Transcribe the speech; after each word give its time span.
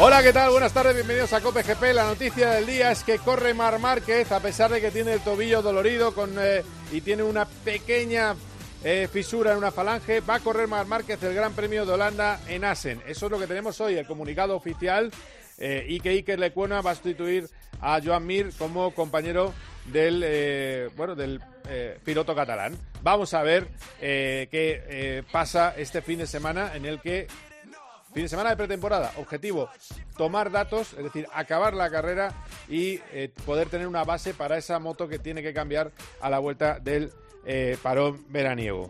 Hola, 0.00 0.24
¿qué 0.24 0.32
tal? 0.32 0.50
Buenas 0.50 0.74
tardes, 0.74 0.92
bienvenidos 0.92 1.32
a 1.34 1.40
Cope 1.40 1.62
GP. 1.62 1.94
La 1.94 2.04
noticia 2.04 2.50
del 2.50 2.66
día 2.66 2.90
es 2.90 3.04
que 3.04 3.18
corre 3.18 3.54
Mar 3.54 3.78
Márquez, 3.78 4.32
a 4.32 4.40
pesar 4.40 4.72
de 4.72 4.80
que 4.80 4.90
tiene 4.90 5.12
el 5.12 5.20
tobillo 5.20 5.62
dolorido 5.62 6.12
eh, 6.40 6.64
y 6.90 7.00
tiene 7.00 7.22
una 7.22 7.44
pequeña 7.44 8.34
eh, 8.82 9.08
fisura 9.10 9.52
en 9.52 9.58
una 9.58 9.70
falange, 9.70 10.18
va 10.18 10.34
a 10.34 10.40
correr 10.40 10.66
Mar 10.66 10.86
Márquez 10.88 11.22
el 11.22 11.32
Gran 11.32 11.52
Premio 11.52 11.86
de 11.86 11.92
Holanda 11.92 12.40
en 12.48 12.64
Assen. 12.64 13.02
Eso 13.06 13.26
es 13.26 13.32
lo 13.32 13.38
que 13.38 13.46
tenemos 13.46 13.80
hoy, 13.80 13.94
el 13.94 14.04
comunicado 14.04 14.56
oficial. 14.56 15.12
Eh, 15.58 15.86
y 15.88 16.00
que 16.00 16.08
Iker 16.08 16.40
Lecuona 16.40 16.80
va 16.80 16.90
a 16.90 16.94
sustituir 16.96 17.48
a 17.80 18.00
Joan 18.04 18.26
Mir 18.26 18.50
como 18.58 18.92
compañero 18.92 19.54
del, 19.84 20.22
eh, 20.26 20.90
bueno, 20.96 21.14
del 21.14 21.40
piloto 22.04 22.34
catalán. 22.34 22.76
Vamos 23.02 23.32
a 23.32 23.44
ver 23.44 23.68
qué 24.00 25.24
pasa 25.30 25.72
este 25.78 26.02
fin 26.02 26.18
de 26.18 26.26
semana 26.26 26.74
en 26.74 26.84
el 26.84 27.00
que 27.00 27.28
Fin 28.14 28.22
de 28.22 28.28
semana 28.28 28.50
de 28.50 28.56
pretemporada, 28.56 29.12
objetivo, 29.16 29.68
tomar 30.16 30.52
datos, 30.52 30.92
es 30.92 31.02
decir, 31.02 31.26
acabar 31.34 31.74
la 31.74 31.90
carrera 31.90 32.32
y 32.68 33.00
eh, 33.12 33.32
poder 33.44 33.68
tener 33.68 33.88
una 33.88 34.04
base 34.04 34.34
para 34.34 34.56
esa 34.56 34.78
moto 34.78 35.08
que 35.08 35.18
tiene 35.18 35.42
que 35.42 35.52
cambiar 35.52 35.90
a 36.20 36.30
la 36.30 36.38
vuelta 36.38 36.78
del 36.78 37.10
eh, 37.44 37.76
parón 37.82 38.24
veraniego. 38.28 38.88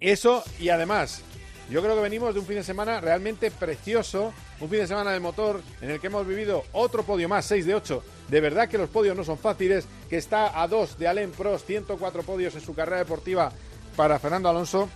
Eso 0.00 0.42
y 0.58 0.70
además, 0.70 1.22
yo 1.70 1.80
creo 1.82 1.94
que 1.94 2.02
venimos 2.02 2.34
de 2.34 2.40
un 2.40 2.46
fin 2.46 2.56
de 2.56 2.64
semana 2.64 3.00
realmente 3.00 3.52
precioso, 3.52 4.34
un 4.58 4.68
fin 4.68 4.80
de 4.80 4.88
semana 4.88 5.12
de 5.12 5.20
motor 5.20 5.62
en 5.80 5.92
el 5.92 6.00
que 6.00 6.08
hemos 6.08 6.26
vivido 6.26 6.64
otro 6.72 7.04
podio 7.04 7.28
más, 7.28 7.44
6 7.44 7.64
de 7.64 7.76
8. 7.76 8.02
De 8.26 8.40
verdad 8.40 8.68
que 8.68 8.76
los 8.76 8.90
podios 8.90 9.16
no 9.16 9.22
son 9.22 9.38
fáciles, 9.38 9.86
que 10.10 10.16
está 10.16 10.60
a 10.60 10.66
2 10.66 10.98
de 10.98 11.06
Alain 11.06 11.30
Prost, 11.30 11.64
104 11.68 12.24
podios 12.24 12.56
en 12.56 12.60
su 12.60 12.74
carrera 12.74 12.98
deportiva 12.98 13.52
para 13.94 14.18
Fernando 14.18 14.48
Alonso 14.48 14.88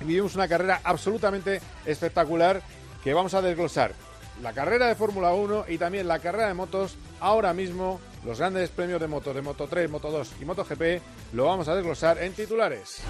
vivimos 0.00 0.34
una 0.34 0.48
carrera 0.48 0.80
absolutamente 0.84 1.60
espectacular 1.84 2.62
que 3.02 3.14
vamos 3.14 3.34
a 3.34 3.42
desglosar. 3.42 3.94
La 4.42 4.52
carrera 4.52 4.88
de 4.88 4.94
Fórmula 4.94 5.32
1 5.32 5.66
y 5.68 5.78
también 5.78 6.08
la 6.08 6.18
carrera 6.18 6.48
de 6.48 6.54
motos, 6.54 6.96
ahora 7.20 7.54
mismo 7.54 8.00
los 8.24 8.38
grandes 8.38 8.70
premios 8.70 9.00
de 9.00 9.06
moto, 9.06 9.32
de 9.32 9.40
Moto 9.40 9.66
3, 9.68 9.88
Moto 9.88 10.10
2 10.10 10.32
y 10.40 10.44
Moto 10.44 10.64
GP, 10.64 11.00
lo 11.32 11.44
vamos 11.46 11.68
a 11.68 11.74
desglosar 11.74 12.22
en 12.22 12.32
titulares. 12.34 13.02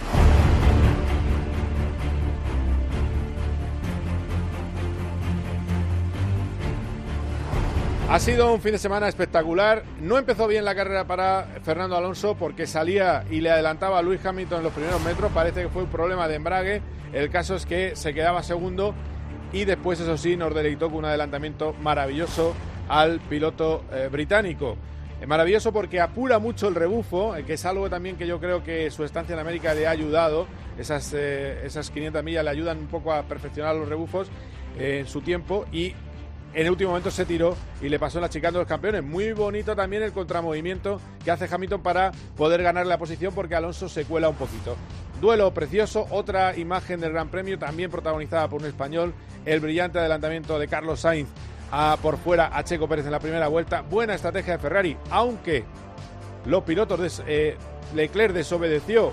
Ha 8.08 8.20
sido 8.20 8.54
un 8.54 8.60
fin 8.60 8.70
de 8.70 8.78
semana 8.78 9.08
espectacular. 9.08 9.82
No 10.00 10.16
empezó 10.16 10.46
bien 10.46 10.64
la 10.64 10.76
carrera 10.76 11.08
para 11.08 11.48
Fernando 11.64 11.96
Alonso 11.96 12.36
porque 12.36 12.68
salía 12.68 13.24
y 13.32 13.40
le 13.40 13.50
adelantaba 13.50 13.98
a 13.98 14.02
Luis 14.02 14.24
Hamilton 14.24 14.58
en 14.58 14.64
los 14.64 14.72
primeros 14.72 15.02
metros. 15.02 15.32
Parece 15.32 15.62
que 15.62 15.68
fue 15.68 15.82
un 15.82 15.88
problema 15.88 16.28
de 16.28 16.36
embrague. 16.36 16.82
El 17.12 17.30
caso 17.30 17.56
es 17.56 17.66
que 17.66 17.96
se 17.96 18.14
quedaba 18.14 18.44
segundo 18.44 18.94
y 19.52 19.64
después, 19.64 19.98
eso 19.98 20.16
sí, 20.16 20.36
nos 20.36 20.54
deleitó 20.54 20.86
con 20.86 20.98
un 20.98 21.04
adelantamiento 21.06 21.74
maravilloso 21.82 22.54
al 22.88 23.18
piloto 23.18 23.84
eh, 23.92 24.08
británico. 24.10 24.76
Es 25.20 25.26
maravilloso 25.26 25.72
porque 25.72 26.00
apura 26.00 26.38
mucho 26.38 26.68
el 26.68 26.76
rebufo, 26.76 27.34
eh, 27.34 27.44
que 27.44 27.54
es 27.54 27.64
algo 27.64 27.90
también 27.90 28.16
que 28.16 28.28
yo 28.28 28.38
creo 28.38 28.62
que 28.62 28.88
su 28.92 29.02
estancia 29.02 29.32
en 29.32 29.40
América 29.40 29.74
le 29.74 29.88
ha 29.88 29.90
ayudado. 29.90 30.46
Esas, 30.78 31.12
eh, 31.12 31.66
esas 31.66 31.90
500 31.90 32.22
millas 32.22 32.44
le 32.44 32.50
ayudan 32.50 32.78
un 32.78 32.86
poco 32.86 33.12
a 33.12 33.24
perfeccionar 33.24 33.74
los 33.74 33.88
rebufos 33.88 34.28
en 34.78 35.06
su 35.06 35.22
tiempo 35.22 35.64
y 35.72 35.94
en 36.56 36.64
el 36.64 36.70
último 36.70 36.88
momento 36.88 37.10
se 37.10 37.26
tiró 37.26 37.54
y 37.82 37.90
le 37.90 37.98
pasó 37.98 38.18
la 38.18 38.30
chicana 38.30 38.52
de 38.52 38.58
los 38.60 38.66
campeones. 38.66 39.04
Muy 39.04 39.32
bonito 39.32 39.76
también 39.76 40.02
el 40.02 40.12
contramovimiento 40.12 40.98
que 41.22 41.30
hace 41.30 41.46
Hamilton 41.54 41.82
para 41.82 42.12
poder 42.34 42.62
ganar 42.62 42.86
la 42.86 42.96
posición 42.96 43.34
porque 43.34 43.54
Alonso 43.54 43.90
se 43.90 44.06
cuela 44.06 44.30
un 44.30 44.36
poquito. 44.36 44.74
Duelo 45.20 45.52
precioso, 45.52 46.06
otra 46.10 46.56
imagen 46.56 46.98
del 46.98 47.12
Gran 47.12 47.28
Premio 47.28 47.58
también 47.58 47.90
protagonizada 47.90 48.48
por 48.48 48.62
un 48.62 48.68
español, 48.68 49.12
el 49.44 49.60
brillante 49.60 49.98
adelantamiento 49.98 50.58
de 50.58 50.66
Carlos 50.66 51.00
Sainz 51.00 51.28
a, 51.70 51.98
por 52.00 52.16
fuera 52.16 52.50
a 52.50 52.64
Checo 52.64 52.88
Pérez 52.88 53.04
en 53.04 53.12
la 53.12 53.20
primera 53.20 53.48
vuelta. 53.48 53.82
Buena 53.82 54.14
estrategia 54.14 54.54
de 54.54 54.58
Ferrari, 54.58 54.96
aunque 55.10 55.62
los 56.46 56.62
pilotos 56.62 57.18
de 57.18 57.24
eh, 57.26 57.56
Leclerc 57.94 58.32
desobedeció 58.32 59.12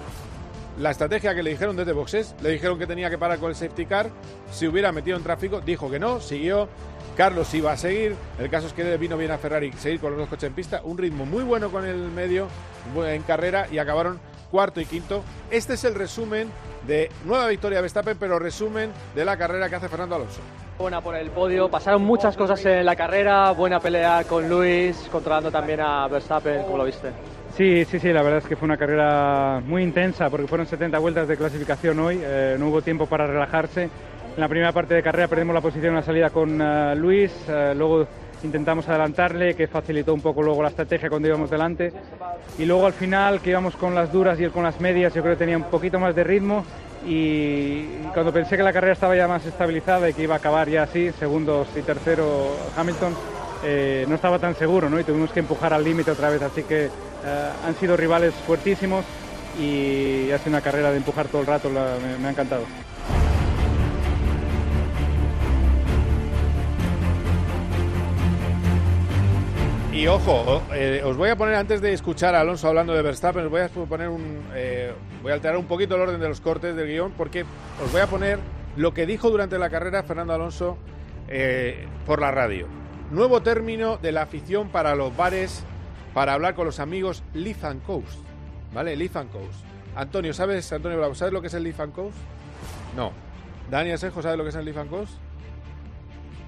la 0.80 0.92
estrategia 0.92 1.36
que 1.36 1.44
le 1.44 1.52
dijeron 1.52 1.76
desde 1.76 1.92
boxes, 1.92 2.36
le 2.42 2.50
dijeron 2.50 2.80
que 2.80 2.88
tenía 2.88 3.10
que 3.10 3.18
parar 3.18 3.38
con 3.38 3.50
el 3.50 3.56
safety 3.56 3.86
car, 3.86 4.10
si 4.52 4.68
hubiera 4.68 4.92
metido 4.92 5.18
en 5.18 5.24
tráfico, 5.24 5.62
dijo 5.62 5.90
que 5.90 6.00
no, 6.00 6.20
siguió, 6.20 6.68
Carlos 7.16 7.54
iba 7.54 7.72
a 7.72 7.78
seguir, 7.78 8.16
el 8.40 8.50
caso 8.50 8.68
es 8.68 8.74
que 8.74 8.98
vino 8.98 9.18
bien 9.18 9.32
a 9.32 9.38
Ferrari 9.38 9.72
seguir 9.74 10.00
con 10.00 10.12
los 10.12 10.20
dos 10.20 10.30
coches 10.30 10.48
en 10.48 10.54
pista, 10.54 10.82
un 10.84 10.98
ritmo 10.98 11.26
muy 11.26 11.44
bueno 11.44 11.70
con 11.70 11.86
el 11.86 12.10
medio 12.10 12.48
en 13.06 13.22
carrera 13.22 13.68
y 13.72 13.78
acabaron 13.78 14.20
cuarto 14.50 14.82
y 14.82 14.86
quinto. 14.86 15.24
Este 15.52 15.74
es 15.74 15.84
el 15.84 15.94
resumen 15.96 16.50
de 16.88 17.10
nueva 17.26 17.48
victoria 17.48 17.78
de 17.78 17.82
Verstappen, 17.84 18.18
pero 18.20 18.40
resumen 18.40 18.92
de 19.16 19.26
la 19.26 19.38
carrera 19.38 19.70
que 19.70 19.76
hace 19.76 19.90
Fernando 19.90 20.16
Alonso. 20.16 20.42
Buena 20.78 21.02
por 21.02 21.16
el 21.16 21.30
podio, 21.30 21.70
pasaron 21.70 22.04
muchas 22.04 22.36
cosas 22.36 22.66
en 22.66 22.86
la 22.86 22.96
carrera, 22.96 23.52
buena 23.52 23.80
pelea 23.80 24.24
con 24.28 24.50
Luis, 24.50 25.08
controlando 25.12 25.52
también 25.52 25.82
a 25.82 26.08
Verstappen, 26.08 26.64
¿cómo 26.64 26.78
lo 26.78 26.86
viste? 26.86 27.12
Sí, 27.56 27.86
sí, 27.86 28.00
sí, 28.00 28.12
la 28.12 28.24
verdad 28.24 28.40
es 28.40 28.46
que 28.46 28.56
fue 28.56 28.66
una 28.66 28.78
carrera 28.78 29.62
muy 29.64 29.84
intensa 29.84 30.32
porque 30.32 30.48
fueron 30.48 30.66
70 30.66 30.98
vueltas 30.98 31.28
de 31.28 31.38
clasificación 31.38 32.00
hoy, 32.00 32.20
eh, 32.24 32.56
no 32.58 32.70
hubo 32.70 32.82
tiempo 32.82 33.06
para 33.06 33.28
relajarse. 33.28 33.92
En 34.36 34.42
la 34.42 34.48
primera 34.48 34.72
parte 34.72 34.96
de 34.96 35.04
carrera 35.04 35.28
perdimos 35.28 35.54
la 35.54 35.62
posición 35.62 35.90
en 35.90 35.96
la 35.96 36.04
salida 36.04 36.30
con 36.32 36.60
eh, 36.60 36.96
Luis, 36.96 37.32
eh, 37.48 37.74
luego 37.76 38.08
intentamos 38.44 38.88
adelantarle, 38.90 39.56
que 39.56 39.68
facilitó 39.68 40.14
un 40.14 40.22
poco 40.22 40.42
luego 40.42 40.64
la 40.64 40.70
estrategia 40.70 41.10
cuando 41.10 41.28
íbamos 41.28 41.50
delante. 41.50 41.94
Y 42.58 42.66
luego 42.66 42.86
al 42.86 42.94
final, 42.94 43.42
que 43.42 43.52
íbamos 43.52 43.76
con 43.76 43.94
las 43.96 44.12
duras 44.12 44.40
y 44.40 44.44
él 44.44 44.52
con 44.52 44.64
las 44.64 44.82
medias, 44.82 45.14
yo 45.14 45.22
creo 45.22 45.36
que 45.36 45.40
tenía 45.40 45.58
un 45.58 45.66
poquito 45.66 46.00
más 46.00 46.16
de 46.16 46.24
ritmo. 46.24 46.66
Y 47.06 47.84
cuando 48.14 48.34
pensé 48.34 48.58
que 48.58 48.64
la 48.64 48.74
carrera 48.74 48.94
estaba 48.94 49.16
ya 49.16 49.28
más 49.28 49.46
estabilizada 49.46 50.10
y 50.10 50.14
que 50.14 50.24
iba 50.24 50.34
a 50.36 50.38
acabar 50.38 50.68
ya 50.68 50.84
así, 50.84 51.12
segundos 51.12 51.68
y 51.76 51.82
tercero 51.82 52.56
Hamilton, 52.76 53.14
no 54.08 54.16
estaba 54.16 54.40
tan 54.40 54.56
seguro 54.56 54.90
¿no? 54.90 55.00
y 55.00 55.04
tuvimos 55.04 55.32
que 55.32 55.40
empujar 55.40 55.74
al 55.74 55.84
límite 55.84 56.12
otra 56.12 56.30
vez. 56.30 56.42
Así 56.42 56.64
que 56.64 56.90
eh, 57.26 57.50
han 57.66 57.76
sido 57.76 57.96
rivales 57.96 58.34
fuertísimos 58.46 59.06
y 59.58 60.32
ha 60.32 60.38
sido 60.40 60.50
una 60.50 60.62
carrera 60.62 60.92
de 60.92 60.98
empujar 60.98 61.28
todo 61.28 61.42
el 61.42 61.48
rato, 61.48 61.70
me, 61.70 62.28
ha 62.28 62.32
encantado. 62.32 62.64
Y 69.94 70.08
ojo, 70.08 70.64
eh, 70.74 71.04
os 71.06 71.16
voy 71.18 71.30
a 71.30 71.36
poner 71.36 71.54
antes 71.54 71.80
de 71.80 71.94
escuchar 71.94 72.34
a 72.34 72.40
Alonso 72.40 72.68
hablando 72.68 72.94
de 72.94 73.04
Verstappen, 73.04 73.46
os 73.46 73.52
voy 73.52 73.62
a 73.62 73.68
poner 73.68 74.10
un, 74.10 74.44
eh, 74.56 74.92
voy 75.22 75.32
a 75.32 75.36
alterar 75.36 75.56
un 75.56 75.66
poquito 75.66 75.94
el 75.94 76.02
orden 76.02 76.20
de 76.20 76.28
los 76.28 76.42
cortes 76.42 76.76
del 76.76 76.88
guion 76.88 77.12
porque 77.12 77.46
os 77.84 77.92
voy 77.92 78.02
a 78.02 78.08
poner 78.08 78.40
lo 78.76 78.92
que 78.96 79.06
dijo 79.06 79.30
durante 79.30 79.60
la 79.60 79.70
carrera 79.70 80.02
Fernando 80.02 80.34
Alonso 80.34 80.80
por 82.08 82.22
la 82.22 82.32
radio. 82.32 82.68
Nuevo 83.12 83.44
término 83.44 83.98
de 83.98 84.12
la 84.12 84.24
afición 84.24 84.70
para 84.70 84.96
los 84.96 85.16
bares 85.16 85.64
para 86.16 86.34
hablar 86.34 86.56
con 86.56 86.66
los 86.66 86.80
amigos 86.80 87.24
Leaf 87.36 87.64
and 87.64 87.84
Coast. 87.84 88.20
¿Vale? 88.74 88.96
Leaf 88.96 89.16
and 89.16 89.32
Coast. 89.32 89.64
Antonio, 89.96 90.34
¿sabes, 90.34 90.74
Antonio 90.74 90.98
Bravo, 90.98 91.14
¿sabes 91.14 91.34
lo 91.34 91.42
que 91.42 91.48
es 91.48 91.54
el 91.54 91.64
Leaf 91.64 91.80
and 91.80 91.94
Coast? 91.94 92.18
No. 92.96 93.12
Dani 93.70 93.92
Asenjo, 93.92 94.24
¿sabes 94.24 94.40
lo 94.40 94.44
que 94.44 94.50
es 94.50 94.56
el 94.56 94.66
Leaf 94.66 94.88
Coast? 94.90 95.14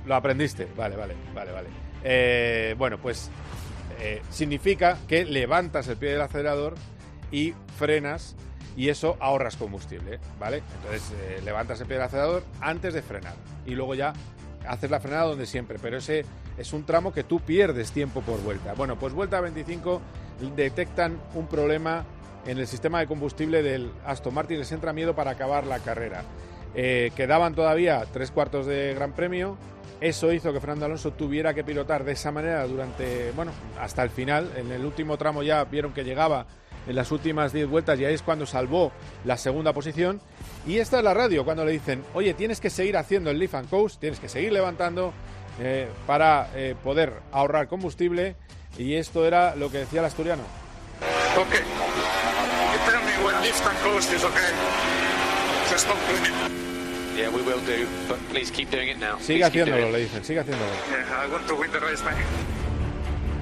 Lo 0.08 0.16
aprendiste. 0.16 0.68
Vale, 0.76 0.96
vale, 0.96 1.14
vale, 1.36 1.52
vale. 1.52 1.85
Eh, 2.08 2.76
bueno, 2.78 3.00
pues 3.00 3.32
eh, 4.00 4.22
significa 4.30 4.98
que 5.08 5.26
levantas 5.26 5.88
el 5.88 5.98
pie 5.98 6.12
del 6.12 6.22
acelerador 6.22 6.76
y 7.32 7.56
frenas 7.78 8.36
y 8.78 8.90
eso 8.90 9.18
ahorras 9.20 9.58
combustible, 9.58 10.20
¿vale? 10.40 10.62
Entonces 10.76 11.12
eh, 11.20 11.42
levantas 11.44 11.82
el 11.82 11.88
pie 11.88 11.96
del 11.96 12.06
acelerador 12.06 12.44
antes 12.62 12.94
de 12.94 13.02
frenar 13.02 13.34
y 13.66 13.72
luego 13.72 13.96
ya 13.96 14.14
haces 14.68 14.92
la 14.92 15.00
frenada 15.00 15.26
donde 15.26 15.48
siempre, 15.48 15.80
pero 15.82 15.98
ese 15.98 16.26
es 16.60 16.74
un 16.74 16.86
tramo 16.86 17.12
que 17.12 17.24
tú 17.24 17.40
pierdes 17.40 17.92
tiempo 17.92 18.22
por 18.22 18.40
vuelta. 18.44 18.74
Bueno, 18.74 19.00
pues 19.00 19.14
vuelta 19.14 19.42
25 19.42 20.00
detectan 20.56 21.20
un 21.34 21.48
problema 21.48 22.06
en 22.46 22.60
el 22.60 22.68
sistema 22.68 23.00
de 23.00 23.08
combustible 23.08 23.64
del 23.64 23.92
Aston 24.06 24.34
Martin, 24.34 24.60
les 24.60 24.72
entra 24.72 24.94
miedo 24.94 25.16
para 25.16 25.32
acabar 25.32 25.66
la 25.66 25.80
carrera. 25.80 26.24
Eh, 26.76 27.12
quedaban 27.16 27.56
todavía 27.56 28.06
tres 28.12 28.32
cuartos 28.32 28.66
de 28.66 28.94
Gran 28.94 29.14
Premio. 29.14 29.58
Eso 30.02 30.32
hizo 30.34 30.52
que 30.52 30.60
Fernando 30.60 30.86
Alonso 30.86 31.12
tuviera 31.12 31.54
que 31.54 31.64
pilotar 31.64 32.04
de 32.04 32.12
esa 32.12 32.32
manera 32.32 32.66
durante, 32.68 33.32
bueno, 33.32 33.52
hasta 33.80 34.04
el 34.04 34.10
final. 34.10 34.52
En 34.56 34.72
el 34.72 34.86
último 34.86 35.18
tramo 35.18 35.42
ya 35.42 35.64
vieron 35.64 35.94
que 35.94 36.04
llegaba 36.04 36.46
en 36.88 36.96
las 36.96 37.12
últimas 37.12 37.54
10 37.54 37.68
vueltas 37.68 38.00
y 38.00 38.06
ahí 38.06 38.14
es 38.14 38.22
cuando 38.22 38.46
salvó 38.46 38.92
la 39.24 39.38
segunda 39.38 39.74
posición. 39.74 40.22
Y 40.68 40.78
esta 40.80 40.98
es 40.98 41.04
la 41.04 41.14
radio, 41.14 41.46
cuando 41.46 41.66
le 41.66 41.72
dicen, 41.72 42.04
oye, 42.14 42.34
tienes 42.34 42.60
que 42.60 42.70
seguir 42.70 42.98
haciendo 42.98 43.30
el 43.32 43.40
Leaf 43.40 43.56
and 43.56 43.70
Coast, 43.70 44.00
tienes 44.00 44.20
que 44.20 44.30
seguir 44.30 44.52
levantando 44.52 45.14
eh, 45.60 45.88
para 46.06 46.50
eh, 46.56 46.76
poder 46.84 47.14
ahorrar 47.32 47.68
combustible. 47.68 48.36
Y 48.78 48.96
esto 48.96 49.26
era 49.26 49.56
lo 49.56 49.72
que 49.72 49.80
decía 49.80 50.02
el 50.02 50.06
asturiano. 50.06 50.44
Okay. 51.38 51.62
Yeah, 57.16 57.30
we 57.30 57.42
will 57.44 57.62
do, 57.66 57.88
but 58.10 58.18
please 58.30 58.52
keep 58.52 58.70
doing 58.70 58.90
it 58.90 58.98
now. 59.00 59.18
Sigue 59.20 59.46
haciéndolo, 59.46 59.90
le 59.90 60.00
dicen, 60.00 60.24
sigue 60.24 60.42
haciéndolo. 60.42 60.72
Yeah, 60.90 61.26
I 61.26 61.32
want 61.32 61.48
to 61.48 61.56
win 61.56 61.72
the 61.72 61.80
race, 61.80 62.04
man. 62.04 62.16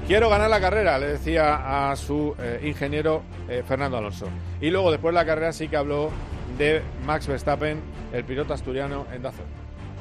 Quiero 0.06 0.28
ganar 0.28 0.48
la 0.48 0.60
carrera, 0.60 0.98
le 0.98 1.06
decía 1.08 1.90
a 1.90 1.96
su 1.96 2.36
eh, 2.38 2.60
ingeniero 2.62 3.22
eh, 3.48 3.62
Fernando 3.66 3.96
Alonso. 3.96 4.28
Y 4.60 4.70
luego, 4.70 4.92
después 4.92 5.12
de 5.12 5.20
la 5.20 5.26
carrera, 5.26 5.52
sí 5.52 5.68
que 5.68 5.76
habló 5.76 6.10
de 6.56 6.82
Max 7.04 7.26
Verstappen, 7.26 7.80
el 8.12 8.22
piloto 8.24 8.54
asturiano 8.54 9.06
en 9.12 9.22
Dazón. 9.22 9.46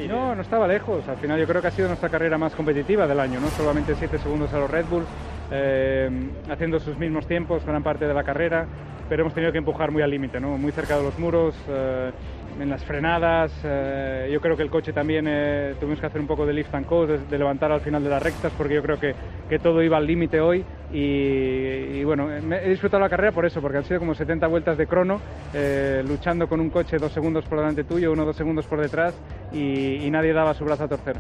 No, 0.08 0.36
no 0.36 0.42
estaba 0.42 0.68
lejos. 0.68 1.08
Al 1.08 1.18
final 1.18 1.40
yo 1.40 1.48
creo 1.48 1.62
que 1.62 1.68
ha 1.68 1.72
sido 1.72 1.88
nuestra 1.88 2.10
carrera 2.10 2.38
más 2.38 2.54
competitiva 2.54 3.08
del 3.08 3.20
año, 3.20 3.40
¿no? 3.40 3.48
Solamente 3.50 3.96
7 3.98 4.18
segundos 4.20 4.52
a 4.54 4.60
los 4.60 4.70
Red 4.70 4.86
Bull, 4.86 5.06
eh, 5.52 6.10
haciendo 6.50 6.80
sus 6.80 6.98
mismos 6.98 7.28
tiempos 7.28 7.66
gran 7.66 7.84
parte 7.84 8.06
de 8.06 8.14
la 8.14 8.24
carrera, 8.24 8.66
pero 9.08 9.22
hemos 9.22 9.34
tenido 9.34 9.52
que 9.52 9.60
empujar 9.60 9.92
muy 9.92 10.02
al 10.02 10.10
límite, 10.10 10.40
¿no? 10.40 10.58
Muy 10.58 10.72
cerca 10.72 10.98
de 10.98 11.04
los 11.04 11.18
muros, 11.20 11.56
eh, 11.70 12.12
en 12.60 12.70
las 12.70 12.84
frenadas. 12.84 13.52
eh, 13.64 14.30
yo 14.32 14.42
creo 14.42 14.56
que 14.56 14.64
el 14.64 14.70
coche 14.70 14.94
también 14.94 15.26
eh, 15.28 15.76
tuvimos 15.80 16.00
que 16.00 16.06
hacer 16.06 16.22
un 16.22 16.28
poco 16.28 16.46
de 16.46 16.54
lift 16.54 16.74
and 16.74 16.86
coast, 16.86 17.12
de, 17.30 17.38
levantar 17.38 17.72
al 17.72 17.82
final 17.82 18.04
de 18.04 18.10
las 18.10 18.22
rectas, 18.22 18.52
porque 18.58 18.76
yo 18.76 18.82
creo 18.82 19.00
que, 19.00 19.16
que 19.50 19.60
todo 19.60 19.82
iba 19.82 19.98
al 19.98 20.08
límite 20.08 20.40
hoy. 20.40 20.64
Y, 20.92 22.04
bueno, 22.04 22.32
he 22.32 22.70
disfrutado 22.70 23.02
la 23.02 23.10
carrera 23.10 23.32
por 23.32 23.46
eso, 23.46 23.62
porque 23.62 23.80
han 23.80 23.84
sido 23.84 24.00
como 24.00 24.14
70 24.14 24.46
vueltas 24.48 24.78
de 24.78 24.86
crono, 24.86 25.20
eh, 25.54 26.04
luchando 26.08 26.48
con 26.48 26.60
un 26.60 26.70
coche 26.70 26.98
dos 26.98 27.12
segundos 27.12 27.46
por 27.46 27.60
delante 27.60 27.84
tuyo, 27.84 28.12
uno 28.12 28.26
dos 28.26 28.36
segundos 28.36 28.68
por 28.68 28.80
detrás, 28.80 29.16
y 29.52 30.08
nadie 30.12 30.34
daba 30.34 30.54
su 30.54 30.66
brazo 30.66 30.84
a 30.84 30.88
torcer. 30.88 31.16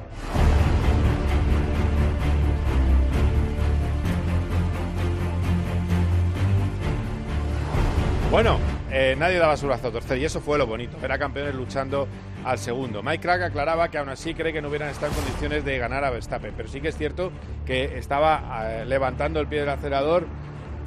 Bueno, 8.33 8.57
eh, 8.91 9.15
nadie 9.15 9.38
daba 9.38 9.56
su 9.57 9.68
brazo 9.68 9.89
a 9.89 9.91
torcer 9.91 10.18
y 10.18 10.25
eso 10.25 10.41
fue 10.41 10.57
lo 10.57 10.65
bonito. 10.65 10.97
Era 11.03 11.19
campeones 11.19 11.53
luchando 11.53 12.07
al 12.44 12.57
segundo. 12.57 13.03
Mike 13.03 13.19
Crack 13.19 13.44
aclaraba 13.44 13.89
que 13.89 14.00
aún 14.00 14.09
así 14.09 14.33
cree 14.33 14.51
que 14.51 14.59
no 14.59 14.69
hubieran 14.69 14.89
estado 14.89 15.12
en 15.12 15.19
condiciones 15.19 15.63
de 15.63 15.77
ganar 15.77 16.03
a 16.03 16.09
Verstappen, 16.09 16.51
pero 16.57 16.68
sí 16.68 16.81
que 16.81 16.88
es 16.88 16.97
cierto 16.97 17.31
que 17.63 17.95
estaba 18.00 18.63
eh, 18.63 18.85
levantando 18.88 19.39
el 19.39 19.45
pie 19.45 19.59
del 19.59 19.69
acelerador 19.69 20.25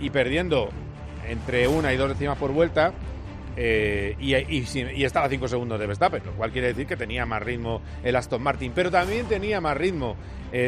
y 0.00 0.10
perdiendo 0.10 0.70
entre 1.28 1.69
una 1.69 1.93
y 1.93 1.96
dos 1.96 2.08
décimas 2.08 2.37
por 2.37 2.50
vuelta. 2.50 2.93
eh, 3.56 4.16
y, 4.19 5.04
estaba 5.04 5.26
a 5.26 5.28
5 5.28 5.46
segundos 5.46 5.78
de 5.78 5.87
Verstappen, 5.87 6.26
lo 6.26 6.32
cual 6.32 6.50
quiere 6.50 6.66
decir 6.66 6.88
que 6.88 6.96
tenía 6.96 7.26
más 7.26 7.40
ritmo 7.44 7.81
el 8.02 8.16
Aston 8.16 8.42
Martin, 8.42 8.72
pero 8.75 8.90
también 8.90 9.25
tenía 9.26 9.60
más 9.60 9.76
ritmo 9.76 10.16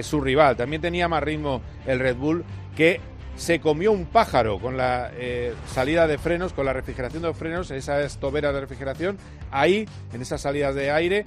su 0.03 0.21
rival, 0.21 0.57
también 0.57 0.81
tenía 0.81 1.09
más 1.09 1.25
ritmo 1.25 1.61
el 1.87 1.99
Red 1.99 2.17
Bull, 2.17 2.45
que 2.77 3.01
se 3.39 3.61
comió 3.61 3.93
un 3.93 4.05
pájaro 4.05 4.59
con 4.59 4.77
la 4.77 5.11
eh, 5.15 5.55
salida 5.69 6.07
de 6.09 6.19
frenos, 6.19 6.53
con 6.53 6.67
la 6.67 6.73
refrigeración 6.73 7.23
de 7.23 7.29
los 7.29 7.39
frenos, 7.39 7.71
esas 7.71 8.19
toberas 8.19 8.53
de 8.53 8.61
refrigeración. 8.61 9.17
Ahí, 9.53 9.89
en 10.13 10.21
esas 10.21 10.41
salidas 10.41 10.75
de 10.75 10.91
aire, 10.91 11.25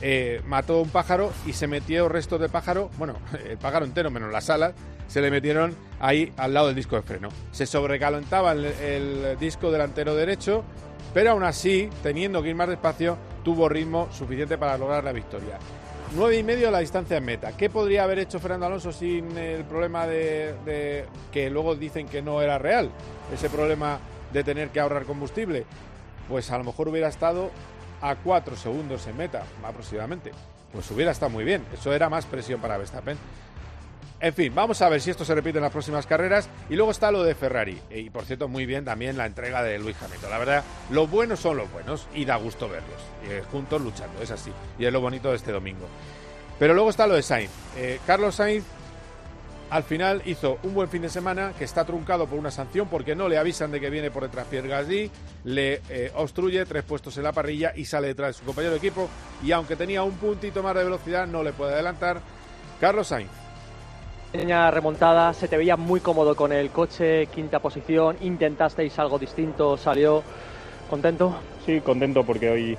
eh, 0.00 0.40
mató 0.46 0.80
un 0.80 0.88
pájaro 0.88 1.32
y 1.46 1.52
se 1.52 1.66
metió 1.66 2.08
restos 2.08 2.40
de 2.40 2.48
pájaro, 2.48 2.90
bueno, 2.96 3.16
el 3.48 3.58
pájaro 3.58 3.84
entero 3.84 4.10
menos 4.10 4.32
las 4.32 4.48
alas, 4.50 4.72
se 5.08 5.20
le 5.20 5.30
metieron 5.30 5.74
ahí 5.98 6.32
al 6.36 6.54
lado 6.54 6.68
del 6.68 6.76
disco 6.76 6.94
de 6.94 7.02
freno. 7.02 7.28
Se 7.50 7.66
sobrecalentaba 7.66 8.52
el, 8.52 8.64
el 8.64 9.38
disco 9.38 9.72
delantero 9.72 10.14
derecho, 10.14 10.62
pero 11.12 11.32
aún 11.32 11.42
así, 11.42 11.90
teniendo 12.04 12.40
que 12.40 12.50
ir 12.50 12.54
más 12.54 12.68
despacio, 12.68 13.18
tuvo 13.42 13.68
ritmo 13.68 14.08
suficiente 14.12 14.56
para 14.58 14.78
lograr 14.78 15.02
la 15.02 15.12
victoria. 15.12 15.58
Nueve 16.14 16.38
y 16.38 16.42
medio 16.42 16.70
la 16.70 16.78
distancia 16.78 17.18
en 17.18 17.24
meta. 17.24 17.52
¿Qué 17.56 17.68
podría 17.68 18.04
haber 18.04 18.18
hecho 18.18 18.40
Fernando 18.40 18.66
Alonso 18.66 18.92
sin 18.92 19.36
el 19.36 19.64
problema 19.64 20.06
de, 20.06 20.54
de- 20.64 21.04
que 21.30 21.50
luego 21.50 21.74
dicen 21.76 22.08
que 22.08 22.22
no 22.22 22.40
era 22.40 22.58
real? 22.58 22.90
Ese 23.32 23.50
problema 23.50 23.98
de 24.32 24.42
tener 24.42 24.70
que 24.70 24.80
ahorrar 24.80 25.04
combustible. 25.04 25.66
Pues 26.28 26.50
a 26.50 26.58
lo 26.58 26.64
mejor 26.64 26.88
hubiera 26.88 27.08
estado 27.08 27.50
a 28.00 28.16
cuatro 28.16 28.56
segundos 28.56 29.06
en 29.06 29.16
meta, 29.16 29.44
aproximadamente. 29.62 30.32
Pues 30.72 30.90
hubiera 30.90 31.12
estado 31.12 31.30
muy 31.30 31.44
bien. 31.44 31.62
Eso 31.74 31.92
era 31.92 32.08
más 32.08 32.24
presión 32.26 32.60
para 32.60 32.78
Verstappen. 32.78 33.16
En 34.20 34.34
fin, 34.34 34.52
vamos 34.52 34.82
a 34.82 34.88
ver 34.88 35.00
si 35.00 35.10
esto 35.10 35.24
se 35.24 35.34
repite 35.34 35.58
en 35.58 35.62
las 35.62 35.72
próximas 35.72 36.06
carreras. 36.06 36.48
Y 36.68 36.74
luego 36.74 36.90
está 36.90 37.12
lo 37.12 37.22
de 37.22 37.34
Ferrari. 37.34 37.78
Y 37.90 38.10
por 38.10 38.24
cierto, 38.24 38.48
muy 38.48 38.66
bien 38.66 38.84
también 38.84 39.16
la 39.16 39.26
entrega 39.26 39.62
de 39.62 39.78
Luis 39.78 39.96
Hamilton. 40.02 40.30
La 40.30 40.38
verdad, 40.38 40.64
los 40.90 41.08
buenos 41.08 41.38
son 41.38 41.56
los 41.56 41.70
buenos 41.70 42.08
y 42.14 42.24
da 42.24 42.36
gusto 42.36 42.68
verlos. 42.68 43.00
eh, 43.28 43.42
juntos 43.52 43.80
luchando, 43.80 44.20
es 44.20 44.30
así. 44.30 44.50
Y 44.78 44.86
es 44.86 44.92
lo 44.92 45.00
bonito 45.00 45.30
de 45.30 45.36
este 45.36 45.52
domingo. 45.52 45.86
Pero 46.58 46.74
luego 46.74 46.90
está 46.90 47.06
lo 47.06 47.14
de 47.14 47.22
Sainz. 47.22 47.50
Eh, 47.76 48.00
Carlos 48.06 48.34
Sainz 48.34 48.64
al 49.70 49.84
final 49.84 50.22
hizo 50.24 50.58
un 50.62 50.74
buen 50.74 50.88
fin 50.88 51.02
de 51.02 51.10
semana 51.10 51.52
que 51.56 51.64
está 51.64 51.84
truncado 51.84 52.26
por 52.26 52.38
una 52.38 52.50
sanción 52.50 52.88
porque 52.88 53.14
no 53.14 53.28
le 53.28 53.38
avisan 53.38 53.70
de 53.70 53.80
que 53.80 53.90
viene 53.90 54.10
por 54.10 54.22
detrás 54.22 54.46
Pierre 54.46 54.66
Gasly, 54.66 55.10
le 55.44 55.82
eh, 55.90 56.10
obstruye 56.16 56.64
tres 56.64 56.84
puestos 56.84 57.16
en 57.18 57.24
la 57.24 57.32
parrilla 57.32 57.72
y 57.76 57.84
sale 57.84 58.08
detrás 58.08 58.28
de 58.28 58.38
su 58.40 58.44
compañero 58.46 58.72
de 58.72 58.78
equipo 58.78 59.10
y 59.44 59.52
aunque 59.52 59.76
tenía 59.76 60.02
un 60.02 60.16
puntito 60.16 60.62
más 60.62 60.74
de 60.74 60.84
velocidad 60.84 61.26
no 61.26 61.42
le 61.42 61.52
puede 61.52 61.74
adelantar 61.74 62.22
Carlos 62.80 63.08
Sainz. 63.08 63.47
Pequeña 64.30 64.70
remontada, 64.70 65.32
se 65.32 65.48
te 65.48 65.56
veía 65.56 65.78
muy 65.78 66.00
cómodo 66.02 66.36
con 66.36 66.52
el 66.52 66.70
coche, 66.70 67.28
quinta 67.28 67.60
posición, 67.60 68.18
intentasteis 68.20 68.98
algo 68.98 69.18
distinto, 69.18 69.78
salió 69.78 70.22
contento. 70.86 71.34
Sí, 71.56 71.80
contento 71.82 72.24
porque 72.26 72.50
hoy 72.50 72.78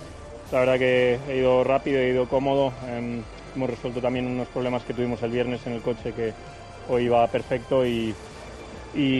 la 0.51 0.59
verdad 0.59 0.77
que 0.77 1.15
he 1.27 1.37
ido 1.37 1.63
rápido, 1.63 1.99
he 1.99 2.09
ido 2.09 2.27
cómodo. 2.27 2.71
em, 2.87 3.25
hemos 3.55 3.69
resuelto 3.69 3.99
también 4.01 4.27
unos 4.27 4.49
problemas 4.49 4.85
que 4.85 4.93
tuvimos 4.93 5.21
el 5.23 5.31
viernes 5.31 5.65
en 5.65 5.73
el 5.73 5.81
coche 5.81 6.13
que 6.13 6.33
hoy 6.87 7.05
iba 7.05 7.29
perfecto 7.31 7.85
y, 7.85 8.15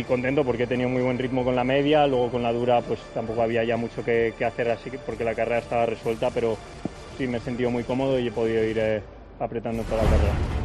contento 0.07 0.43
porque 0.45 0.63
he 0.63 0.67
tenido 0.67 0.89
muy 0.89 1.01
buen 1.03 1.19
ritmo 1.19 1.43
con 1.43 1.55
la 1.55 1.63
media, 1.63 2.07
luego 2.07 2.31
con 2.31 2.43
la 2.43 2.51
dura 2.53 2.81
pues 2.85 3.11
tampoco 3.13 3.41
había 3.43 3.63
ya 3.63 3.77
mucho 3.77 4.03
que, 4.03 4.35
hacer 4.45 4.69
así 4.71 4.91
que- 4.91 4.99
porque 4.99 5.23
la 5.23 5.35
carrera 5.35 5.59
estaba 5.59 5.85
resuelta, 5.85 6.31
pero 6.31 6.59
sí 7.17 7.27
me 7.27 7.37
he 7.37 7.41
sentido 7.41 7.71
muy 7.71 7.83
cómodo 7.85 8.19
y 8.19 8.27
he 8.27 8.31
podido 8.31 8.63
ir 8.65 8.77
eh, 8.79 9.03
apretando 9.39 9.83
toda 9.85 10.03
la 10.03 10.09
carrera. 10.09 10.58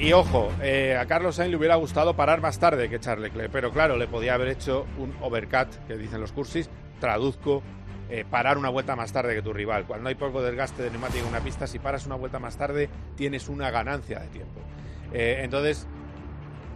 Y 0.00 0.14
ojo, 0.14 0.50
eh, 0.62 0.96
a 0.98 1.04
Carlos 1.04 1.36
Sainz 1.36 1.50
le 1.50 1.58
hubiera 1.58 1.74
gustado 1.74 2.16
parar 2.16 2.40
más 2.40 2.58
tarde 2.58 2.88
que 2.88 2.98
Charles 2.98 3.24
Leclerc, 3.24 3.52
pero 3.52 3.70
claro, 3.70 3.98
le 3.98 4.06
podía 4.06 4.32
haber 4.32 4.48
hecho 4.48 4.86
un 4.96 5.14
overcut, 5.20 5.68
que 5.86 5.98
dicen 5.98 6.22
los 6.22 6.32
cursis, 6.32 6.70
traduzco, 7.00 7.62
eh, 8.08 8.24
parar 8.28 8.56
una 8.56 8.70
vuelta 8.70 8.96
más 8.96 9.12
tarde 9.12 9.34
que 9.34 9.42
tu 9.42 9.52
rival. 9.52 9.84
Cuando 9.84 10.08
hay 10.08 10.14
poco 10.14 10.40
desgaste 10.40 10.84
de 10.84 10.90
neumático 10.90 11.24
en 11.24 11.28
una 11.28 11.40
pista, 11.40 11.66
si 11.66 11.78
paras 11.78 12.06
una 12.06 12.14
vuelta 12.14 12.38
más 12.38 12.56
tarde, 12.56 12.88
tienes 13.14 13.50
una 13.50 13.70
ganancia 13.70 14.20
de 14.20 14.28
tiempo. 14.28 14.60
Eh, 15.12 15.42
entonces, 15.44 15.86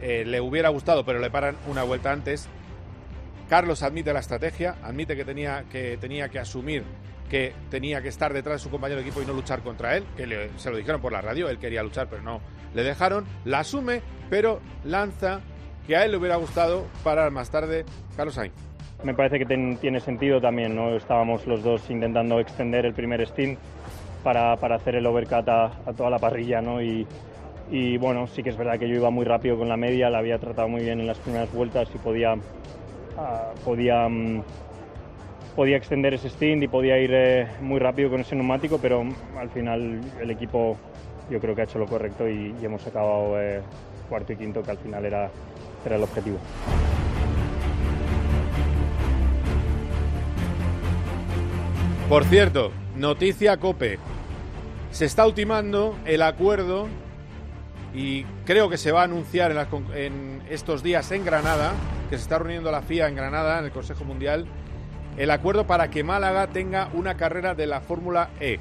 le 0.03 0.39
hubiera 0.43 0.69
gustado, 0.69 1.07
pero 1.07 1.19
le 1.19 1.31
paran 1.31 1.57
una 1.67 1.83
vuelta 1.83 2.13
antes. 2.13 2.47
Carlos 3.49 3.83
admite 3.83 4.13
la 4.13 4.21
estrategia, 4.21 4.77
admite 4.83 5.17
que 5.17 5.25
tenía 5.25 5.65
que, 5.73 5.97
tenía 5.97 6.29
que 6.29 6.41
asumir 6.41 6.85
que 7.29 7.53
tenía 7.71 8.01
que 8.03 8.09
estar 8.09 8.33
detrás 8.33 8.57
de 8.57 8.59
su 8.65 8.71
compañero 8.71 9.01
de 9.01 9.07
equipo 9.07 9.23
y 9.23 9.27
no 9.27 9.33
luchar 9.33 9.61
contra 9.63 9.97
él, 9.97 10.05
que 10.17 10.27
le- 10.27 10.51
se 10.59 10.71
lo 10.71 10.77
dijeron 10.77 11.01
por 11.01 11.13
la 11.13 11.21
radio, 11.21 11.49
él 11.49 11.59
quería 11.59 11.83
luchar 11.83 12.07
pero 12.09 12.23
no 12.23 12.41
le 12.75 12.83
dejaron, 12.83 13.25
la 13.45 13.61
asume, 13.61 14.03
pero 14.29 14.61
lanza 14.85 15.41
que 15.87 15.97
a 15.97 16.05
él 16.05 16.11
le 16.13 16.17
hubiera 16.17 16.37
gustado 16.37 16.87
parar 17.05 17.31
más 17.31 17.51
tarde 17.51 17.85
Carlos 18.17 18.35
Sainz. 18.35 18.53
Me 19.05 19.15
parece 19.15 19.39
que 19.39 19.47
ten- 19.47 19.77
tiene 19.79 20.01
sentido 20.01 20.41
también, 20.41 20.75
¿no? 20.75 20.97
Estábamos 20.97 21.47
los 21.47 21.63
dos 21.63 21.89
intentando 21.91 22.41
extender 22.41 22.87
el 22.87 22.95
primer 22.95 23.27
stint 23.27 23.59
para, 24.23 24.57
para 24.57 24.77
hacer 24.77 24.95
el 24.97 25.07
overcut 25.07 25.47
a, 25.49 25.67
a 25.87 25.93
toda 25.97 26.09
la 26.11 26.19
parrilla, 26.19 26.61
¿no? 26.63 26.81
Y, 26.83 27.07
y, 27.71 27.97
bueno, 27.99 28.27
sí 28.27 28.43
que 28.43 28.51
es 28.51 28.57
verdad 28.57 28.79
que 28.79 28.89
yo 28.89 28.95
iba 28.97 29.11
muy 29.11 29.25
rápido 29.25 29.59
con 29.59 29.69
la 29.69 29.77
media, 29.77 30.09
la 30.11 30.19
había 30.19 30.39
tratado 30.39 30.69
muy 30.69 30.83
bien 30.83 31.01
en 31.01 31.07
las 31.07 31.19
primeras 31.19 31.53
vueltas 31.53 31.89
y 31.95 31.99
podía, 31.99 32.35
ah, 33.19 33.53
podía, 33.65 34.09
mm, 34.09 34.43
podía 35.55 35.77
extender 35.77 36.15
ese 36.15 36.29
stint 36.29 36.63
y 36.63 36.69
podía 36.69 36.99
ir 36.99 37.11
eh, 37.13 37.47
muy 37.61 37.79
rápido 37.79 38.11
con 38.11 38.21
ese 38.21 38.35
neumático, 38.35 38.79
pero 38.79 39.05
al 39.39 39.51
final 39.51 40.01
el 40.21 40.31
equipo 40.31 40.77
yo 41.31 41.41
creo 41.41 41.55
que 41.55 41.63
ha 41.63 41.65
hecho 41.65 41.79
lo 41.79 41.87
correcto 41.87 42.29
y, 42.29 42.55
hemos 42.63 42.87
acabado 42.87 43.41
eh, 43.41 43.61
cuarto 44.09 44.33
y 44.33 44.37
quinto, 44.37 44.63
que 44.63 44.71
al 44.71 44.79
final 44.79 45.05
era, 45.05 45.31
era 45.87 45.97
el 45.97 46.03
objetivo. 46.03 46.39
Por 52.09 52.25
cierto, 52.25 52.71
noticia 52.97 53.57
Cope. 53.57 53.99
Se 54.91 55.07
está 55.07 55.27
ultimando 55.27 55.97
el 56.05 56.23
acuerdo 56.23 56.87
y 57.95 58.25
creo 58.45 58.69
que 58.69 58.77
se 58.77 58.93
va 58.93 59.01
a 59.01 59.05
anunciar 59.05 59.51
en, 59.51 59.59
en 59.97 60.43
estos 60.51 60.83
días 60.83 61.11
en 61.13 61.25
Granada, 61.25 61.73
que 62.11 62.17
se 62.17 62.23
está 62.23 62.39
reuniendo 62.39 62.71
la 62.71 62.83
FIA 62.83 63.09
en 63.09 63.17
Granada, 63.17 63.59
en 63.59 63.65
el 63.65 63.71
Consejo 63.71 64.05
Mundial, 64.05 64.47
el 65.17 65.31
acuerdo 65.31 65.67
para 65.67 65.91
que 65.91 66.03
Málaga 66.03 66.49
tenga 66.49 66.89
una 66.93 67.17
carrera 67.17 67.55
de 67.55 67.67
la 67.67 67.81
Fórmula 67.81 68.31
E. 68.41 68.59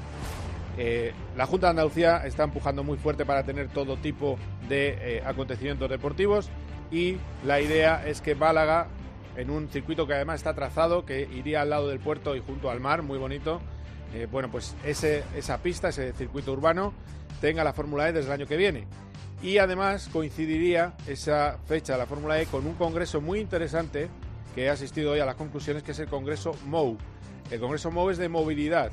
Eh, 0.76 1.12
la 1.36 1.46
Junta 1.46 1.68
de 1.68 1.70
Andalucía 1.70 2.26
está 2.26 2.44
empujando 2.44 2.82
muy 2.82 2.98
fuerte 2.98 3.24
para 3.24 3.44
tener 3.44 3.68
todo 3.68 3.96
tipo 3.96 4.38
de 4.68 4.96
eh, 5.00 5.22
acontecimientos 5.24 5.88
deportivos 5.88 6.50
y 6.90 7.18
la 7.44 7.60
idea 7.60 8.06
es 8.06 8.20
que 8.20 8.34
Málaga, 8.34 8.88
en 9.36 9.50
un 9.50 9.68
circuito 9.68 10.06
que 10.06 10.14
además 10.14 10.36
está 10.36 10.54
trazado, 10.54 11.04
que 11.04 11.22
iría 11.22 11.62
al 11.62 11.70
lado 11.70 11.88
del 11.88 12.00
puerto 12.00 12.36
y 12.36 12.40
junto 12.40 12.70
al 12.70 12.80
mar, 12.80 13.02
muy 13.02 13.18
bonito, 13.18 13.60
eh, 14.14 14.26
bueno, 14.30 14.48
pues 14.50 14.76
esa 14.84 15.58
pista, 15.58 15.88
ese 15.88 16.12
circuito 16.12 16.52
urbano, 16.52 16.92
tenga 17.40 17.64
la 17.64 17.72
Fórmula 17.72 18.08
E 18.08 18.12
desde 18.12 18.28
el 18.28 18.32
año 18.32 18.46
que 18.46 18.56
viene. 18.56 18.86
y 19.42 19.58
además 19.58 20.08
coincidiría 20.10 20.94
esa 21.06 21.58
fecha 21.66 21.94
de 21.94 21.98
la 21.98 22.06
Fórmula 22.06 22.40
E 22.40 22.46
con 22.46 22.66
un 22.66 22.74
congreso 22.74 23.20
muy 23.20 23.40
interesante 23.40 24.08
que 24.54 24.64
he 24.64 24.70
asistido 24.70 25.12
hoy 25.12 25.20
a 25.20 25.26
las 25.26 25.34
conclusiones, 25.34 25.82
que 25.82 25.92
es 25.92 25.98
el 25.98 26.08
Congreso 26.08 26.54
MOU. 26.66 26.96
El 27.50 27.60
Congreso 27.60 27.90
MOU 27.90 28.10
es 28.10 28.18
de 28.18 28.28
movilidad, 28.28 28.90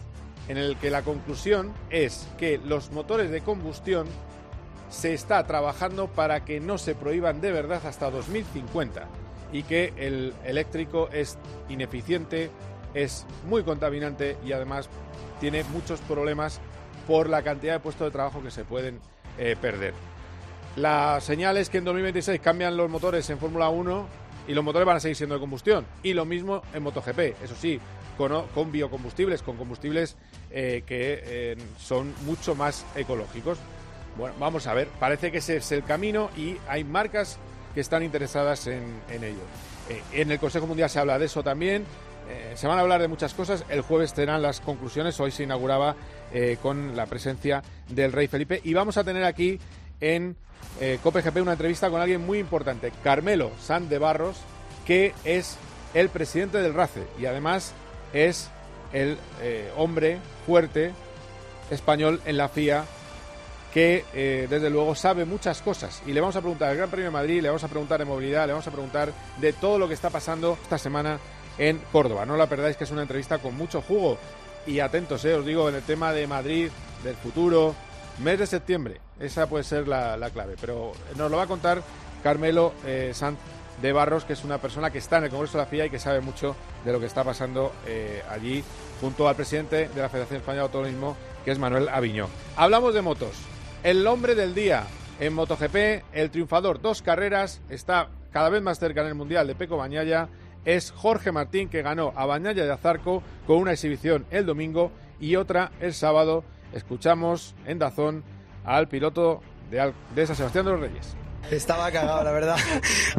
en 0.47 0.57
el 0.57 0.75
que 0.77 0.89
la 0.89 1.03
conclusión 1.03 1.71
es 1.89 2.27
que 2.37 2.57
los 2.57 2.91
motores 2.91 3.31
de 3.31 3.41
combustión 3.41 4.07
se 4.89 5.13
está 5.13 5.45
trabajando 5.45 6.07
para 6.07 6.43
que 6.43 6.59
no 6.59 6.77
se 6.77 6.95
prohíban 6.95 7.39
de 7.39 7.51
verdad 7.51 7.81
hasta 7.85 8.11
2050 8.11 9.07
y 9.53 9.63
que 9.63 9.93
el 9.97 10.33
eléctrico 10.43 11.09
es 11.13 11.37
ineficiente, 11.69 12.49
es 12.93 13.25
muy 13.47 13.63
contaminante 13.63 14.37
y 14.45 14.51
además 14.51 14.89
tiene 15.39 15.63
muchos 15.65 16.01
problemas 16.01 16.59
por 17.07 17.29
la 17.29 17.41
cantidad 17.41 17.73
de 17.73 17.79
puestos 17.79 18.07
de 18.07 18.11
trabajo 18.11 18.43
que 18.43 18.51
se 18.51 18.65
pueden 18.65 18.99
eh, 19.37 19.55
perder. 19.59 19.93
La 20.75 21.19
señal 21.21 21.57
es 21.57 21.69
que 21.69 21.79
en 21.79 21.85
2026 21.85 22.39
cambian 22.41 22.77
los 22.77 22.89
motores 22.89 23.29
en 23.29 23.39
Fórmula 23.39 23.69
1 23.69 24.20
y 24.51 24.53
los 24.53 24.65
motores 24.65 24.85
van 24.85 24.97
a 24.97 24.99
seguir 24.99 25.15
siendo 25.15 25.35
de 25.35 25.39
combustión. 25.39 25.85
Y 26.03 26.13
lo 26.13 26.25
mismo 26.25 26.61
en 26.73 26.83
MotoGP, 26.83 27.41
eso 27.41 27.55
sí, 27.57 27.79
con, 28.17 28.69
biocombustibles, 28.69 29.41
con 29.43 29.55
combustibles 29.55 30.17
eh, 30.51 30.83
que 30.85 31.23
eh, 31.23 31.57
son 31.79 32.13
mucho 32.25 32.53
más 32.53 32.85
ecológicos. 32.93 33.57
Bueno, 34.17 34.35
vamos 34.39 34.67
a 34.67 34.73
ver, 34.73 34.89
parece 34.99 35.31
que 35.31 35.37
ese 35.37 35.55
es 35.55 35.71
el 35.71 35.85
camino 35.85 36.29
y 36.35 36.57
hay 36.67 36.83
marcas 36.83 37.37
que 37.73 37.79
están 37.79 38.03
interesadas 38.03 38.67
en, 38.67 38.83
ello. 39.09 39.39
Eh, 39.89 40.01
en 40.11 40.29
el 40.33 40.37
Consejo 40.39 40.67
Mundial 40.67 40.89
se 40.89 40.99
habla 40.99 41.17
de 41.17 41.27
eso 41.27 41.43
también. 41.43 41.85
se 42.55 42.67
van 42.67 42.77
a 42.77 42.81
hablar 42.81 42.99
de 42.99 43.07
muchas 43.07 43.33
cosas. 43.33 43.63
El 43.69 43.79
jueves 43.79 44.13
tendrán 44.13 44.41
las 44.41 44.59
conclusiones. 44.59 45.17
Hoy 45.21 45.31
se 45.31 45.43
inauguraba 45.43 45.95
con 46.61 46.95
la 46.97 47.05
presencia 47.05 47.63
del 47.87 48.11
rey 48.11 48.27
Felipe. 48.27 48.59
Y 48.65 48.73
vamos 48.73 48.97
a 48.97 49.03
tener 49.05 49.23
aquí 49.23 49.59
en 50.01 50.35
eh, 50.79 50.99
COPGP 51.03 51.37
una 51.37 51.53
entrevista 51.53 51.89
con 51.89 52.01
alguien 52.01 52.25
muy 52.25 52.39
importante, 52.39 52.91
Carmelo 53.03 53.51
San 53.61 53.89
de 53.89 53.99
Barros, 53.99 54.37
que 54.85 55.13
es 55.23 55.57
el 55.93 56.09
presidente 56.09 56.57
del 56.57 56.73
RACE 56.73 57.05
y 57.19 57.25
además 57.25 57.73
es 58.13 58.49
el 58.93 59.17
eh, 59.41 59.71
hombre 59.77 60.19
fuerte 60.45 60.91
español 61.69 62.21
en 62.25 62.37
la 62.37 62.49
FIA 62.49 62.85
que 63.73 64.03
eh, 64.13 64.47
desde 64.49 64.69
luego 64.69 64.95
sabe 64.95 65.23
muchas 65.25 65.61
cosas. 65.61 66.01
Y 66.05 66.11
le 66.11 66.19
vamos 66.19 66.35
a 66.35 66.41
preguntar 66.41 66.69
del 66.69 66.77
Gran 66.77 66.89
Premio 66.89 67.05
de 67.05 67.11
Madrid, 67.11 67.41
le 67.41 67.47
vamos 67.47 67.63
a 67.63 67.69
preguntar 67.69 67.99
de 67.99 68.05
movilidad, 68.05 68.45
le 68.45 68.53
vamos 68.53 68.67
a 68.67 68.71
preguntar 68.71 69.13
de 69.39 69.53
todo 69.53 69.79
lo 69.79 69.87
que 69.87 69.93
está 69.93 70.09
pasando 70.09 70.57
esta 70.61 70.77
semana 70.77 71.19
en 71.57 71.79
Córdoba. 71.91 72.25
No 72.25 72.35
la 72.35 72.47
perdáis 72.47 72.75
que 72.75 72.83
es 72.83 72.91
una 72.91 73.03
entrevista 73.03 73.37
con 73.37 73.55
mucho 73.55 73.81
jugo. 73.81 74.17
Y 74.67 74.79
atentos, 74.79 75.23
os 75.23 75.45
digo, 75.45 75.69
en 75.69 75.75
el 75.75 75.83
tema 75.83 76.11
de 76.11 76.27
Madrid, 76.27 76.69
del 77.03 77.15
futuro, 77.15 77.73
Mes 78.19 78.37
de 78.37 78.45
septiembre, 78.45 78.99
esa 79.21 79.47
puede 79.47 79.63
ser 79.63 79.87
la, 79.87 80.29
clave, 80.33 80.55
pero 80.59 80.93
nos 81.17 81.29
lo 81.29 81.37
va 81.37 81.43
a 81.43 81.47
contar 81.47 81.81
Carmelo 82.23 82.73
eh, 82.85 83.11
Sanz 83.13 83.37
de 83.81 83.93
Barros, 83.93 84.25
que 84.25 84.33
es 84.33 84.43
una 84.43 84.59
persona 84.59 84.91
que 84.91 84.99
está 84.99 85.17
en 85.17 85.25
el 85.25 85.29
Congreso 85.29 85.57
de 85.57 85.63
la 85.63 85.69
FIA 85.69 85.85
y 85.87 85.89
que 85.89 85.99
sabe 85.99 86.21
mucho 86.21 86.55
de 86.85 86.91
lo 86.91 86.99
que 86.99 87.05
está 87.05 87.23
pasando 87.23 87.71
eh, 87.87 88.21
allí, 88.29 88.63
junto 88.99 89.27
al 89.27 89.35
presidente 89.35 89.89
de 89.89 90.01
la 90.01 90.09
Federación 90.09 90.39
Española 90.39 90.63
de 90.63 90.67
Automovilismo, 90.67 91.17
que 91.43 91.51
es 91.51 91.59
Manuel 91.59 91.89
Aviñó. 91.89 92.27
Hablamos 92.55 92.93
de 92.93 93.01
motos. 93.01 93.31
El 93.83 94.05
hombre 94.05 94.35
del 94.35 94.53
día 94.53 94.83
en 95.19 95.33
MotoGP, 95.33 96.03
el 96.13 96.29
triunfador, 96.29 96.81
dos 96.81 97.01
carreras, 97.01 97.61
está 97.69 98.09
cada 98.31 98.49
vez 98.49 98.61
más 98.61 98.79
cerca 98.79 99.01
en 99.01 99.07
el 99.07 99.15
Mundial 99.15 99.47
de 99.47 99.55
Peco 99.55 99.77
Bañaya, 99.77 100.29
es 100.63 100.91
Jorge 100.91 101.31
Martín, 101.31 101.69
que 101.69 101.81
ganó 101.81 102.13
a 102.15 102.25
Bañaya 102.25 102.65
de 102.65 102.71
Azarco 102.71 103.23
con 103.47 103.57
una 103.57 103.73
exhibición 103.73 104.25
el 104.29 104.45
domingo 104.45 104.91
y 105.19 105.35
otra 105.35 105.71
el 105.79 105.93
sábado 105.93 106.43
escuchamos 106.73 107.55
en 107.65 107.79
Dazón 107.79 108.23
al 108.65 108.87
piloto 108.87 109.41
de, 109.69 109.93
de 110.15 110.27
San 110.27 110.35
Sebastián 110.35 110.65
de 110.65 110.71
los 110.71 110.79
Reyes. 110.79 111.15
Estaba 111.49 111.91
cagado, 111.91 112.23
la 112.23 112.31
verdad. 112.31 112.55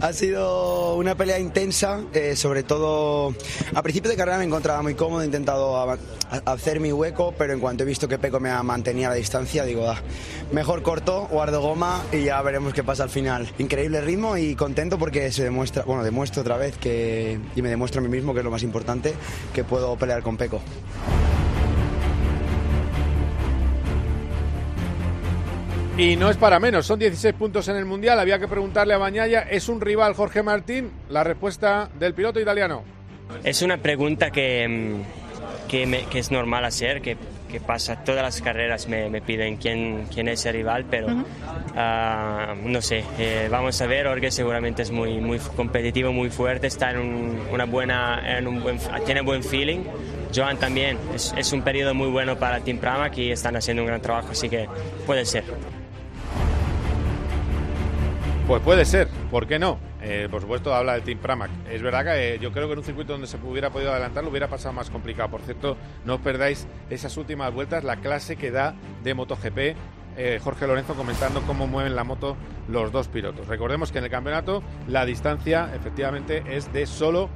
ha 0.01 0.13
sido 0.13 0.95
una 0.95 1.15
pelea 1.15 1.39
intensa, 1.39 2.01
eh, 2.15 2.37
sobre 2.37 2.63
todo 2.63 3.35
a 3.75 3.83
principio 3.83 4.11
de 4.11 4.17
carrera 4.17 4.39
me 4.39 4.45
encontraba 4.45 4.81
muy 4.81 4.95
cómodo, 4.95 5.23
he 5.23 5.27
intentado 5.27 5.99
hacer 6.47 6.81
mi 6.81 6.93
hueco, 6.93 7.35
pero 7.37 7.53
en 7.53 7.61
cuanto 7.61 7.83
he 7.83 7.87
visto 7.87 8.09
que 8.09 8.19
Peco 8.19 8.41
me 8.41 8.51
mantenía 8.63 9.09
a 9.09 9.11
la 9.11 9.17
distancia, 9.17 9.65
digo, 9.65 9.89
ah, 9.89 9.99
mejor 10.51 10.83
corto, 10.83 11.27
guardo 11.31 11.61
goma 11.61 12.03
y 12.11 12.25
ya 12.25 12.41
veremos 12.41 12.73
qué 12.73 12.83
pasa 12.83 13.03
al 13.03 13.11
final. 13.11 13.51
Increíble 13.59 14.01
ritmo 14.01 14.37
y 14.37 14.55
contento 14.55 14.99
porque 14.99 15.31
se 15.31 15.45
demuestra, 15.45 15.83
bueno, 15.83 16.03
demuestro 16.03 16.41
otra 16.41 16.57
vez 16.57 16.79
que, 16.79 17.39
y 17.55 17.61
me 17.61 17.69
demuestro 17.69 18.01
a 18.01 18.03
mí 18.03 18.09
mismo, 18.09 18.33
que 18.33 18.41
es 18.41 18.45
lo 18.45 18.51
más 18.51 18.63
importante, 18.63 19.13
que 19.53 19.65
puedo 19.65 19.97
pelear 19.97 20.23
con 20.23 20.37
Peco. 20.39 20.63
Y 25.97 26.17
no 26.17 26.31
es 26.31 26.39
para 26.39 26.59
menos, 26.59 26.87
son 26.87 26.99
16 26.99 27.35
puntos 27.35 27.69
en 27.69 27.77
el 27.77 27.85
Mundial. 27.85 28.19
Había 28.19 28.39
que 28.39 28.49
preguntarle 28.49 28.95
a 28.95 28.99
Bañaya, 28.99 29.41
¿es 29.41 29.69
un 29.69 29.81
rival 29.81 30.15
Jorge 30.15 30.43
Martín? 30.43 30.91
La 31.11 31.23
respuesta 31.23 31.91
del 31.99 32.15
piloto 32.15 32.41
italiano. 32.41 32.83
Es 33.45 33.61
una 33.61 33.77
pregunta 33.77 34.31
que, 34.31 34.67
mm, 34.67 35.69
que, 35.69 36.19
es 36.19 36.31
normal 36.31 36.65
hacer, 36.65 37.03
que, 37.03 37.19
que, 37.51 37.61
pasa 37.61 38.05
todas 38.05 38.23
las 38.23 38.41
carreras, 38.41 38.89
me, 38.89 39.21
piden 39.21 39.57
quién, 39.59 40.07
quién 40.13 40.29
es 40.29 40.47
el 40.47 40.55
rival, 40.55 40.87
pero 40.91 41.09
ah, 41.77 42.55
no 42.63 42.81
sé, 42.81 43.05
eh, 43.19 43.49
vamos 43.51 43.81
a 43.81 43.87
ver, 43.87 44.07
Jorge 44.07 44.31
seguramente 44.31 44.83
es 44.83 44.91
muy, 44.91 45.21
muy 45.21 45.39
competitivo, 45.39 46.11
muy 46.11 46.31
fuerte, 46.31 46.69
está 46.69 46.91
en, 46.93 47.39
una 47.51 47.67
buena, 47.67 48.39
en 48.39 48.47
un 48.47 48.63
buen, 48.63 48.79
tiene 49.05 49.21
buen 49.21 49.45
feeling. 49.45 49.81
Joan 50.35 50.57
también, 50.57 50.99
es, 51.15 51.35
es 51.37 51.53
un 51.53 51.61
periodo 51.61 51.93
muy 51.93 52.09
bueno 52.09 52.39
para 52.39 52.61
Team 52.61 52.79
Pramac 52.79 53.19
y 53.19 53.31
están 53.31 53.57
haciendo 53.57 53.83
un 53.83 53.89
gran 53.89 54.01
trabajo, 54.01 54.29
así 54.31 54.49
que 54.49 54.67
puede 55.07 55.27
ser. 55.27 55.45
Pues 58.53 58.61
puede 58.61 58.85
ser, 58.85 59.09
¿por 59.31 59.47
qué 59.47 59.59
no? 59.59 59.79
Eh, 60.03 60.29
por 60.31 60.43
supuesto, 60.43 60.75
habla 60.75 60.93
del 60.93 61.03
Team 61.05 61.19
Pramac. 61.21 61.49
Es 61.71 61.81
verdad 61.81 62.05
que 62.05 62.35
eh, 62.35 62.39
yo 62.39 62.53
creo 62.53 62.67
que 62.67 62.75
en 62.75 62.81
un 62.81 62.85
circuito 62.85 63.15
donde 63.15 63.27
se 63.27 63.39
hubiera 63.39 63.71
podido 63.71 63.93
adelantar 63.93 64.23
lo 64.25 64.29
hubiera 64.29 64.47
pasado 64.47 64.75
más 64.75 64.91
complicado. 64.91 65.31
Por 65.31 65.41
cierto, 65.41 65.79
no 66.05 66.17
os 66.17 66.21
perdáis 66.21 66.67
esas 66.91 67.17
últimas 67.17 67.51
vueltas, 67.55 67.83
la 67.83 67.97
clase 67.97 68.37
que 68.37 68.51
da 68.51 68.75
de 69.03 69.15
MotoGP. 69.15 69.59
Eh, 70.19 70.39
Jorge 70.45 70.67
Lorenzo 70.67 70.93
comentando 70.93 71.41
cómo 71.47 71.67
mueven 71.67 71.97
la 71.97 72.05
moto 72.05 72.37
los 72.69 72.93
dos 72.93 73.09
pilotos. 73.09 73.47
Recordemos 73.47 73.91
que 73.91 74.01
en 74.01 74.05
el 74.05 74.11
campeonato 74.11 74.63
la 74.87 75.07
distancia 75.07 75.71
efectivamente 75.75 76.43
es 76.47 76.71
de 76.75 76.85
solo 76.85 77.31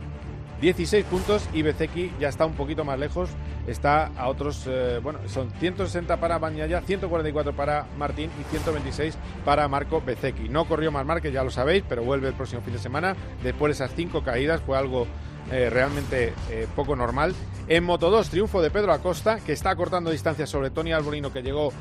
16 0.60 1.04
puntos 1.04 1.48
y 1.52 1.62
Bezeki 1.62 2.12
ya 2.18 2.28
está 2.28 2.46
un 2.46 2.54
poquito 2.54 2.84
más 2.84 2.98
lejos, 2.98 3.30
está 3.66 4.06
a 4.16 4.28
otros, 4.28 4.64
eh, 4.66 5.00
bueno, 5.02 5.18
son 5.26 5.50
160 5.60 6.16
para 6.18 6.38
Bañaya, 6.38 6.80
144 6.80 7.54
para 7.54 7.86
Martín 7.98 8.30
y 8.40 8.44
126 8.50 9.16
para 9.44 9.68
Marco 9.68 10.00
Bezeki. 10.00 10.48
No 10.48 10.66
corrió 10.66 10.90
más 10.90 11.04
Márquez, 11.04 11.32
ya 11.32 11.44
lo 11.44 11.50
sabéis, 11.50 11.84
pero 11.88 12.02
vuelve 12.04 12.28
el 12.28 12.34
próximo 12.34 12.62
fin 12.62 12.72
de 12.72 12.78
semana. 12.78 13.14
Después 13.42 13.70
de 13.70 13.84
esas 13.84 13.94
cinco 13.94 14.22
caídas 14.22 14.62
fue 14.62 14.78
algo 14.78 15.06
eh, 15.50 15.68
realmente 15.70 16.32
eh, 16.50 16.66
poco 16.74 16.96
normal. 16.96 17.34
En 17.68 17.84
Moto 17.84 18.10
2, 18.10 18.30
triunfo 18.30 18.62
de 18.62 18.70
Pedro 18.70 18.92
Acosta, 18.92 19.40
que 19.40 19.52
está 19.52 19.74
cortando 19.76 20.10
distancia 20.10 20.46
sobre 20.46 20.70
Tony 20.70 20.92
Albolino, 20.92 21.32
que 21.32 21.42
llegó 21.42 21.72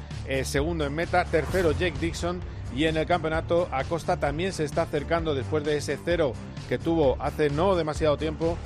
segundo 0.44 0.86
en 0.86 0.96
meta. 0.96 1.24
Tercero, 1.26 1.72
Jake 1.72 1.98
Dixon. 2.02 2.42
Y 2.76 2.86
en 2.86 2.98
el 2.98 3.06
campeonato, 3.06 3.70
Acosta 3.72 4.18
también 4.18 4.52
se 4.52 4.66
está 4.66 4.82
acercando 4.82 5.34
después 5.34 5.64
de 5.64 5.78
ese 5.78 5.98
cero 6.04 6.34
que 6.68 6.78
tuvo 6.78 7.16
hace 7.20 7.50
no 7.50 7.76
demasiado 7.76 8.18
tiempo. 8.18 8.58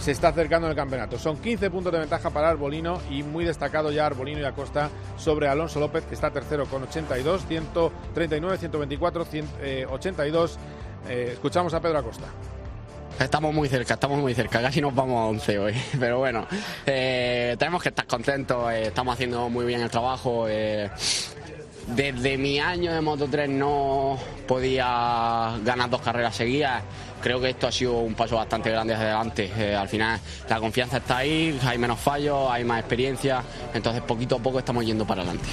Se 0.00 0.12
está 0.12 0.28
acercando 0.28 0.66
en 0.66 0.70
el 0.70 0.76
campeonato. 0.76 1.18
Son 1.18 1.36
15 1.36 1.70
puntos 1.70 1.92
de 1.92 1.98
ventaja 1.98 2.30
para 2.30 2.48
Arbolino 2.48 3.02
y 3.10 3.22
muy 3.22 3.44
destacado 3.44 3.92
ya 3.92 4.06
Arbolino 4.06 4.40
y 4.40 4.44
Acosta 4.44 4.88
sobre 5.18 5.46
Alonso 5.46 5.78
López, 5.78 6.04
que 6.04 6.14
está 6.14 6.30
tercero 6.30 6.64
con 6.64 6.84
82, 6.84 7.44
139, 7.46 8.56
124, 8.56 9.26
82. 9.90 10.58
escuchamos 11.10 11.74
a 11.74 11.80
Pedro 11.82 11.98
Acosta. 11.98 12.28
Estamos 13.18 13.52
muy 13.52 13.68
cerca, 13.68 13.94
estamos 13.94 14.18
muy 14.18 14.32
cerca, 14.32 14.62
casi 14.62 14.80
nos 14.80 14.94
vamos 14.94 15.18
a 15.18 15.24
11 15.26 15.58
hoy, 15.58 15.74
pero 16.00 16.18
bueno, 16.18 16.46
eh, 16.86 17.54
tenemos 17.58 17.82
que 17.82 17.90
estar 17.90 18.06
contentos, 18.06 18.72
eh, 18.72 18.84
estamos 18.84 19.12
haciendo 19.12 19.50
muy 19.50 19.66
bien 19.66 19.82
el 19.82 19.90
trabajo. 19.90 20.46
Eh, 20.48 20.90
desde 21.94 22.38
mi 22.38 22.58
año 22.58 22.92
de 22.92 23.00
Moto 23.00 23.28
3 23.28 23.48
no 23.48 24.18
podía 24.46 25.58
ganar 25.64 25.90
dos 25.90 26.00
carreras 26.00 26.36
seguidas. 26.36 26.82
Creo 27.20 27.40
que 27.40 27.50
esto 27.50 27.66
ha 27.66 27.72
sido 27.72 27.98
un 27.98 28.14
paso 28.14 28.36
bastante 28.36 28.70
grande 28.70 28.94
hacia 28.94 29.06
adelante. 29.06 29.50
Eh, 29.56 29.74
al 29.74 29.88
final 29.88 30.18
la 30.48 30.60
confianza 30.60 30.98
está 30.98 31.18
ahí, 31.18 31.58
hay 31.64 31.78
menos 31.78 31.98
fallos, 31.98 32.50
hay 32.50 32.64
más 32.64 32.80
experiencia, 32.80 33.42
entonces 33.74 34.02
poquito 34.02 34.36
a 34.36 34.38
poco 34.38 34.58
estamos 34.58 34.84
yendo 34.84 35.06
para 35.06 35.22
adelante. 35.22 35.48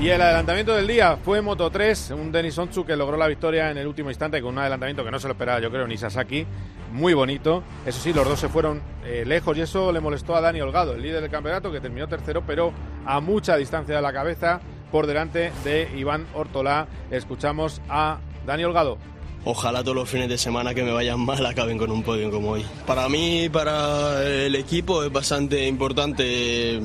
Y 0.00 0.10
el 0.10 0.22
adelantamiento 0.22 0.76
del 0.76 0.86
día 0.86 1.16
fue 1.16 1.42
Moto 1.42 1.70
3, 1.70 2.12
un 2.12 2.30
Denis 2.30 2.56
Onchu 2.56 2.84
que 2.84 2.94
logró 2.94 3.16
la 3.16 3.26
victoria 3.26 3.68
en 3.72 3.78
el 3.78 3.86
último 3.88 4.10
instante 4.10 4.40
con 4.40 4.52
un 4.52 4.60
adelantamiento 4.60 5.04
que 5.04 5.10
no 5.10 5.18
se 5.18 5.26
lo 5.26 5.32
esperaba, 5.32 5.58
yo 5.58 5.72
creo, 5.72 5.88
ni 5.88 5.96
Sasaki. 5.96 6.46
Muy 6.92 7.14
bonito. 7.14 7.64
Eso 7.84 8.00
sí, 8.00 8.12
los 8.12 8.24
dos 8.24 8.38
se 8.38 8.48
fueron 8.48 8.80
eh, 9.04 9.24
lejos 9.26 9.58
y 9.58 9.62
eso 9.62 9.90
le 9.90 9.98
molestó 9.98 10.36
a 10.36 10.40
Dani 10.40 10.60
Holgado, 10.60 10.94
el 10.94 11.02
líder 11.02 11.20
del 11.20 11.30
campeonato, 11.32 11.72
que 11.72 11.80
terminó 11.80 12.06
tercero, 12.06 12.44
pero 12.46 12.72
a 13.04 13.18
mucha 13.18 13.56
distancia 13.56 13.96
de 13.96 14.00
la 14.00 14.12
cabeza 14.12 14.60
por 14.92 15.08
delante 15.08 15.50
de 15.64 15.90
Iván 15.96 16.26
Ortolá. 16.32 16.86
Escuchamos 17.10 17.82
a 17.88 18.18
Dani 18.46 18.62
Holgado. 18.62 18.98
Ojalá 19.44 19.82
todos 19.82 19.96
los 19.96 20.08
fines 20.08 20.28
de 20.28 20.38
semana 20.38 20.74
que 20.74 20.82
me 20.82 20.92
vayan 20.92 21.20
mal 21.20 21.44
acaben 21.46 21.78
con 21.78 21.90
un 21.90 22.02
podio 22.02 22.30
como 22.30 22.50
hoy. 22.50 22.64
Para 22.86 23.08
mí, 23.08 23.48
para 23.48 24.24
el 24.26 24.54
equipo 24.54 25.02
es 25.02 25.12
bastante 25.12 25.66
importante 25.66 26.80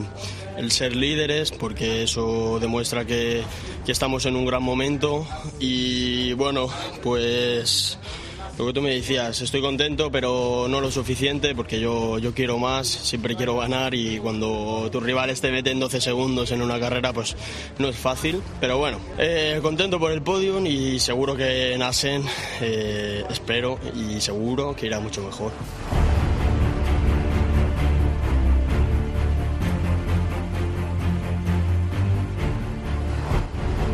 el 0.58 0.72
ser 0.72 0.96
líderes 0.96 1.52
porque 1.52 2.04
eso 2.04 2.60
demuestra 2.60 3.06
que, 3.06 3.44
que 3.86 3.92
estamos 3.92 4.26
en 4.26 4.36
un 4.36 4.46
gran 4.46 4.64
momento 4.64 5.26
y 5.60 6.34
bueno, 6.34 6.68
pues 7.02 7.98
lo 8.58 8.68
que 8.68 8.74
tú 8.74 8.82
me 8.82 8.94
decías, 8.94 9.42
estoy 9.42 9.62
contento, 9.62 10.12
pero 10.12 10.68
no 10.70 10.80
lo 10.80 10.92
suficiente 10.92 11.56
porque 11.56 11.80
yo, 11.80 12.20
yo 12.20 12.34
quiero 12.34 12.60
más, 12.60 12.88
siempre 12.88 13.36
quiero 13.36 13.58
ganar 13.58 13.94
y 13.96 14.20
cuando 14.20 14.90
tus 14.92 15.02
rivales 15.02 15.42
te 15.42 15.52
meten 15.52 15.80
12 15.80 16.02
segundos 16.02 16.52
en 16.52 16.62
una 16.62 16.80
carrera, 16.80 17.14
pues 17.14 17.36
no 17.80 17.90
es 17.90 17.96
fácil. 17.96 18.42
Pero 18.60 18.78
bueno, 18.78 19.00
eh, 19.18 19.60
contento 19.62 20.00
por 20.00 20.12
el 20.12 20.22
podium 20.22 20.66
y 20.68 21.00
seguro 21.00 21.36
que 21.36 21.74
en 21.74 21.82
Asen, 21.82 22.24
eh, 22.62 23.24
espero 23.30 23.80
y 23.96 24.22
seguro 24.22 24.76
que 24.76 24.86
irá 24.86 25.00
mucho 25.00 25.24
mejor. 25.24 25.52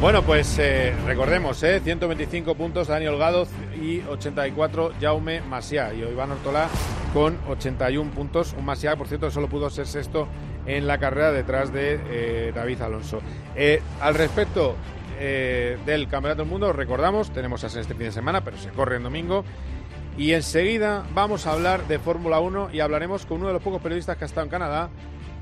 Bueno, 0.02 0.24
pues 0.24 0.58
eh, 0.60 0.96
recordemos, 1.06 1.62
eh, 1.62 1.82
125 1.84 2.56
puntos 2.56 2.88
Dani 2.88 3.08
Holgado 3.08 3.46
y 3.82 4.00
84 4.00 4.94
Jaume 5.02 5.42
Masiá. 5.42 5.94
Y 5.94 6.00
Iván 6.00 6.32
Ortolá 6.32 6.70
con 7.14 7.38
81 7.50 8.10
puntos. 8.12 8.56
Un 8.58 8.64
Masiá, 8.64 8.96
por 8.96 9.08
cierto, 9.08 9.30
solo 9.30 9.50
pudo 9.50 9.70
ser 9.70 9.88
sexto 9.88 10.30
en 10.66 10.88
la 10.88 11.00
carrera 11.00 11.34
detrás 11.34 11.74
de 11.74 12.00
eh, 12.10 12.52
David 12.56 12.82
Alonso. 12.82 13.20
Eh, 13.56 13.82
al 14.00 14.16
respecto 14.16 14.76
eh, 15.20 15.78
del 15.86 16.08
Campeonato 16.08 16.44
del 16.44 16.52
Mundo, 16.52 16.72
recordamos, 16.72 17.32
tenemos 17.32 17.64
a 17.64 17.68
este 17.68 17.94
fin 17.94 18.06
de 18.06 18.12
semana, 18.12 18.42
pero 18.42 18.58
se 18.58 18.70
corre 18.70 18.98
en 18.98 19.04
domingo. 19.04 19.44
Y 20.18 20.34
enseguida 20.34 21.06
vamos 21.14 21.46
a 21.46 21.54
hablar 21.54 21.88
de 21.88 22.00
Fórmula 22.00 22.40
1 22.40 22.70
y 22.72 22.80
hablaremos 22.80 23.26
con 23.26 23.38
uno 23.38 23.48
de 23.48 23.54
los 23.54 23.62
pocos 23.62 23.82
periodistas 23.82 24.18
que 24.18 24.26
ha 24.26 24.28
estado 24.28 24.46
en 24.46 24.52
Canadá, 24.52 24.90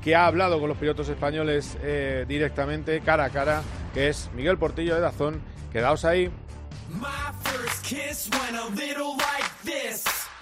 que 0.08 0.16
ha 0.16 0.24
hablado 0.24 0.58
con 0.58 0.70
los 0.70 0.78
pilotos 0.78 1.06
españoles 1.10 1.76
eh, 1.82 2.24
directamente, 2.26 3.02
cara 3.02 3.24
a 3.24 3.28
cara, 3.28 3.62
que 3.92 4.08
es 4.08 4.30
Miguel 4.34 4.56
Portillo 4.56 4.94
de 4.94 5.02
Dazón. 5.02 5.42
Quedaos 5.70 6.06
ahí. 6.06 6.30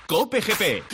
Cope 0.06 0.40
GP. 0.40 0.84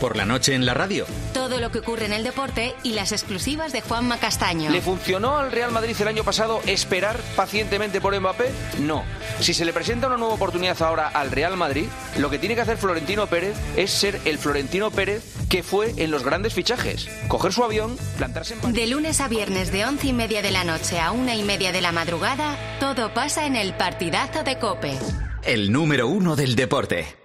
Por 0.00 0.16
la 0.16 0.26
noche 0.26 0.54
en 0.54 0.66
la 0.66 0.74
radio. 0.74 1.06
Todo 1.32 1.58
lo 1.58 1.70
que 1.70 1.78
ocurre 1.78 2.04
en 2.06 2.12
el 2.12 2.22
deporte 2.22 2.74
y 2.82 2.92
las 2.92 3.12
exclusivas 3.12 3.72
de 3.72 3.80
Juanma 3.80 4.18
Castaño. 4.18 4.70
¿Le 4.70 4.82
funcionó 4.82 5.38
al 5.38 5.50
Real 5.50 5.72
Madrid 5.72 5.96
el 5.98 6.08
año 6.08 6.22
pasado 6.22 6.60
esperar 6.66 7.18
pacientemente 7.34 8.00
por 8.00 8.18
Mbappé? 8.18 8.50
No. 8.80 9.04
Si 9.40 9.54
se 9.54 9.64
le 9.64 9.72
presenta 9.72 10.06
una 10.06 10.18
nueva 10.18 10.34
oportunidad 10.34 10.80
ahora 10.82 11.08
al 11.08 11.30
Real 11.30 11.56
Madrid, 11.56 11.86
lo 12.18 12.28
que 12.28 12.38
tiene 12.38 12.54
que 12.54 12.60
hacer 12.60 12.76
Florentino 12.76 13.26
Pérez 13.26 13.56
es 13.76 13.90
ser 13.90 14.20
el 14.24 14.38
Florentino 14.38 14.90
Pérez 14.90 15.22
que 15.48 15.62
fue 15.62 15.94
en 15.96 16.10
los 16.10 16.24
grandes 16.24 16.54
fichajes. 16.54 17.08
Coger 17.28 17.52
su 17.52 17.64
avión, 17.64 17.96
plantarse 18.18 18.54
en. 18.54 18.72
De 18.72 18.86
lunes 18.86 19.20
a 19.20 19.28
viernes 19.28 19.72
de 19.72 19.86
once 19.86 20.08
y 20.08 20.12
media 20.12 20.42
de 20.42 20.50
la 20.50 20.64
noche 20.64 21.00
a 21.00 21.12
una 21.12 21.34
y 21.34 21.42
media 21.42 21.72
de 21.72 21.80
la 21.80 21.92
madrugada, 21.92 22.56
todo 22.80 23.14
pasa 23.14 23.46
en 23.46 23.56
el 23.56 23.74
partidazo 23.74 24.42
de 24.42 24.58
Cope. 24.58 24.98
El 25.42 25.72
número 25.72 26.08
uno 26.08 26.36
del 26.36 26.56
deporte. 26.56 27.16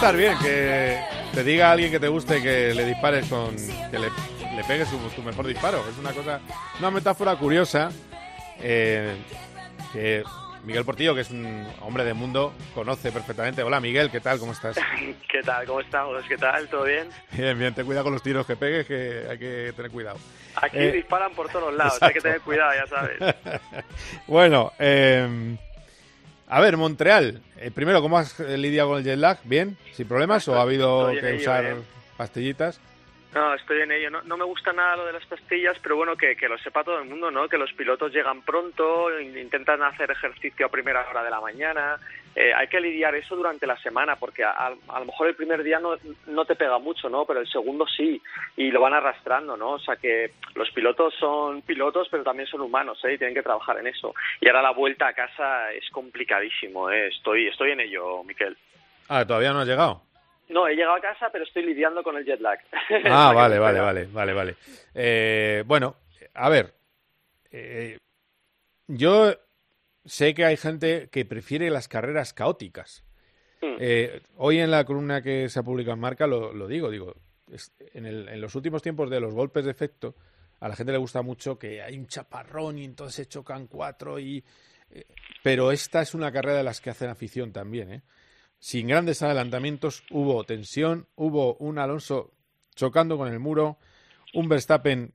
Estar 0.00 0.16
bien 0.16 0.36
que 0.38 0.98
te 1.34 1.44
diga 1.44 1.68
a 1.68 1.72
alguien 1.72 1.90
que 1.90 2.00
te 2.00 2.08
guste 2.08 2.40
que 2.42 2.74
le 2.74 2.84
dispares 2.86 3.26
con. 3.28 3.54
que 3.90 3.98
le, 3.98 4.08
le 4.56 4.64
pegues 4.66 4.88
su, 4.88 4.96
tu 5.10 5.22
mejor 5.22 5.46
disparo. 5.46 5.84
Es 5.90 5.98
una 5.98 6.12
cosa. 6.12 6.40
Una 6.78 6.90
metáfora 6.90 7.36
curiosa. 7.36 7.90
eh, 8.62 9.14
que 9.92 10.22
Miguel 10.64 10.84
Portillo, 10.84 11.14
que 11.14 11.22
es 11.22 11.30
un 11.30 11.66
hombre 11.80 12.04
de 12.04 12.14
mundo, 12.14 12.52
conoce 12.74 13.12
perfectamente. 13.12 13.62
Hola 13.62 13.80
Miguel, 13.80 14.10
¿qué 14.10 14.20
tal? 14.20 14.38
¿Cómo 14.38 14.52
estás? 14.52 14.76
¿Qué 15.30 15.42
tal? 15.42 15.66
¿Cómo 15.66 15.80
estamos? 15.80 16.22
¿Qué 16.28 16.36
tal? 16.38 16.66
¿Todo 16.68 16.84
bien? 16.84 17.08
Bien, 17.32 17.58
bien, 17.58 17.74
ten 17.74 17.84
cuidado 17.86 18.04
con 18.04 18.12
los 18.14 18.22
tiros 18.22 18.46
que 18.46 18.56
pegues, 18.56 18.86
que 18.86 19.26
hay 19.30 19.38
que 19.38 19.72
tener 19.76 19.90
cuidado. 19.90 20.18
Aquí 20.56 20.78
Eh, 20.78 20.92
disparan 20.92 21.32
por 21.32 21.48
todos 21.50 21.74
lados, 21.74 21.98
hay 22.02 22.12
que 22.12 22.20
tener 22.20 22.40
cuidado, 22.40 22.72
ya 22.74 22.86
sabes. 22.86 23.18
bueno, 24.26 24.72
eh, 24.78 25.56
a 26.50 26.60
ver, 26.60 26.76
Montreal. 26.76 27.40
eh, 27.58 27.70
primero, 27.70 28.02
¿cómo 28.02 28.18
has 28.18 28.38
eh, 28.40 28.58
lidiado 28.58 28.90
con 28.90 28.98
el 28.98 29.04
jet 29.04 29.16
lag? 29.18 29.38
¿Bien? 29.44 29.76
¿Sin 29.92 30.06
problemas? 30.08 30.46
¿O 30.48 30.54
ha 30.58 30.62
habido 30.62 31.10
que 31.12 31.28
ello, 31.30 31.40
usar 31.40 31.64
eh. 31.64 31.76
pastillitas? 32.16 32.80
No, 33.32 33.54
estoy 33.54 33.80
en 33.82 33.92
ello. 33.92 34.10
No, 34.10 34.22
no 34.22 34.36
me 34.36 34.44
gusta 34.44 34.72
nada 34.72 34.96
lo 34.96 35.06
de 35.06 35.12
las 35.12 35.24
pastillas, 35.26 35.76
pero 35.80 35.94
bueno, 35.94 36.16
que, 36.16 36.34
que 36.36 36.48
lo 36.48 36.58
sepa 36.58 36.82
todo 36.82 36.98
el 36.98 37.08
mundo, 37.08 37.30
¿no? 37.30 37.48
Que 37.48 37.58
los 37.58 37.72
pilotos 37.74 38.12
llegan 38.12 38.42
pronto, 38.42 39.18
in- 39.20 39.38
intentan 39.38 39.80
hacer 39.84 40.10
ejercicio 40.10 40.66
a 40.66 40.68
primera 40.68 41.06
hora 41.08 41.22
de 41.22 41.30
la 41.30 41.40
mañana. 41.40 41.96
Eh, 42.36 42.54
hay 42.54 42.68
que 42.68 42.80
lidiar 42.80 43.14
eso 43.16 43.34
durante 43.34 43.66
la 43.66 43.76
semana, 43.78 44.14
porque 44.16 44.44
a, 44.44 44.50
a- 44.50 44.74
a 44.88 45.00
lo 45.00 45.04
mejor 45.06 45.26
el 45.28 45.34
primer 45.34 45.62
día 45.64 45.80
no, 45.80 45.96
no 46.26 46.44
te 46.44 46.54
pega 46.54 46.78
mucho, 46.78 47.08
¿no? 47.08 47.24
Pero 47.26 47.40
el 47.40 47.48
segundo 47.48 47.86
sí, 47.88 48.22
y 48.56 48.70
lo 48.70 48.80
van 48.80 48.94
arrastrando, 48.94 49.56
¿no? 49.56 49.72
O 49.72 49.78
sea 49.80 49.96
que 49.96 50.30
los 50.54 50.70
pilotos 50.70 51.12
son 51.18 51.62
pilotos, 51.62 52.06
pero 52.10 52.22
también 52.22 52.46
son 52.48 52.60
humanos, 52.60 53.04
¿eh? 53.04 53.14
Y 53.14 53.18
tienen 53.18 53.34
que 53.34 53.42
trabajar 53.42 53.78
en 53.78 53.88
eso. 53.88 54.14
Y 54.40 54.46
ahora 54.48 54.62
la 54.62 54.70
vuelta 54.70 55.08
a 55.08 55.12
casa 55.12 55.72
es 55.72 55.88
complicadísimo, 55.90 56.88
¿eh? 56.90 57.08
Estoy, 57.08 57.48
estoy 57.48 57.72
en 57.72 57.80
ello, 57.80 58.22
Miquel. 58.22 58.56
Ah, 59.08 59.24
todavía 59.26 59.52
no 59.52 59.60
has 59.60 59.66
llegado. 59.66 60.02
No, 60.50 60.66
he 60.68 60.74
llegado 60.76 60.96
a 60.96 61.00
casa, 61.00 61.30
pero 61.32 61.44
estoy 61.44 61.64
lidiando 61.64 62.02
con 62.04 62.16
el 62.16 62.24
jet 62.24 62.40
lag. 62.40 62.58
Ah, 63.06 63.32
vale, 63.34 63.58
vale, 63.58 63.80
vale, 63.80 64.06
vale, 64.06 64.32
vale. 64.32 64.56
Eh, 64.94 65.62
bueno, 65.66 65.96
a 66.34 66.48
ver, 66.48 66.72
eh, 67.52 67.98
yo 68.86 69.32
sé 70.04 70.34
que 70.34 70.44
hay 70.44 70.56
gente 70.56 71.08
que 71.10 71.24
prefiere 71.24 71.70
las 71.70 71.88
carreras 71.88 72.32
caóticas. 72.32 73.04
Hmm. 73.62 73.76
Eh, 73.78 74.22
hoy 74.36 74.58
en 74.58 74.70
la 74.70 74.84
columna 74.84 75.22
que 75.22 75.48
se 75.48 75.58
ha 75.58 75.62
publicado 75.62 75.94
en 75.94 76.00
Marca 76.00 76.26
lo, 76.26 76.52
lo 76.52 76.66
digo, 76.66 76.90
digo, 76.90 77.14
es- 77.52 77.72
en, 77.94 78.06
el- 78.06 78.28
en 78.28 78.40
los 78.40 78.54
últimos 78.54 78.82
tiempos 78.82 79.10
de 79.10 79.20
los 79.20 79.34
golpes 79.34 79.64
de 79.64 79.70
efecto, 79.70 80.16
a 80.60 80.68
la 80.68 80.76
gente 80.76 80.92
le 80.92 80.98
gusta 80.98 81.22
mucho 81.22 81.58
que 81.58 81.82
hay 81.82 81.96
un 81.98 82.06
chaparrón 82.06 82.78
y 82.78 82.84
entonces 82.84 83.14
se 83.14 83.26
chocan 83.26 83.66
cuatro 83.66 84.18
y... 84.18 84.44
eh, 84.90 85.04
pero 85.42 85.72
esta 85.72 86.02
es 86.02 86.14
una 86.14 86.30
carrera 86.32 86.58
de 86.58 86.64
las 86.64 86.80
que 86.80 86.90
hacen 86.90 87.08
afición 87.10 87.52
también, 87.52 87.92
¿eh? 87.92 88.02
Sin 88.58 88.88
grandes 88.88 89.22
adelantamientos, 89.22 90.04
hubo 90.10 90.44
tensión, 90.44 91.06
hubo 91.16 91.54
un 91.56 91.78
Alonso 91.78 92.34
chocando 92.74 93.16
con 93.16 93.28
el 93.32 93.38
muro, 93.38 93.78
un 94.34 94.48
Verstappen 94.50 95.14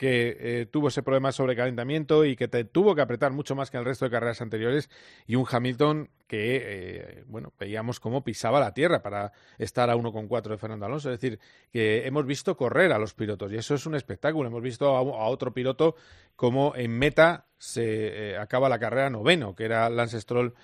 que 0.00 0.34
eh, 0.40 0.64
tuvo 0.64 0.88
ese 0.88 1.02
problema 1.02 1.28
de 1.28 1.34
sobrecalentamiento 1.34 2.24
y 2.24 2.34
que 2.34 2.48
te- 2.48 2.64
tuvo 2.64 2.94
que 2.94 3.02
apretar 3.02 3.32
mucho 3.32 3.54
más 3.54 3.70
que 3.70 3.76
en 3.76 3.80
el 3.82 3.84
resto 3.84 4.06
de 4.06 4.10
carreras 4.10 4.40
anteriores 4.40 4.88
y 5.26 5.34
un 5.34 5.44
Hamilton 5.46 6.08
que, 6.26 6.62
eh, 6.64 7.24
bueno, 7.26 7.52
veíamos 7.58 8.00
cómo 8.00 8.24
pisaba 8.24 8.60
la 8.60 8.72
tierra 8.72 9.02
para 9.02 9.32
estar 9.58 9.90
a 9.90 9.96
1,4 9.96 10.54
de 10.54 10.56
Fernando 10.56 10.86
Alonso. 10.86 11.12
Es 11.12 11.20
decir, 11.20 11.38
que 11.70 12.06
hemos 12.06 12.24
visto 12.24 12.56
correr 12.56 12.92
a 12.92 12.98
los 12.98 13.12
pilotos 13.12 13.52
y 13.52 13.56
eso 13.56 13.74
es 13.74 13.84
un 13.84 13.94
espectáculo. 13.94 14.48
Hemos 14.48 14.62
visto 14.62 14.96
a, 14.96 15.02
otro 15.02 15.52
piloto 15.52 15.96
como 16.34 16.74
en 16.76 16.92
meta 16.98 17.44
se 17.58 18.30
eh, 18.30 18.38
acaba 18.38 18.70
la 18.70 18.78
carrera 18.78 19.10
noveno, 19.10 19.54
que 19.54 19.64
era 19.66 19.90
Lance 19.90 20.18
Stroll 20.18 20.54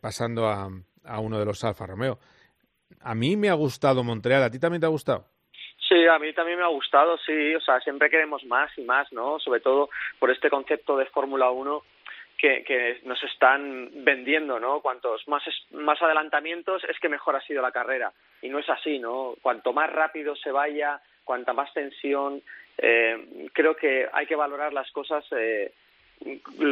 pasando 0.00 0.48
a, 0.48 0.70
a 1.02 1.18
uno 1.18 1.40
de 1.40 1.44
los 1.44 1.64
Alfa 1.64 1.86
Romeo. 1.86 2.20
A 3.00 3.16
mí 3.16 3.36
me 3.36 3.48
ha 3.48 3.54
gustado 3.54 4.04
Montreal, 4.04 4.44
¿a 4.44 4.50
ti 4.50 4.60
también 4.60 4.80
te 4.80 4.86
ha 4.86 4.90
gustado? 4.90 5.26
Sí, 5.90 6.06
a 6.06 6.20
mí 6.20 6.32
también 6.32 6.56
me 6.56 6.64
ha 6.64 6.68
gustado, 6.68 7.18
sí, 7.18 7.52
o 7.56 7.60
sea, 7.60 7.80
siempre 7.80 8.08
queremos 8.08 8.44
más 8.44 8.70
y 8.78 8.82
más, 8.82 9.12
¿no? 9.12 9.40
Sobre 9.40 9.58
todo 9.58 9.90
por 10.20 10.30
este 10.30 10.48
concepto 10.48 10.96
de 10.96 11.06
Fórmula 11.06 11.50
1 11.50 11.82
que, 12.38 12.62
que 12.62 13.00
nos 13.02 13.20
están 13.24 13.90
vendiendo, 14.04 14.60
¿no? 14.60 14.80
Cuantos 14.82 15.26
más, 15.26 15.44
es- 15.48 15.66
más 15.72 16.00
adelantamientos 16.00 16.84
es 16.84 16.96
que 17.00 17.08
mejor 17.08 17.34
ha 17.34 17.40
sido 17.40 17.60
la 17.60 17.72
carrera. 17.72 18.12
Y 18.40 18.48
no 18.50 18.60
es 18.60 18.70
así, 18.70 19.00
¿no? 19.00 19.34
Cuanto 19.42 19.72
más 19.72 19.90
rápido 19.92 20.36
se 20.36 20.52
vaya, 20.52 21.00
cuanta 21.24 21.52
más 21.52 21.74
tensión, 21.74 22.40
eh, 22.78 23.48
creo 23.52 23.74
que 23.74 24.06
hay 24.12 24.26
que 24.26 24.36
valorar 24.36 24.72
las 24.72 24.90
cosas 24.92 25.24
eh, 25.32 25.72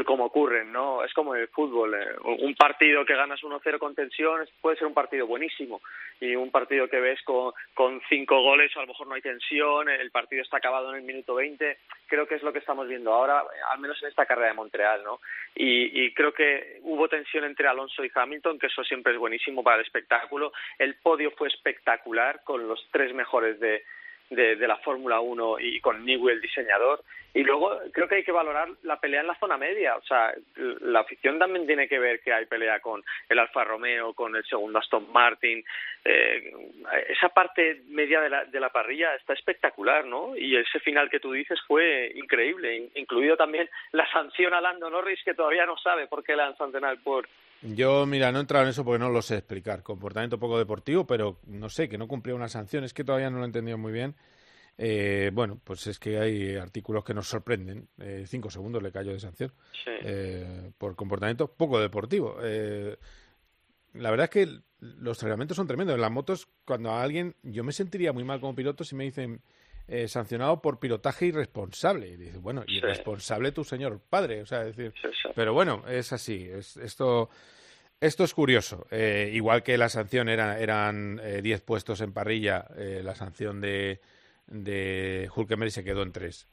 como 0.04 0.26
ocurren, 0.26 0.72
¿no? 0.72 1.02
Es 1.04 1.12
como 1.14 1.34
el 1.34 1.48
fútbol. 1.48 1.94
eh, 1.94 2.16
Un 2.24 2.54
partido 2.54 3.04
que 3.04 3.14
ganas 3.14 3.42
1-0 3.42 3.78
con 3.78 3.94
tensión 3.94 4.46
puede 4.60 4.76
ser 4.76 4.86
un 4.86 4.94
partido 4.94 5.26
buenísimo 5.26 5.80
y 6.20 6.34
un 6.36 6.50
partido 6.50 6.88
que 6.88 7.00
ves 7.00 7.22
con, 7.22 7.52
con 7.74 8.00
cinco 8.08 8.42
goles 8.42 8.76
a 8.76 8.80
lo 8.80 8.88
mejor 8.88 9.06
no 9.06 9.14
hay 9.14 9.22
tensión, 9.22 9.88
el 9.88 10.10
partido 10.10 10.42
está 10.42 10.58
acabado 10.58 10.90
en 10.90 10.96
el 10.96 11.02
minuto 11.02 11.34
20. 11.36 11.78
Creo 12.06 12.26
que 12.26 12.34
es 12.34 12.42
lo 12.42 12.52
que 12.52 12.58
estamos 12.58 12.88
viendo 12.88 13.12
ahora, 13.12 13.42
al 13.70 13.78
menos 13.78 14.02
en 14.02 14.08
esta 14.08 14.26
carrera 14.26 14.48
de 14.48 14.54
Montreal, 14.54 15.02
¿no? 15.04 15.20
Y, 15.54 16.04
y 16.04 16.12
creo 16.12 16.32
que 16.32 16.78
hubo 16.82 17.08
tensión 17.08 17.44
entre 17.44 17.68
Alonso 17.68 18.04
y 18.04 18.10
Hamilton, 18.14 18.58
que 18.58 18.66
eso 18.66 18.82
siempre 18.84 19.12
es 19.12 19.18
buenísimo 19.18 19.62
para 19.62 19.76
el 19.76 19.82
espectáculo. 19.82 20.52
El 20.78 20.96
podio 20.96 21.30
fue 21.32 21.48
espectacular 21.48 22.42
con 22.44 22.66
los 22.68 22.86
tres 22.90 23.14
mejores 23.14 23.60
de, 23.60 23.84
de, 24.30 24.56
de 24.56 24.68
la 24.68 24.76
Fórmula 24.78 25.20
1 25.20 25.60
y 25.60 25.80
con 25.80 26.04
Newell, 26.04 26.36
el 26.36 26.40
diseñador. 26.42 27.02
Y 27.34 27.42
luego 27.44 27.78
creo 27.92 28.08
que 28.08 28.16
hay 28.16 28.24
que 28.24 28.32
valorar 28.32 28.68
la 28.82 28.98
pelea 28.98 29.20
en 29.20 29.26
la 29.26 29.38
zona 29.38 29.56
media. 29.58 29.96
O 29.96 30.02
sea, 30.02 30.32
la 30.56 31.00
afición 31.00 31.38
también 31.38 31.66
tiene 31.66 31.86
que 31.86 31.98
ver 31.98 32.20
que 32.20 32.32
hay 32.32 32.46
pelea 32.46 32.80
con 32.80 33.04
el 33.28 33.38
Alfa 33.38 33.64
Romeo, 33.64 34.14
con 34.14 34.34
el 34.34 34.44
segundo 34.46 34.78
Aston 34.78 35.12
Martin. 35.12 35.62
Eh, 36.04 36.52
esa 37.10 37.28
parte 37.28 37.82
media 37.88 38.22
de 38.22 38.30
la, 38.30 38.44
de 38.46 38.58
la 38.60 38.70
parrilla 38.70 39.14
está 39.14 39.34
espectacular, 39.34 40.06
¿no? 40.06 40.34
Y 40.36 40.56
ese 40.56 40.80
final 40.80 41.10
que 41.10 41.20
tú 41.20 41.32
dices 41.32 41.60
fue 41.66 42.10
increíble, 42.14 42.74
in- 42.76 42.90
incluido 42.94 43.36
también 43.36 43.68
la 43.92 44.10
sanción 44.10 44.54
a 44.54 44.60
Lando 44.62 44.88
Norris, 44.88 45.22
que 45.22 45.34
todavía 45.34 45.66
no 45.66 45.76
sabe 45.76 46.06
por 46.06 46.24
qué 46.24 46.34
le 46.34 46.42
han 46.42 46.56
sancionado 46.56 46.96
por 47.04 47.28
Yo, 47.62 48.06
mira, 48.06 48.30
no 48.30 48.38
he 48.38 48.40
entrado 48.42 48.64
en 48.64 48.70
eso 48.70 48.84
porque 48.84 48.98
no 49.00 49.10
lo 49.10 49.20
sé 49.22 49.36
explicar. 49.38 49.82
Comportamiento 49.82 50.38
poco 50.38 50.58
deportivo, 50.58 51.06
pero 51.06 51.38
no 51.46 51.68
sé, 51.68 51.88
que 51.88 51.98
no 51.98 52.06
cumplía 52.06 52.34
una 52.34 52.48
sanción. 52.48 52.84
Es 52.84 52.94
que 52.94 53.04
todavía 53.04 53.30
no 53.30 53.38
lo 53.38 53.44
he 53.44 53.46
entendido 53.46 53.76
muy 53.78 53.92
bien. 53.92 54.14
Eh, 54.80 55.32
bueno, 55.34 55.58
pues 55.64 55.88
es 55.88 55.98
que 55.98 56.18
hay 56.20 56.54
artículos 56.56 57.02
que 57.04 57.14
nos 57.14 57.28
sorprenden. 57.28 57.88
Eh, 57.98 58.24
cinco 58.28 58.48
segundos 58.48 58.80
le 58.82 58.92
cayó 58.92 59.12
de 59.12 59.18
sanción 59.18 59.52
Sí. 59.72 59.90
eh, 60.02 60.70
por 60.78 60.94
comportamiento 60.94 61.48
poco 61.48 61.80
deportivo. 61.80 62.36
Eh, 62.42 62.96
la 63.94 64.10
verdad 64.12 64.24
es 64.24 64.30
que 64.30 64.60
los 64.80 65.20
reglamentos 65.20 65.56
son 65.56 65.66
tremendos. 65.66 65.96
En 65.96 66.00
las 66.00 66.12
motos, 66.12 66.46
cuando 66.64 66.92
a 66.92 67.02
alguien, 67.02 67.34
yo 67.42 67.64
me 67.64 67.72
sentiría 67.72 68.12
muy 68.12 68.22
mal 68.22 68.38
como 68.38 68.54
piloto 68.54 68.84
si 68.84 68.94
me 68.94 69.02
dicen 69.02 69.40
eh, 69.88 70.06
sancionado 70.06 70.60
por 70.62 70.78
pilotaje 70.78 71.26
irresponsable. 71.26 72.08
Y 72.08 72.16
dices, 72.16 72.40
bueno, 72.40 72.62
Sí. 72.66 72.76
irresponsable 72.76 73.52
tu 73.52 73.64
señor 73.64 74.00
padre. 74.08 74.42
O 74.42 74.46
sea, 74.46 74.60
es 74.66 74.76
decir, 74.76 74.92
Sí, 75.00 75.08
sí. 75.22 75.28
pero 75.34 75.54
bueno, 75.54 75.82
es 75.88 76.12
así. 76.12 76.46
Es, 76.52 76.76
esto, 76.76 77.30
esto 78.00 78.24
es 78.24 78.34
curioso. 78.34 78.86
Eh, 78.90 79.30
igual 79.32 79.62
que 79.62 79.76
la 79.78 79.88
sanción 79.88 80.28
era, 80.28 80.60
eran 80.60 81.20
eh, 81.22 81.40
10 81.42 81.62
puestos 81.62 82.00
en 82.02 82.12
parrilla, 82.12 82.66
eh, 82.76 83.00
la 83.02 83.14
sanción 83.14 83.60
de, 83.60 84.00
de 84.46 85.28
Hulkenberg 85.34 85.70
se 85.72 85.84
quedó 85.84 86.02
en 86.02 86.12
3. 86.12 86.46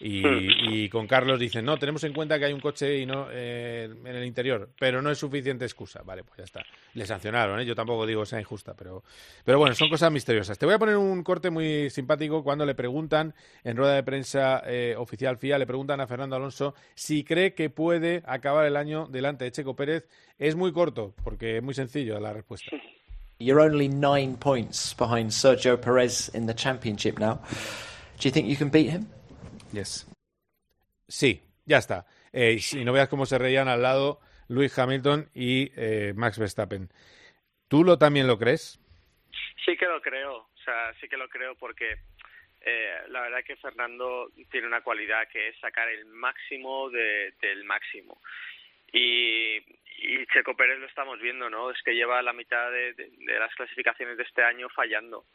Y, 0.00 0.22
y 0.68 0.88
con 0.88 1.06
Carlos 1.06 1.38
dicen, 1.38 1.64
no, 1.64 1.78
tenemos 1.78 2.04
en 2.04 2.12
cuenta 2.12 2.38
que 2.38 2.44
hay 2.44 2.52
un 2.52 2.60
coche 2.60 2.98
y 2.98 3.06
no 3.06 3.28
eh, 3.30 3.84
en 3.84 4.14
el 4.14 4.24
interior, 4.24 4.70
pero 4.78 5.00
no 5.00 5.10
es 5.10 5.18
suficiente 5.18 5.64
excusa. 5.64 6.02
Vale, 6.02 6.24
pues 6.24 6.38
ya 6.38 6.44
está. 6.44 6.62
Le 6.94 7.06
sancionaron, 7.06 7.60
¿eh? 7.60 7.64
yo 7.64 7.74
tampoco 7.74 8.04
digo 8.04 8.22
que 8.22 8.26
sea 8.26 8.40
injusta, 8.40 8.74
pero, 8.74 9.02
pero 9.44 9.58
bueno, 9.58 9.74
son 9.74 9.88
cosas 9.88 10.12
misteriosas. 10.12 10.58
Te 10.58 10.66
voy 10.66 10.74
a 10.74 10.78
poner 10.78 10.96
un 10.96 11.22
corte 11.22 11.48
muy 11.48 11.88
simpático 11.90 12.42
cuando 12.42 12.66
le 12.66 12.74
preguntan 12.74 13.34
en 13.62 13.76
rueda 13.76 13.94
de 13.94 14.02
prensa 14.02 14.62
eh, 14.66 14.94
oficial 14.98 15.38
FIA, 15.38 15.58
le 15.58 15.66
preguntan 15.66 16.00
a 16.00 16.06
Fernando 16.06 16.36
Alonso 16.36 16.74
si 16.94 17.24
cree 17.24 17.54
que 17.54 17.70
puede 17.70 18.22
acabar 18.26 18.66
el 18.66 18.76
año 18.76 19.06
delante 19.06 19.44
de 19.44 19.52
Checo 19.52 19.74
Pérez. 19.74 20.06
Es 20.38 20.56
muy 20.56 20.72
corto, 20.72 21.14
porque 21.22 21.58
es 21.58 21.62
muy 21.62 21.74
sencillo 21.74 22.18
la 22.20 22.32
respuesta. 22.32 22.70
You're 23.38 23.62
only 23.62 23.88
nine 23.88 24.36
points 24.36 24.94
behind 24.96 25.30
Sergio 25.32 25.80
Perez 25.80 26.30
in 26.34 26.46
the 26.46 26.54
championship 26.54 27.18
now. 27.18 27.40
Do 28.18 28.28
you 28.28 28.30
think 28.30 28.48
you 28.48 28.56
can 28.56 28.70
beat 28.70 28.90
him? 28.90 29.13
Yes. 29.74 30.06
Sí, 31.08 31.42
ya 31.66 31.78
está. 31.78 32.06
Eh, 32.32 32.58
y 32.72 32.84
no 32.84 32.92
veas 32.92 33.08
cómo 33.08 33.26
se 33.26 33.38
reían 33.38 33.68
al 33.68 33.82
lado 33.82 34.20
Luis 34.48 34.76
Hamilton 34.78 35.28
y 35.34 35.70
eh, 35.76 36.12
Max 36.16 36.38
Verstappen. 36.38 36.88
¿Tú 37.68 37.84
lo 37.84 37.98
también 37.98 38.26
lo 38.26 38.38
crees? 38.38 38.80
Sí 39.64 39.76
que 39.76 39.86
lo 39.86 40.00
creo, 40.00 40.36
o 40.36 40.56
sea, 40.64 40.92
sí 41.00 41.08
que 41.08 41.16
lo 41.16 41.28
creo 41.28 41.54
porque 41.56 41.96
eh, 42.60 42.94
la 43.08 43.20
verdad 43.22 43.44
que 43.44 43.56
Fernando 43.56 44.30
tiene 44.50 44.66
una 44.66 44.82
cualidad 44.82 45.28
que 45.28 45.48
es 45.48 45.58
sacar 45.60 45.88
el 45.88 46.04
máximo 46.06 46.90
de- 46.90 47.32
del 47.40 47.64
máximo. 47.64 48.20
Y, 48.92 49.56
y 49.56 50.26
Checo 50.32 50.56
Pérez 50.56 50.78
lo 50.78 50.86
estamos 50.86 51.20
viendo, 51.20 51.50
¿no? 51.50 51.70
Es 51.70 51.82
que 51.82 51.94
lleva 51.94 52.22
la 52.22 52.32
mitad 52.32 52.70
de, 52.70 52.92
de- 52.94 53.10
de 53.10 53.38
las 53.38 53.54
clasificaciones 53.54 54.16
de 54.16 54.22
este 54.22 54.42
año 54.44 54.68
fallando. 54.70 55.26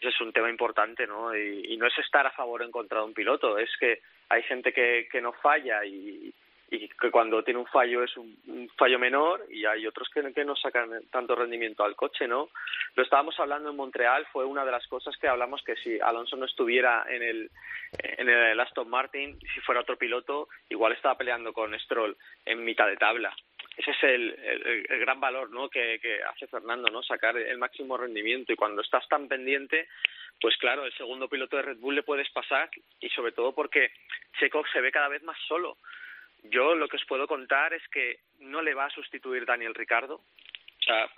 Es 0.00 0.20
un 0.20 0.32
tema 0.32 0.50
importante, 0.50 1.06
¿no? 1.06 1.34
Y, 1.36 1.76
no 1.76 1.86
es 1.86 1.98
estar 1.98 2.26
a 2.26 2.30
favor 2.30 2.62
o 2.62 2.64
en 2.64 2.70
contra 2.70 2.98
de 2.98 3.04
un 3.06 3.14
piloto, 3.14 3.58
es 3.58 3.70
que 3.78 4.00
hay 4.28 4.42
gente 4.42 4.72
que, 4.72 5.08
que 5.10 5.20
no 5.20 5.32
falla 5.32 5.84
y, 5.84 6.32
y 6.70 6.88
que 6.88 7.10
cuando 7.10 7.42
tiene 7.42 7.60
un 7.60 7.66
fallo 7.66 8.02
es 8.02 8.16
un, 8.16 8.36
un 8.46 8.68
fallo 8.76 8.98
menor 8.98 9.46
y 9.50 9.64
hay 9.64 9.86
otros 9.86 10.08
que, 10.08 10.32
que 10.32 10.44
no 10.44 10.56
sacan 10.56 10.90
tanto 11.10 11.34
rendimiento 11.34 11.84
al 11.84 11.96
coche, 11.96 12.26
¿no? 12.26 12.48
Lo 12.94 13.02
estábamos 13.02 13.38
hablando 13.38 13.70
en 13.70 13.76
Montreal, 13.76 14.26
fue 14.32 14.44
una 14.44 14.64
de 14.64 14.72
las 14.72 14.86
cosas 14.86 15.16
que 15.16 15.28
hablamos 15.28 15.62
que 15.62 15.76
si 15.76 15.98
Alonso 16.00 16.36
no 16.36 16.46
estuviera 16.46 17.04
en 17.08 17.22
el, 17.22 17.50
en 17.98 18.28
el 18.28 18.58
Aston 18.60 18.88
Martin, 18.88 19.38
si 19.54 19.60
fuera 19.60 19.80
otro 19.82 19.96
piloto, 19.96 20.48
igual 20.68 20.92
estaba 20.92 21.16
peleando 21.16 21.52
con 21.52 21.78
Stroll 21.80 22.16
en 22.44 22.64
mitad 22.64 22.86
de 22.86 22.96
tabla. 22.96 23.34
Ese 23.76 23.90
es 23.90 24.02
el, 24.04 24.30
el- 24.32 24.86
el 24.88 25.00
gran 25.00 25.20
valor 25.20 25.50
¿no? 25.50 25.68
que, 25.68 25.98
que 26.00 26.22
hace 26.22 26.46
Fernando, 26.46 26.88
¿no? 26.90 27.02
sacar 27.02 27.36
el 27.36 27.58
máximo 27.58 27.96
rendimiento. 27.96 28.52
Y 28.52 28.56
cuando 28.56 28.82
estás 28.82 29.06
tan 29.08 29.26
pendiente, 29.28 29.88
pues 30.40 30.56
claro, 30.58 30.84
el 30.86 30.92
segundo 30.96 31.28
piloto 31.28 31.56
de 31.56 31.62
Red 31.62 31.78
Bull 31.78 31.96
le 31.96 32.02
puedes 32.04 32.30
pasar 32.30 32.70
y 33.00 33.08
sobre 33.10 33.32
todo 33.32 33.52
porque 33.54 33.90
Checo 34.38 34.62
se 34.72 34.80
ve 34.80 34.92
cada 34.92 35.08
vez 35.08 35.22
más 35.24 35.36
solo. 35.48 35.78
Yo 36.44 36.74
lo 36.74 36.88
que 36.88 36.96
os 36.96 37.04
puedo 37.06 37.26
contar 37.26 37.72
es 37.74 37.82
que 37.88 38.20
no 38.40 38.62
le 38.62 38.74
va 38.74 38.84
a 38.86 38.90
sustituir 38.90 39.44
Daniel 39.46 39.74
Ricardo. 39.74 40.16
O 40.16 40.82
sea, 40.84 41.08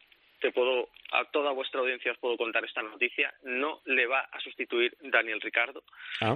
te 0.41 0.53
puedo, 0.53 0.89
a 1.13 1.25
toda 1.27 1.51
vuestra 1.53 1.81
audiencia 1.81 2.13
os 2.13 2.19
puedo 2.19 2.37
contar 2.37 2.65
esta 2.65 2.81
noticia. 2.83 3.35
No 3.43 3.81
le 3.87 4.07
va 4.07 4.21
a 4.21 4.41
sustituir 4.41 4.97
Daniel 5.01 5.41
Ricardo. 5.41 5.83
Ah. 6.21 6.35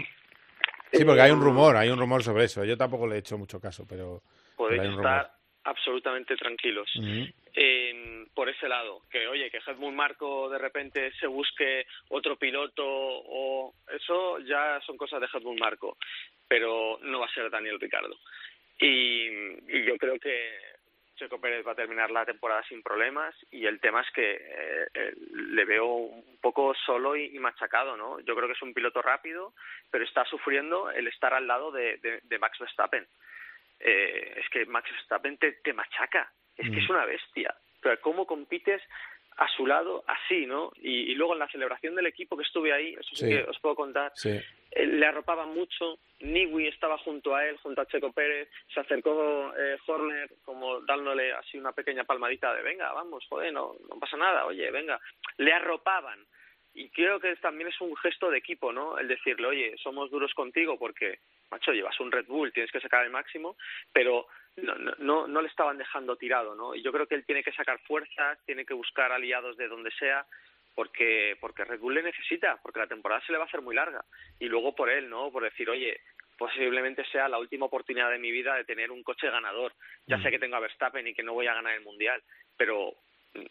Sí, 0.93 1.05
porque 1.05 1.21
hay 1.23 1.31
un 1.31 1.41
rumor, 1.41 1.77
hay 1.77 1.89
un 1.89 1.99
rumor 2.01 2.23
sobre 2.25 2.45
eso. 2.45 2.65
Yo 2.65 2.77
tampoco 2.77 3.07
le 3.07 3.15
he 3.15 3.19
hecho 3.21 3.39
mucho 3.39 3.61
caso, 3.61 3.87
pero, 3.89 4.23
hay 4.69 4.79
un 4.81 4.97
rumor. 4.97 5.07
estar 5.07 5.31
absolutamente 5.71 6.37
tranquilos. 6.37 6.91
En- 7.55 8.29
por 8.35 8.49
ese 8.49 8.69
lado, 8.69 9.03
que 9.11 9.27
oye, 9.27 9.51
que 9.51 9.59
Helmut 9.67 9.93
Marco 9.93 10.49
de 10.49 10.59
repente 10.59 11.13
se 11.19 11.27
busque 11.27 11.87
otro 12.09 12.37
piloto 12.37 12.85
o 12.87 13.75
eso 13.93 14.39
ya 14.41 14.81
son 14.87 14.97
cosas 14.97 15.21
de 15.21 15.29
Helmut 15.33 15.59
Marco, 15.59 15.97
pero 16.49 16.99
no 17.03 17.21
va 17.21 17.27
a 17.27 17.35
ser 17.35 17.51
Daniel 17.51 17.81
Ricardo. 17.81 18.17
Y, 18.79 19.27
y 19.69 19.85
yo 19.85 19.97
creo 19.99 20.19
que 20.19 20.59
Checo 21.17 21.39
Pérez 21.41 21.67
va 21.67 21.73
a 21.73 21.83
terminar 21.83 22.11
la 22.11 22.25
temporada 22.25 22.63
sin 22.69 22.83
problemas 22.83 23.35
y 23.51 23.67
el 23.67 23.79
tema 23.79 24.01
es 24.01 24.11
que 24.13 24.31
eh, 24.33 24.87
eh, 24.95 25.13
le 25.33 25.65
veo 25.67 25.87
un 25.87 26.39
poco 26.41 26.73
solo 26.87 27.15
y, 27.15 27.25
y 27.37 27.39
machacado, 27.39 27.97
¿no? 27.97 28.21
Yo 28.21 28.35
creo 28.35 28.47
que 28.47 28.55
es 28.55 28.63
un 28.63 28.73
piloto 28.73 29.03
rápido, 29.03 29.53
pero 29.91 30.05
está 30.05 30.25
sufriendo 30.25 30.91
el 30.91 31.09
estar 31.09 31.35
al 31.35 31.47
lado 31.47 31.73
de, 31.73 31.99
de- 31.99 32.21
de 32.23 32.39
Max 32.39 32.59
Verstappen. 32.59 33.07
Eh, 33.81 34.35
es 34.37 34.49
que 34.51 34.67
Max 34.67 34.91
Verstappen 34.91 35.39
te, 35.39 35.53
te 35.65 35.73
machaca, 35.73 36.31
es 36.57 36.67
que 36.69 36.77
Mm. 36.77 36.79
es 36.85 36.91
una 36.91 37.05
bestia. 37.07 37.55
Pero 37.81 37.99
¿cómo 38.01 38.27
compites 38.27 38.83
a 39.39 39.49
su 39.49 39.67
lado 39.67 40.05
así, 40.07 40.45
no? 40.45 40.71
Y, 40.77 41.13
y 41.13 41.15
luego 41.15 41.33
en 41.33 41.39
la 41.39 41.49
celebración 41.49 41.95
del 41.95 42.07
equipo 42.07 42.37
que 42.37 42.43
estuve 42.43 42.73
ahí, 42.75 42.93
eso 42.93 43.15
sí, 43.15 43.25
Sí. 43.25 43.29
que 43.29 43.43
os 43.45 43.59
puedo 43.61 43.75
contar, 43.75 44.13
Sí. 44.15 44.39
eh, 44.73 44.87
le 44.87 45.07
arropaba 45.07 45.47
mucho, 45.47 45.99
Niwi 46.19 46.67
estaba 46.69 46.99
junto 46.99 47.35
a 47.35 47.47
él, 47.47 47.57
junto 47.59 47.81
a 47.81 47.87
Checo 47.87 48.13
Pérez, 48.13 48.51
se 48.75 48.81
acercó 48.81 49.55
eh, 49.57 49.79
Horner 49.87 50.29
como 50.45 50.81
dándole 50.83 51.33
así 51.33 51.57
una 51.57 51.73
pequeña 51.73 52.05
palmadita 52.05 52.53
de 52.55 52.63
venga, 52.63 52.93
vamos, 52.93 53.25
joder, 53.31 53.51
no, 53.53 53.77
no 53.89 53.99
pasa 53.99 54.19
nada, 54.19 54.45
oye, 54.45 54.71
venga, 54.71 55.01
le 55.39 55.53
arropaban. 55.55 56.19
Y 56.75 56.91
creo 56.91 57.19
que 57.19 57.35
también 57.37 57.69
es 57.71 57.81
un 57.81 57.97
gesto 57.97 58.31
de 58.31 58.39
equipo, 58.39 58.73
¿no? 58.73 58.99
El 58.99 59.09
decirle, 59.09 59.47
oye, 59.47 59.75
somos 59.79 60.11
duros 60.11 60.33
contigo 60.35 60.79
porque, 60.79 61.19
macho, 61.51 61.73
llevas 61.73 61.99
un 62.01 62.13
Red 62.13 62.27
Bull, 62.27 62.53
tienes 62.53 62.71
que 62.71 62.81
sacar 62.81 63.05
el 63.05 63.11
máximo, 63.11 63.57
pero 63.93 64.27
no, 64.57 64.75
no, 64.99 65.27
no, 65.27 65.43
le 65.43 65.49
estaban 65.49 65.79
dejando 65.79 66.17
tirado, 66.17 66.55
¿no? 66.55 66.75
Y 66.75 66.83
yo 66.83 66.93
creo 66.93 67.07
que 67.07 67.15
él 67.15 67.25
tiene 67.25 67.43
que 67.43 67.53
sacar 67.53 67.79
fuerzas, 67.81 68.39
tiene 68.47 68.65
que 68.65 68.75
buscar 68.75 69.13
aliados 69.13 69.57
de 69.57 69.69
donde 69.69 69.91
sea, 69.93 70.27
porque 70.75 71.37
porque 71.41 71.65
Red 71.65 71.81
Bull 71.81 71.95
le 71.95 72.03
necesita, 72.03 72.59
porque 72.63 72.79
la 72.81 72.87
temporada 72.87 73.23
se 73.27 73.33
le 73.33 73.39
va 73.39 73.45
a 73.45 73.47
hacer 73.49 73.63
muy 73.63 73.75
larga. 73.75 74.05
Y 74.39 74.47
luego 74.47 74.75
por 74.75 74.89
él, 74.91 75.09
¿no? 75.09 75.31
Por 75.31 75.43
decir, 75.43 75.69
oye, 75.69 76.01
posiblemente 76.39 77.05
sea 77.13 77.29
la 77.29 77.39
última 77.39 77.67
oportunidad 77.67 78.11
de 78.11 78.19
mi 78.19 78.31
vida 78.31 78.55
de 78.55 78.65
tener 78.65 78.91
un 78.91 79.03
coche 79.03 79.29
ganador. 79.29 79.75
Ya 80.07 80.17
Mm. 80.17 80.23
sé 80.23 80.31
que 80.31 80.39
tengo 80.39 80.57
a 80.57 80.61
Verstappen 80.61 81.07
y 81.07 81.15
que 81.15 81.23
no 81.23 81.35
voy 81.35 81.47
a 81.47 81.55
ganar 81.55 81.75
el 81.75 81.83
Mundial, 81.83 82.23
pero 82.57 82.95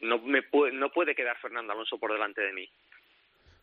no, 0.02 0.18
me 0.20 0.42
puede, 0.42 0.74
no 0.74 0.90
puede 0.90 1.14
quedar 1.14 1.38
Fernando 1.38 1.74
Alonso 1.74 2.00
por 2.00 2.12
delante 2.12 2.42
de 2.42 2.54
mí. 2.54 2.70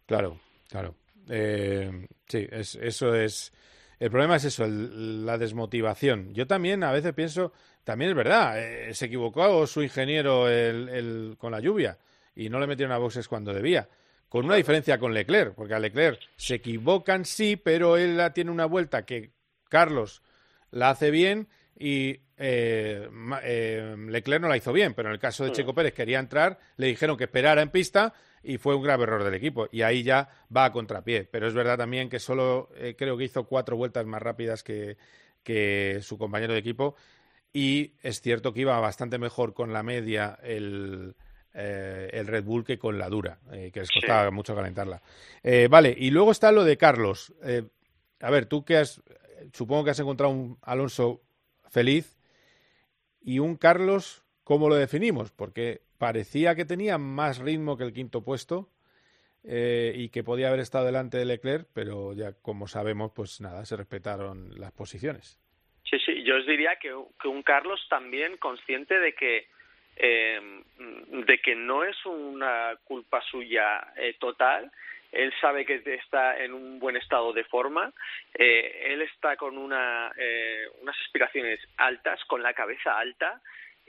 Claro, 0.07 0.39
claro. 0.69 0.95
Eh, 1.29 1.91
sí, 2.29 2.47
es, 2.51 2.77
eso 2.77 3.15
es. 3.15 3.53
El 3.99 4.11
problema 4.11 4.37
es 4.37 4.45
eso, 4.45 4.65
el- 4.65 5.25
la 5.25 5.39
desmotivación. 5.39 6.35
Yo 6.35 6.47
también 6.47 6.83
a 6.85 6.93
veces 6.93 7.15
pienso, 7.15 7.53
también 7.85 8.11
es 8.11 8.17
verdad, 8.17 8.59
eh, 8.63 8.93
se 8.95 9.07
equivocó 9.07 9.67
su 9.67 9.83
ingeniero 9.83 10.49
el, 10.49 10.89
el- 10.89 11.35
con 11.39 11.53
la 11.53 11.61
lluvia 11.61 11.99
y 12.35 12.49
no 12.51 12.61
le 12.61 12.67
metieron 12.67 12.93
a 12.93 12.99
boxes 12.99 13.29
cuando 13.29 13.55
debía. 13.55 13.89
Con 14.29 14.45
una 14.45 14.57
diferencia 14.57 14.99
con 14.99 15.15
Leclerc, 15.15 15.55
porque 15.55 15.75
a 15.75 15.79
Leclerc 15.79 16.21
se 16.37 16.57
equivocan, 16.57 17.25
sí, 17.25 17.57
pero 17.57 17.97
él 17.97 18.17
la 18.17 18.35
tiene 18.35 18.51
una 18.51 18.67
vuelta 18.67 19.07
que 19.07 19.31
Carlos 19.69 20.23
la 20.71 20.91
hace 20.91 21.11
bien 21.11 21.49
y 21.79 22.21
eh, 22.39 23.09
eh, 23.43 23.97
Leclerc 24.09 24.43
no 24.43 24.49
la 24.49 24.57
hizo 24.57 24.73
bien, 24.73 24.95
pero 24.95 25.09
en 25.09 25.15
el 25.15 25.19
caso 25.19 25.45
de 25.45 25.53
Checo 25.53 25.75
Pérez 25.75 25.95
quería 25.95 26.19
entrar, 26.19 26.59
le 26.77 26.89
dijeron 26.89 27.17
que 27.17 27.25
esperara 27.25 27.63
en 27.63 27.71
pista 27.71 28.13
y 28.43 28.59
fue 28.59 28.75
un 28.75 28.83
grave 28.83 29.05
error 29.05 29.25
del 29.25 29.35
equipo. 29.35 29.69
Y 29.73 29.83
ahí 29.83 30.03
ya 30.03 30.29
va 30.55 30.67
a 30.67 30.73
contrapié. 30.73 31.25
Pero 31.25 31.47
es 31.47 31.55
verdad 31.55 31.79
también 31.79 32.09
que 32.09 32.19
solo 32.19 32.69
eh, 32.77 32.95
creo 32.97 33.17
que 33.17 33.25
hizo 33.25 33.45
cuatro 33.45 33.77
vueltas 33.77 34.05
más 34.07 34.21
rápidas 34.23 34.63
que, 34.63 34.97
que 35.43 36.01
su 36.03 36.19
compañero 36.19 36.53
de 36.53 36.59
equipo. 36.59 36.95
Y 37.53 37.95
es 38.03 38.21
cierto 38.21 38.53
que 38.53 38.61
iba 38.61 38.79
bastante 38.81 39.19
mejor 39.19 39.55
con 39.55 39.73
la 39.73 39.83
media 39.83 40.39
el, 40.43 41.15
el 41.55 42.27
Red 42.27 42.45
Bull 42.45 42.65
que 42.65 42.79
con 42.79 42.99
la 42.99 43.09
dura, 43.09 43.39
que 43.51 43.81
les 43.81 43.91
costaba 43.91 44.31
mucho 44.31 44.55
calentarla. 44.55 45.01
vale, 45.71 45.95
y 45.97 46.11
luego 46.11 46.33
está 46.33 46.53
lo 46.53 46.65
de 46.65 46.77
Carlos. 46.77 47.33
a 48.21 48.31
ver, 48.31 48.45
tú 48.45 48.63
que 48.63 48.77
has, 48.77 49.01
supongo 49.55 49.85
que 49.85 49.91
has 49.93 50.01
encontrado 50.01 50.35
un 50.35 50.59
Alonso 50.61 51.23
feliz. 51.71 52.16
Y 53.27 53.41
un 53.41 53.57
Carlos, 53.57 54.25
¿cómo 54.45 54.69
lo 54.69 54.77
definimos? 54.77 55.33
Porque 55.33 55.81
parecía 55.99 56.55
que 56.55 56.65
tenía 56.65 56.97
más 56.97 57.41
ritmo 57.41 57.77
que 57.77 57.83
el 57.83 57.93
quinto 57.93 58.23
puesto 58.23 58.69
eh, 59.43 59.93
y 59.97 60.11
que 60.11 60.23
podía 60.23 60.47
haber 60.47 60.61
estado 60.61 60.87
delante 60.87 61.19
de 61.19 61.25
Leclerc, 61.25 61.67
pero 61.75 62.13
ya 62.13 62.35
como 62.41 62.69
sabemos, 62.69 63.11
pues 63.13 63.41
nada, 63.41 63.65
se 63.65 63.77
respetaron 63.77 64.61
las 64.61 64.71
posiciones. 64.71 65.41
Sí, 65.91 65.99
sí, 66.07 66.23
yo 66.23 66.37
os 66.37 66.47
diría 66.47 66.77
que, 66.77 66.95
un 66.95 67.43
Carlos 67.43 67.85
también 67.91 68.37
consciente 68.37 68.97
de 69.01 69.13
que 69.13 69.49
eh, 69.97 70.63
de 71.27 71.39
que 71.41 71.57
no 71.57 71.83
es 71.83 71.97
una 72.07 72.79
culpa 72.85 73.21
suya 73.23 73.93
eh, 73.97 74.15
total 74.21 74.71
él 75.17 75.33
sabe 75.41 75.65
que 75.65 75.83
está 75.95 76.37
en 76.43 76.53
un 76.53 76.79
buen 76.79 76.97
estado 76.97 77.33
de 77.33 77.45
forma, 77.45 77.93
eh, 78.35 78.83
él 78.85 79.03
está 79.03 79.37
con 79.37 79.57
una, 79.57 80.13
eh, 80.17 80.67
unas 80.83 80.97
aspiraciones 81.07 81.59
altas, 81.79 82.23
con 82.27 82.43
la 82.43 82.53
cabeza 82.53 82.99
alta, 82.99 83.41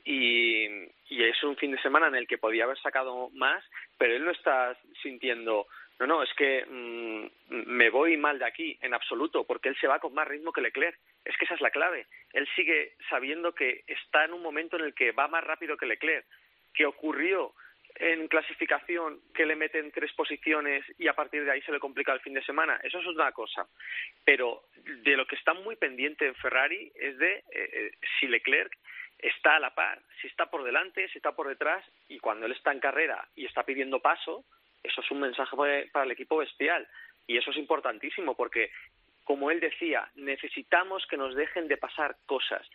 y, 0.06 0.66
es 1.10 1.44
un 1.44 1.58
fin 1.58 1.72
de 1.72 1.82
semana 1.82 2.08
en 2.08 2.16
el 2.16 2.28
que 2.28 2.38
podía 2.38 2.64
haber 2.64 2.80
sacado 2.80 3.30
más, 3.32 3.64
pero 3.98 4.16
él 4.16 4.24
no 4.24 4.32
está 4.32 4.78
sintiendo, 5.02 5.68
no, 6.00 6.08
no, 6.08 6.24
es 6.24 6.34
que 6.36 6.66
mm, 6.66 7.26
me 7.50 7.90
voy 7.90 8.16
mal 8.16 8.40
de 8.40 8.46
aquí, 8.46 8.78
en 8.82 8.94
absoluto, 8.94 9.44
porque 9.44 9.68
él 9.68 9.78
se 9.82 9.88
va 9.88 10.00
con 10.00 10.14
más 10.14 10.28
ritmo 10.28 10.54
que 10.54 10.62
Leclerc. 10.62 10.98
Es 11.26 11.36
que 11.36 11.44
esa 11.44 11.56
es 11.56 11.62
la 11.62 11.72
clave. 11.72 12.06
Él 12.32 12.48
sigue 12.56 12.94
sabiendo 13.10 13.54
que 13.54 13.84
está 13.88 14.24
en 14.24 14.34
un 14.34 14.42
momento 14.42 14.78
en 14.78 14.86
el 14.86 14.94
que 14.94 15.12
va 15.12 15.28
más 15.28 15.44
rápido 15.44 15.76
que 15.76 15.86
Leclerc. 15.86 16.26
que 16.74 16.86
ocurrió 16.86 17.54
en 18.00 18.28
clasificación 18.28 19.20
que 19.34 19.46
le 19.46 19.56
meten 19.56 19.92
tres 19.92 20.14
posiciones 20.14 20.84
y 20.98 21.08
a 21.08 21.14
partir 21.14 21.44
de 21.44 21.52
ahí 21.52 21.62
se 21.62 21.72
le 21.72 21.80
complica 21.80 22.14
el 22.14 22.20
fin 22.20 22.34
de 22.34 22.44
semana. 22.44 22.80
Eso 22.84 23.00
es 23.00 23.06
una 23.08 23.32
cosa. 23.32 23.68
Pero 24.24 24.64
de 24.76 25.18
lo 25.18 25.26
que 25.26 25.36
está 25.36 25.54
muy 25.54 25.76
pendiente 25.76 26.26
en 26.26 26.36
Ferrari 26.36 26.92
es 26.96 27.18
de 27.18 27.36
eh, 27.36 27.44
eh, 27.52 27.92
si 28.20 28.28
Leclerc 28.28 28.72
está 29.20 29.56
a 29.56 29.60
la 29.60 29.74
par, 29.74 30.02
si 30.22 30.28
está 30.28 30.46
por 30.48 30.64
delante, 30.64 31.08
si 31.10 31.18
está 31.18 31.32
por 31.32 31.48
detrás 31.48 31.84
y 32.08 32.20
cuando 32.20 32.46
él 32.46 32.52
está 32.52 32.72
en 32.72 32.80
carrera 32.80 33.28
y 33.36 33.46
está 33.46 33.64
pidiendo 33.64 34.00
paso, 34.00 34.46
eso 34.84 35.02
es 35.02 35.12
un 35.12 35.22
mensaje 35.22 35.56
para 35.92 36.06
el 36.06 36.12
equipo 36.12 36.38
bestial. 36.38 36.88
Y 37.26 37.38
eso 37.38 37.52
es 37.52 37.58
importantísimo 37.58 38.36
porque 38.36 38.72
como 39.28 39.52
él 39.52 39.60
decía, 39.60 40.10
necesitamos 40.16 41.06
que 41.10 41.18
nos 41.18 41.36
dejen 41.36 41.68
de 41.68 41.76
pasar 41.76 42.16
cosas. 42.26 42.66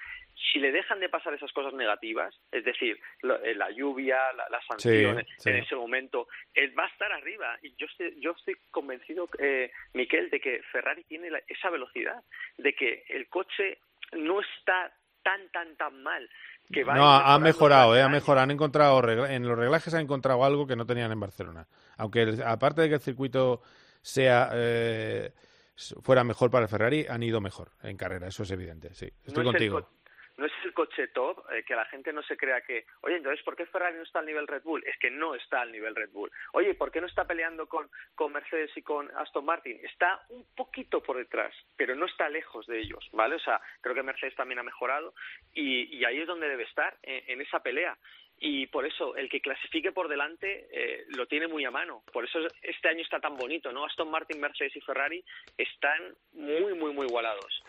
Si 0.53 0.59
le 0.59 0.71
dejan 0.71 1.01
de 1.01 1.09
pasar 1.09 1.33
esas 1.33 1.51
cosas 1.51 1.73
negativas, 1.73 2.39
es 2.51 2.63
decir, 2.63 3.01
eh, 3.23 3.55
la 3.55 3.71
lluvia, 3.71 4.19
las 4.51 4.63
sanciones 4.67 5.27
en 5.47 5.57
ese 5.57 5.75
momento, 5.75 6.29
él 6.53 6.79
va 6.79 6.85
a 6.85 6.89
estar 6.89 7.11
arriba. 7.11 7.57
Y 7.63 7.75
yo 7.77 7.87
estoy, 7.87 8.21
yo 8.21 8.33
estoy 8.33 8.57
convencido, 8.71 9.31
eh, 9.39 9.73
Miquel, 9.95 10.29
de 10.29 10.41
que 10.41 10.61
Ferrari 10.71 11.05
tiene 11.05 11.31
esa 11.49 11.71
velocidad, 11.71 12.23
de 12.59 12.75
que 12.75 13.05
el 13.09 13.31
coche 13.31 13.79
no 14.13 14.43
está 14.43 14.93
tan, 15.23 15.49
tan, 15.53 15.75
tan 15.79 16.03
mal. 16.03 16.29
Que 16.71 16.85
va 16.85 16.95
no, 16.95 17.11
ha 17.11 17.39
mejorado, 17.39 17.97
eh, 17.97 18.03
ha 18.03 18.11
mejorado. 18.11 18.45
Han 18.45 18.51
encontrado, 18.51 19.27
en 19.27 19.49
los 19.49 19.59
reglajes 19.59 19.95
han 19.95 20.03
encontrado 20.03 20.45
algo 20.45 20.67
que 20.67 20.77
no 20.77 20.85
tenían 20.85 21.13
en 21.13 21.21
Barcelona. 21.21 21.67
Aunque 21.97 22.27
aparte 22.45 22.83
de 22.83 22.89
que 22.91 22.97
el 22.97 23.01
circuito 23.01 23.63
sea... 24.03 24.51
Eh, 24.53 25.33
fuera 25.77 26.25
mejor 26.25 26.51
para 26.51 26.69
Ferrari, 26.69 27.07
han 27.09 27.23
ido 27.23 27.41
mejor 27.41 27.73
en 27.83 27.97
carrera, 27.97 28.29
eso 28.29 28.43
es 28.43 28.51
evidente, 28.51 28.95
sí. 28.95 29.11
Estoy 29.25 29.45
contigo 29.45 29.89
no 30.37 30.47
es 30.47 30.53
el 30.65 30.73
coche 30.73 31.09
top, 31.09 31.45
eh, 31.53 31.63
que 31.65 31.75
la 31.75 31.85
gente 31.87 32.13
no 32.13 32.23
se 32.23 32.37
crea 32.37 32.63
que, 32.63 32.87
oye, 33.03 33.17
entonces, 33.17 33.45
¿por 33.45 33.57
qué 33.57 33.67
Ferrari 33.67 33.97
no 33.97 34.03
está 34.03 34.21
al 34.21 34.27
nivel 34.27 34.47
Red 34.47 34.63
Bull? 34.63 34.83
Es 34.87 34.99
que 34.99 35.11
no 35.11 35.35
está 35.35 35.61
al 35.61 35.73
nivel 35.73 35.95
Red 35.95 36.11
Bull. 36.11 36.33
Oye, 36.53 36.75
¿por 36.75 36.91
qué 36.91 37.01
no 37.01 37.07
está 37.07 37.25
peleando 37.27 37.69
con, 37.69 37.89
con 38.15 38.33
Mercedes 38.33 38.71
y 38.77 38.83
con 38.83 39.11
Aston 39.17 39.45
Martin? 39.45 39.79
Está 39.85 40.25
un 40.31 40.45
poquito 40.55 41.03
por 41.03 41.17
detrás, 41.17 41.55
pero 41.77 41.95
no 41.95 42.07
está 42.07 42.29
lejos 42.29 42.67
de 42.67 42.81
ellos, 42.81 43.09
¿vale? 43.13 43.37
O 43.37 43.41
sea, 43.41 43.61
creo 43.81 43.95
que 43.95 44.03
Mercedes 44.03 44.35
también 44.35 44.59
ha 44.59 44.65
mejorado 44.65 45.15
y, 45.53 46.05
ahí 46.05 46.21
es 46.21 46.27
donde 46.27 46.49
debe 46.49 46.65
estar, 46.65 46.99
en 47.03 47.41
esa 47.41 47.61
pelea 47.61 47.97
y 48.45 48.67
por 48.67 48.85
eso 48.85 49.15
el 49.15 49.29
que 49.29 49.41
clasifique 49.41 49.93
por 49.93 50.09
delante 50.09 50.67
eh, 50.73 51.05
lo 51.17 51.27
tiene 51.27 51.47
muy 51.47 51.65
a 51.65 51.71
mano. 51.71 52.03
Por 52.13 52.25
eso 52.25 52.41
este 52.61 52.89
año 52.89 53.01
está 53.01 53.21
tan 53.21 53.37
bonito, 53.37 53.71
¿no? 53.71 53.85
Aston 53.85 54.11
Martin, 54.11 54.41
Mercedes 54.41 54.75
y 54.75 54.81
Ferrari 54.81 55.25
están 55.57 56.17
muy, 56.33 56.75
muy, 56.75 56.93
muy 56.93 57.07
igualados. 57.07 57.63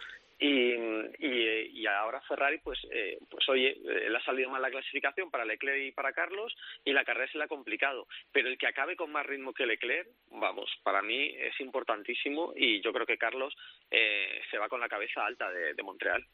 Y, 0.45 0.75
y, 1.19 1.88
ahora 1.88 2.19
Ferrari, 2.27 2.58
pues, 2.62 2.77
eh, 2.91 3.17
pues 3.29 3.47
oye, 3.47 3.69
eh, 3.69 4.10
le 4.10 4.17
ha 4.17 4.25
salido 4.25 4.49
mal 4.49 4.62
la 4.62 4.69
clasificación 4.69 5.32
para 5.32 5.45
Leclerc 5.45 5.88
y 5.88 5.91
para 5.93 6.12
Carlos 6.12 6.53
y 6.84 6.91
la 6.91 7.06
carrera 7.06 7.32
se 7.32 7.38
le 7.38 7.45
ha 7.45 7.47
complicado. 7.47 8.08
Pero 8.34 8.49
el 8.49 8.58
que 8.58 8.67
acabe 8.67 8.97
con 8.97 9.10
más 9.10 9.25
ritmo 9.25 9.53
que 9.53 9.65
Leclerc, 9.65 10.10
vamos, 10.32 10.69
para 10.84 11.01
mí 11.01 11.29
es 11.29 11.58
importantísimo 11.62 12.51
y 12.58 12.82
yo 12.82 12.91
creo 12.91 13.06
que 13.06 13.17
Carlos 13.17 13.56
eh, 13.89 14.41
se 14.51 14.58
va 14.58 14.67
con 14.67 14.82
la 14.82 14.89
cabeza 14.89 15.25
alta 15.25 15.49
de, 15.49 15.82
Montreal. 15.82 16.25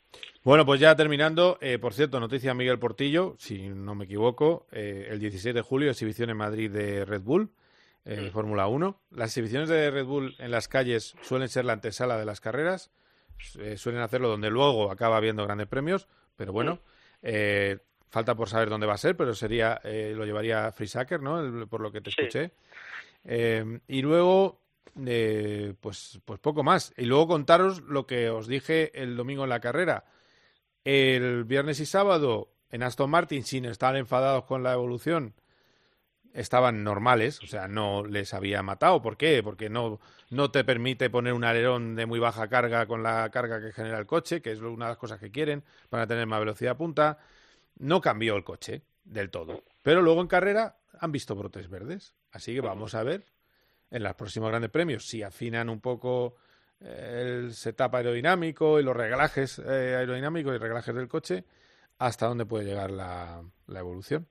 Bueno, 0.43 0.65
pues 0.65 0.79
ya 0.79 0.95
terminando, 0.95 1.59
por 1.81 1.93
cierto, 1.93 2.19
noticia 2.19 2.53
Miguel 2.53 2.77
Portillo, 2.77 3.35
si 3.37 3.69
no 3.69 3.95
me 3.95 4.05
equivoco, 4.05 4.67
el 4.71 5.19
16 5.19 5.53
de 5.55 5.61
julio, 5.61 5.89
exhibición 5.89 6.29
en 6.29 6.37
Madrid 6.37 6.71
de 6.71 7.05
Red 7.05 7.21
Bull. 7.21 7.49
Mm. 8.05 8.31
Fórmula 8.31 8.67
1. 8.67 9.01
Las 9.11 9.29
exhibiciones 9.29 9.69
de 9.69 9.91
Red 9.91 10.05
Bull 10.05 10.35
en 10.39 10.51
las 10.51 10.67
calles 10.67 11.15
suelen 11.21 11.49
ser 11.49 11.65
la 11.65 11.73
antesala 11.73 12.17
de 12.17 12.25
las 12.25 12.41
carreras. 12.41 12.91
Eh, 13.57 13.77
suelen 13.77 14.01
hacerlo 14.01 14.29
donde 14.29 14.49
luego 14.49 14.91
acaba 14.91 15.17
habiendo 15.17 15.43
grandes 15.45 15.67
premios, 15.67 16.07
pero 16.35 16.51
bueno, 16.51 16.79
eh, 17.21 17.77
falta 18.09 18.35
por 18.35 18.49
saber 18.49 18.69
dónde 18.69 18.87
va 18.87 18.93
a 18.93 18.97
ser, 18.97 19.15
pero 19.15 19.33
sería 19.33 19.79
eh, 19.83 20.13
lo 20.15 20.25
llevaría 20.25 20.71
Frisaker, 20.71 21.21
¿no? 21.21 21.67
por 21.67 21.81
lo 21.81 21.91
que 21.91 22.01
te 22.01 22.09
escuché. 22.09 22.51
y 23.87 24.01
luego, 24.01 24.61
pues, 24.93 26.19
pues 26.25 26.39
poco 26.39 26.63
más. 26.63 26.93
Y 26.97 27.05
luego 27.05 27.27
contaros 27.27 27.81
lo 27.81 28.05
que 28.05 28.29
os 28.29 28.47
dije 28.47 28.91
el 29.01 29.15
domingo 29.15 29.43
en 29.43 29.49
la 29.49 29.59
carrera. 29.59 30.05
El 30.83 31.43
viernes 31.43 31.79
y 31.79 31.85
sábado 31.85 32.49
en 32.71 32.83
Aston 32.83 33.09
Martin, 33.09 33.43
sin 33.43 33.65
estar 33.65 33.95
enfadados 33.95 34.45
con 34.45 34.63
la 34.63 34.73
evolución, 34.73 35.33
estaban 36.33 36.83
normales, 36.83 37.41
o 37.41 37.47
sea, 37.47 37.67
no 37.67 38.05
les 38.05 38.33
había 38.33 38.61
matado. 38.61 39.01
¿Por 39.01 39.17
qué? 39.17 39.41
Porque 39.43 39.69
no, 39.69 39.99
no 40.29 40.51
te 40.51 40.63
permite 40.63 41.09
poner 41.09 41.33
un 41.33 41.43
alerón 41.43 41.95
de 41.95 42.05
muy 42.05 42.19
baja 42.19 42.47
carga 42.47 42.85
con 42.85 43.03
la 43.03 43.29
carga 43.29 43.61
que 43.61 43.71
genera 43.71 43.99
el 43.99 44.05
coche, 44.05 44.41
que 44.41 44.51
es 44.51 44.59
una 44.59 44.85
de 44.85 44.91
las 44.91 44.97
cosas 44.97 45.19
que 45.19 45.31
quieren 45.31 45.63
para 45.89 46.07
tener 46.07 46.25
más 46.27 46.39
velocidad 46.39 46.77
punta. 46.77 47.17
No 47.77 48.01
cambió 48.01 48.35
el 48.35 48.43
coche 48.43 48.83
del 49.03 49.29
todo. 49.29 49.63
Pero 49.83 50.01
luego 50.01 50.21
en 50.21 50.27
carrera 50.27 50.77
han 50.99 51.11
visto 51.11 51.35
brotes 51.35 51.69
verdes. 51.69 52.13
Así 52.31 52.53
que 52.53 52.61
vamos 52.61 52.95
a 52.95 53.03
ver 53.03 53.25
en 53.91 54.03
los 54.03 54.13
próximos 54.15 54.49
grandes 54.49 54.71
premios 54.71 55.07
si 55.07 55.23
afinan 55.23 55.69
un 55.69 55.81
poco 55.81 56.35
eh, 56.79 57.41
el 57.45 57.53
setup 57.53 57.95
aerodinámico 57.95 58.79
y 58.79 58.83
los 58.83 58.95
reglajes 58.95 59.59
eh, 59.59 59.95
aerodinámicos 59.97 60.55
y 60.55 60.57
reglajes 60.57 60.93
del 60.93 61.07
coche, 61.07 61.45
hasta 61.97 62.27
dónde 62.27 62.45
puede 62.45 62.65
llegar 62.65 62.91
la 62.91 63.43
evolución. 63.67 64.27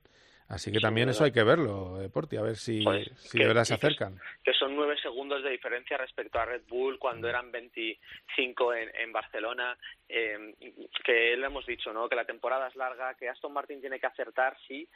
Así 0.49 0.71
que 0.71 0.79
también 0.79 1.09
eso 1.09 1.23
hay 1.23 1.31
que 1.31 1.43
verlo, 1.43 1.99
Deporti, 1.99 2.35
a 2.35 2.41
ver 2.41 2.55
si, 2.55 2.83
si 3.15 3.37
de 3.37 3.47
verdad 3.47 3.63
se 3.65 3.75
acercan. 3.75 4.19
Que, 4.43 4.51
son 4.53 4.75
nueve 4.75 4.97
segundos 4.99 5.43
de 5.43 5.51
diferencia 5.51 5.95
respecto 5.95 6.39
a 6.39 6.45
Red 6.45 6.63
Bull 6.67 6.97
cuando 6.97 7.27
mm. 7.27 7.29
eran 7.29 7.51
25 7.51 8.73
en, 8.73 8.89
en 8.95 9.11
Barcelona. 9.11 9.77
Eh, 10.07 10.55
que 11.03 11.37
lo 11.37 11.45
hemos 11.45 11.67
dicho, 11.67 11.93
¿no? 11.93 12.09
Que 12.09 12.15
la 12.15 12.25
temporada 12.25 12.67
es 12.67 12.75
larga, 12.75 13.13
que 13.13 13.29
Aston 13.29 13.53
Martin 13.53 13.79
tiene 13.79 13.99
que 13.99 14.07
acertar, 14.07 14.57
sí, 14.67 14.89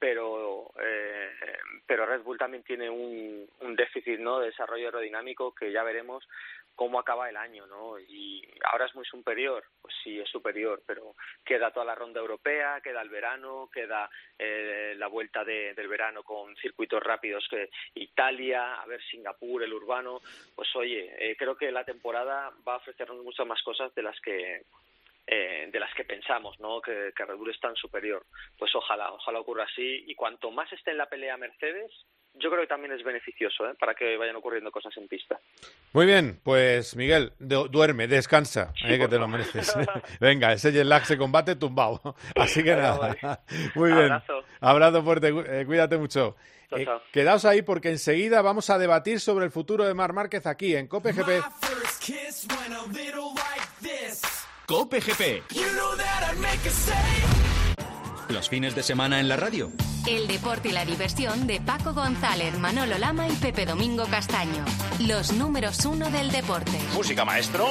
pero 0.00 0.72
eh, 0.82 1.28
pero 1.86 2.06
Red 2.06 2.22
Bull 2.22 2.38
también 2.38 2.64
tiene 2.64 2.88
un, 2.88 3.46
un 3.60 3.76
déficit 3.76 4.18
no 4.18 4.40
de 4.40 4.46
desarrollo 4.46 4.86
aerodinámico 4.86 5.54
que 5.54 5.70
ya 5.70 5.82
veremos 5.84 6.26
cómo 6.74 6.98
acaba 6.98 7.28
el 7.28 7.36
año 7.36 7.66
no 7.66 8.00
y 8.00 8.42
ahora 8.64 8.86
es 8.86 8.94
muy 8.94 9.04
superior 9.04 9.62
pues 9.79 9.79
sí 10.02 10.18
es 10.18 10.28
superior 10.28 10.82
pero 10.86 11.14
queda 11.44 11.70
toda 11.70 11.86
la 11.86 11.94
ronda 11.94 12.20
europea 12.20 12.80
queda 12.82 13.02
el 13.02 13.08
verano 13.08 13.68
queda 13.72 14.10
eh, 14.38 14.94
la 14.96 15.06
vuelta 15.08 15.44
de, 15.44 15.74
del 15.74 15.88
verano 15.88 16.22
con 16.22 16.56
circuitos 16.56 17.02
rápidos 17.02 17.46
que 17.48 17.70
Italia 17.94 18.74
a 18.74 18.86
ver 18.86 19.02
Singapur 19.02 19.62
el 19.62 19.72
urbano 19.72 20.20
pues 20.54 20.68
oye 20.76 21.14
eh, 21.18 21.36
creo 21.36 21.56
que 21.56 21.70
la 21.70 21.84
temporada 21.84 22.52
va 22.66 22.74
a 22.74 22.78
ofrecernos 22.78 23.24
muchas 23.24 23.46
más 23.46 23.62
cosas 23.62 23.94
de 23.94 24.02
las 24.02 24.20
que 24.20 24.62
eh, 25.32 25.68
de 25.70 25.78
las 25.78 25.94
que 25.94 26.02
pensamos, 26.02 26.58
¿no? 26.58 26.80
Que, 26.80 27.12
Red 27.16 27.36
Bull 27.36 27.50
es 27.50 27.60
tan 27.60 27.76
superior. 27.76 28.26
Pues 28.58 28.74
ojalá, 28.74 29.12
ojalá 29.12 29.38
ocurra 29.38 29.62
así. 29.62 30.02
Y 30.08 30.16
cuanto 30.16 30.50
más 30.50 30.72
esté 30.72 30.90
en 30.90 30.98
la 30.98 31.06
pelea 31.06 31.36
Mercedes, 31.36 31.92
yo 32.34 32.50
creo 32.50 32.62
que 32.62 32.66
también 32.66 32.92
es 32.92 33.02
beneficioso 33.04 33.66
¿eh? 33.66 33.74
para 33.78 33.94
que 33.94 34.16
vayan 34.16 34.36
ocurriendo 34.36 34.70
cosas 34.70 34.96
en 34.96 35.08
pista. 35.08 35.38
Muy 35.92 36.06
bien, 36.06 36.40
pues 36.42 36.96
Miguel, 36.96 37.32
duerme, 37.38 38.06
descansa, 38.06 38.72
eh, 38.84 38.98
que 38.98 39.08
te 39.08 39.18
lo 39.18 39.28
mereces. 39.28 39.74
Venga, 40.20 40.52
ese 40.52 40.72
jet 40.72 40.84
lag 40.84 41.04
se 41.04 41.18
combate 41.18 41.56
tumbado. 41.56 42.14
Así 42.36 42.62
que 42.62 42.74
nada, 42.74 43.16
muy 43.74 43.92
bien. 43.92 44.12
Abrazo. 44.12 44.44
Abrazo 44.60 45.02
fuerte, 45.02 45.28
eh, 45.28 45.64
cuídate 45.66 45.98
mucho. 45.98 46.36
Eh, 46.72 46.86
quedaos 47.12 47.44
ahí 47.44 47.62
porque 47.62 47.90
enseguida 47.90 48.42
vamos 48.42 48.70
a 48.70 48.78
debatir 48.78 49.18
sobre 49.18 49.44
el 49.44 49.50
futuro 49.50 49.84
de 49.84 49.94
Mar 49.94 50.12
Márquez 50.12 50.46
aquí 50.46 50.76
en 50.76 50.86
Cope 50.86 51.12
GP. 51.12 51.42
Cope 54.66 55.00
GP. 55.00 55.42
Los 58.30 58.48
fines 58.48 58.76
de 58.76 58.84
semana 58.84 59.18
en 59.18 59.28
la 59.28 59.36
radio. 59.36 59.72
El 60.06 60.28
deporte 60.28 60.68
y 60.68 60.72
la 60.72 60.84
diversión 60.84 61.48
de 61.48 61.60
Paco 61.60 61.92
González, 61.92 62.56
Manolo 62.58 62.96
Lama 62.96 63.26
y 63.26 63.32
Pepe 63.32 63.66
Domingo 63.66 64.04
Castaño. 64.06 64.64
Los 65.00 65.32
números 65.32 65.84
uno 65.84 66.08
del 66.10 66.30
deporte. 66.30 66.78
Música 66.94 67.24
maestro. 67.24 67.68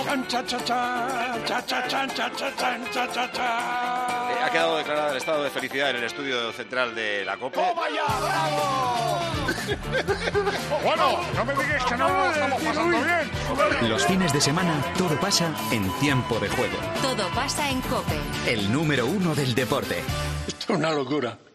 ha 4.43 4.49
quedado 4.51 4.77
declarado 4.77 5.11
el 5.11 5.17
estado 5.17 5.43
de 5.43 5.49
felicidad 5.49 5.91
en 5.91 5.95
el 5.95 6.03
estudio 6.03 6.51
central 6.51 6.93
de 6.93 7.23
la 7.23 7.37
Copa. 7.37 7.73
vaya, 7.73 8.03
bravo! 8.21 9.19
bueno, 10.83 11.19
no 11.35 11.45
me 11.45 11.53
digas 11.53 11.85
que 11.85 11.97
no 11.97 12.09
lo 12.09 12.31
estamos 12.31 12.61
pasando 12.61 12.97
bien. 13.01 13.89
Los 13.89 14.05
fines 14.05 14.33
de 14.33 14.41
semana 14.41 14.83
todo 14.97 15.17
pasa 15.21 15.53
en 15.71 15.89
tiempo 15.99 16.37
de 16.39 16.49
juego. 16.49 16.77
Todo 17.01 17.29
pasa 17.29 17.69
en 17.69 17.79
Cope. 17.81 18.19
El 18.45 18.71
número 18.71 19.05
uno 19.07 19.33
del 19.33 19.55
deporte. 19.55 20.03
Una 20.69 20.91
locura. 20.93 21.48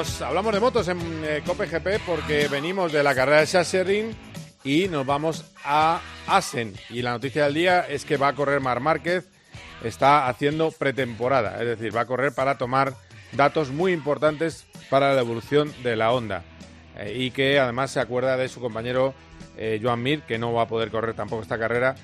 Hablamos, 0.00 0.54
de 0.54 0.60
motos 0.60 0.88
en 0.88 0.98
eh, 1.24 1.42
Cope 1.44 1.66
GP 1.66 2.00
porque 2.06 2.48
venimos 2.48 2.90
de 2.90 3.02
la 3.02 3.14
carrera 3.14 3.40
de 3.40 3.46
Sachsenring 3.46 4.16
y 4.64 4.88
nos 4.88 5.04
vamos 5.04 5.44
a 5.62 6.00
Asen. 6.26 6.72
Y 6.88 7.02
la 7.02 7.10
noticia 7.10 7.44
del 7.44 7.52
día 7.52 7.80
es 7.80 8.06
que 8.06 8.16
va 8.16 8.28
a 8.28 8.34
correr 8.34 8.60
Mar 8.60 8.80
Márquez, 8.80 9.28
está 9.84 10.26
haciendo 10.26 10.70
pretemporada, 10.70 11.60
es 11.60 11.66
decir, 11.66 11.94
va 11.94 12.00
a 12.00 12.06
correr 12.06 12.34
para 12.34 12.56
tomar 12.56 12.94
datos 13.32 13.72
muy 13.72 13.92
importantes 13.92 14.64
para 14.88 15.12
la 15.12 15.20
evolución 15.20 15.70
de 15.82 15.96
la 15.96 16.12
Honda. 16.12 16.44
Eh, 16.96 17.16
y 17.18 17.30
que 17.30 17.58
además 17.58 17.90
se 17.90 18.00
acuerda 18.00 18.38
de 18.38 18.48
su 18.48 18.58
compañero 18.58 19.12
eh, 19.56 19.80
Joan 19.82 20.02
Mir, 20.02 20.22
que 20.22 20.38
no 20.38 20.52
va 20.52 20.62
a 20.62 20.68
poder 20.68 20.90
correr 20.90 21.14
tampoco 21.14 21.42
esta 21.42 21.58
carrera, 21.58 21.94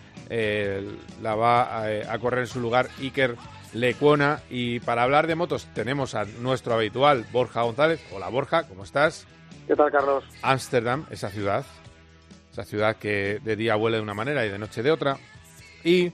la 1.23 1.35
va 1.35 1.85
a, 1.85 2.19
correr 2.19 2.41
en 2.41 2.47
su 2.47 2.61
lugar 2.61 2.89
Iker 3.01 3.37
Lecuona. 3.73 4.41
Y 4.51 4.81
para 4.81 5.03
hablar 5.03 5.27
de 5.27 5.35
motos 5.35 5.69
tenemos 5.75 6.15
a 6.15 6.25
nuestro 6.25 6.75
habitual 6.75 7.27
Borja 7.33 7.63
González. 7.63 8.05
Hola 8.13 8.29
Borja, 8.29 8.65
¿cómo 8.65 8.85
estás? 8.85 9.27
¿Qué 9.67 9.75
tal, 9.75 9.91
Carlos? 9.91 10.25
Ámsterdam, 10.43 11.07
esa 11.11 11.29
ciudad. 11.31 11.65
Esa 12.53 12.65
ciudad 12.65 12.97
que 12.97 13.41
de 13.43 13.57
día 13.57 13.77
huele 13.77 13.99
de 13.99 14.03
una 14.03 14.15
manera 14.15 14.47
y 14.47 14.49
de 14.49 14.59
noche 14.59 14.83
de 14.83 14.91
otra. 14.91 15.19
Y 15.85 16.13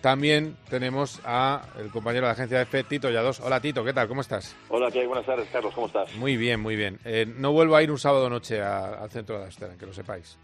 también 0.00 0.56
tenemos 0.68 1.20
a 1.24 1.62
el 1.78 1.90
compañero 1.90 2.26
de 2.26 2.28
la 2.28 2.32
agencia 2.32 2.58
de 2.58 2.62
F, 2.64 2.84
Tito 2.84 3.10
Yados. 3.10 3.40
Hola 3.40 3.60
Tito, 3.60 3.84
¿qué 3.84 3.92
tal? 3.92 4.08
¿Cómo 4.08 4.20
estás? 4.20 4.56
Hola, 4.68 4.90
¿qué 4.90 5.00
hay? 5.00 5.06
Buenas 5.06 5.26
tardes, 5.26 5.48
Carlos, 5.50 5.74
¿cómo 5.74 5.86
estás? 5.86 6.14
Muy 6.16 6.36
bien, 6.36 6.60
muy 6.60 6.76
bien. 6.76 6.98
Eh, 7.04 7.26
no 7.36 7.52
vuelvo 7.52 7.76
a 7.76 7.82
ir 7.82 7.90
un 7.90 7.98
sábado 7.98 8.28
noche 8.30 8.62
al 8.62 9.10
centro 9.10 9.38
de 9.38 9.44
Ámsterdam, 9.44 9.78
que 9.78 9.86
lo 9.86 9.92
sepáis. 9.92 10.38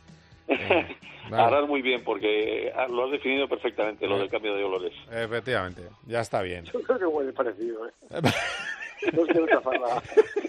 Eh, 1.26 1.32
Harás 1.32 1.66
muy 1.66 1.80
bien 1.80 2.04
porque 2.04 2.70
ah, 2.76 2.86
lo 2.86 3.06
has 3.06 3.12
definido 3.12 3.48
perfectamente, 3.48 4.06
lo 4.06 4.18
del 4.18 4.28
cambio 4.28 4.54
de 4.54 4.62
olores. 4.62 4.92
Efectivamente, 5.10 5.88
ya 6.06 6.20
está 6.20 6.42
bien. 6.42 6.66
Yo 6.66 6.82
creo 6.82 6.98
que 6.98 7.06
huele 7.06 7.32
parecido, 7.32 7.86
¿eh? 7.88 7.92
no 9.12 9.22
quiero 9.22 9.46
chafar 9.46 9.80
la, 9.80 10.02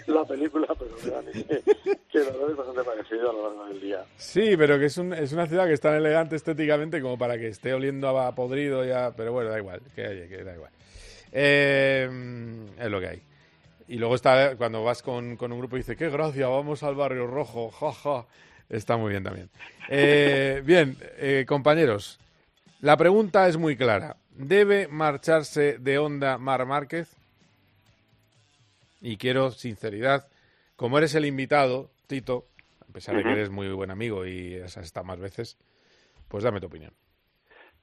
la 0.07 0.25
película, 0.25 0.67
pero 0.77 0.95
que, 0.95 1.61
que 2.11 2.19
olor 2.19 2.51
es 2.51 2.57
bastante 2.57 2.83
parecido 2.83 3.29
a 3.29 3.33
lo 3.33 3.43
largo 3.49 3.65
del 3.65 3.81
día. 3.81 4.05
Sí, 4.17 4.55
pero 4.57 4.79
que 4.79 4.85
es, 4.85 4.97
un, 4.97 5.13
es 5.13 5.33
una 5.33 5.47
ciudad 5.47 5.67
que 5.67 5.73
es 5.73 5.81
tan 5.81 5.95
elegante 5.95 6.35
estéticamente 6.35 7.01
como 7.01 7.17
para 7.17 7.37
que 7.37 7.47
esté 7.47 7.73
oliendo 7.73 8.07
a 8.19 8.33
podrido 8.33 8.85
ya, 8.85 9.11
pero 9.15 9.31
bueno, 9.33 9.49
da 9.49 9.57
igual, 9.57 9.81
que, 9.95 10.27
que 10.29 10.43
da 10.43 10.53
igual. 10.53 10.71
Eh, 11.31 12.09
es 12.79 12.89
lo 12.89 12.99
que 12.99 13.07
hay. 13.07 13.21
Y 13.87 13.97
luego 13.97 14.15
está 14.15 14.55
cuando 14.55 14.83
vas 14.83 15.03
con, 15.03 15.35
con 15.37 15.51
un 15.51 15.59
grupo 15.59 15.75
y 15.75 15.79
dice, 15.79 15.95
qué 15.95 16.09
gracia, 16.09 16.47
vamos 16.47 16.81
al 16.83 16.95
barrio 16.95 17.27
rojo, 17.27 17.69
jaja. 17.69 18.25
Está 18.69 18.97
muy 18.97 19.11
bien 19.11 19.23
también. 19.23 19.49
Eh, 19.89 20.61
bien, 20.65 20.97
eh, 21.17 21.45
compañeros, 21.47 22.19
la 22.81 22.97
pregunta 22.97 23.47
es 23.47 23.57
muy 23.57 23.75
clara. 23.75 24.17
¿Debe 24.31 24.87
marcharse 24.87 25.77
de 25.77 25.97
Honda 25.97 26.37
Mar 26.37 26.65
Márquez? 26.65 27.15
Y 29.05 29.17
quiero 29.17 29.51
sinceridad. 29.51 30.27
Como 30.75 30.97
eres 30.97 31.13
el 31.13 31.25
invitado, 31.25 31.91
Tito, 32.07 32.47
a 32.89 32.91
pesar 32.91 33.15
de 33.15 33.21
que 33.21 33.33
eres 33.33 33.51
muy 33.51 33.67
buen 33.71 33.91
amigo 33.91 34.25
y 34.25 34.55
has 34.55 34.77
estado 34.77 35.03
más 35.03 35.19
veces, 35.19 35.57
pues 36.27 36.43
dame 36.43 36.59
tu 36.59 36.65
opinión. 36.65 36.91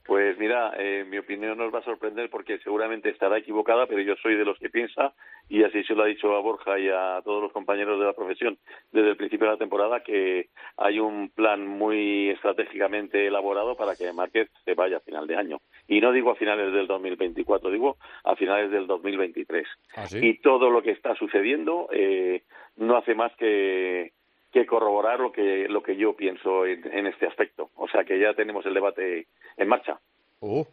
Pues 0.04 0.36
mira, 0.38 0.72
eh, 0.78 1.04
mi 1.08 1.18
opinión 1.18 1.58
nos 1.58 1.72
va 1.72 1.78
a 1.78 1.84
sorprender 1.84 2.28
porque 2.28 2.58
seguramente 2.58 3.08
estará 3.08 3.38
equivocada, 3.38 3.86
pero 3.86 4.00
yo 4.00 4.16
soy 4.16 4.34
de 4.34 4.44
los 4.44 4.58
que 4.58 4.68
piensa, 4.68 5.14
y 5.48 5.62
así 5.62 5.84
se 5.84 5.94
lo 5.94 6.02
ha 6.02 6.06
dicho 6.06 6.34
a 6.34 6.40
Borja 6.40 6.78
y 6.78 6.88
a 6.88 7.20
todos 7.24 7.42
los 7.42 7.52
compañeros 7.52 8.00
de 8.00 8.06
la 8.06 8.12
profesión 8.12 8.58
desde 8.90 9.10
el 9.10 9.16
principio 9.16 9.46
de 9.46 9.52
la 9.52 9.58
temporada, 9.58 10.02
que 10.02 10.48
hay 10.76 10.98
un 10.98 11.30
plan 11.30 11.66
muy 11.66 12.30
estratégicamente 12.30 13.26
elaborado 13.26 13.76
para 13.76 13.94
que 13.94 14.12
Márquez 14.12 14.50
se 14.64 14.74
vaya 14.74 14.96
a 14.96 15.00
final 15.00 15.26
de 15.26 15.36
año. 15.36 15.58
Y 15.86 16.00
no 16.00 16.12
digo 16.12 16.32
a 16.32 16.36
finales 16.36 16.72
del 16.72 16.86
2024, 16.86 17.70
digo 17.70 17.96
a 18.24 18.34
finales 18.34 18.70
del 18.70 18.86
2023. 18.86 19.66
¿Ah, 19.96 20.06
Y 20.20 20.38
todo 20.38 20.70
lo 20.70 20.82
que 20.82 20.92
está 20.92 21.14
sucediendo 21.14 21.88
eh, 21.92 22.42
no 22.76 22.96
hace 22.96 23.14
más 23.14 23.32
que 23.36 24.12
que 24.52 24.66
corroborar 24.66 25.18
lo 25.18 25.32
que 25.32 25.66
lo 25.68 25.82
que 25.82 25.96
yo 25.96 26.14
pienso 26.14 26.66
en, 26.66 27.06
este 27.06 27.26
aspecto. 27.26 27.70
O 27.76 27.88
sea 27.88 28.04
que 28.04 28.20
ya 28.20 28.34
tenemos 28.34 28.64
el 28.66 28.74
debate 28.74 29.26
en 29.56 29.68
marcha. 29.68 29.98
Uh, 30.40 30.64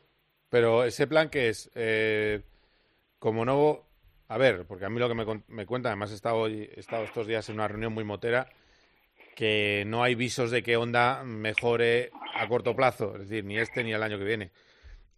pero 0.50 0.84
ese 0.84 1.08
plan 1.08 1.30
que 1.30 1.50
es, 1.50 1.72
eh, 1.76 2.42
como 3.20 3.46
no, 3.46 3.84
a 4.28 4.38
ver, 4.38 4.66
porque 4.68 4.86
a 4.86 4.90
mí 4.90 5.00
lo 5.00 5.08
que 5.08 5.16
me, 5.16 5.26
me 5.48 5.66
cuenta, 5.66 5.90
además 5.90 6.12
he 6.12 6.16
estado, 6.16 6.48
he 6.48 6.80
estado 6.80 7.04
estos 7.04 7.28
días 7.28 7.48
en 7.50 7.56
una 7.56 7.68
reunión 7.68 7.94
muy 7.94 8.04
motera, 8.04 8.50
que 9.36 9.84
no 9.88 10.04
hay 10.04 10.16
visos 10.16 10.52
de 10.52 10.62
que 10.62 10.76
Honda 10.76 11.24
mejore 11.24 12.12
a 12.36 12.48
corto 12.48 12.76
plazo, 12.76 13.14
es 13.16 13.30
decir, 13.30 13.46
ni 13.46 13.58
este 13.58 13.84
ni 13.84 13.94
el 13.94 14.04
año 14.04 14.18
que 14.18 14.26
viene. 14.26 14.52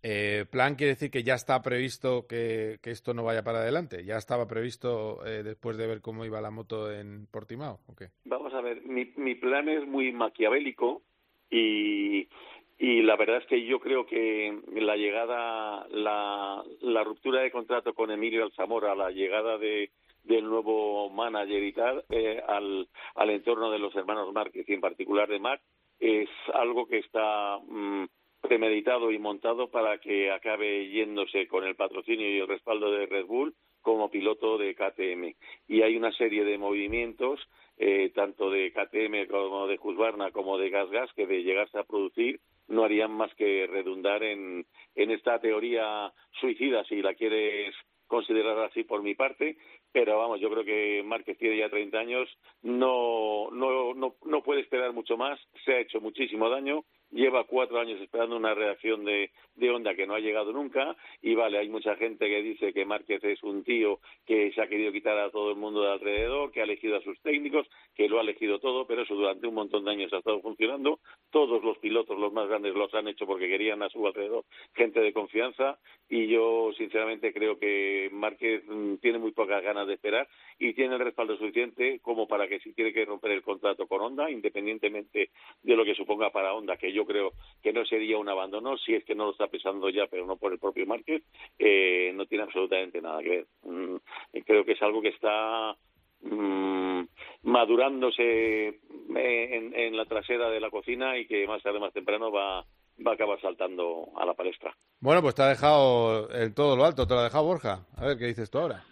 Eh, 0.04 0.46
plan 0.50 0.76
quiere 0.76 0.94
decir 0.94 1.12
que 1.12 1.24
ya 1.24 1.36
está 1.36 1.62
previsto 1.62 2.26
que, 2.28 2.80
esto 2.84 3.14
no 3.14 3.24
vaya 3.24 3.44
para 3.44 3.60
adelante. 3.60 4.04
Ya 4.04 4.18
estaba 4.18 4.48
previsto 4.48 5.26
eh, 5.26 5.44
después 5.44 5.78
de 5.78 5.88
ver 5.88 6.02
cómo 6.02 6.26
iba 6.26 6.42
la 6.42 6.52
moto 6.52 6.92
en 6.92 7.28
Portimao. 7.28 7.80
Vamos 8.26 8.54
a 8.54 8.62
ver, 8.62 8.82
mi, 8.84 9.12
mi 9.16 9.36
plan 9.36 9.70
es 9.70 9.86
muy 9.88 10.12
maquiavélico 10.12 11.04
y, 11.50 12.28
y 12.80 13.02
la 13.04 13.16
verdad 13.16 13.38
es 13.38 13.46
que 13.46 13.64
yo 13.66 13.80
creo 13.80 14.06
que 14.06 14.60
la 14.74 14.96
llegada, 14.96 15.88
la, 15.90 16.64
la 16.82 17.04
ruptura 17.04 17.42
de 17.42 17.52
contrato 17.52 17.94
con 17.94 18.10
Emilio 18.10 18.44
Alzamora, 18.44 18.96
la 18.96 19.12
llegada 19.12 19.58
de, 19.60 19.92
del 20.24 20.46
nuevo 20.46 21.10
manager 21.10 21.64
y 21.64 21.74
tal 21.74 22.04
eh, 22.10 22.42
al, 22.48 22.88
entorno 23.30 23.72
de 23.72 23.80
los 23.80 23.96
hermanos 23.96 24.32
Márquez 24.34 24.68
y 24.68 24.74
en 24.74 24.82
particular 24.82 25.28
de 25.28 25.40
Marc 25.40 25.62
es 26.00 26.30
algo 26.54 26.88
que 26.88 27.00
está 27.00 27.60
mm, 27.60 28.06
premeditado 28.52 29.14
y 29.14 29.18
montado 29.18 29.70
para 29.70 29.98
que 30.00 30.30
acabe 30.30 30.90
yéndose 30.90 31.48
con 31.48 31.64
el 31.64 31.78
patrocinio 31.78 32.30
y 32.30 32.40
el 32.40 32.50
respaldo 32.50 32.92
de 32.92 33.06
Red 33.06 33.26
Bull 33.26 33.56
como 33.80 34.12
piloto 34.12 34.58
de 34.58 34.76
KTM. 34.76 35.36
Y 35.70 35.84
hay 35.84 35.96
una 35.96 36.12
serie 36.12 36.44
de 36.44 36.58
movimientos, 36.58 37.40
eh, 37.78 38.12
tanto 38.14 38.50
de 38.50 38.74
KTM 38.74 39.32
como 39.32 39.68
de 39.68 39.80
Husqvarna 39.82 40.32
como 40.32 40.58
de 40.58 40.70
Gas 40.70 40.90
Gas, 40.90 41.10
que 41.16 41.28
de 41.28 41.44
llegarse 41.44 41.80
a 41.80 41.86
producir 41.86 42.42
no 42.68 42.84
harían 42.84 43.14
más 43.14 43.34
que 43.36 43.68
redundar 43.68 44.22
en, 44.22 44.66
en 44.96 45.12
esta 45.12 45.40
teoría 45.40 46.12
suicida, 46.42 46.84
si 46.84 47.02
la 47.02 47.14
quieres 47.14 47.74
considerar 48.08 48.60
así 48.60 48.84
por 48.84 49.02
mi 49.02 49.16
parte, 49.16 49.56
pero 49.94 50.18
vamos, 50.18 50.42
yo 50.42 50.50
creo 50.50 50.66
que 50.66 51.02
Márquez 51.06 51.38
tiene 51.38 51.58
ya 51.58 51.70
30 51.70 51.98
años, 51.98 52.30
no, 52.64 53.50
no, 53.52 53.94
no, 53.94 54.16
no 54.26 54.44
puede 54.44 54.60
esperar 54.60 54.92
mucho 54.92 55.16
más, 55.16 55.40
se 55.64 55.74
ha 55.74 55.80
hecho 55.80 56.02
muchísimo 56.02 56.50
daño, 56.50 56.84
lleva 57.12 57.44
cuatro 57.46 57.80
años 57.80 58.00
esperando 58.02 58.36
una 58.36 58.54
reacción 58.54 59.04
de, 59.06 59.32
de 59.56 59.70
Honda 59.70 59.96
que 59.96 60.08
no 60.08 60.16
ha 60.16 60.20
llegado 60.20 60.52
nunca 60.52 60.96
y 61.22 61.36
vale, 61.36 61.58
hay 61.58 61.70
mucha 61.70 61.96
gente 61.96 62.28
que 62.28 62.42
dice 62.42 62.74
que 62.74 62.86
Márquez 62.86 63.24
es 63.24 63.44
un 63.44 63.64
tío 63.64 64.00
que 64.26 64.52
se 64.54 64.62
ha 64.62 64.68
querido 64.68 64.92
quitar 64.92 65.18
a 65.18 65.30
todo 65.30 65.52
el 65.52 65.58
mundo 65.58 65.82
de 65.84 65.92
alrededor, 65.92 66.52
que 66.52 66.62
ha 66.62 66.64
elegido 66.64 66.98
a 66.98 67.02
sus 67.02 67.20
técnicos, 67.22 67.68
que 67.96 68.08
lo 68.08 68.20
ha 68.20 68.22
elegido 68.22 68.60
todo, 68.60 68.86
pero 68.88 69.04
eso 69.04 69.16
durante 69.16 69.48
un 69.48 69.56
montón 69.56 69.86
de 69.86 69.92
años 69.92 70.14
ha 70.14 70.18
estado 70.18 70.42
funcionando. 70.42 71.00
Todos 71.32 71.64
los 71.64 71.78
pilotos, 71.78 72.18
los 72.18 72.34
más 72.34 72.48
grandes, 72.48 72.74
los 72.74 72.94
han 72.94 73.08
hecho 73.08 73.26
porque 73.26 73.48
querían 73.48 73.84
a 73.84 73.90
su 73.90 74.06
alrededor 74.06 74.46
gente 74.74 75.00
de 75.00 75.14
confianza 75.14 75.78
y 76.10 76.28
yo 76.28 76.72
sinceramente 76.78 77.34
creo 77.34 77.58
que 77.58 78.10
Márquez 78.12 78.64
mm, 78.68 78.96
tiene 78.96 79.20
muy 79.20 79.32
pocas 79.32 79.64
ganas 79.64 79.88
de 79.88 79.94
esperar 79.94 80.28
y 80.60 80.74
tiene 80.74 80.96
el 80.96 81.02
respaldo 81.02 81.38
suficiente 81.38 82.00
como 82.02 82.28
para 82.28 82.48
que 82.48 82.60
si 82.60 82.74
quiere 82.74 82.94
que 82.94 83.06
romper 83.06 83.32
el 83.32 83.42
contrato 83.42 83.88
con 83.88 84.02
Honda, 84.02 84.30
independientemente 84.30 85.30
de 85.62 85.76
lo 85.76 85.86
que 85.86 85.96
suponga 85.96 86.32
para 86.32 86.54
Honda, 86.54 86.78
que 86.78 86.92
yo 86.92 87.01
creo 87.06 87.34
que 87.62 87.74
no 87.74 87.86
sería 87.86 88.18
un 88.18 88.30
abandono, 88.30 88.78
si 88.78 88.96
es 88.96 89.04
que 89.04 89.16
no 89.16 89.26
lo 89.26 89.32
está 89.32 89.48
pensando 89.48 89.90
ya, 89.90 90.08
pero 90.08 90.26
no 90.26 90.38
por 90.38 90.52
el 90.52 90.60
propio 90.60 90.86
Márquez, 90.86 91.24
eh, 91.60 92.12
no 92.14 92.26
tiene 92.26 92.44
absolutamente 92.44 93.02
nada 93.02 93.22
que 93.22 93.30
ver. 93.30 93.46
Mm, 93.64 93.96
creo 94.46 94.66
que 94.66 94.74
es 94.74 94.82
algo 94.82 95.02
que 95.02 95.10
está 95.10 95.76
mm, 96.22 97.02
madurándose 97.44 98.68
eh, 98.68 98.80
en, 99.16 99.74
en 99.76 99.98
la 99.98 100.06
trasera 100.06 100.50
de 100.50 100.60
la 100.60 100.70
cocina 100.70 101.18
y 101.18 101.26
que 101.26 101.48
más 101.48 101.62
tarde 101.64 101.80
más 101.80 101.94
temprano 101.94 102.32
va 102.32 102.66
va 103.06 103.12
a 103.12 103.14
acabar 103.16 103.40
saltando 103.42 104.10
a 104.16 104.26
la 104.26 104.34
palestra. 104.34 104.76
Bueno, 105.00 105.22
pues 105.22 105.36
te 105.36 105.42
ha 105.42 105.48
dejado 105.48 106.30
el 106.30 106.54
todo 106.54 106.76
lo 106.76 106.86
alto, 106.86 107.08
te 107.08 107.14
lo 107.14 107.22
ha 107.22 107.24
dejado 107.24 107.46
Borja. 107.46 107.86
A 107.98 108.06
ver, 108.06 108.18
¿qué 108.18 108.26
dices 108.26 108.50
tú 108.50 108.60
ahora? 108.60 108.84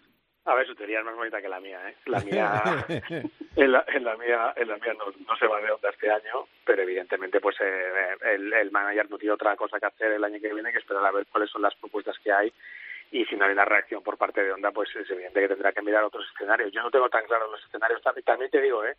A 0.50 0.56
ver, 0.56 0.66
su 0.66 0.74
teoría 0.74 1.00
es 1.00 1.06
más 1.06 1.16
bonita 1.16 1.40
que 1.40 1.48
la 1.48 1.60
mía, 1.60 1.80
¿eh? 1.88 1.96
La 2.06 2.20
mía, 2.22 2.64
en, 3.56 3.72
la, 3.72 3.86
en 3.88 4.04
la 4.04 4.18
mía, 4.18 4.54
en 4.56 4.68
la 4.68 4.78
mía 4.78 4.94
no, 4.98 5.06
no, 5.28 5.38
se 5.38 5.46
va 5.46 5.62
de 5.62 5.70
onda 5.70 5.90
este 5.90 6.10
año, 6.10 6.48
pero 6.66 6.82
evidentemente, 6.82 7.40
pues 7.40 7.56
eh, 7.62 8.16
el, 8.34 8.52
el 8.52 8.72
manager 8.72 9.12
no 9.12 9.20
tiene 9.20 9.34
otra 9.34 9.56
cosa 9.56 9.80
que 9.80 9.86
hacer 9.86 10.14
el 10.14 10.24
año 10.24 10.40
que 10.42 10.52
viene 10.52 10.72
que 10.72 10.80
esperar 10.80 11.06
a 11.06 11.12
ver 11.12 11.28
cuáles 11.32 11.52
son 11.52 11.62
las 11.62 11.76
propuestas 11.76 12.18
que 12.24 12.32
hay 12.32 12.52
y 13.12 13.26
si 13.26 13.36
no 13.36 13.46
hay 13.46 13.52
una 13.52 13.66
reacción 13.66 14.02
por 14.02 14.18
parte 14.18 14.44
de 14.44 14.52
Honda, 14.52 14.72
pues 14.72 14.90
es 14.96 15.10
evidente 15.10 15.40
que 15.40 15.48
tendrá 15.50 15.72
que 15.72 15.82
mirar 15.82 16.04
otros 16.04 16.26
escenarios. 16.34 16.72
Yo 16.72 16.82
no 16.82 16.92
tengo 16.92 17.10
tan 17.10 17.26
claros 17.26 17.52
los 17.52 17.64
escenarios. 17.66 18.02
También 18.02 18.52
te 18.52 18.62
digo, 18.62 18.84
¿eh? 18.86 18.96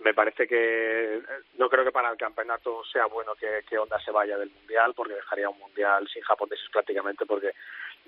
Me 0.00 0.14
parece 0.14 0.46
que 0.46 1.22
no 1.58 1.68
creo 1.68 1.84
que 1.84 1.92
para 1.92 2.10
el 2.10 2.16
campeonato 2.16 2.82
sea 2.84 3.06
bueno 3.06 3.34
que, 3.34 3.62
que 3.68 3.78
Honda 3.78 3.98
se 4.00 4.10
vaya 4.10 4.38
del 4.38 4.50
mundial 4.50 4.94
porque 4.94 5.14
dejaría 5.14 5.48
un 5.48 5.58
mundial 5.58 6.08
sin 6.08 6.22
japoneses 6.22 6.68
prácticamente 6.72 7.26
porque 7.26 7.52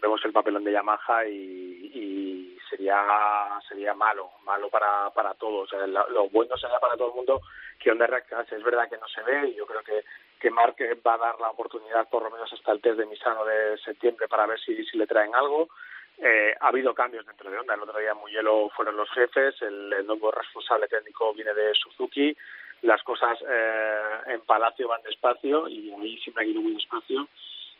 vemos 0.00 0.24
el 0.24 0.32
papelón 0.32 0.64
de 0.64 0.72
Yamaha 0.72 1.26
y, 1.26 2.58
sería 2.70 3.04
sería 3.68 3.92
malo 3.92 4.30
malo 4.44 4.70
para 4.70 5.10
para 5.10 5.34
todos. 5.34 5.70
Lo, 5.72 6.30
bueno 6.30 6.56
sería 6.56 6.78
para 6.80 6.96
todo 6.96 7.08
el 7.08 7.14
mundo 7.14 7.42
que 7.78 7.90
Honda 7.90 8.06
reaccionase 8.06 8.56
es 8.56 8.62
verdad 8.62 8.88
que 8.88 8.96
no 8.96 9.06
se 9.08 9.22
ve 9.22 9.48
y 9.48 9.54
yo 9.54 9.66
creo 9.66 9.82
que 9.82 10.04
que 10.40 10.50
Mark 10.50 10.76
va 11.06 11.14
a 11.14 11.18
dar 11.18 11.40
la 11.40 11.50
oportunidad 11.50 12.08
por 12.08 12.22
lo 12.22 12.30
menos 12.30 12.50
hasta 12.50 12.72
el 12.72 12.80
test 12.80 12.96
de 12.96 13.06
Misano 13.06 13.44
de 13.44 13.76
septiembre 13.78 14.26
para 14.26 14.46
ver 14.46 14.58
si, 14.58 14.82
si 14.86 14.96
le 14.96 15.06
traen 15.06 15.34
algo 15.34 15.68
eh, 16.24 16.54
ha 16.60 16.68
habido 16.68 16.94
cambios 16.94 17.26
dentro 17.26 17.50
de 17.50 17.58
Honda. 17.58 17.74
El 17.74 17.82
otro 17.82 17.98
día 17.98 18.14
Mugello 18.14 18.68
fueron 18.76 18.96
los 18.96 19.10
jefes, 19.10 19.60
el, 19.62 20.06
nuevo 20.06 20.30
responsable 20.30 20.86
técnico 20.86 21.34
viene 21.34 21.52
de 21.52 21.74
Suzuki, 21.74 22.36
las 22.82 23.02
cosas 23.02 23.38
eh, 23.48 24.00
en 24.28 24.40
Palacio 24.42 24.86
van 24.86 25.02
despacio 25.02 25.66
y 25.68 25.92
ahí 25.92 26.18
siempre 26.18 26.44
ha 26.44 26.46
ido 26.46 26.60
muy 26.60 26.74
despacio 26.74 27.26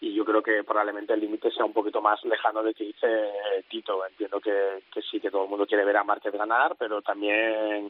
y 0.00 0.12
yo 0.12 0.24
creo 0.24 0.42
que 0.42 0.64
probablemente 0.64 1.14
el 1.14 1.20
límite 1.20 1.52
sea 1.52 1.64
un 1.64 1.72
poquito 1.72 2.02
más 2.02 2.24
lejano 2.24 2.64
de 2.64 2.74
que 2.74 2.82
dice 2.82 3.30
Tito. 3.68 4.04
Entiendo 4.04 4.40
que, 4.40 4.82
sí, 5.08 5.20
que 5.20 5.30
todo 5.30 5.44
el 5.44 5.48
mundo 5.48 5.64
quiere 5.64 5.84
ver 5.84 5.96
a 5.96 6.02
Márquez 6.02 6.32
ganar, 6.32 6.74
pero 6.76 7.00
también 7.02 7.88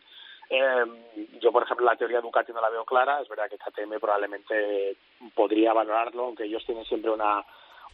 eh, 0.50 0.84
yo, 1.40 1.50
por 1.50 1.62
ejemplo, 1.62 1.86
la 1.86 1.96
teoría 1.96 2.20
Ducati 2.20 2.52
no 2.52 2.60
la 2.60 2.68
veo 2.68 2.84
clara. 2.84 3.22
Es 3.22 3.28
verdad 3.30 3.48
que 3.48 3.56
KTM 3.56 3.98
probablemente 3.98 4.98
podría 5.34 5.72
valorarlo, 5.72 6.24
aunque 6.24 6.44
ellos 6.44 6.62
tienen 6.66 6.84
siempre 6.84 7.10
una 7.10 7.42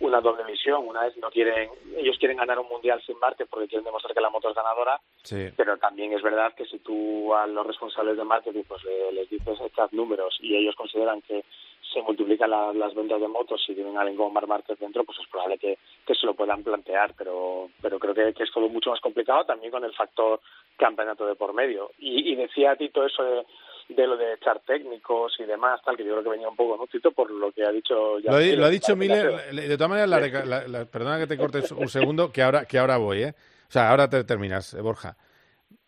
una 0.01 0.21
doble 0.21 0.45
misión. 0.45 0.87
Una 0.87 1.07
es 1.07 1.17
no 1.19 1.31
quieren, 1.31 1.71
ellos 1.97 2.17
quieren 2.19 2.39
ganar 2.39 2.59
un 2.59 2.69
mundial 2.69 3.03
sin 3.05 3.19
Marte 3.19 3.47
porque 3.47 3.69
quieren 3.69 3.85
demostrar 3.85 4.15
que 4.15 4.21
la 4.21 4.31
moto 4.31 4.49
es 4.49 4.55
ganadora, 4.55 5.01
sí. 5.23 5.49
pero 5.57 5.77
también 5.79 6.13
es 6.13 6.23
verdad 6.23 6.55
que 6.55 6.67
si 6.67 6.79
tú 6.79 7.35
a 7.35 7.47
los 7.47 7.67
responsables 7.67 8.17
de 8.17 8.25
marketing 8.25 8.65
pues 8.67 8.83
les 9.13 9.29
dices 9.29 9.61
estas 9.61 9.93
números 9.93 10.39
y 10.41 10.57
ellos 10.57 10.75
consideran 10.77 11.23
que 11.23 11.45
se 11.93 12.03
multiplican 12.03 12.51
la, 12.51 12.73
las 12.73 12.95
ventas 12.95 13.21
de 13.21 13.29
motos 13.29 13.65
y 13.69 13.75
tienen 13.75 13.97
a 13.97 14.05
Mar 14.05 14.47
Márquez 14.47 14.79
dentro, 14.79 15.05
pues 15.05 15.19
es 15.19 15.27
probable 15.29 15.59
que, 15.59 15.79
que 16.07 16.15
se 16.15 16.27
lo 16.27 16.35
puedan 16.35 16.63
plantear, 16.63 17.15
pero, 17.17 17.71
pero 17.81 17.99
creo 17.99 18.15
que, 18.15 18.35
que 18.35 18.43
es 18.43 18.53
todo 18.53 18.69
mucho 18.69 18.91
más 18.91 19.01
complicado 19.01 19.45
también 19.45 19.71
con 19.71 19.85
el 19.85 19.95
factor 19.95 20.41
campeonato 20.77 21.27
de 21.27 21.35
por 21.35 21.55
medio. 21.55 21.91
Y, 21.99 22.33
y 22.33 22.35
decía 22.35 22.77
Tito 22.77 23.05
eso 23.05 23.23
de 23.23 23.47
de 23.89 24.07
lo 24.07 24.17
de 24.17 24.35
echar 24.35 24.61
técnicos 24.61 25.35
y 25.39 25.45
demás, 25.45 25.81
tal, 25.85 25.97
que 25.97 26.05
yo 26.05 26.13
creo 26.13 26.25
que 26.25 26.31
venía 26.31 26.49
un 26.49 26.57
poco, 26.57 26.77
¿no, 26.77 26.87
Tito? 26.87 27.11
Por 27.13 27.31
lo 27.31 27.51
que 27.53 27.65
ha 27.65 27.71
dicho 27.71 28.19
ya. 28.19 28.33
Lo, 28.33 28.57
lo 28.57 28.67
ha 28.67 28.71
dicho 28.71 28.95
Miller, 28.95 29.53
de 29.53 29.77
todas 29.77 29.91
maneras, 29.91 30.47
la, 30.47 30.69
la, 30.69 30.85
perdona 30.85 31.19
que 31.19 31.27
te 31.27 31.39
cortes 31.39 31.73
un 31.73 31.89
segundo, 31.89 32.31
que 32.31 32.43
ahora, 32.43 32.67
que 32.67 32.79
ahora 32.79 32.99
voy, 32.99 33.23
¿eh? 33.23 33.35
O 33.69 33.73
sea, 33.73 33.91
ahora 33.91 34.09
te 34.09 34.23
terminas, 34.25 34.75
eh, 34.75 34.81
Borja. 34.81 35.17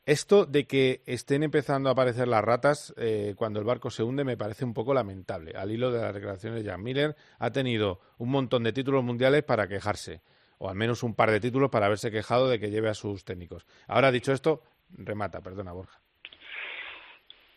Esto 0.07 0.47
de 0.47 0.67
que 0.67 1.03
estén 1.07 1.43
empezando 1.43 1.89
a 1.89 1.93
aparecer 1.93 2.27
las 2.27 2.43
ratas 2.43 2.93
eh, 2.97 3.35
cuando 3.37 3.61
el 3.61 3.67
barco 3.67 3.91
se 3.91 4.03
hunde 4.03 4.25
me 4.25 4.37
parece 4.37 4.65
un 4.65 4.75
poco 4.75 4.93
lamentable. 4.95 5.53
Al 5.57 5.71
hilo 5.71 5.93
de 5.93 6.01
las 6.01 6.15
declaraciones 6.15 6.65
de 6.65 6.71
Jan 6.71 6.83
Miller, 6.83 7.15
ha 7.39 7.51
tenido 7.53 8.01
un 8.19 8.31
montón 8.31 8.65
de 8.65 8.73
títulos 8.73 9.05
mundiales 9.05 9.45
para 9.45 9.69
quejarse, 9.69 10.23
o 10.59 10.69
al 10.69 10.75
menos 10.75 11.03
un 11.03 11.15
par 11.15 11.31
de 11.31 11.39
títulos 11.39 11.71
para 11.71 11.87
haberse 11.87 12.11
quejado 12.11 12.49
de 12.49 12.59
que 12.59 12.71
lleve 12.71 12.89
a 12.89 12.95
sus 12.95 13.25
técnicos. 13.25 13.67
Ahora, 13.87 14.11
dicho 14.11 14.33
esto, 14.33 14.63
remata, 14.91 15.43
perdona, 15.43 15.73
Borja. 15.73 16.01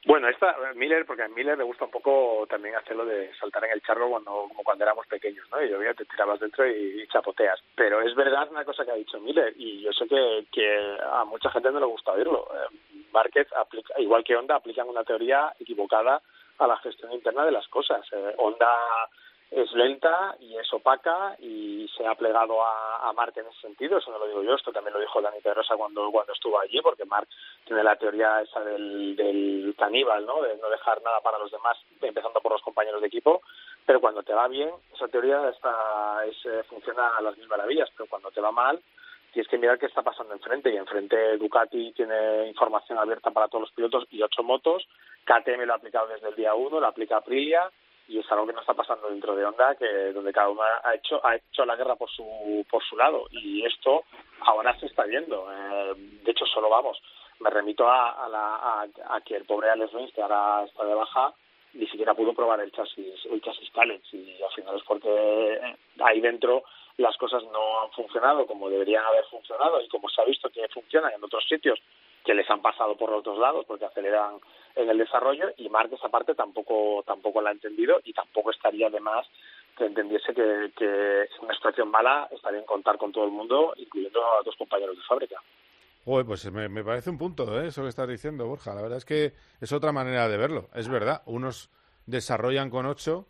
Bueno, 0.05 0.27
esta 0.27 0.53
Miller, 0.75 1.05
porque 1.05 1.23
a 1.23 1.29
Miller 1.29 1.57
le 1.57 1.63
gusta 1.63 1.85
un 1.85 1.91
poco 1.91 2.45
también 2.49 2.75
hacerlo 2.75 3.05
de 3.05 3.33
saltar 3.35 3.63
en 3.63 3.71
el 3.71 3.81
charro 3.81 4.09
cuando, 4.09 4.31
como 4.49 4.63
cuando 4.63 4.83
éramos 4.83 5.07
pequeños, 5.07 5.47
¿no? 5.49 5.63
Y 5.63 5.69
yo 5.69 5.95
te 5.95 6.03
tirabas 6.05 6.41
dentro 6.41 6.67
y, 6.67 7.07
chapoteas. 7.07 7.61
Pero 7.75 8.01
es 8.01 8.13
verdad 8.13 8.49
una 8.51 8.65
cosa 8.65 8.83
que 8.83 8.91
ha 8.91 8.95
dicho 8.95 9.19
Miller, 9.21 9.53
y 9.55 9.81
yo 9.81 9.93
sé 9.93 10.05
que, 10.07 10.45
que 10.51 10.97
a 11.01 11.23
mucha 11.23 11.49
gente 11.51 11.71
no 11.71 11.79
le 11.79 11.85
gusta 11.85 12.11
oírlo. 12.11 12.49
Eh, 12.53 13.01
Márquez, 13.13 13.47
aplica, 13.53 13.93
igual 13.99 14.25
que 14.25 14.35
Honda, 14.35 14.55
aplican 14.55 14.89
una 14.89 15.05
teoría 15.05 15.53
equivocada 15.57 16.21
a 16.57 16.67
la 16.67 16.77
gestión 16.77 17.13
interna 17.13 17.45
de 17.45 17.51
las 17.51 17.67
cosas. 17.69 18.05
Eh, 18.11 18.35
Honda 18.37 18.67
es 19.55 19.71
lenta 19.73 20.35
y 20.39 20.57
es 20.57 20.73
opaca 20.73 21.35
y 21.39 21.87
se 21.95 22.07
ha 22.07 22.15
plegado 22.15 22.63
a, 22.63 23.07
a 23.07 23.13
Mark 23.13 23.33
en 23.35 23.45
ese 23.45 23.61
sentido, 23.61 23.99
eso 23.99 24.09
no 24.11 24.17
lo 24.17 24.27
digo 24.27 24.41
yo, 24.41 24.55
esto 24.55 24.71
también 24.71 24.95
lo 24.95 24.99
dijo 24.99 25.21
Dani 25.21 25.41
Pedrosa 25.41 25.75
cuando, 25.75 26.09
cuando 26.11 26.33
estuvo 26.33 26.59
allí, 26.59 26.81
porque 26.81 27.05
Mark 27.05 27.27
tiene 27.63 27.83
la 27.83 27.95
teoría 27.95 28.41
esa 28.41 28.61
del, 28.61 29.15
del 29.15 29.75
caníbal, 29.77 30.25
¿no? 30.25 30.41
de 30.41 30.57
no 30.57 30.69
dejar 30.69 31.01
nada 31.03 31.21
para 31.21 31.37
los 31.37 31.51
demás, 31.51 31.77
empezando 32.01 32.41
por 32.41 32.51
los 32.51 32.63
compañeros 32.63 33.01
de 33.01 33.07
equipo, 33.07 33.43
pero 33.85 34.01
cuando 34.01 34.23
te 34.23 34.33
va 34.33 34.47
bien, 34.47 34.71
esa 34.95 35.07
teoría 35.07 35.47
está, 35.49 36.25
es, 36.25 36.37
eh, 36.45 36.63
funciona 36.67 37.15
a 37.15 37.21
las 37.21 37.37
mil 37.37 37.47
maravillas, 37.47 37.89
pero 37.95 38.09
cuando 38.09 38.31
te 38.31 38.41
va 38.41 38.51
mal, 38.51 38.81
tienes 39.33 39.49
que 39.49 39.59
mirar 39.59 39.77
qué 39.77 39.85
está 39.85 40.01
pasando 40.01 40.33
enfrente, 40.33 40.73
y 40.73 40.77
enfrente 40.77 41.37
Ducati 41.37 41.91
tiene 41.91 42.47
información 42.47 42.97
abierta 42.97 43.29
para 43.29 43.47
todos 43.47 43.63
los 43.63 43.71
pilotos 43.71 44.07
y 44.09 44.23
ocho 44.23 44.41
motos, 44.41 44.87
KTM 45.25 45.63
lo 45.65 45.73
ha 45.73 45.77
aplicado 45.77 46.07
desde 46.07 46.29
el 46.29 46.35
día 46.35 46.55
uno, 46.55 46.79
lo 46.79 46.87
aplica 46.87 47.17
Aprilia, 47.17 47.69
y 48.07 48.19
es 48.19 48.31
algo 48.31 48.45
que 48.45 48.53
no 48.53 48.61
está 48.61 48.73
pasando 48.73 49.09
dentro 49.09 49.35
de 49.35 49.45
Honda 49.45 49.75
que 49.75 50.11
donde 50.11 50.33
cada 50.33 50.49
uno 50.49 50.61
ha 50.61 50.95
hecho 50.95 51.25
ha 51.25 51.35
hecho 51.35 51.65
la 51.65 51.75
guerra 51.75 51.95
por 51.95 52.09
su 52.09 52.65
por 52.69 52.83
su 52.83 52.97
lado. 52.97 53.25
Y 53.31 53.65
esto 53.65 54.03
ahora 54.41 54.77
se 54.79 54.87
está 54.87 55.03
viendo. 55.03 55.47
Eh, 55.51 55.93
de 56.23 56.31
hecho 56.31 56.45
solo 56.45 56.69
vamos 56.69 57.01
me 57.39 57.49
remito 57.49 57.87
a, 57.87 58.25
a, 58.25 58.29
la, 58.29 58.55
a, 58.55 58.87
a 59.09 59.21
que 59.21 59.35
el 59.35 59.45
pobre 59.45 59.69
Alex 59.69 59.91
Rins 59.93 60.13
que 60.13 60.21
ahora 60.21 60.63
está 60.65 60.85
de 60.85 60.93
baja 60.93 61.33
ni 61.73 61.87
siquiera 61.87 62.13
pudo 62.13 62.33
probar 62.33 62.59
el 62.61 62.71
chasis 62.71 63.25
el 63.25 63.41
chasis 63.41 63.71
Talent 63.71 64.03
y 64.13 64.41
al 64.41 64.51
final 64.51 64.77
es 64.77 64.83
porque 64.83 65.75
ahí 65.99 66.21
dentro 66.21 66.63
las 66.97 67.17
cosas 67.17 67.43
no 67.51 67.81
han 67.81 67.91
funcionado 67.91 68.45
como 68.45 68.69
deberían 68.69 69.03
haber 69.05 69.25
funcionado 69.25 69.81
y 69.81 69.87
como 69.87 70.09
se 70.09 70.21
ha 70.21 70.25
visto 70.25 70.49
que 70.49 70.67
funcionan 70.69 71.13
en 71.13 71.23
otros 71.23 71.43
sitios 71.47 71.79
que 72.23 72.33
les 72.33 72.49
han 72.49 72.61
pasado 72.61 72.95
por 72.97 73.09
los 73.09 73.19
otros 73.19 73.37
lados 73.37 73.65
porque 73.67 73.85
aceleran 73.85 74.35
en 74.75 74.89
el 74.89 74.97
desarrollo 74.97 75.51
y 75.57 75.69
Mark 75.69 75.89
esa 75.93 76.09
parte 76.09 76.33
tampoco 76.35 77.03
tampoco 77.05 77.41
la 77.41 77.49
ha 77.49 77.53
entendido 77.53 77.99
y 78.03 78.13
tampoco 78.13 78.51
estaría 78.51 78.89
de 78.89 78.99
más 78.99 79.25
que 79.77 79.85
entendiese 79.85 80.33
que, 80.33 80.71
que 80.75 81.23
es 81.23 81.39
una 81.41 81.53
situación 81.53 81.89
mala 81.89 82.27
estaría 82.31 82.59
en 82.59 82.65
contar 82.65 82.97
con 82.97 83.11
todo 83.11 83.25
el 83.25 83.31
mundo 83.31 83.73
incluyendo 83.77 84.21
a 84.21 84.43
dos 84.43 84.55
compañeros 84.55 84.97
de 84.97 85.03
fábrica 85.03 85.41
Uy, 86.05 86.25
pues 86.25 86.51
me, 86.51 86.67
me, 86.67 86.83
parece 86.83 87.09
un 87.09 87.17
punto, 87.17 87.61
¿eh? 87.61 87.67
eso 87.67 87.81
que 87.83 87.87
estás 87.87 88.09
diciendo, 88.09 88.45
Borja. 88.45 88.75
La 88.75 88.81
verdad 88.81 88.97
es 88.97 89.05
que 89.05 89.31
es 89.61 89.71
otra 89.71 89.93
manera 89.93 90.27
de 90.27 90.35
verlo. 90.35 90.67
Es 90.75 90.89
verdad, 90.89 91.21
unos 91.27 91.71
desarrollan 92.05 92.69
con 92.69 92.85
ocho 92.85 93.25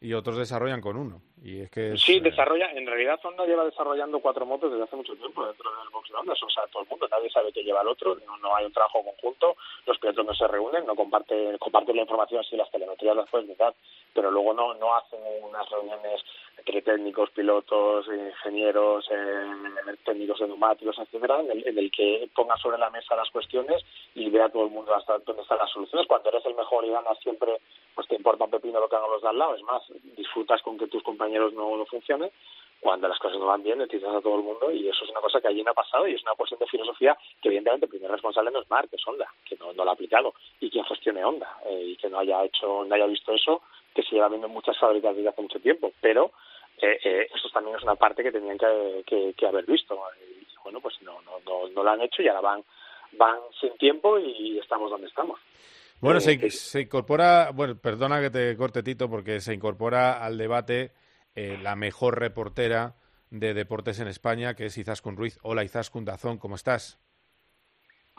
y 0.00 0.14
otros 0.14 0.38
desarrollan 0.38 0.80
con 0.80 0.96
uno. 0.96 1.20
Y 1.42 1.60
es 1.60 1.70
que 1.70 1.92
es, 1.92 2.00
sí, 2.02 2.20
desarrolla, 2.20 2.70
en 2.72 2.86
realidad 2.86 3.20
Honda 3.22 3.44
lleva 3.44 3.64
desarrollando 3.64 4.20
cuatro 4.20 4.46
motos 4.46 4.70
desde 4.70 4.84
hace 4.84 4.96
mucho 4.96 5.14
tiempo 5.16 5.46
dentro 5.46 5.70
del 5.70 5.90
box 5.90 6.08
de 6.08 6.16
Honda, 6.16 6.32
eso 6.32 6.48
sabe 6.48 6.68
todo 6.72 6.82
el 6.82 6.88
mundo, 6.88 7.06
nadie 7.10 7.30
sabe 7.30 7.52
qué 7.52 7.62
lleva 7.62 7.82
el 7.82 7.88
otro, 7.88 8.16
no, 8.26 8.36
no 8.38 8.56
hay 8.56 8.64
un 8.64 8.72
trabajo 8.72 9.04
conjunto, 9.04 9.56
los 9.86 9.98
pilotos 9.98 10.24
no 10.24 10.34
se 10.34 10.48
reúnen, 10.48 10.86
no 10.86 10.94
comparten, 10.94 11.58
comparten 11.58 11.96
la 11.96 12.02
información, 12.02 12.42
si 12.44 12.56
las 12.56 12.70
telemetrías 12.70 13.16
las 13.16 13.28
puedes 13.28 13.46
mirar, 13.48 13.74
pero 14.14 14.30
luego 14.30 14.54
no, 14.54 14.74
no 14.74 14.94
hacen 14.94 15.20
unas 15.42 15.68
reuniones 15.68 16.22
que 16.64 16.82
técnicos, 16.82 17.30
pilotos, 17.30 18.06
ingenieros, 18.06 19.06
eh, 19.10 19.46
técnicos 20.04 20.40
de 20.40 20.46
neumáticos, 20.46 20.98
etcétera, 20.98 21.40
en 21.40 21.50
el, 21.50 21.66
en 21.66 21.78
el 21.78 21.90
que 21.90 22.28
ponga 22.34 22.56
sobre 22.56 22.78
la 22.78 22.90
mesa 22.90 23.16
las 23.16 23.30
cuestiones 23.30 23.84
y 24.14 24.28
vea 24.30 24.48
todo 24.48 24.64
el 24.64 24.70
mundo 24.70 24.94
hasta 24.94 25.18
dónde 25.18 25.42
están 25.42 25.58
las 25.58 25.70
soluciones. 25.70 26.06
Cuando 26.06 26.28
eres 26.30 26.44
el 26.46 26.54
mejor 26.54 26.84
y 26.84 26.90
ganas 26.90 27.18
siempre, 27.20 27.58
pues 27.94 28.08
te 28.08 28.16
importa 28.16 28.44
un 28.44 28.50
pepino 28.50 28.80
lo 28.80 28.88
que 28.88 28.96
hagan 28.96 29.10
los 29.10 29.22
de 29.22 29.28
al 29.28 29.38
lado. 29.38 29.54
Es 29.54 29.62
más, 29.62 29.82
disfrutas 30.16 30.62
con 30.62 30.78
que 30.78 30.86
tus 30.86 31.02
compañeros 31.02 31.52
no, 31.52 31.76
no 31.76 31.86
funcionen. 31.86 32.30
Cuando 32.80 33.08
las 33.08 33.18
cosas 33.18 33.38
no 33.38 33.46
van 33.46 33.62
bien, 33.62 33.78
necesitas 33.78 34.14
a 34.14 34.22
todo 34.22 34.36
el 34.36 34.42
mundo 34.42 34.72
y 34.72 34.88
eso 34.88 35.04
es 35.04 35.10
una 35.10 35.20
cosa 35.20 35.38
que 35.38 35.48
allí 35.48 35.62
no 35.62 35.70
ha 35.70 35.74
pasado 35.74 36.08
y 36.08 36.14
es 36.14 36.22
una 36.22 36.32
cuestión 36.32 36.58
de 36.60 36.66
filosofía 36.66 37.16
que 37.42 37.48
evidentemente 37.48 37.84
el 37.84 37.90
primer 37.90 38.10
responsable 38.10 38.50
no 38.50 38.62
es 38.62 38.70
Mark, 38.70 38.88
es 38.90 39.06
Honda, 39.06 39.28
que 39.44 39.54
no, 39.56 39.74
no 39.74 39.84
lo 39.84 39.90
ha 39.90 39.92
aplicado 39.92 40.32
y 40.60 40.70
quien 40.70 40.84
gestione 40.86 41.22
Honda 41.22 41.58
eh, 41.66 41.88
y 41.88 41.96
que 41.96 42.08
no 42.08 42.18
haya 42.18 42.42
hecho, 42.42 42.84
no 42.86 42.94
haya 42.94 43.04
visto 43.04 43.34
eso, 43.34 43.60
que 43.94 44.02
se 44.02 44.14
lleva 44.14 44.28
viendo 44.28 44.46
en 44.46 44.52
muchas 44.52 44.78
fábricas 44.78 45.14
desde 45.14 45.28
hace 45.28 45.42
mucho 45.42 45.60
tiempo. 45.60 45.92
Pero 46.00 46.32
eh, 46.80 46.98
eh, 47.04 47.28
eso 47.34 47.48
también 47.50 47.76
es 47.76 47.82
una 47.82 47.96
parte 47.96 48.22
que 48.22 48.32
tenían 48.32 48.58
que, 48.58 49.04
que, 49.06 49.34
que 49.36 49.46
haber 49.46 49.66
visto. 49.66 49.98
Y, 50.20 50.46
bueno, 50.62 50.80
pues 50.80 50.94
no, 51.02 51.20
no, 51.22 51.40
no, 51.44 51.68
no 51.68 51.82
lo 51.82 51.90
han 51.90 52.02
hecho 52.02 52.22
y 52.22 52.28
ahora 52.28 52.40
van, 52.40 52.64
van 53.12 53.38
sin 53.60 53.76
tiempo 53.78 54.18
y 54.18 54.58
estamos 54.58 54.90
donde 54.90 55.08
estamos. 55.08 55.38
Bueno, 56.00 56.18
Eh, 56.18 56.22
se, 56.22 56.50
se 56.50 56.80
incorpora, 56.80 57.50
bueno, 57.52 57.76
perdona 57.76 58.20
que 58.20 58.30
te 58.30 58.56
corte 58.56 58.82
Tito, 58.82 59.10
porque 59.10 59.40
se 59.40 59.52
incorpora 59.52 60.24
al 60.24 60.38
debate 60.38 60.92
eh, 61.34 61.58
la 61.62 61.76
mejor 61.76 62.18
reportera 62.18 62.94
de 63.30 63.54
deportes 63.54 64.00
en 64.00 64.08
España, 64.08 64.54
que 64.54 64.66
es 64.66 64.78
Izaskun 64.78 65.16
Ruiz. 65.16 65.38
Hola 65.42 65.62
Izaskun 65.62 66.04
Dazón, 66.04 66.38
¿cómo 66.38 66.54
estás? 66.54 66.98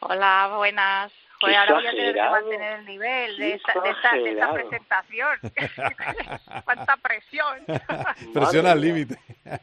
Hola, 0.02 0.54
buenas. 0.56 1.12
Joder, 1.42 1.56
ahora 1.58 1.74
voy 1.74 1.88
a 1.88 1.92
tener 1.92 2.14
que 2.14 2.22
mantener 2.22 2.80
el 2.80 2.86
nivel 2.86 3.38
de 3.38 3.54
esta, 3.56 3.74
de 3.82 3.90
esta, 3.90 4.12
de 4.14 4.18
exagerado. 4.20 4.54
presentación. 4.54 5.40
¡Cuánta 6.66 6.98
presión! 6.98 7.66
Presión 8.34 8.68
al 8.68 8.80
límite. 8.82 9.18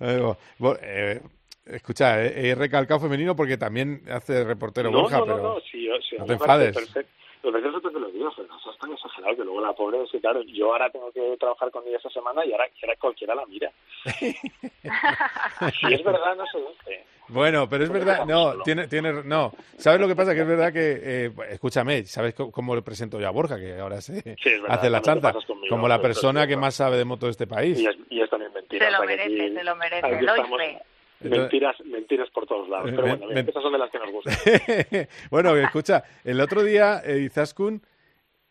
Eh, 0.00 0.34
eh, 0.82 1.20
escucha, 1.66 2.22
eh, 2.22 2.50
he 2.50 2.54
recalcado 2.54 3.00
femenino 3.00 3.34
porque 3.34 3.56
también 3.56 4.02
hace 4.10 4.44
reportero 4.44 4.90
no, 4.90 5.02
Borja, 5.02 5.18
no, 5.18 5.24
pero 5.24 5.36
no, 5.38 5.42
no, 5.54 5.60
sí, 5.60 5.86
yo- 5.86 6.00
sí, 6.08 6.16
no 6.18 6.26
te 6.26 6.34
enfades. 6.34 6.74
perfecto. 6.76 7.10
Lo 7.46 7.52
que 7.52 7.68
es 7.68 7.82
te 7.82 7.90
lo 8.00 8.08
digo, 8.10 8.32
pero 8.34 8.48
no 8.48 8.58
seas 8.60 8.76
tan 8.78 8.92
exagerado 8.92 9.36
que 9.36 9.44
luego 9.44 9.60
la 9.60 9.72
pobre, 9.72 9.98
sí, 10.10 10.18
claro, 10.20 10.42
yo 10.42 10.72
ahora 10.72 10.90
tengo 10.90 11.12
que 11.12 11.36
trabajar 11.38 11.70
con 11.70 11.86
ella 11.86 11.96
esta 11.98 12.10
semana 12.10 12.44
y 12.44 12.50
ahora, 12.50 12.66
y 12.74 12.84
ahora 12.84 12.98
cualquiera 13.00 13.34
la 13.36 13.46
mira. 13.46 13.70
si 14.04 15.94
es 15.94 16.02
verdad, 16.04 16.36
no 16.36 16.44
se 16.46 16.58
dice. 16.58 17.04
Bueno, 17.28 17.68
pero 17.68 17.84
es 17.84 17.90
verdad, 17.90 18.24
no, 18.24 18.62
tiene, 18.62 18.88
tiene, 18.88 19.12
no. 19.24 19.52
¿Sabes 19.78 20.00
lo 20.00 20.08
que 20.08 20.16
pasa? 20.16 20.34
Que 20.34 20.40
es 20.40 20.46
verdad 20.46 20.72
que, 20.72 21.00
eh, 21.02 21.32
escúchame, 21.50 22.04
¿sabes 22.04 22.34
cómo, 22.34 22.74
le 22.74 22.82
presento 22.82 23.20
yo 23.20 23.28
a 23.28 23.30
Borja? 23.30 23.58
Que 23.58 23.78
ahora 23.78 24.00
se 24.00 24.20
Sí, 24.22 24.32
es 24.44 24.62
verdad, 24.62 24.78
hace 24.78 24.90
la 24.90 25.00
chanta, 25.00 25.32
conmigo, 25.32 25.68
como 25.68 25.86
la 25.88 25.96
es 25.96 26.00
persona 26.02 26.46
que 26.46 26.56
más 26.56 26.74
sabe 26.74 26.96
de 26.96 27.04
moto 27.04 27.26
de 27.26 27.32
este 27.32 27.46
país. 27.46 27.78
Y 27.78 27.86
es, 27.86 27.96
y 28.10 28.20
es 28.20 28.30
también 28.30 28.52
mentira. 28.52 28.86
Se 28.86 28.92
lo 28.92 29.00
que 29.02 29.06
merece, 29.06 29.42
aquí- 29.44 29.54
se 29.54 29.64
lo 29.64 29.76
merece. 29.76 30.10
estamos- 30.20 30.58
fe. 30.58 30.78
Mentiras, 31.20 31.76
mentiras 31.84 32.28
por 32.30 32.46
todos 32.46 32.68
lados. 32.68 32.90
Pero 32.90 33.06
bueno, 33.08 33.26
bien, 33.28 33.48
esas 33.48 33.62
son 33.62 33.72
de 33.72 33.78
las 33.78 33.90
que 33.90 33.98
nos 33.98 34.12
gustan. 34.12 34.34
bueno, 35.30 35.56
escucha, 35.56 36.04
el 36.24 36.40
otro 36.40 36.62
día 36.62 37.02
eh, 37.04 37.18
Izaskun 37.20 37.82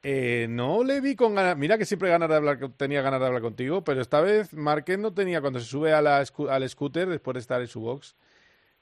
eh, 0.03 0.47
no 0.49 0.83
le 0.83 1.01
vi 1.01 1.15
con 1.15 1.35
ganas, 1.35 1.57
mira 1.57 1.77
que 1.77 1.85
siempre 1.85 2.09
ganas 2.09 2.29
de 2.29 2.35
hablar, 2.35 2.57
tenía 2.77 3.01
ganas 3.01 3.19
de 3.19 3.25
hablar 3.27 3.41
contigo, 3.41 3.83
pero 3.83 4.01
esta 4.01 4.21
vez 4.21 4.53
Márquez 4.53 4.97
no 4.99 5.13
tenía, 5.13 5.41
cuando 5.41 5.59
se 5.59 5.65
sube 5.65 5.93
a 5.93 6.01
la, 6.01 6.21
scu- 6.23 6.49
al 6.49 6.67
scooter 6.69 7.07
después 7.07 7.33
de 7.35 7.39
estar 7.39 7.61
en 7.61 7.67
su 7.67 7.81
box, 7.81 8.15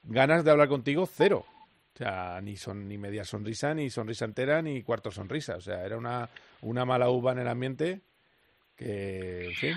ganas 0.04 0.44
de 0.44 0.52
hablar 0.52 0.68
contigo 0.70 1.06
cero. 1.06 1.46
O 1.94 1.98
sea, 1.98 2.40
ni, 2.42 2.58
son, 2.58 2.88
ni 2.88 2.98
media 2.98 3.24
sonrisa, 3.24 3.74
ni 3.74 3.90
sonrisa 3.90 4.26
entera, 4.26 4.62
ni 4.62 4.82
cuarto 4.82 5.12
sonrisa. 5.12 5.56
O 5.58 5.62
sea, 5.62 5.86
era 5.86 5.96
una, 5.98 6.28
una 6.62 6.86
mala 6.86 7.10
uva 7.10 7.34
en 7.34 7.40
el 7.40 7.48
ambiente 7.48 8.02
que, 8.76 9.46
en 9.46 9.54
fin. 9.54 9.76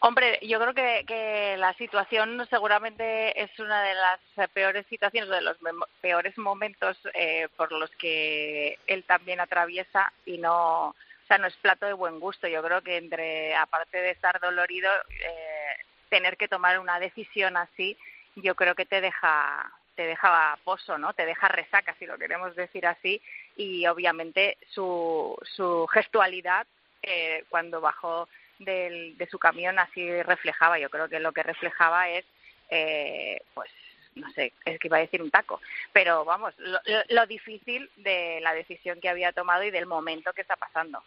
Hombre, 0.00 0.38
yo 0.42 0.58
creo 0.60 0.74
que, 0.74 1.04
que 1.06 1.56
la 1.58 1.74
situación 1.74 2.46
seguramente 2.48 3.40
es 3.40 3.50
una 3.58 3.82
de 3.82 3.94
las 3.94 4.50
peores 4.50 4.86
situaciones, 4.86 5.28
de 5.28 5.42
los 5.42 5.56
peores 6.00 6.36
momentos 6.38 6.96
eh, 7.14 7.48
por 7.56 7.72
los 7.72 7.90
que 7.92 8.78
él 8.86 9.04
también 9.04 9.40
atraviesa 9.40 10.12
y 10.24 10.38
no, 10.38 10.88
o 10.88 10.94
sea, 11.26 11.38
no 11.38 11.46
es 11.46 11.56
plato 11.56 11.86
de 11.86 11.92
buen 11.92 12.20
gusto. 12.20 12.48
Yo 12.48 12.62
creo 12.62 12.82
que 12.82 12.96
entre, 12.96 13.54
aparte 13.56 13.98
de 13.98 14.10
estar 14.10 14.40
dolorido, 14.40 14.90
eh, 15.10 15.84
tener 16.08 16.36
que 16.36 16.48
tomar 16.48 16.78
una 16.78 16.98
decisión 16.98 17.56
así, 17.56 17.96
yo 18.36 18.54
creo 18.54 18.74
que 18.74 18.86
te 18.86 19.00
deja 19.00 19.72
te 19.94 20.06
deja 20.06 20.56
pozo, 20.62 20.96
¿no? 20.96 21.12
Te 21.12 21.26
deja 21.26 21.48
resaca, 21.48 21.92
si 21.98 22.06
lo 22.06 22.16
queremos 22.18 22.54
decir 22.54 22.86
así, 22.86 23.20
y 23.56 23.84
obviamente 23.88 24.56
su, 24.68 25.36
su 25.42 25.88
gestualidad 25.88 26.68
eh, 27.02 27.44
cuando 27.48 27.80
bajó 27.80 28.28
del, 28.58 29.16
de 29.16 29.26
su 29.28 29.38
camión 29.38 29.78
así 29.78 30.22
reflejaba. 30.22 30.78
Yo 30.78 30.90
creo 30.90 31.08
que 31.08 31.20
lo 31.20 31.32
que 31.32 31.42
reflejaba 31.42 32.08
es, 32.10 32.24
eh, 32.70 33.40
pues, 33.54 33.70
no 34.14 34.30
sé, 34.32 34.52
es 34.64 34.78
que 34.78 34.88
iba 34.88 34.96
a 34.96 35.00
decir 35.00 35.22
un 35.22 35.30
taco, 35.30 35.60
pero 35.92 36.24
vamos, 36.24 36.52
lo, 36.58 36.78
lo- 37.08 37.26
difícil 37.26 37.88
de 37.96 38.40
la 38.42 38.52
decisión 38.54 39.00
que 39.00 39.08
había 39.08 39.32
tomado 39.32 39.62
y 39.62 39.70
del 39.70 39.86
momento 39.86 40.32
que 40.32 40.40
está 40.42 40.56
pasando. 40.56 41.02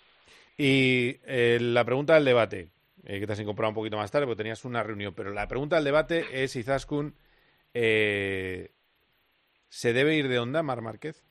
Y 0.57 1.17
eh, 1.25 1.57
la 1.61 1.83
pregunta 1.83 2.13
del 2.15 2.25
debate, 2.25 2.69
eh, 3.05 3.19
que 3.19 3.27
te 3.27 3.33
has 3.33 3.39
incorporado 3.39 3.71
un 3.71 3.75
poquito 3.75 3.97
más 3.97 4.11
tarde 4.11 4.27
porque 4.27 4.37
tenías 4.37 4.63
una 4.63 4.83
reunión, 4.83 5.13
pero 5.13 5.31
la 5.31 5.47
pregunta 5.47 5.75
del 5.75 5.85
debate 5.85 6.43
es 6.43 6.55
Izaskun, 6.55 7.15
eh, 7.73 8.71
¿se 9.69 9.93
debe 9.93 10.15
ir 10.15 10.27
de 10.27 10.39
onda 10.39 10.61
Mar 10.63 10.81
Márquez? 10.81 11.23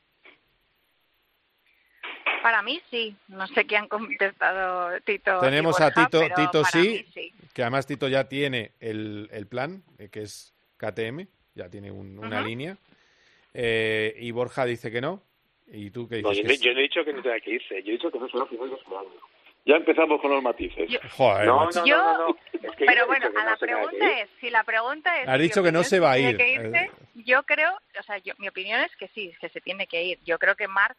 Para 2.42 2.62
mí 2.62 2.80
sí, 2.90 3.14
no 3.28 3.46
sé 3.48 3.66
qué 3.66 3.76
han 3.76 3.88
contestado 3.88 4.98
Tito. 5.02 5.38
y 5.38 5.40
Tenemos 5.40 5.80
a 5.80 5.90
Tito, 5.92 6.20
pero 6.20 6.34
Tito 6.34 6.62
para 6.62 6.70
sí, 6.70 6.88
mí 6.88 7.04
sí. 7.12 7.32
que 7.52 7.62
además 7.62 7.86
Tito 7.86 8.08
ya 8.08 8.24
tiene 8.28 8.72
el, 8.80 9.28
el 9.32 9.46
plan, 9.46 9.82
eh, 9.98 10.08
que 10.10 10.22
es 10.22 10.54
KTM, 10.78 11.26
ya 11.54 11.68
tiene 11.68 11.90
un- 11.90 12.18
una 12.18 12.40
línea, 12.40 12.76
Eh, 13.52 14.14
y 14.20 14.30
Borja 14.30 14.64
dice 14.64 14.92
que 14.92 15.00
no, 15.00 15.22
y 15.66 15.90
tú 15.90 16.08
qué 16.08 16.22
No, 16.22 16.30
dices. 16.30 16.44
yo, 16.44 16.48
Que 16.48 16.56
no- 16.58 16.64
yo 16.64 16.72
no 16.74 16.78
he 16.78 16.82
dicho 16.82 17.04
que 17.04 17.12
no 17.12 17.20
tenga 17.22 17.40
que 17.40 17.50
irse, 17.50 17.82
yo 17.82 17.88
he 17.90 17.92
dicho 17.96 18.10
que 18.10 18.18
no 18.20 18.28
será 18.28 18.46
final 18.46 18.70
de 18.70 18.76
este. 18.76 18.90
Ya 19.66 19.74
empezamos 19.76 20.20
con 20.20 20.30
los 20.30 20.42
matices. 20.42 20.88
Joder, 21.10 21.46
no, 21.46 21.64
no, 21.70 21.84
Yo- 21.84 21.96
no, 21.96 22.12
no, 22.18 22.28
no. 22.28 22.36
Es 22.52 22.60
que 22.76 22.84
yo 22.84 22.86
Pero 22.86 23.06
bueno, 23.08 23.26
a 23.26 23.30
no 23.30 23.44
la 23.50 23.56
pregunta 23.56 23.96
ir. 24.06 24.18
es, 24.22 24.28
si 24.40 24.50
la 24.50 24.62
pregunta 24.64 25.20
es... 25.20 25.28
Has 25.28 25.36
si 25.36 25.42
dicho 25.42 25.62
que 25.64 25.72
no 25.72 25.82
se 25.82 25.98
va 26.00 26.12
a 26.12 26.18
ir. 26.18 26.36
que 26.36 26.52
irse, 26.54 26.90
yo 27.26 27.42
creo, 27.42 27.72
o 27.98 28.02
sea, 28.04 28.18
yo, 28.18 28.32
mi 28.38 28.46
opinión 28.48 28.80
es 28.80 28.94
que 28.96 29.08
sí, 29.08 29.32
que 29.40 29.48
se 29.50 29.60
tiene 29.60 29.86
que 29.88 30.02
ir. 30.02 30.18
Yo 30.24 30.38
creo 30.38 30.54
que 30.54 30.66
Mark 30.68 30.96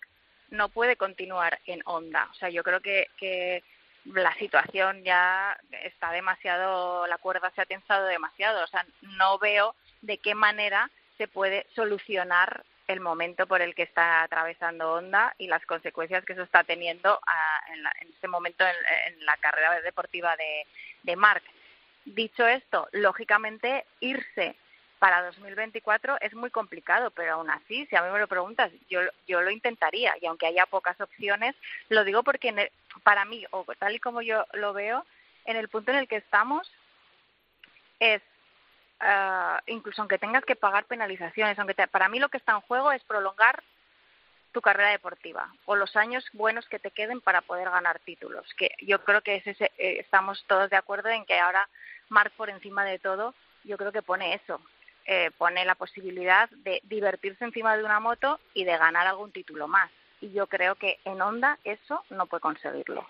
no 0.51 0.69
puede 0.69 0.95
continuar 0.95 1.59
en 1.65 1.81
Honda. 1.85 2.27
O 2.31 2.33
sea, 2.35 2.49
yo 2.49 2.63
creo 2.63 2.79
que, 2.81 3.07
que 3.17 3.63
la 4.05 4.33
situación 4.35 5.03
ya 5.03 5.57
está 5.83 6.11
demasiado, 6.11 7.07
la 7.07 7.17
cuerda 7.17 7.51
se 7.55 7.61
ha 7.61 7.65
tensado 7.65 8.05
demasiado. 8.05 8.63
O 8.63 8.67
sea, 8.67 8.85
no 9.01 9.39
veo 9.39 9.75
de 10.01 10.17
qué 10.19 10.35
manera 10.35 10.89
se 11.17 11.27
puede 11.27 11.65
solucionar 11.75 12.63
el 12.87 12.99
momento 12.99 13.47
por 13.47 13.61
el 13.61 13.73
que 13.75 13.83
está 13.83 14.23
atravesando 14.23 14.93
Honda 14.93 15.33
y 15.37 15.47
las 15.47 15.65
consecuencias 15.65 16.25
que 16.25 16.33
eso 16.33 16.43
está 16.43 16.63
teniendo 16.63 17.19
en, 17.73 17.83
la- 17.83 17.93
en 18.01 18.09
este 18.09 18.27
momento 18.27 18.65
en, 18.65 19.13
en 19.13 19.25
la 19.25 19.37
carrera 19.37 19.79
deportiva 19.81 20.35
de, 20.35 20.65
de 21.03 21.15
Mark. 21.15 21.43
Dicho 22.03 22.45
esto, 22.47 22.89
lógicamente 22.91 23.85
irse 23.99 24.55
para 25.01 25.23
2024 25.23 26.17
es 26.21 26.35
muy 26.35 26.51
complicado, 26.51 27.09
pero 27.09 27.33
aún 27.33 27.49
así, 27.49 27.87
si 27.87 27.95
a 27.95 28.03
mí 28.03 28.11
me 28.11 28.19
lo 28.19 28.27
preguntas, 28.27 28.71
yo, 28.87 28.99
yo 29.27 29.41
lo 29.41 29.49
intentaría 29.49 30.13
y 30.21 30.27
aunque 30.27 30.45
haya 30.45 30.67
pocas 30.67 31.01
opciones, 31.01 31.55
lo 31.89 32.03
digo 32.03 32.21
porque 32.21 32.49
el- 32.49 32.71
para 33.01 33.25
mí, 33.25 33.43
o 33.49 33.65
tal 33.79 33.95
y 33.95 33.99
como 33.99 34.21
yo 34.21 34.45
lo 34.53 34.73
veo, 34.73 35.03
en 35.45 35.57
el 35.57 35.69
punto 35.69 35.89
en 35.89 35.97
el 35.97 36.07
que 36.07 36.17
estamos 36.17 36.71
es 37.99 38.21
ah, 38.99 39.59
incluso 39.65 40.03
aunque 40.03 40.19
tengas 40.19 40.45
que 40.45 40.55
pagar 40.55 40.85
penalizaciones, 40.85 41.57
aunque 41.57 41.73
te- 41.73 41.87
para 41.87 42.07
mí 42.07 42.19
lo 42.19 42.29
que 42.29 42.37
está 42.37 42.51
en 42.51 42.61
juego 42.61 42.91
es 42.91 43.03
prolongar 43.03 43.63
tu 44.51 44.61
carrera 44.61 44.91
deportiva 44.91 45.51
o 45.65 45.75
los 45.75 45.95
años 45.95 46.23
buenos 46.33 46.67
que 46.67 46.77
te 46.77 46.91
queden 46.91 47.21
para 47.21 47.41
poder 47.41 47.71
ganar 47.71 47.97
títulos. 48.01 48.45
Que 48.53 48.69
yo 48.81 49.03
creo 49.03 49.21
que 49.21 49.37
es 49.37 49.47
ese, 49.47 49.71
eh, 49.79 49.97
estamos 49.99 50.43
todos 50.45 50.69
de 50.69 50.75
acuerdo 50.75 51.09
en 51.09 51.25
que 51.25 51.39
ahora 51.39 51.67
Marc 52.09 52.31
por 52.33 52.51
encima 52.51 52.85
de 52.85 52.99
todo, 52.99 53.33
yo 53.63 53.77
creo 53.77 53.91
que 53.91 54.03
pone 54.03 54.35
eso, 54.35 54.61
eh, 55.05 55.31
pone 55.37 55.65
la 55.65 55.75
posibilidad 55.75 56.49
de 56.49 56.81
divertirse 56.83 57.43
encima 57.43 57.75
de 57.75 57.83
una 57.83 57.99
moto 57.99 58.39
y 58.53 58.63
de 58.63 58.77
ganar 58.77 59.07
algún 59.07 59.31
título 59.31 59.67
más. 59.67 59.89
Y 60.21 60.31
yo 60.31 60.47
creo 60.47 60.75
que 60.75 60.99
en 61.05 61.21
Honda 61.21 61.57
eso 61.63 62.03
no 62.09 62.27
puede 62.27 62.41
conseguirlo. 62.41 63.07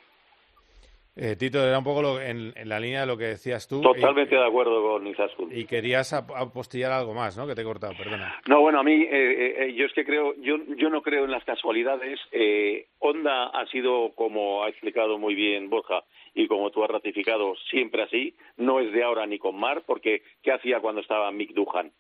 Eh, 1.14 1.36
Tito, 1.36 1.62
era 1.62 1.78
un 1.78 1.84
poco 1.84 2.02
lo- 2.02 2.22
en, 2.22 2.54
en 2.56 2.70
la 2.70 2.80
línea 2.80 3.02
de 3.02 3.06
lo 3.06 3.18
que 3.18 3.26
decías 3.26 3.68
tú. 3.68 3.82
Totalmente 3.82 4.34
de 4.34 4.46
acuerdo 4.46 4.82
con 4.82 5.06
Izaskun. 5.08 5.52
Y, 5.54 5.66
querías 5.66 6.14
ap- 6.14 6.32
apostillar 6.34 6.94
algo 6.94 7.14
más, 7.14 7.38
¿no? 7.38 7.46
Que 7.46 7.54
te 7.54 7.62
he 7.62 7.66
cortado, 7.66 7.94
perdona. 7.98 8.40
No, 8.48 8.62
bueno, 8.62 8.80
a 8.80 8.84
mí, 8.84 8.94
eh, 8.94 9.08
eh, 9.12 9.56
eh, 9.66 9.74
yo 9.74 9.86
es 9.88 9.94
que 9.94 10.06
creo, 10.06 10.34
yo, 10.36 10.56
yo 10.78 10.90
no 10.90 11.02
creo 11.02 11.26
en 11.26 11.32
las 11.32 11.44
casualidades. 11.44 12.18
Eh, 12.32 12.86
Honda 13.00 13.48
ha 13.48 13.66
sido, 13.68 14.14
como 14.16 14.64
ha 14.64 14.70
explicado 14.70 15.18
muy 15.18 15.36
bien 15.36 15.70
Borja 15.70 16.02
y 16.34 16.48
como 16.48 16.70
tú 16.72 16.82
has 16.86 16.90
ratificado, 16.90 17.56
siempre 17.70 18.04
así. 18.04 18.34
No 18.56 18.80
es 18.80 18.94
de 18.94 19.04
ahora 19.04 19.26
ni 19.28 19.38
con 19.38 19.60
Mar, 19.60 19.84
porque 19.86 20.22
¿qué 20.42 20.54
hacía 20.54 20.80
cuando 20.80 21.02
estaba 21.02 21.30
Mick 21.34 21.52
Duhan? 21.54 21.92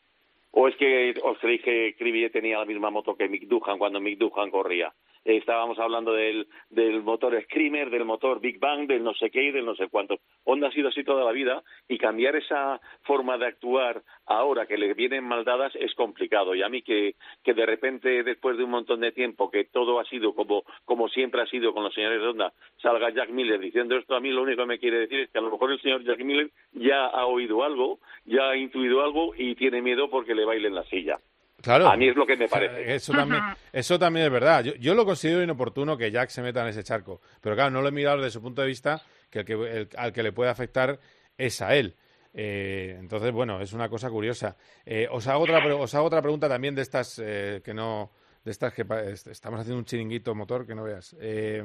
¿O 0.51 0.69
es 0.69 0.75
que 0.77 1.13
os 1.23 1.37
creéis 1.39 1.61
que 1.63 1.95
Cribier 1.97 2.31
tenía 2.31 2.59
la 2.59 2.65
misma 2.65 2.89
moto 2.89 3.15
que 3.15 3.27
Mick 3.27 3.43
Duhan 3.43 3.77
cuando 3.77 3.99
Mick 3.99 4.17
Duhan 4.17 4.49
corría? 4.51 4.93
Estábamos 5.23 5.77
hablando 5.79 6.13
del, 6.13 6.47
del 6.69 7.01
motor 7.01 7.39
Screamer, 7.43 7.89
del 7.89 8.05
motor 8.05 8.39
Big 8.39 8.59
Bang, 8.59 8.87
del 8.87 9.03
no 9.03 9.13
sé 9.13 9.29
qué 9.29 9.43
y 9.43 9.51
del 9.51 9.65
no 9.65 9.75
sé 9.75 9.87
cuánto. 9.89 10.19
Honda 10.43 10.67
ha 10.67 10.71
sido 10.71 10.89
así 10.89 11.03
toda 11.03 11.23
la 11.23 11.31
vida 11.31 11.63
y 11.87 11.97
cambiar 11.97 12.35
esa 12.35 12.79
forma 13.03 13.37
de 13.37 13.47
actuar 13.47 14.01
ahora 14.25 14.65
que 14.65 14.77
le 14.77 14.93
vienen 14.93 15.23
mal 15.23 15.43
dadas 15.43 15.73
es 15.75 15.93
complicado. 15.95 16.55
Y 16.55 16.63
a 16.63 16.69
mí 16.69 16.81
que, 16.81 17.15
que 17.43 17.53
de 17.53 17.65
repente, 17.65 18.23
después 18.23 18.57
de 18.57 18.63
un 18.63 18.71
montón 18.71 19.01
de 19.01 19.11
tiempo, 19.11 19.51
que 19.51 19.65
todo 19.65 19.99
ha 19.99 20.05
sido 20.05 20.33
como, 20.33 20.63
como 20.85 21.09
siempre 21.09 21.41
ha 21.41 21.45
sido 21.45 21.73
con 21.73 21.83
los 21.83 21.93
señores 21.93 22.21
de 22.21 22.27
Honda, 22.27 22.53
salga 22.81 23.11
Jack 23.11 23.29
Miller 23.29 23.59
diciendo 23.59 23.97
esto, 23.97 24.15
a 24.15 24.19
mí 24.19 24.31
lo 24.31 24.43
único 24.43 24.63
que 24.63 24.67
me 24.67 24.79
quiere 24.79 24.99
decir 24.99 25.19
es 25.19 25.29
que 25.29 25.39
a 25.39 25.41
lo 25.41 25.51
mejor 25.51 25.71
el 25.71 25.81
señor 25.81 26.03
Jack 26.03 26.19
Miller 26.23 26.49
ya 26.73 27.05
ha 27.05 27.25
oído 27.25 27.63
algo, 27.63 27.99
ya 28.25 28.49
ha 28.49 28.57
intuido 28.57 29.03
algo 29.03 29.33
y 29.35 29.55
tiene 29.55 29.81
miedo 29.81 30.09
porque 30.09 30.35
le 30.35 30.45
bailen 30.45 30.75
la 30.75 30.83
silla. 30.85 31.19
Claro. 31.61 31.87
A 31.87 31.95
mí 31.95 32.07
es 32.07 32.15
lo 32.15 32.25
que 32.25 32.35
me 32.35 32.47
parece. 32.47 32.95
Eso 32.95 33.13
también, 33.13 33.41
eso 33.71 33.99
también 33.99 34.25
es 34.25 34.31
verdad. 34.31 34.63
Yo, 34.63 34.73
yo, 34.75 34.95
lo 34.95 35.05
considero 35.05 35.43
inoportuno 35.43 35.97
que 35.97 36.11
Jack 36.11 36.29
se 36.29 36.41
meta 36.41 36.61
en 36.61 36.67
ese 36.67 36.83
charco. 36.83 37.21
Pero 37.39 37.55
claro, 37.55 37.71
no 37.71 37.81
lo 37.81 37.89
he 37.89 37.91
mirado 37.91 38.17
desde 38.17 38.31
su 38.31 38.41
punto 38.41 38.61
de 38.61 38.67
vista 38.67 39.01
que, 39.29 39.39
el 39.39 39.45
que 39.45 39.53
el, 39.53 39.89
al 39.97 40.11
que 40.13 40.23
le 40.23 40.31
puede 40.31 40.49
afectar 40.49 40.99
es 41.37 41.61
a 41.61 41.75
él. 41.75 41.95
Eh, 42.33 42.95
entonces, 42.99 43.31
bueno, 43.31 43.61
es 43.61 43.73
una 43.73 43.89
cosa 43.89 44.09
curiosa. 44.09 44.55
Eh, 44.85 45.07
os, 45.11 45.27
hago 45.27 45.43
otra, 45.43 45.75
os 45.75 45.93
hago 45.95 46.05
otra 46.05 46.21
pregunta 46.21 46.47
también 46.47 46.75
de 46.75 46.81
estas 46.81 47.19
eh, 47.23 47.61
que 47.63 47.73
no. 47.73 48.11
De 48.43 48.49
estas 48.49 48.73
que 48.73 48.83
estamos 49.29 49.59
haciendo 49.59 49.77
un 49.77 49.85
chiringuito 49.85 50.33
motor 50.33 50.65
que 50.65 50.73
no 50.73 50.83
veas. 50.83 51.15
Eh, 51.19 51.63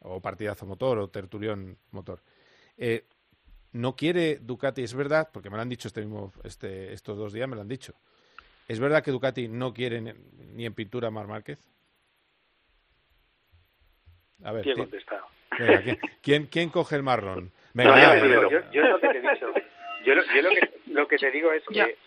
o 0.00 0.20
partidazo 0.20 0.66
motor 0.66 0.98
o 0.98 1.08
tertulión 1.08 1.78
motor. 1.90 2.22
Eh, 2.76 3.06
no 3.72 3.96
quiere 3.96 4.38
Ducati, 4.38 4.82
es 4.82 4.94
verdad, 4.94 5.30
porque 5.32 5.50
me 5.50 5.56
lo 5.56 5.62
han 5.62 5.68
dicho 5.68 5.88
este 5.88 6.00
mismo, 6.00 6.32
este, 6.44 6.92
estos 6.92 7.16
dos 7.16 7.32
días, 7.32 7.48
me 7.48 7.56
lo 7.56 7.62
han 7.62 7.68
dicho. 7.68 7.94
¿Es 8.68 8.78
verdad 8.78 9.02
que 9.02 9.10
Ducati 9.10 9.48
no 9.48 9.72
quiere 9.72 10.02
ni 10.02 10.66
en 10.66 10.74
pintura 10.74 11.08
a 11.08 11.10
Mar 11.10 11.26
Márquez? 11.26 11.58
A 14.44 14.52
ver, 14.52 14.62
¿Quién 14.62 14.76
contesta? 14.76 15.24
Venga, 15.58 15.82
¿quién, 15.82 15.98
¿quién, 16.22 16.46
¿quién, 16.46 16.68
coge 16.68 16.94
el 16.96 17.02
marrón? 17.02 17.50
Venga, 17.72 17.96
no, 17.96 18.16
yo, 18.16 18.26
yo, 18.26 18.50
yo, 18.50 18.70
yo, 18.70 18.82
lo 18.82 19.00
que 19.00 19.08
te 19.08 19.18
he 19.18 19.20
dicho. 19.22 19.52
Yo, 20.04 20.14
lo, 20.14 20.22
yo 20.22 20.42
lo, 20.42 20.50
que, 20.50 20.70
lo 20.86 21.08
que 21.08 21.18
te 21.18 21.30
digo 21.32 21.52
es 21.52 21.62
que, 21.64 21.98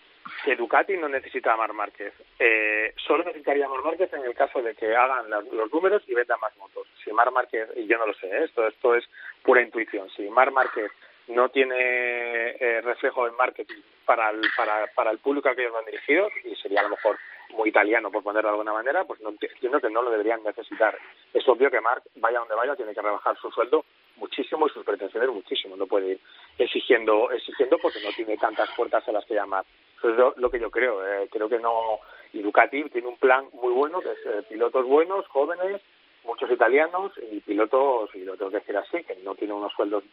que 0.44 0.56
Ducati 0.56 0.96
no 0.96 1.08
necesita 1.10 1.52
a 1.52 1.56
Mar 1.56 1.72
Márquez. 1.74 2.12
Eh, 2.38 2.94
solo 3.06 3.22
necesitaría 3.22 3.66
a 3.66 3.68
Mar 3.68 3.82
Márquez 3.84 4.12
en 4.14 4.24
el 4.24 4.34
caso 4.34 4.62
de 4.62 4.74
que 4.74 4.96
hagan 4.96 5.28
los, 5.28 5.52
los 5.52 5.70
números 5.70 6.02
y 6.08 6.14
vendan 6.14 6.40
más 6.40 6.56
motos. 6.56 6.88
Si 7.04 7.12
Mar 7.12 7.30
Márquez, 7.30 7.68
y 7.76 7.86
yo 7.86 7.98
no 7.98 8.06
lo 8.06 8.14
sé, 8.14 8.26
¿eh? 8.28 8.44
esto, 8.44 8.66
esto 8.66 8.96
es 8.96 9.04
pura 9.42 9.60
intuición, 9.60 10.08
si 10.16 10.22
Mar 10.30 10.50
Márquez 10.50 10.90
no 11.28 11.48
tiene 11.50 11.76
eh, 11.76 12.80
reflejo 12.82 13.26
en 13.26 13.36
marketing 13.36 13.80
para 14.04 14.30
el, 14.30 14.40
para, 14.56 14.86
para 14.94 15.10
el 15.10 15.18
público 15.18 15.48
al 15.48 15.56
que 15.56 15.62
ellos 15.62 15.74
van 15.74 15.84
dirigidos 15.84 16.32
y 16.44 16.54
sería 16.56 16.80
a 16.80 16.84
lo 16.84 16.90
mejor 16.90 17.18
muy 17.52 17.68
italiano 17.68 18.10
por 18.10 18.22
ponerlo 18.22 18.48
de 18.48 18.54
alguna 18.54 18.72
manera, 18.72 19.04
pues 19.04 19.20
no, 19.20 19.30
entiendo 19.30 19.80
que 19.80 19.90
no 19.90 20.02
lo 20.02 20.10
deberían 20.10 20.42
necesitar. 20.42 20.96
Es 21.32 21.46
obvio 21.48 21.70
que 21.70 21.80
Mark, 21.80 22.02
vaya 22.16 22.40
donde 22.40 22.54
vaya, 22.54 22.76
tiene 22.76 22.94
que 22.94 23.02
rebajar 23.02 23.36
su 23.38 23.50
sueldo 23.50 23.84
muchísimo 24.16 24.66
y 24.66 24.70
sus 24.70 24.84
pretensiones 24.84 25.30
muchísimo. 25.30 25.76
No 25.76 25.86
puede 25.86 26.12
ir 26.12 26.20
exigiendo, 26.58 27.30
exigiendo 27.30 27.78
porque 27.78 28.00
no 28.02 28.10
tiene 28.14 28.36
tantas 28.36 28.70
puertas 28.76 29.06
a 29.08 29.12
las 29.12 29.24
que 29.26 29.34
llamar. 29.34 29.64
Eso 29.98 30.10
es 30.10 30.36
lo, 30.36 30.50
que 30.50 30.58
yo 30.58 30.70
creo. 30.70 31.06
Eh, 31.06 31.28
creo 31.30 31.48
que 31.48 31.58
no. 31.58 32.00
Y 32.32 32.42
tiene 32.88 33.08
un 33.08 33.18
plan 33.18 33.46
muy 33.52 33.72
bueno, 33.72 34.00
que 34.00 34.10
es 34.10 34.26
eh, 34.26 34.42
pilotos 34.48 34.86
buenos, 34.86 35.26
jóvenes, 35.28 35.82
muchos 36.24 36.50
italianos 36.50 37.12
y 37.30 37.40
pilotos, 37.40 38.10
y 38.14 38.20
lo 38.24 38.36
tengo 38.36 38.50
que 38.50 38.58
decir 38.58 38.76
así, 38.76 39.02
que 39.04 39.16
no 39.16 39.34
tienen 39.34 39.56
unos 39.56 39.72
sueldos 39.72 40.04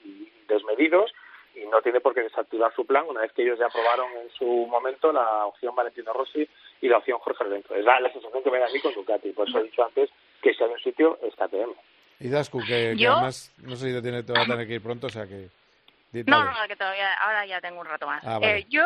desmedidos 0.47 1.11
y 1.55 1.65
no 1.65 1.81
tiene 1.81 1.99
por 1.99 2.13
qué 2.13 2.21
desactivar 2.21 2.73
su 2.75 2.85
plan 2.85 3.05
una 3.07 3.21
vez 3.21 3.31
que 3.33 3.41
ellos 3.43 3.59
ya 3.59 3.65
aprobaron 3.67 4.11
en 4.21 4.29
su 4.31 4.45
momento 4.45 5.11
la 5.11 5.45
opción 5.45 5.75
Valentino 5.75 6.13
Rossi 6.13 6.47
y 6.81 6.87
la 6.87 6.97
opción 6.97 7.19
Jorge 7.19 7.43
Lorenzo. 7.43 7.75
Es 7.75 7.83
la, 7.83 7.99
la 7.99 8.11
sensación 8.11 8.43
que 8.43 8.51
me 8.51 8.59
da 8.59 8.67
a 8.67 8.69
mí 8.69 8.79
con 8.79 8.93
Ducati, 8.93 9.31
por 9.31 9.47
eso 9.49 9.59
he 9.59 9.63
dicho 9.63 9.83
antes 9.83 10.09
que 10.41 10.53
si 10.53 10.63
hay 10.63 10.69
un 10.69 10.79
sitio 10.79 11.19
es 11.23 11.33
KTM. 11.35 11.73
Y 12.21 12.29
Dasku, 12.29 12.59
que, 12.59 12.95
que 12.97 13.07
además 13.07 13.53
no 13.57 13.75
sé 13.75 13.87
si 13.87 13.93
te, 13.93 14.01
tiene, 14.01 14.23
te 14.23 14.33
va 14.33 14.41
a 14.41 14.45
tener 14.45 14.67
que 14.67 14.75
ir 14.75 14.83
pronto, 14.83 15.07
o 15.07 15.09
sea 15.09 15.25
que... 15.25 15.49
No, 16.25 16.43
no, 16.43 16.67
que 16.67 16.75
todavía, 16.75 17.13
ahora 17.15 17.45
ya 17.45 17.61
tengo 17.61 17.79
un 17.81 17.85
rato 17.85 18.07
más. 18.07 18.23
Ah, 18.25 18.39
vale. 18.39 18.59
eh, 18.59 18.65
yo 18.69 18.83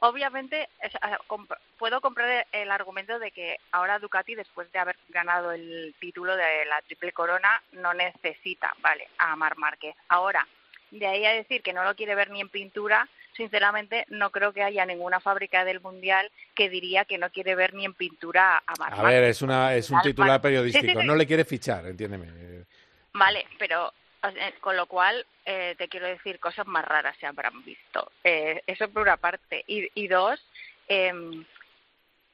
obviamente 0.00 0.68
es, 0.82 0.92
comp 1.26 1.50
puedo 1.78 2.00
comprar 2.00 2.46
el 2.52 2.70
argumento 2.70 3.18
de 3.18 3.30
que 3.30 3.58
ahora 3.72 3.98
Ducati 3.98 4.34
después 4.34 4.70
de 4.72 4.78
haber 4.78 4.96
ganado 5.08 5.52
el 5.52 5.94
título 6.00 6.36
de 6.36 6.64
la 6.66 6.80
triple 6.82 7.12
corona 7.12 7.62
no 7.72 7.94
necesita 7.94 8.74
vale 8.80 9.08
a 9.18 9.34
Mar 9.36 9.56
Márquez 9.56 9.94
ahora 10.08 10.46
de 10.90 11.06
ahí 11.06 11.24
a 11.24 11.32
decir 11.32 11.62
que 11.62 11.72
no 11.72 11.84
lo 11.84 11.94
quiere 11.94 12.14
ver 12.14 12.30
ni 12.30 12.40
en 12.40 12.48
pintura 12.48 13.08
sinceramente 13.36 14.04
no 14.08 14.30
creo 14.30 14.52
que 14.52 14.62
haya 14.62 14.84
ninguna 14.86 15.20
fábrica 15.20 15.64
del 15.64 15.80
mundial 15.80 16.30
que 16.54 16.68
diría 16.68 17.04
que 17.04 17.18
no 17.18 17.30
quiere 17.30 17.54
ver 17.54 17.74
ni 17.74 17.84
en 17.84 17.94
pintura 17.94 18.62
a 18.66 18.74
Mar 18.78 18.94
A 18.94 19.02
ver, 19.02 19.24
es 19.24 19.42
una 19.42 19.74
es 19.74 19.90
un 19.90 20.00
titular 20.00 20.40
periodístico, 20.40 20.86
sí, 20.86 20.92
sí, 20.92 21.00
sí. 21.00 21.06
no 21.06 21.14
le 21.14 21.26
quiere 21.26 21.44
fichar, 21.44 21.86
entiéndeme. 21.86 22.64
Vale, 23.12 23.46
pero 23.58 23.92
con 24.60 24.76
lo 24.76 24.86
cual 24.86 25.26
eh, 25.44 25.74
te 25.78 25.88
quiero 25.88 26.06
decir 26.06 26.40
cosas 26.40 26.66
más 26.66 26.84
raras 26.84 27.16
se 27.18 27.26
habrán 27.26 27.64
visto. 27.64 28.10
Eh, 28.24 28.62
eso 28.66 28.88
por 28.88 29.02
una 29.02 29.16
parte. 29.16 29.64
Y, 29.66 29.88
y 29.94 30.08
dos 30.08 30.40
eh, 30.88 31.12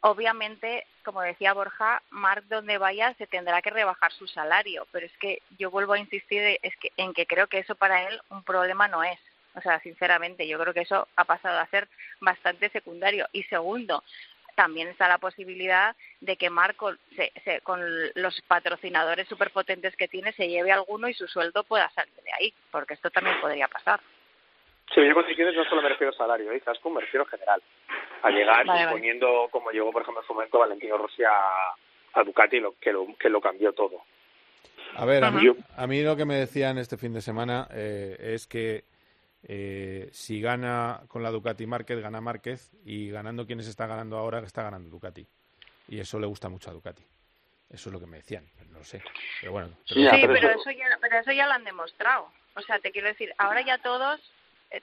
obviamente 0.00 0.86
como 1.04 1.20
decía 1.20 1.52
Borja 1.52 2.02
Marc 2.10 2.44
donde 2.46 2.78
vaya 2.78 3.14
se 3.14 3.26
tendrá 3.26 3.62
que 3.62 3.70
rebajar 3.70 4.12
su 4.12 4.26
salario. 4.26 4.86
Pero 4.90 5.06
es 5.06 5.16
que 5.18 5.42
yo 5.58 5.70
vuelvo 5.70 5.92
a 5.92 5.98
insistir 5.98 6.58
es 6.62 6.76
que 6.76 6.92
en 6.96 7.12
que 7.12 7.26
creo 7.26 7.46
que 7.46 7.58
eso 7.58 7.74
para 7.74 8.08
él 8.08 8.20
un 8.30 8.42
problema 8.42 8.88
no 8.88 9.04
es. 9.04 9.18
O 9.54 9.60
sea 9.60 9.80
sinceramente 9.80 10.48
yo 10.48 10.58
creo 10.58 10.74
que 10.74 10.80
eso 10.80 11.06
ha 11.16 11.24
pasado 11.24 11.58
a 11.58 11.66
ser 11.66 11.88
bastante 12.20 12.70
secundario. 12.70 13.28
Y 13.32 13.44
segundo 13.44 14.02
también 14.54 14.88
está 14.88 15.08
la 15.08 15.18
posibilidad 15.18 15.96
de 16.20 16.36
que 16.36 16.50
Marco, 16.50 16.94
se, 17.16 17.32
se, 17.44 17.60
con 17.60 17.80
los 18.14 18.40
patrocinadores 18.42 19.28
superpotentes 19.28 19.96
que 19.96 20.08
tiene, 20.08 20.32
se 20.32 20.48
lleve 20.48 20.72
alguno 20.72 21.08
y 21.08 21.14
su 21.14 21.26
sueldo 21.26 21.64
pueda 21.64 21.90
salir 21.90 22.14
de 22.14 22.32
ahí, 22.32 22.54
porque 22.70 22.94
esto 22.94 23.10
también 23.10 23.40
podría 23.40 23.68
pasar. 23.68 24.00
Sí, 24.94 25.00
yo 25.06 25.14
con 25.14 25.26
si 25.26 25.34
quieres 25.34 25.56
no 25.56 25.64
solo 25.64 25.82
me 25.82 25.88
refiero 25.88 26.12
a 26.12 26.16
salario, 26.16 26.52
¿eh? 26.52 26.60
Zasco, 26.64 26.90
me 26.90 27.00
refiero 27.00 27.24
general. 27.26 27.62
A 28.22 28.30
llegar 28.30 28.66
vale, 28.66 28.82
imponiendo, 28.82 29.26
vale. 29.26 29.50
como 29.50 29.70
llegó, 29.70 29.90
por 29.92 30.02
ejemplo, 30.02 30.22
en 30.22 30.26
su 30.26 30.34
momento 30.34 30.58
Valentino 30.58 30.98
Rossi 30.98 31.24
a, 31.24 32.20
a 32.20 32.22
Ducati, 32.22 32.60
lo, 32.60 32.74
que, 32.78 32.92
lo, 32.92 33.06
que 33.18 33.28
lo 33.28 33.40
cambió 33.40 33.72
todo. 33.72 34.02
A 34.96 35.04
ver, 35.04 35.24
a 35.24 35.30
mí, 35.30 35.48
a 35.76 35.86
mí 35.86 36.02
lo 36.02 36.16
que 36.16 36.24
me 36.24 36.36
decían 36.36 36.78
este 36.78 36.96
fin 36.96 37.12
de 37.12 37.20
semana 37.20 37.66
eh, 37.72 38.16
es 38.20 38.46
que 38.46 38.84
eh, 39.46 40.08
si 40.12 40.40
gana 40.40 41.02
con 41.08 41.22
la 41.22 41.30
Ducati 41.30 41.66
Márquez, 41.66 42.00
gana 42.00 42.20
Márquez 42.20 42.70
y 42.84 43.10
ganando 43.10 43.46
quienes 43.46 43.66
está 43.66 43.86
ganando 43.86 44.16
ahora, 44.16 44.40
está 44.40 44.62
ganando 44.62 44.88
Ducati. 44.88 45.26
Y 45.88 46.00
eso 46.00 46.18
le 46.18 46.26
gusta 46.26 46.48
mucho 46.48 46.70
a 46.70 46.72
Ducati. 46.72 47.02
Eso 47.70 47.88
es 47.88 47.92
lo 47.92 48.00
que 48.00 48.06
me 48.06 48.18
decían, 48.18 48.48
no 48.70 48.78
lo 48.78 48.84
sé. 48.84 49.02
Pero 49.40 49.52
bueno. 49.52 49.68
Pero 49.88 50.10
sí, 50.10 50.26
pero, 50.26 50.50
eso 50.50 50.70
ya, 50.70 50.98
pero 51.00 51.18
eso 51.18 51.32
ya 51.32 51.46
lo 51.46 51.52
han 51.52 51.64
demostrado. 51.64 52.30
O 52.54 52.62
sea, 52.62 52.78
te 52.78 52.90
quiero 52.90 53.08
decir, 53.08 53.34
ahora 53.36 53.60
ya 53.62 53.78
todos, 53.78 54.20
eh, 54.70 54.80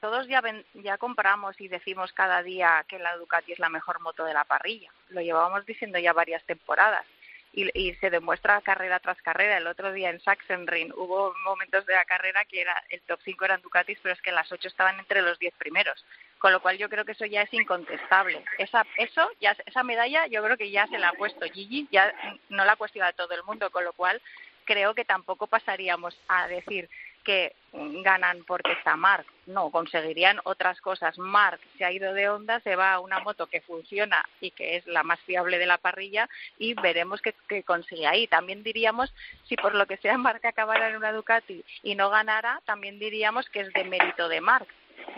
todos 0.00 0.26
ya, 0.26 0.40
ven, 0.40 0.64
ya 0.74 0.98
compramos 0.98 1.60
y 1.60 1.68
decimos 1.68 2.12
cada 2.12 2.42
día 2.42 2.84
que 2.88 2.98
la 2.98 3.16
Ducati 3.16 3.52
es 3.52 3.58
la 3.58 3.68
mejor 3.68 4.00
moto 4.00 4.24
de 4.24 4.34
la 4.34 4.44
parrilla. 4.44 4.90
Lo 5.10 5.20
llevábamos 5.20 5.66
diciendo 5.66 5.98
ya 5.98 6.12
varias 6.12 6.42
temporadas 6.44 7.06
y, 7.52 7.68
y, 7.78 7.94
se 7.96 8.10
demuestra 8.10 8.60
carrera 8.60 9.00
tras 9.00 9.20
carrera. 9.22 9.58
El 9.58 9.66
otro 9.66 9.92
día 9.92 10.10
en 10.10 10.20
Sachsenring 10.20 10.92
hubo 10.96 11.34
momentos 11.44 11.84
de 11.86 11.94
la 11.94 12.04
carrera 12.04 12.44
que 12.44 12.60
era 12.60 12.74
el 12.90 13.00
top 13.02 13.20
5 13.24 13.44
eran 13.44 13.62
Ducatis, 13.62 13.98
pero 14.02 14.14
es 14.14 14.22
que 14.22 14.32
las 14.32 14.50
8 14.50 14.68
estaban 14.68 14.98
entre 14.98 15.22
los 15.22 15.38
10 15.38 15.54
primeros. 15.54 16.04
Con 16.38 16.52
lo 16.52 16.60
cual 16.62 16.78
yo 16.78 16.88
creo 16.88 17.04
que 17.04 17.12
eso 17.12 17.26
ya 17.26 17.42
es 17.42 17.52
incontestable. 17.52 18.42
Esa, 18.58 18.86
eso, 18.96 19.28
ya, 19.40 19.56
esa 19.66 19.82
medalla 19.82 20.26
yo 20.26 20.42
creo 20.42 20.56
que 20.56 20.70
ya 20.70 20.86
se 20.86 20.98
la 20.98 21.10
ha 21.10 21.12
puesto 21.12 21.44
Gigi, 21.46 21.88
ya 21.90 22.14
no 22.48 22.64
la 22.64 22.72
ha 22.72 22.76
cuestionado 22.76 23.12
todo 23.14 23.34
el 23.34 23.44
mundo, 23.44 23.70
con 23.70 23.84
lo 23.84 23.92
cual 23.92 24.20
creo 24.64 24.94
que 24.94 25.04
tampoco 25.04 25.48
pasaríamos 25.48 26.16
a 26.28 26.46
decir 26.46 26.88
que 27.24 27.54
ganan 27.72 28.44
porque 28.46 28.72
está 28.72 28.96
Mark. 28.96 29.26
No, 29.46 29.70
conseguirían 29.70 30.40
otras 30.44 30.80
cosas. 30.80 31.18
Mark 31.18 31.60
se 31.78 31.84
ha 31.84 31.92
ido 31.92 32.12
de 32.14 32.28
Honda, 32.28 32.60
se 32.60 32.76
va 32.76 32.94
a 32.94 33.00
una 33.00 33.20
moto 33.20 33.46
que 33.46 33.60
funciona 33.60 34.24
y 34.40 34.50
que 34.50 34.76
es 34.76 34.86
la 34.86 35.02
más 35.02 35.20
fiable 35.20 35.58
de 35.58 35.66
la 35.66 35.78
parrilla 35.78 36.28
y 36.58 36.74
veremos 36.74 37.20
qué, 37.22 37.34
qué 37.48 37.62
consigue 37.62 38.06
ahí. 38.06 38.26
También 38.26 38.62
diríamos, 38.62 39.12
si 39.44 39.56
por 39.56 39.74
lo 39.74 39.86
que 39.86 39.96
sea 39.98 40.18
Mark 40.18 40.44
acabara 40.44 40.88
en 40.88 40.96
una 40.96 41.12
Ducati 41.12 41.64
y 41.82 41.94
no 41.94 42.10
ganara, 42.10 42.60
también 42.64 42.98
diríamos 42.98 43.48
que 43.50 43.60
es 43.60 43.72
de 43.72 43.84
mérito 43.84 44.28
de 44.28 44.40
Mark, 44.40 44.66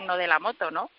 no 0.01 0.17
de 0.17 0.27
la 0.27 0.39
moto, 0.39 0.71
¿no? 0.71 0.89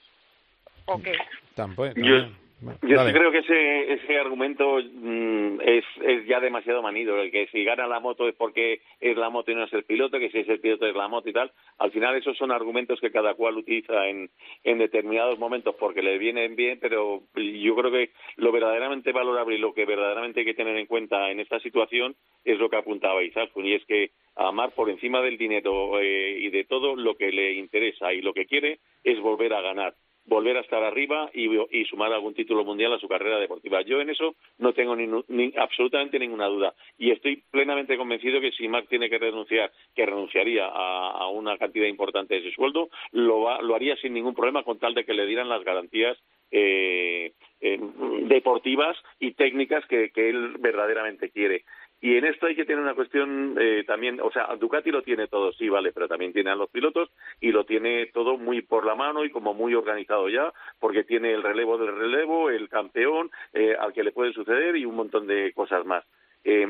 ¿O 0.87 1.01
qué? 1.01 1.17
Tampoco. 1.55 1.93
Yo, 1.97 2.29
yo 2.61 3.07
sí 3.07 3.13
creo 3.13 3.31
que 3.31 3.39
ese, 3.39 3.93
ese 3.93 4.19
argumento 4.19 4.79
mmm, 4.79 5.61
es, 5.61 5.85
es 6.03 6.27
ya 6.27 6.41
demasiado 6.41 6.83
manido, 6.83 7.21
el 7.21 7.31
que 7.31 7.47
si 7.49 7.65
gana 7.65 7.87
la 7.87 8.01
moto 8.01 8.29
es 8.29 8.35
porque 8.35 8.81
es 9.01 9.17
la 9.17 9.29
moto 9.29 9.51
y 9.51 9.55
no 9.55 9.65
es 9.65 9.73
el 9.73 9.85
piloto, 9.85 10.19
que 10.19 10.31
si 10.31 10.39
es 10.39 10.49
el 10.49 10.61
piloto 10.61 10.87
es 10.87 10.97
la 10.97 11.09
moto 11.09 11.29
y 11.29 11.33
tal. 11.33 11.53
Al 11.79 11.91
final 11.91 12.17
esos 12.17 12.37
son 12.37 12.53
argumentos 12.53 13.01
que 13.01 13.11
cada 13.11 13.35
cual 13.35 13.57
utiliza 13.57 14.09
en, 14.09 14.31
en 14.63 14.79
determinados 14.79 15.39
momentos 15.39 15.75
porque 15.79 16.03
le 16.03 16.19
vienen 16.19 16.57
bien, 16.57 16.79
pero 16.81 17.23
yo 17.35 17.77
creo 17.77 17.91
que 17.91 18.11
lo 18.37 18.53
verdaderamente 18.53 19.13
valorable 19.13 19.57
y 19.57 19.59
lo 19.59 19.75
que 19.75 19.85
verdaderamente 19.85 20.41
hay 20.41 20.47
que 20.47 20.55
tener 20.55 20.77
en 20.77 20.87
cuenta 20.87 21.31
en 21.31 21.41
esta 21.41 21.61
situación 21.61 22.15
es 22.45 22.59
lo 22.59 22.71
que 22.71 22.77
apuntaba 22.77 23.23
Izaskun, 23.23 23.67
y 23.67 23.75
es 23.75 23.85
que 23.85 24.11
amar 24.37 24.73
por 24.73 24.91
encima 24.91 25.21
del 25.21 25.39
dinero 25.39 26.01
eh, 26.01 26.39
y 26.39 26.51
de 26.51 26.65
todo 26.65 26.97
lo 26.97 27.17
que 27.17 27.31
le 27.31 27.53
interesa 27.53 28.13
y 28.13 28.21
lo 28.21 28.33
que 28.33 28.47
quiere 28.47 28.79
es 29.03 29.21
volver 29.21 29.53
a 29.53 29.61
ganar 29.61 29.95
volver 30.27 30.57
a 30.57 30.61
estar 30.61 30.83
arriba 30.83 31.31
y, 31.35 31.85
sumar 31.85 32.13
algún 32.13 32.35
título 32.35 32.65
mundial 32.65 32.93
a 32.93 32.99
su 32.99 33.09
carrera 33.09 33.39
deportiva. 33.39 33.83
Yo 33.83 34.01
en 34.01 34.11
eso 34.11 34.35
no 34.59 34.73
tengo 34.73 34.97
ni, 34.97 35.53
absolutamente 35.57 36.19
ninguna 36.19 36.47
duda 36.47 36.75
y 36.99 37.11
estoy 37.11 37.43
plenamente 37.51 37.97
convencido 37.97 38.41
que 38.41 38.53
si 38.53 38.69
Marc 38.69 38.89
tiene 38.89 39.11
que 39.11 39.19
renunciar, 39.19 39.71
que 39.95 40.07
renunciaría 40.07 40.67
a, 40.67 41.29
una 41.29 41.59
cantidad 41.59 41.87
importante 41.87 42.35
de 42.35 42.43
su 42.43 42.51
sueldo, 42.53 42.89
lo, 43.13 43.61
lo 43.63 43.75
haría 43.75 43.97
sin 43.97 44.15
ningún 44.15 44.35
problema 44.35 44.63
con 44.63 44.79
tal 44.79 44.95
de 44.95 45.05
que 45.05 45.15
le 45.15 45.27
dieran 45.27 45.49
las 45.49 45.65
garantías 45.65 46.17
eh, 46.51 47.33
eh, 47.61 47.81
deportivas 48.23 48.97
y 49.19 49.33
técnicas 49.33 49.85
que 49.87 50.11
él 50.15 50.57
verdaderamente 50.59 51.31
quiere. 51.31 51.65
Y 52.05 52.19
en 52.19 52.27
esto 52.27 52.45
hay 52.45 52.55
que 52.55 52.67
tener 52.67 52.83
una 52.83 52.93
cuestión 52.93 53.57
eh, 53.59 53.83
también, 53.87 54.21
o 54.21 54.31
sea, 54.31 54.55
Ducati 54.61 54.91
lo 54.91 55.01
tiene 55.01 55.27
todo, 55.27 55.55
sí, 55.55 55.71
vale, 55.71 55.91
pero 55.91 56.07
también 56.07 56.35
tiene 56.35 56.51
a 56.51 56.55
los 56.55 56.69
pilotos 56.69 57.09
y 57.41 57.51
lo 57.51 57.65
tiene 57.65 58.05
todo 58.13 58.37
muy 58.37 58.61
por 58.61 58.85
la 58.85 58.95
mano 58.95 59.25
y 59.25 59.31
como 59.31 59.55
muy 59.55 59.75
organizado 59.75 60.29
ya, 60.29 60.53
porque 60.81 61.05
tiene 61.05 61.33
el 61.33 61.43
relevo 61.43 61.79
del 61.79 61.97
relevo, 61.97 62.51
el 62.51 62.69
campeón 62.69 63.31
eh, 63.55 63.75
al 63.81 63.95
que 63.95 64.05
le 64.05 64.13
puede 64.13 64.35
suceder 64.35 64.77
y 64.77 64.85
un 64.85 64.97
montón 64.97 65.27
de 65.27 65.55
cosas 65.55 65.87
más. 65.87 66.05
Eh, 66.45 66.67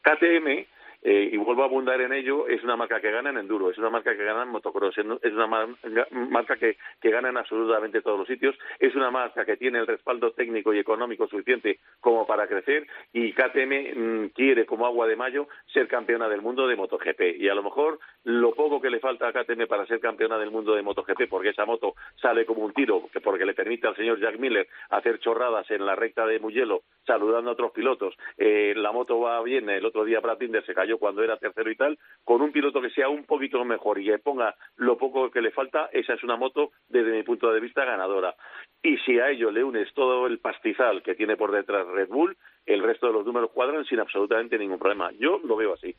KTM, 0.00 0.66
eh, 1.02 1.30
y 1.32 1.36
vuelvo 1.36 1.62
a 1.62 1.66
abundar 1.66 2.00
en 2.00 2.12
ello, 2.12 2.46
es 2.48 2.62
una 2.62 2.76
marca 2.76 3.00
que 3.00 3.10
gana 3.10 3.30
en 3.30 3.38
enduro, 3.38 3.70
es 3.70 3.78
una 3.78 3.90
marca 3.90 4.16
que 4.16 4.24
gana 4.24 4.42
en 4.42 4.48
motocross, 4.50 4.96
es 4.98 5.32
una 5.32 5.46
mar- 5.46 5.68
marca 6.10 6.56
que, 6.56 6.76
que 7.00 7.10
gana 7.10 7.28
en 7.30 7.36
absolutamente 7.36 8.00
todos 8.02 8.18
los 8.18 8.28
sitios, 8.28 8.56
es 8.78 8.94
una 8.94 9.10
marca 9.10 9.44
que 9.44 9.56
tiene 9.56 9.78
el 9.80 9.86
respaldo 9.86 10.30
técnico 10.32 10.72
y 10.72 10.78
económico 10.78 11.26
suficiente 11.26 11.78
como 12.00 12.26
para 12.26 12.46
crecer 12.46 12.86
y 13.12 13.32
KTM 13.32 14.24
mm, 14.24 14.28
quiere, 14.34 14.66
como 14.66 14.86
agua 14.86 15.06
de 15.06 15.16
mayo, 15.16 15.48
ser 15.72 15.88
campeona 15.88 16.28
del 16.28 16.42
mundo 16.42 16.66
de 16.66 16.76
MotoGP. 16.76 17.38
Y 17.38 17.48
a 17.48 17.54
lo 17.54 17.62
mejor 17.62 17.98
lo 18.24 18.54
poco 18.54 18.80
que 18.80 18.90
le 18.90 19.00
falta 19.00 19.28
a 19.28 19.32
KTM 19.32 19.66
para 19.66 19.86
ser 19.86 20.00
campeona 20.00 20.38
del 20.38 20.50
mundo 20.50 20.74
de 20.74 20.82
MotoGP, 20.82 21.28
porque 21.28 21.50
esa 21.50 21.64
moto 21.66 21.94
sale 22.20 22.46
como 22.46 22.64
un 22.64 22.72
tiro, 22.72 23.08
que 23.12 23.20
porque 23.20 23.44
le 23.44 23.54
permite 23.54 23.86
al 23.88 23.96
señor 23.96 24.18
Jack 24.20 24.38
Miller 24.38 24.68
hacer 24.90 25.18
chorradas 25.18 25.70
en 25.70 25.84
la 25.84 25.96
recta 25.96 26.26
de 26.26 26.38
Mugello, 26.38 26.82
saludando 27.06 27.50
a 27.50 27.54
otros 27.54 27.72
pilotos, 27.72 28.14
eh, 28.38 28.74
la 28.76 28.92
moto 28.92 29.18
va 29.20 29.42
bien, 29.42 29.68
el 29.68 29.84
otro 29.84 30.04
día 30.04 30.20
Brad 30.20 30.38
Binder 30.38 30.64
se 30.64 30.74
cayó 30.74 30.91
cuando 30.98 31.22
era 31.22 31.36
tercero 31.36 31.70
y 31.70 31.76
tal, 31.76 31.98
con 32.24 32.40
un 32.42 32.52
piloto 32.52 32.80
que 32.80 32.90
sea 32.90 33.08
un 33.08 33.24
poquito 33.24 33.64
mejor 33.64 33.98
y 34.00 34.06
que 34.06 34.18
ponga 34.18 34.54
lo 34.76 34.96
poco 34.96 35.30
que 35.30 35.40
le 35.40 35.50
falta, 35.50 35.88
esa 35.92 36.14
es 36.14 36.22
una 36.24 36.36
moto, 36.36 36.72
desde 36.88 37.12
mi 37.12 37.22
punto 37.22 37.52
de 37.52 37.60
vista, 37.60 37.84
ganadora. 37.84 38.34
Y 38.82 38.96
si 38.98 39.18
a 39.18 39.30
ello 39.30 39.50
le 39.50 39.62
unes 39.64 39.92
todo 39.94 40.26
el 40.26 40.38
pastizal 40.38 41.02
que 41.02 41.14
tiene 41.14 41.36
por 41.36 41.52
detrás 41.52 41.86
Red 41.86 42.08
Bull, 42.08 42.36
el 42.66 42.82
resto 42.82 43.06
de 43.06 43.12
los 43.12 43.26
números 43.26 43.50
cuadran 43.52 43.84
sin 43.84 44.00
absolutamente 44.00 44.58
ningún 44.58 44.78
problema. 44.78 45.10
Yo 45.18 45.40
lo 45.44 45.56
veo 45.56 45.74
así. 45.74 45.94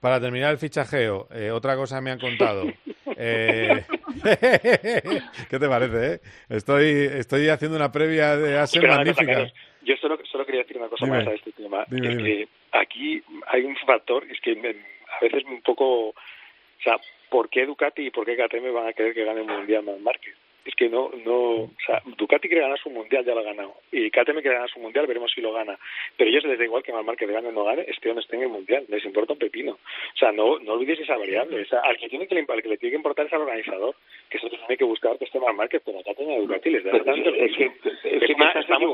Para 0.00 0.20
terminar 0.20 0.52
el 0.52 0.58
fichajeo, 0.58 1.26
eh, 1.32 1.50
otra 1.50 1.74
cosa 1.74 2.00
me 2.00 2.10
han 2.10 2.18
contado. 2.18 2.64
Eh, 3.18 3.82
¿Qué 5.48 5.58
te 5.58 5.68
parece? 5.68 6.14
eh? 6.14 6.20
Estoy, 6.50 6.84
estoy 6.84 7.48
haciendo 7.48 7.76
una 7.76 7.90
previa 7.90 8.36
de 8.36 8.58
Asen 8.58 8.86
magnífica. 8.86 9.50
Yo 9.82 9.94
solo, 9.96 10.18
solo 10.30 10.44
quería 10.44 10.62
decir 10.62 10.76
una 10.76 10.88
cosa 10.88 11.06
Dime. 11.06 11.18
más 11.18 11.28
a 11.28 11.32
este 11.32 11.52
tema. 11.52 11.84
Dime, 11.88 12.08
es 12.08 12.16
dime. 12.18 12.28
que 12.28 12.48
aquí 12.72 13.22
hay 13.48 13.64
un 13.64 13.76
factor, 13.76 14.24
es 14.30 14.40
que 14.40 14.54
me- 14.56 14.70
a 15.08 15.20
veces 15.20 15.44
un 15.44 15.62
poco... 15.62 16.08
O 16.08 16.14
sea, 16.82 16.98
¿por 17.30 17.48
qué 17.48 17.64
Ducati 17.66 18.06
y 18.06 18.10
por 18.10 18.26
qué 18.26 18.36
KTM 18.36 18.72
van 18.72 18.88
a 18.88 18.92
querer 18.92 19.14
que 19.14 19.24
gane 19.24 19.40
el 19.40 19.46
Mundial 19.46 19.82
más 19.84 19.98
Márquez? 20.00 20.34
Es 20.66 20.74
que 20.74 20.88
no, 20.88 21.10
no, 21.24 21.38
o 21.62 21.70
sea, 21.86 22.02
Ducati 22.18 22.48
quiere 22.48 22.62
ganar 22.62 22.78
su 22.78 22.90
mundial, 22.90 23.24
ya 23.24 23.34
lo 23.34 23.40
ha 23.40 23.44
ganado. 23.44 23.74
Y 23.92 24.10
KTM 24.10 24.40
quiere 24.42 24.54
ganar 24.54 24.68
su 24.68 24.80
mundial, 24.80 25.06
veremos 25.06 25.30
si 25.32 25.40
lo 25.40 25.52
gana. 25.52 25.78
Pero 26.16 26.28
ellos 26.28 26.44
les 26.44 26.58
da 26.58 26.64
igual 26.64 26.82
que 26.82 26.92
Marc 26.92 27.06
Márquez 27.06 27.30
gane 27.30 27.48
o 27.48 27.52
no 27.52 27.64
gane, 27.64 27.84
esté 27.88 28.10
o 28.10 28.14
no 28.14 28.20
esté 28.20 28.34
en 28.36 28.42
el 28.42 28.48
mundial, 28.48 28.84
les 28.88 29.04
importa 29.04 29.32
un 29.34 29.38
pepino. 29.38 29.72
O 29.72 30.16
sea, 30.18 30.32
no, 30.32 30.58
no 30.58 30.72
olvides 30.72 30.98
esa 30.98 31.16
variable. 31.16 31.62
O 31.62 31.66
sea, 31.66 31.80
al 31.80 31.96
que 31.98 32.08
tiene 32.08 32.26
que, 32.26 32.34
le- 32.34 32.44
al 32.48 32.62
que 32.62 32.68
le 32.68 32.78
tiene 32.78 32.90
que 32.90 32.96
importar 32.96 33.26
es 33.26 33.32
al 33.32 33.42
organizador, 33.42 33.94
que 34.28 34.38
es 34.38 34.42
que 34.42 34.50
tiene 34.50 34.76
que 34.76 34.84
buscar 34.84 35.16
que 35.18 35.24
esté 35.26 35.38
Marc 35.38 35.54
Márquez, 35.56 35.82
pero 35.84 36.00
KTM 36.02 36.32
y 36.32 36.36
Ducati 36.38 36.70
les 36.70 36.84
da 36.84 36.90
Pero 36.90 37.04
tanto. 37.04 37.30
es 37.34 37.56
que- 37.56 37.64
es 37.64 38.30
una- 38.34 38.48
estás 38.48 38.62
estamos 38.64 38.90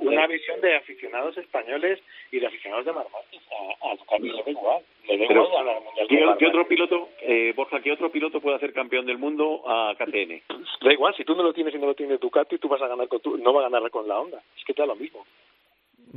una 0.00 0.26
visión 0.26 0.60
de 0.60 0.74
aficionados 0.76 1.38
españoles 1.38 2.00
y 2.32 2.38
de 2.38 2.46
aficionados 2.46 2.84
de 2.84 2.92
Marc 2.92 3.08
Márquez. 3.10 3.40
A, 3.50 3.90
a 3.92 3.96
Ducati 3.96 4.28
le 4.28 4.42
da 4.42 4.50
igual. 4.50 4.82
Le 5.06 5.18
da 5.18 5.24
Pero, 5.28 5.44
igual 5.44 5.64
ganar 5.64 5.76
el 5.78 5.84
mundial. 5.84 6.06
¿qué, 6.08 6.38
qué 6.38 6.46
otro 6.46 6.66
piloto, 6.66 7.08
eh, 7.20 7.52
Borja, 7.54 7.80
qué 7.80 7.92
otro 7.92 8.10
piloto 8.10 8.40
puede 8.40 8.56
hacer 8.56 8.72
campeón 8.72 9.04
del 9.06 9.18
mundo 9.18 9.62
a 9.68 9.94
KTM? 9.98 10.42
Da 10.80 10.92
igual, 10.92 11.14
si 11.14 11.24
tú 11.24 11.34
no 11.34 11.42
lo 11.42 11.52
tienes 11.52 11.74
y 11.74 11.78
no 11.78 11.86
lo 11.86 11.94
tiene 11.94 12.16
Ducati, 12.18 12.58
tú 12.58 12.68
vas 12.68 12.80
a 12.82 12.88
ganar 12.88 13.06
con 13.08 13.20
tu, 13.20 13.36
no 13.36 13.52
va 13.52 13.60
a 13.66 13.68
ganar 13.68 13.90
con 13.90 14.08
la 14.08 14.18
Honda. 14.18 14.42
Es 14.56 14.64
que 14.64 14.72
te 14.74 14.82
da 14.82 14.86
lo 14.86 14.96
mismo. 14.96 15.24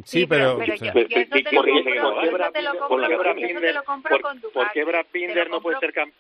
Sí, 0.05 0.25
pero... 0.27 0.57
pero 0.57 0.73
o 0.73 0.77
sea, 0.77 0.93
yo- 0.93 0.99
yo 1.01 1.19
eso 1.19 1.29
te 1.31 1.51
lo 1.51 1.51
¿Por 1.51 1.65
qué- 1.65 1.71
compro- 1.73 2.03
por 2.13 2.21
qué 2.21 2.27
eso 2.27 2.31
Brad 2.37 2.51
te 2.51 2.61
lo 2.61 2.71
Binder- 2.71 2.79
compro- 2.79 2.87
por 2.87 2.99
la 3.01 3.07
que 3.07 3.15
Brad 3.17 3.37
eso 3.37 3.47
te 3.47 3.53
Binder- 3.53 3.73
lo 3.75 3.83
compro 3.83 4.09
por- 4.09 4.21
con 4.21 4.41
¿Por 4.51 4.71
qué 4.71 4.83
Brad 4.83 5.05
Binder 5.11 5.49
no 5.49 5.61
puede 5.61 5.79
ser 5.79 5.93
campeón? 5.93 6.17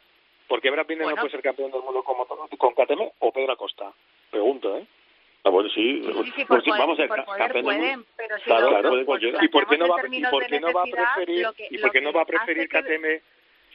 ¿Por 0.47 0.61
qué 0.61 0.71
Brad 0.71 0.87
Binder 0.87 1.05
no 1.05 1.11
Bueno. 1.11 1.21
puede 1.21 1.31
ser 1.31 1.41
campeón 1.41 1.71
del 1.71 1.81
mundo 1.81 2.03
como 2.03 2.25
con 2.25 2.73
KTM 2.73 3.11
o 3.19 3.31
Pedro 3.31 3.53
Acosta? 3.53 3.91
Pregunto, 4.31 4.77
¿eh? 4.77 4.85
Ah, 5.43 5.49
bueno, 5.49 5.69
sí. 5.69 6.01
Sí, 6.03 6.31
sí, 6.35 6.45
Pues 6.45 6.45
por 6.47 6.63
poder, 6.63 6.79
vamos 6.81 6.99
a 6.99 7.01
ver, 7.03 7.09
por 7.09 7.25
poder 7.25 7.61
pueden, 7.63 8.05
pero 8.17 8.37
si 8.37 8.43
Claro, 8.43 8.69
claro, 8.69 9.05
cualquier- 9.05 9.31
pues 9.33 9.43
¿Y 9.43 9.47
por 9.47 9.67
qué 9.67 9.77
no 9.77 9.87
va, 9.87 10.01
y 10.11 10.21
por 10.29 10.45
qué 10.45 10.59
no 10.59 10.73
va 10.73 10.81
a 10.81 10.85
preferir 10.85 11.47
que- 11.55 11.67
y 11.69 11.77
por 11.77 11.91
qué 11.91 12.01
no 12.01 12.11
va 12.11 12.21
a 12.21 12.25
preferir 12.25 12.67
que- 12.67 12.77
KTM? 12.81 13.21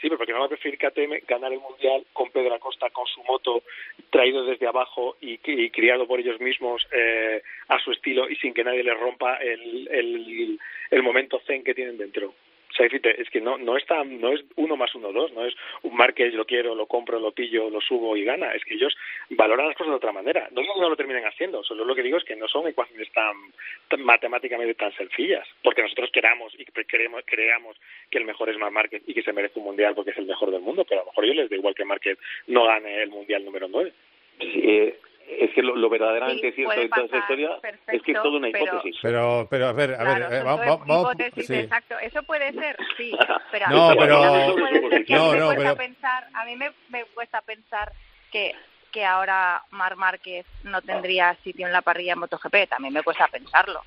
Sí, 0.01 0.09
pero 0.09 0.19
porque 0.19 0.33
no 0.33 0.41
va 0.41 0.47
a 0.47 0.49
preferir 0.49 0.79
KTM 0.79 1.21
ganar 1.29 1.53
el 1.53 1.61
mundial 1.61 2.05
con 2.13 2.29
Pedro 2.31 2.55
Acosta 2.55 2.91
con 2.91 3.07
su 3.07 3.23
moto 3.23 3.63
traído 4.11 4.45
desde 4.45 4.67
abajo 4.67 5.17
y, 5.21 5.39
y 5.45 5.71
criado 5.71 6.09
por 6.09 6.19
ellos 6.19 6.41
mismos 6.41 6.85
eh, 6.91 7.41
a 7.69 7.79
su 7.79 7.93
estilo 7.93 8.29
y 8.29 8.35
sin 8.37 8.53
que 8.53 8.65
nadie 8.65 8.83
les 8.83 8.99
rompa 8.99 9.37
el, 9.37 9.87
el, 9.89 10.59
el 10.91 11.03
momento 11.05 11.41
zen 11.47 11.63
que 11.63 11.73
tienen 11.75 11.97
dentro. 11.99 12.35
Fíjate, 12.77 13.21
es 13.21 13.29
que 13.31 13.41
no, 13.41 13.59
no, 13.59 13.77
es 13.77 13.85
tan- 13.87 14.21
no 14.21 14.33
es 14.33 14.43
uno 14.57 14.77
más 14.77 14.95
uno 14.95 15.13
dos, 15.13 15.33
no 15.33 15.45
es 15.45 15.55
un 15.83 15.97
Márquez, 15.97 16.33
lo 16.35 16.45
quiero, 16.47 16.75
lo 16.75 16.87
compro, 16.87 17.21
lo 17.21 17.33
pillo, 17.33 17.71
lo 17.71 17.81
subo 17.81 18.17
y 18.17 18.25
gana. 18.25 18.55
Es 18.55 18.65
que 18.65 18.75
ellos 18.75 18.97
valoran 19.31 19.67
las 19.69 19.77
cosas 19.77 19.91
de 19.93 19.97
otra 19.97 20.13
manera. 20.13 20.49
No 20.53 20.61
digo 20.63 20.75
que 20.75 20.81
no 20.81 20.89
lo 20.89 20.97
terminen 20.97 21.25
haciendo, 21.27 21.63
solo 21.63 21.85
lo 21.85 21.95
que 21.95 22.03
digo 22.03 22.17
es 22.19 22.25
que 22.25 22.37
no 22.37 22.49
son 22.49 22.67
ecuaciones 22.67 23.11
tan, 23.13 23.37
tan 23.89 24.03
matemáticamente 24.03 24.75
tan 24.75 24.93
sencillas. 24.97 25.47
Porque 25.63 25.83
nosotros 25.83 26.11
queramos 26.13 26.55
y 26.59 26.65
creemos, 26.65 27.23
creamos 27.27 27.77
que 28.11 28.19
el 28.19 28.25
mejor 28.25 28.49
es 28.51 28.59
más 28.59 28.73
Márquez 28.73 29.03
y 29.07 29.15
que 29.15 29.23
se 29.23 29.33
merece 29.33 29.59
un 29.59 29.67
mundial 29.67 29.95
porque 29.95 30.11
es 30.13 30.19
el 30.19 30.27
mejor 30.27 30.51
del 30.51 30.61
mundo, 30.63 30.85
pero 30.89 31.03
a 31.03 31.05
lo 31.05 31.11
mejor 31.11 31.25
ellos 31.25 31.37
les 31.37 31.51
da 31.51 31.57
igual 31.57 31.75
que 31.75 31.85
Márquez 31.85 32.19
no 32.47 32.65
gane 32.65 33.03
el 33.03 33.11
mundial 33.11 33.45
número 33.45 33.69
9. 33.69 33.93
Sí, 34.41 34.61
eh, 34.65 34.99
es 35.29 35.51
que 35.55 35.63
lo, 35.63 35.77
lo 35.77 35.89
verdaderamente 35.89 36.49
Sí, 36.51 36.57
cierto 36.57 36.81
de 36.81 36.89
toda 36.89 37.03
esa 37.05 37.13
pasar, 37.13 37.19
historia 37.21 37.51
es 37.89 38.03
que 38.03 38.13
es 38.13 38.23
toda 38.23 38.37
una 38.39 38.49
pero- 38.53 38.65
hipótesis. 38.65 38.97
Pero, 39.03 39.47
pero 39.51 39.67
a 39.69 39.73
ver, 39.73 39.95
a 39.95 40.05
ver, 40.05 40.17
Claro, 40.17 40.35
eh, 40.35 40.37
son 40.39 40.45
vamos, 40.47 40.87
vamos, 40.87 41.03
hipótesis, 41.15 41.47
sí. 41.47 41.55
exacto. 41.55 41.99
Eso 41.99 42.23
puede 42.25 42.53
ser, 42.53 42.77
sí. 42.97 43.13
Pero 43.53 43.67
a 43.67 43.71
No, 43.71 43.91
mí 43.91 43.97
pero- 43.99 44.19
puede 44.19 44.27
a 44.27 44.47
mí 44.49 45.05
no, 45.09 45.33
me 45.33 45.39
no, 45.39 45.47
cuesta 45.47 45.57
pero- 45.57 45.77
pensar, 45.77 46.27
a 46.35 46.45
mí 46.45 46.57
me, 46.57 46.71
me 46.91 47.05
cuesta 47.15 47.41
pensar 47.43 47.93
que 48.31 48.55
que 48.93 49.07
ahora 49.07 49.63
Mar 49.71 49.97
Márquez 49.97 50.45
no 50.65 50.83
tendría 50.83 51.35
sitio 51.43 51.67
en 51.67 51.73
la 51.73 51.81
parrilla 51.81 52.13
en 52.13 52.19
MotoGP, 52.19 52.69
también 52.69 52.93
me 52.93 53.03
cuesta 53.03 53.27
pensarlo. 53.27 53.81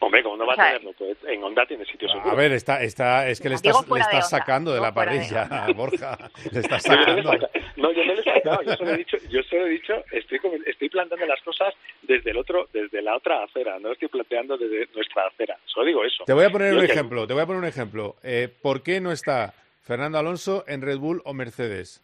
Hombre, 0.00 0.22
como 0.22 0.36
no 0.36 0.46
va 0.46 0.52
O 0.52 0.56
sea, 0.56 0.64
a 0.64 0.68
tenerlo, 0.72 0.92
pues 0.98 1.16
en 1.26 1.42
Honda 1.42 1.64
tiene 1.66 1.84
sitio 1.86 2.08
seguro. 2.08 2.30
A 2.30 2.34
ver, 2.34 2.52
está, 2.52 2.82
está, 2.82 3.28
es 3.28 3.40
que 3.40 3.48
le 3.48 3.54
estás, 3.54 3.74
le 3.88 3.94
de 3.94 4.00
estás 4.00 4.28
sacando 4.28 4.72
de 4.74 4.80
la 4.80 4.92
fuera 4.92 5.12
de 5.12 5.18
parrilla, 5.18 5.66
Borja. 5.74 6.18
Le 6.52 6.60
estás 6.60 6.84
No, 6.86 6.94
yo 6.96 7.04
no 7.06 7.14
le 7.14 7.20
he 7.20 7.22
sacando. 7.24 7.46
saca- 7.46 7.50
No, 7.76 7.92
yo 7.92 8.04
no 8.04 8.14
le 8.14 8.20
he 8.20 8.24
sacado, 8.24 8.62
yo 8.62 8.74
solo 8.76 8.90
he 8.92 8.96
dicho, 8.98 9.16
yo 9.30 9.42
solo 9.44 9.66
he 9.66 9.70
dicho, 9.70 9.94
estoy, 10.12 10.38
como- 10.40 10.54
estoy 10.66 10.88
planteando 10.90 11.26
las 11.26 11.40
cosas 11.42 11.72
desde 12.02 12.30
el 12.32 12.36
otro, 12.36 12.68
desde 12.72 13.00
la 13.02 13.16
otra 13.16 13.42
acera, 13.44 13.78
no 13.78 13.92
estoy 13.92 14.08
planteando 14.08 14.58
desde 14.58 14.88
nuestra 14.94 15.26
acera, 15.26 15.56
solo 15.66 15.86
digo 15.86 16.04
eso. 16.04 16.24
Te 16.26 16.32
voy 16.34 16.44
a 16.44 16.50
poner 16.50 16.72
Yo 16.74 16.80
un 16.80 16.86
que- 16.86 16.92
ejemplo, 16.92 17.26
te 17.26 17.32
voy 17.32 17.42
a 17.42 17.46
poner 17.46 17.62
un 17.62 17.68
ejemplo. 17.68 18.16
Eh, 18.22 18.48
¿Por 18.62 18.82
qué 18.82 19.00
no 19.00 19.10
está 19.12 19.54
Fernando 19.82 20.18
Alonso 20.18 20.64
en 20.68 20.82
Red 20.82 20.98
Bull 20.98 21.22
o 21.24 21.32
Mercedes? 21.32 22.02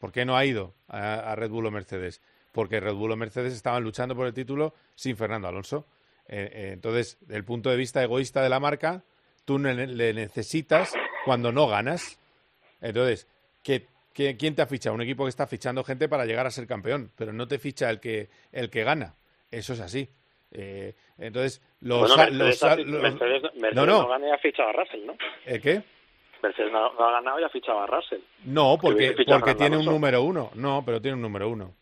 ¿Por 0.00 0.10
qué 0.12 0.24
no 0.24 0.36
ha 0.36 0.44
ido 0.44 0.74
a, 0.88 1.32
a 1.32 1.36
Red 1.36 1.50
Bull 1.50 1.66
o 1.66 1.70
Mercedes? 1.70 2.20
Porque 2.52 2.78
Red 2.80 2.94
Bull 2.94 3.12
o 3.12 3.16
Mercedes 3.16 3.52
estaban 3.54 3.82
luchando 3.82 4.14
por 4.14 4.26
el 4.26 4.34
título 4.34 4.74
sin 4.94 5.16
Fernando 5.16 5.48
Alonso. 5.48 5.86
Eh, 6.28 6.50
eh, 6.52 6.70
entonces, 6.72 7.18
desde 7.20 7.36
el 7.36 7.44
punto 7.44 7.70
de 7.70 7.76
vista 7.76 8.02
egoísta 8.02 8.42
de 8.42 8.48
la 8.48 8.60
marca, 8.60 9.02
tú 9.44 9.58
ne- 9.58 9.86
le 9.86 10.14
necesitas 10.14 10.94
cuando 11.24 11.52
no 11.52 11.66
ganas. 11.66 12.18
Entonces, 12.80 13.28
¿qué, 13.62 13.86
qué, 14.12 14.36
quién 14.36 14.54
te 14.54 14.62
ha 14.62 14.66
fichado? 14.66 14.94
Un 14.94 15.02
equipo 15.02 15.24
que 15.24 15.30
está 15.30 15.46
fichando 15.46 15.84
gente 15.84 16.08
para 16.08 16.24
llegar 16.26 16.46
a 16.46 16.50
ser 16.50 16.66
campeón, 16.66 17.10
pero 17.16 17.32
no 17.32 17.46
te 17.46 17.58
ficha 17.58 17.90
el 17.90 18.00
que, 18.00 18.28
el 18.52 18.70
que 18.70 18.84
gana. 18.84 19.14
Eso 19.50 19.72
es 19.74 19.80
así. 19.80 20.08
Eh, 20.50 20.94
entonces, 21.18 21.60
los, 21.80 22.00
Bueno, 22.00 22.16
Mercedes, 22.16 22.86
los 22.86 22.86
los- 22.86 23.02
Mercedes, 23.02 23.42
Mercedes 23.54 23.74
no, 23.74 23.86
no, 23.86 24.02
no. 24.02 24.08
gana 24.08 24.28
y 24.28 24.30
ha 24.30 24.38
fichado 24.38 24.68
a 24.68 24.72
Russell, 24.72 25.04
¿no? 25.06 25.16
¿El 25.44 25.60
qué? 25.60 25.82
Mercedes 26.42 26.72
no, 26.72 26.92
no 26.94 27.04
ha 27.08 27.12
ganado 27.12 27.40
y 27.40 27.44
ha 27.44 27.48
fichado 27.48 27.80
a 27.80 27.86
Russell. 27.86 28.20
No, 28.44 28.76
Que 28.76 28.82
porque, 28.82 29.14
porque 29.26 29.54
tiene 29.54 29.76
un 29.78 29.84
número 29.86 30.22
uno. 30.22 30.50
No, 30.54 30.82
pero 30.84 31.00
tiene 31.00 31.16
un 31.16 31.22
número 31.22 31.48
uno. 31.48 31.74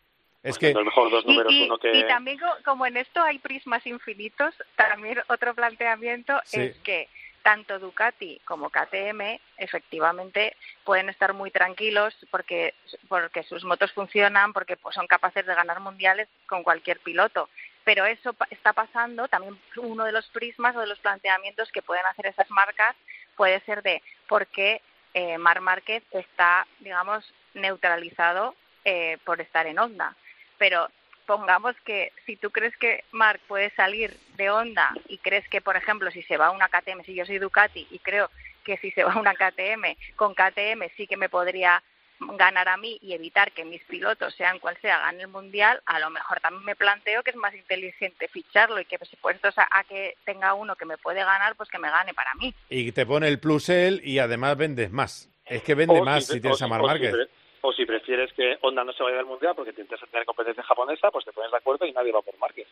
Es 0.43 0.57
que 0.59 0.73
mejor 0.75 1.09
dos 1.09 1.23
Y, 1.25 1.27
números, 1.29 1.53
y- 1.53 1.63
uno 1.63 1.77
que... 1.77 1.91
y 1.97 2.05
también 2.05 2.37
co- 2.37 2.57
como 2.65 2.85
en 2.85 2.97
esto 2.97 3.21
hay 3.23 3.39
prismas 3.39 3.85
infinitos, 3.87 4.53
también 4.75 5.21
otro 5.29 5.55
planteamiento 5.55 6.39
Sí. 6.43 6.59
es 6.61 6.77
que 6.79 7.07
tanto 7.43 7.79
Ducati 7.79 8.39
como 8.45 8.69
KTM 8.69 9.39
efectivamente 9.57 10.55
pueden 10.85 11.09
estar 11.09 11.33
muy 11.33 11.51
tranquilos 11.51 12.13
porque 12.31 12.73
porque 13.09 13.43
sus 13.43 13.63
motos 13.63 13.91
funcionan, 13.93 14.53
porque 14.53 14.77
pues, 14.77 14.95
son 14.95 15.07
capaces 15.07 15.45
de 15.45 15.55
ganar 15.55 15.79
mundiales 15.79 16.27
con 16.47 16.63
cualquier 16.63 16.99
piloto. 16.99 17.49
Pero 17.85 18.05
eso 18.05 18.31
pa- 18.33 18.47
está 18.49 18.71
pasando, 18.73 19.27
también 19.27 19.57
uno 19.77 20.05
de 20.05 20.13
los 20.13 20.25
prismas 20.27 20.75
o 20.75 20.79
de 20.81 20.87
los 20.87 20.99
planteamientos 20.99 21.69
que 21.71 21.81
pueden 21.81 22.05
hacer 22.05 22.27
esas 22.27 22.49
marcas 22.49 22.95
puede 23.35 23.59
ser 23.61 23.81
de 23.81 24.01
por 24.27 24.47
qué 24.47 24.81
eh, 25.13 25.37
Mar 25.37 25.59
Márquez 25.61 26.03
está, 26.11 26.65
digamos, 26.79 27.33
neutralizado 27.53 28.55
eh, 28.85 29.17
por 29.25 29.41
estar 29.41 29.67
en 29.67 29.79
Honda. 29.79 30.15
Pero 30.57 30.89
supongamos 31.19 31.75
que 31.85 32.11
si 32.25 32.35
tú 32.35 32.51
crees 32.51 32.75
que 32.77 33.03
Marc 33.11 33.39
puede 33.47 33.69
salir 33.75 34.17
de 34.35 34.49
Honda 34.49 34.93
y 35.07 35.17
crees 35.19 35.47
que, 35.49 35.61
por 35.61 35.75
ejemplo, 35.77 36.11
si 36.11 36.21
se 36.23 36.37
va 36.37 36.47
a 36.47 36.51
una 36.51 36.67
KTM, 36.69 37.03
si 37.05 37.13
yo 37.13 37.25
soy 37.25 37.37
Ducati 37.39 37.87
y 37.91 37.99
creo 37.99 38.29
que 38.63 38.77
si 38.77 38.91
se 38.91 39.03
va 39.03 39.13
a 39.13 39.19
una 39.19 39.33
KTM, 39.33 39.95
con 40.15 40.33
KTM 40.33 40.89
sí 40.95 41.07
que 41.07 41.17
me 41.17 41.29
podría 41.29 41.81
ganar 42.19 42.69
a 42.69 42.77
mí 42.77 42.97
y 43.01 43.13
evitar 43.13 43.51
que 43.51 43.65
mis 43.65 43.83
pilotos, 43.83 44.33
sean 44.35 44.59
cual 44.59 44.77
sea, 44.81 44.99
ganen 44.99 45.21
el 45.21 45.27
mundial, 45.27 45.81
a 45.85 45.99
lo 45.99 46.09
mejor 46.09 46.39
también 46.39 46.63
me 46.63 46.75
planteo 46.75 47.21
que 47.23 47.31
es 47.31 47.35
más 47.35 47.53
inteligente 47.53 48.29
ficharlo 48.29 48.79
y 48.79 48.85
que 48.85 48.97
pues, 48.97 49.09
puestos 49.19 49.57
a, 49.57 49.67
a, 49.69 49.83
que 49.83 50.15
tenga 50.23 50.53
uno 50.53 50.75
que 50.77 50.85
me 50.85 50.97
puede 50.97 51.19
ganar, 51.19 51.55
pues 51.55 51.69
que 51.69 51.79
me 51.79 51.89
gane 51.89 52.13
para 52.13 52.33
mí. 52.35 52.53
Y 52.69 52.91
te 52.93 53.05
pone 53.05 53.27
el 53.27 53.39
plus 53.39 53.67
él 53.67 53.99
y 54.05 54.19
además 54.19 54.55
vendes 54.55 54.91
más. 54.91 55.29
Es 55.45 55.63
que 55.63 55.75
vende 55.75 55.99
O 55.99 56.05
más 56.05 56.25
si- 56.25 56.33
si 56.35 56.41
tienes 56.41 56.61
o 56.61 56.65
a 56.65 56.67
Mar 56.69 56.79
si- 56.79 56.85
o 56.85 56.87
si 56.87 56.99
Márquez. 57.01 57.29
O 57.65 57.71
si 57.71 57.85
prefieres 57.85 58.33
que 58.33 58.57
Honda 58.61 58.83
no 58.83 58.91
se 58.91 59.03
vaya 59.03 59.15
del 59.15 59.25
mundial 59.25 59.55
porque 59.55 59.71
te 59.71 59.79
interesa 59.79 60.05
tener 60.07 60.25
competencia 60.25 60.61
japonesa, 60.63 61.09
pues 61.11 61.23
te 61.23 61.31
pones 61.31 61.49
de 61.49 61.57
acuerdo 61.57 61.85
y 61.85 61.93
nadie 61.93 62.11
va 62.11 62.21
por 62.21 62.37
Márquez. 62.37 62.67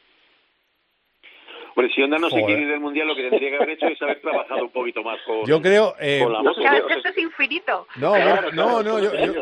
Hombre, 1.75 1.93
si 1.93 2.01
Honda 2.01 2.17
no 2.17 2.29
se 2.29 2.43
quiere 2.43 2.63
ir 2.63 2.67
del 2.67 2.79
mundial, 2.79 3.07
lo 3.07 3.15
que 3.15 3.29
tendría 3.29 3.49
que 3.49 3.55
haber 3.55 3.69
hecho 3.71 3.87
es 3.87 4.01
haber 4.01 4.19
trabajado 4.21 4.63
un 4.65 4.71
poquito 4.71 5.01
más 5.03 5.19
con, 5.25 5.45
Yo 5.45 5.61
creo, 5.61 5.95
eh, 5.99 6.19
con 6.21 6.33
la 6.33 6.41
moto. 6.43 6.59
Claro, 6.61 6.89
esto 6.89 7.09
es 7.09 7.17
infinito. 7.17 7.87
No, 7.95 8.11
Borja- 8.11 8.51
no, 8.53 8.83
no, 8.83 8.99
yo, 8.99 9.11
yo, 9.15 9.33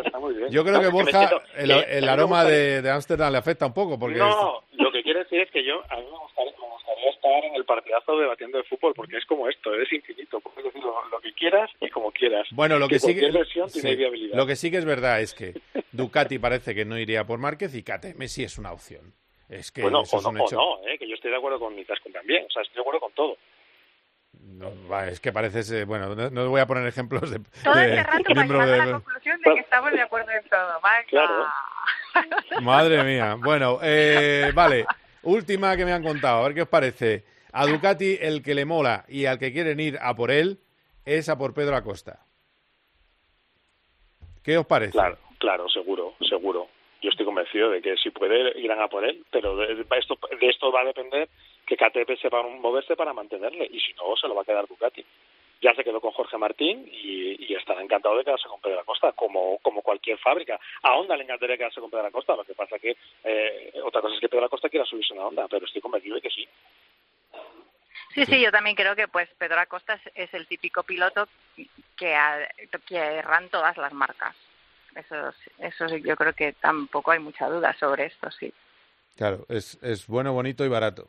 yo 0.50 0.64
creo 0.64 0.80
que 0.82 0.88
Borja, 0.90 1.30
el, 1.58 1.72
el 1.72 2.08
aroma 2.10 2.44
de, 2.46 2.82
de 2.82 2.90
Ámsterdam 2.92 3.32
le 3.32 3.38
afecta 3.40 3.66
un 3.66 3.74
poco 3.74 3.98
porque 3.98 4.20
No, 4.20 4.62
lo 4.74 4.92
que 4.92 5.02
quiero 5.02 5.20
decir 5.20 5.40
es 5.42 5.50
que 5.52 5.64
yo, 5.64 5.82
a 5.90 5.96
mí 5.98 6.04
me 6.04 6.18
gustaría, 6.20 6.52
me 6.52 6.68
gustaría 6.68 7.10
estar 7.10 7.46
en 7.46 7.56
el 7.56 7.66
partidazo 7.66 8.18
debatiendo 8.18 8.58
de 8.60 8.64
fútbol 8.66 8.94
porque 8.96 9.18
es 9.18 9.26
como 9.26 9.48
esto, 9.50 9.74
es 9.74 9.92
infinito. 9.92 10.40
Puedes 10.40 10.66
decir 10.66 10.82
lo, 10.84 10.94
lo 11.10 11.20
que 11.22 11.34
quieras 11.34 11.70
y 11.82 11.90
como 11.90 12.12
quieras. 12.12 12.48
Bueno, 12.52 12.78
lo 12.78 12.88
que 12.88 13.00
sí 13.00 13.08
cualquier 13.16 13.32
que, 13.32 13.70
tiene 13.72 13.90
sí, 13.92 13.96
viabilidad. 13.96 14.38
lo 14.38 14.46
que 14.46 14.56
sí 14.56 14.70
que 14.70 14.78
es 14.78 14.86
verdad 14.86 15.22
es 15.22 15.34
que 15.34 15.54
Ducati 15.92 16.38
parece 16.40 16.76
que 16.76 16.86
no 16.86 16.98
iría 16.98 17.26
por 17.26 17.40
Márquez 17.40 17.74
y 17.76 17.84
KTM 17.84 18.28
sí 18.28 18.44
es 18.44 18.58
una 18.58 18.72
opción. 18.72 19.14
Es 19.50 19.72
que 19.72 19.82
bueno, 19.82 20.02
eso 20.04 20.18
o 20.18 20.20
es 20.20 20.52
no, 20.54 20.64
o 20.64 20.88
eh, 20.88 20.98
que 21.00 21.08
yo 21.10 21.16
estoy 21.16 21.32
de 21.32 21.38
acuerdo 21.38 21.60
con 21.60 21.76
Nitasco 21.76 22.10
también. 22.12 22.46
O 22.46 22.52
sea, 22.52 22.62
estoy 22.62 22.76
de 22.76 22.82
acuerdo 22.82 23.00
con 23.00 23.12
todo. 23.14 23.38
No, 24.42 24.72
es 25.02 25.20
que 25.20 25.34
pareces, 25.34 25.72
eh, 25.72 25.86
bueno, 25.86 26.16
no, 26.16 26.30
no 26.30 26.50
voy 26.50 26.62
a 26.62 26.68
poner 26.68 26.86
ejemplos 26.86 27.32
de, 27.32 27.40
Todo 27.64 27.74
de 27.74 27.98
este 27.98 28.04
rato 28.04 28.60
a 28.62 28.66
de- 28.66 28.78
la 28.78 28.92
conclusión 28.94 29.42
de 29.42 29.54
que 29.56 29.60
estamos 29.60 29.92
de 29.92 30.02
acuerdo 30.02 30.32
en 30.32 30.48
todo. 30.48 30.80
Venga. 31.12 31.54
Madre 32.62 33.04
mía. 33.04 33.36
Bueno, 33.40 33.80
eh, 33.82 34.52
vale. 34.54 34.86
Última 35.24 35.76
que 35.76 35.86
me 35.86 35.94
han 35.94 36.04
contado. 36.04 36.40
A 36.40 36.44
ver 36.48 36.54
qué 36.56 36.62
os 36.62 36.68
parece. 36.70 37.26
A 37.52 37.66
Ducati 37.66 38.18
el 38.22 38.44
que 38.44 38.54
le 38.54 38.66
mola 38.66 39.06
y 39.08 39.26
al 39.26 39.40
que 39.40 39.52
quieren 39.52 39.80
ir 39.80 39.98
a 40.00 40.16
por 40.16 40.30
él 40.30 40.60
es 41.06 41.28
a 41.30 41.38
por 41.38 41.54
Pedro 41.56 41.76
Acosta. 41.76 42.20
¿Qué 44.44 44.58
os 44.58 44.66
parece? 44.66 44.92
Claro, 44.92 45.18
claro, 45.40 45.68
seguro, 45.70 46.14
seguro. 46.28 46.68
Yo 47.02 47.10
estoy 47.10 47.26
convencido 47.26 47.70
de 47.70 47.82
que 47.82 47.96
si 47.98 48.10
puede 48.10 48.60
irán 48.60 48.82
a 48.82 48.90
por 48.90 49.06
él, 49.06 49.24
pero 49.32 49.56
de, 49.56 49.86
esto, 49.98 50.18
de 50.40 50.48
esto 50.48 50.72
va 50.72 50.82
a 50.82 50.86
depender 50.86 51.30
que 51.66 51.78
KTP 51.78 52.20
sepa 52.22 52.44
moverse 52.44 52.96
para 52.96 53.14
mantenerle 53.14 53.70
y 53.72 53.80
si 53.80 53.94
no, 53.94 54.16
se 54.18 54.28
lo 54.28 54.36
va 54.36 54.42
a 54.42 54.46
quedar 54.46 54.68
Ducati. 54.68 55.06
Ya 55.62 55.74
se 55.76 55.84
quedó 55.84 56.00
con 56.02 56.12
Jorge 56.12 56.38
Martín 56.38 56.90
y, 56.92 57.52
y 57.52 57.56
estará 57.56 57.82
encantado 57.82 58.18
de 58.18 58.24
quedarse 58.24 58.48
con 58.48 58.62
Pedro 58.62 58.80
Acosta, 58.80 59.12
como, 59.14 59.60
como 59.60 59.82
cualquier 59.82 60.18
fábrica. 60.18 60.60
A 60.84 60.98
Honda 60.98 61.16
le 61.16 61.24
encantaría 61.24 61.58
quedarse 61.58 61.82
con 61.82 61.90
Pedro 61.90 62.08
Acosta, 62.08 62.36
lo 62.36 62.44
que 62.44 62.54
pasa 62.54 62.80
que 62.80 62.96
eh, 63.24 63.74
otra 63.84 64.02
cosa 64.02 64.16
es 64.16 64.22
que 64.22 64.30
Pedro 64.30 64.46
Acosta 64.46 64.70
quiera 64.70 64.86
subirse 64.86 65.14
una 65.14 65.28
Honda, 65.28 65.48
pero 65.50 65.66
estoy 65.66 65.82
convencido 65.82 66.16
de 66.16 66.22
que 66.22 66.30
sí. 66.30 66.48
Sí, 68.14 68.26
sí, 68.26 68.42
yo 68.42 68.52
también 68.52 68.76
creo 68.76 68.96
que 68.96 69.08
pues 69.08 69.30
Pedro 69.38 69.60
Acosta 69.60 69.94
es, 69.94 70.12
es 70.16 70.34
el 70.34 70.48
típico 70.48 70.84
piloto 70.84 71.28
que, 71.96 72.18
que 72.88 72.98
erran 72.98 73.50
todas 73.50 73.78
las 73.78 73.94
marcas. 73.94 74.36
Eso, 75.00 75.16
eso 75.60 75.98
yo 75.98 76.16
creo 76.16 76.34
que 76.34 76.54
tampoco 76.54 77.12
hay 77.12 77.20
mucha 77.20 77.48
duda 77.48 77.76
sobre 77.80 78.08
esto, 78.08 78.30
sí. 78.32 78.54
Claro, 79.16 79.46
es, 79.50 79.78
es 79.82 80.08
bueno, 80.08 80.34
bonito 80.34 80.66
y 80.66 80.70
barato. 80.70 81.08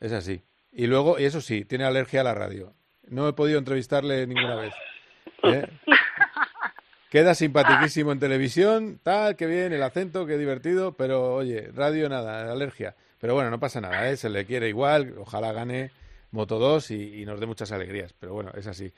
Es 0.00 0.12
así. 0.12 0.42
Y 0.72 0.86
luego, 0.86 1.18
y 1.18 1.24
eso 1.24 1.40
sí, 1.40 1.64
tiene 1.64 1.84
alergia 1.84 2.20
a 2.20 2.24
la 2.24 2.34
radio. 2.34 2.72
No 3.08 3.28
he 3.28 3.32
podido 3.32 3.58
entrevistarle 3.58 4.26
ninguna 4.26 4.56
vez. 4.56 4.74
¿eh? 5.42 5.68
Queda 7.10 7.34
simpatiquísimo 7.34 8.12
en 8.12 8.20
televisión, 8.20 9.00
tal, 9.02 9.34
qué 9.34 9.46
bien, 9.46 9.72
el 9.72 9.82
acento, 9.82 10.26
qué 10.26 10.38
divertido, 10.38 10.92
pero 10.92 11.34
oye, 11.34 11.70
radio 11.74 12.08
nada, 12.08 12.50
alergia. 12.50 12.94
Pero 13.20 13.34
bueno, 13.34 13.50
no 13.50 13.58
pasa 13.58 13.80
nada, 13.80 14.08
¿eh? 14.08 14.16
se 14.16 14.30
le 14.30 14.46
quiere 14.46 14.68
igual, 14.68 15.14
ojalá 15.18 15.52
gane 15.52 15.90
Moto 16.30 16.60
2 16.60 16.92
y, 16.92 17.22
y 17.22 17.24
nos 17.26 17.40
dé 17.40 17.46
muchas 17.46 17.72
alegrías, 17.72 18.14
pero 18.18 18.32
bueno, 18.32 18.52
es 18.56 18.68
así. 18.68 18.92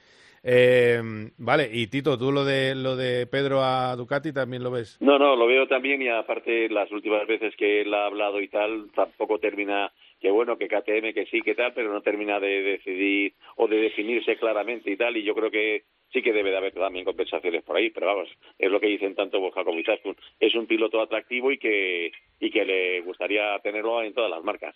Eh, 0.44 1.00
vale, 1.38 1.70
y 1.72 1.86
Tito, 1.86 2.18
tú 2.18 2.32
lo 2.32 2.44
de, 2.44 2.74
lo 2.74 2.96
de 2.96 3.26
Pedro 3.26 3.62
a 3.62 3.94
Ducati 3.94 4.32
también 4.32 4.64
lo 4.64 4.72
ves. 4.72 4.98
No, 5.00 5.18
no, 5.18 5.36
lo 5.36 5.46
veo 5.46 5.68
también 5.68 6.02
y 6.02 6.08
aparte 6.08 6.68
las 6.68 6.90
últimas 6.90 7.26
veces 7.26 7.54
que 7.56 7.82
él 7.82 7.94
ha 7.94 8.06
hablado 8.06 8.40
y 8.40 8.48
tal, 8.48 8.90
tampoco 8.94 9.38
termina, 9.38 9.92
que 10.20 10.30
bueno, 10.30 10.58
que 10.58 10.66
KTM, 10.66 11.14
que 11.14 11.26
sí, 11.30 11.40
que 11.42 11.54
tal, 11.54 11.72
pero 11.74 11.92
no 11.92 12.00
termina 12.00 12.40
de 12.40 12.62
decidir 12.62 13.34
o 13.56 13.68
de 13.68 13.76
definirse 13.76 14.36
claramente 14.36 14.90
y 14.90 14.96
tal, 14.96 15.16
y 15.16 15.22
yo 15.22 15.34
creo 15.34 15.50
que 15.50 15.84
sí 16.12 16.22
que 16.22 16.32
debe 16.32 16.50
de 16.50 16.56
haber 16.56 16.74
también 16.74 17.04
compensaciones 17.04 17.62
por 17.62 17.76
ahí, 17.76 17.90
pero 17.90 18.06
vamos, 18.06 18.28
es 18.58 18.70
lo 18.70 18.80
que 18.80 18.88
dicen 18.88 19.14
tanto 19.14 19.40
Borja 19.40 19.64
como 19.64 19.80
es 20.40 20.54
un 20.54 20.66
piloto 20.66 21.00
atractivo 21.00 21.52
y 21.52 21.58
que, 21.58 22.12
y 22.40 22.50
que 22.50 22.64
le 22.64 23.00
gustaría 23.02 23.58
tenerlo 23.60 24.02
en 24.02 24.12
todas 24.12 24.30
las 24.30 24.42
marcas. 24.42 24.74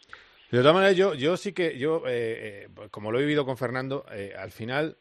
De 0.51 0.59
todas 0.59 0.75
maneras, 0.75 0.97
yo, 0.97 1.15
yo 1.15 1.37
sí 1.37 1.53
que, 1.53 1.77
yo, 1.77 2.05
eh, 2.07 2.69
eh, 2.69 2.89
como 2.93 3.11
lo 3.11 3.19
he 3.19 3.23
vivido 3.23 3.45
con 3.45 3.57
Fernando, 3.57 4.07
eh, 4.13 4.33
al 4.39 4.53
final, 4.53 4.97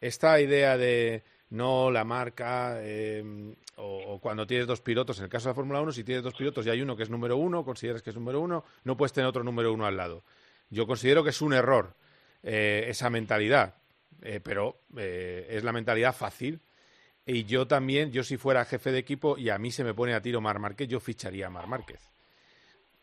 esta 0.00 0.40
idea 0.40 0.76
de 0.76 1.22
no 1.50 1.90
la 1.92 2.04
marca, 2.04 2.80
o, 3.76 4.18
cuando 4.20 4.46
tienes 4.46 4.66
dos 4.66 4.80
pilotos, 4.80 5.18
en 5.18 5.24
el 5.24 5.30
caso 5.30 5.48
de 5.48 5.50
la 5.50 5.54
Fórmula 5.54 5.80
1, 5.80 5.92
si 5.92 6.02
tienes 6.02 6.24
dos 6.24 6.34
pilotos 6.34 6.66
y 6.66 6.70
hay 6.70 6.82
uno 6.82 6.96
que 6.96 7.04
es 7.04 7.10
número 7.10 7.36
uno, 7.36 7.64
consideras 7.64 8.02
que 8.02 8.10
es 8.10 8.16
número 8.16 8.40
uno, 8.40 8.64
no 8.82 8.96
puedes 8.96 9.12
tener 9.12 9.28
otro 9.28 9.44
número 9.44 9.72
uno 9.72 9.86
al 9.86 9.96
lado. 9.96 10.24
Yo 10.68 10.86
considero 10.86 11.22
que 11.22 11.30
es 11.30 11.40
un 11.40 11.52
error 11.52 11.94
esa 12.42 13.10
mentalidad, 13.10 13.74
pero 14.42 14.80
es 14.96 15.62
la 15.62 15.72
mentalidad 15.72 16.14
fácil. 16.14 16.60
Y 17.24 17.44
yo 17.44 17.66
también, 17.68 18.10
yo 18.10 18.24
si 18.24 18.36
fuera 18.36 18.64
jefe 18.64 18.90
de 18.90 18.98
equipo 18.98 19.38
y 19.38 19.50
a 19.50 19.58
mí 19.58 19.70
se 19.70 19.84
me 19.84 19.94
pone 19.94 20.14
a 20.14 20.22
tiro 20.22 20.40
Mar 20.40 20.58
Márquez, 20.58 20.88
yo 20.88 20.98
ficharía 20.98 21.46
a 21.46 21.50
Mar 21.50 21.66
Márquez. 21.66 22.17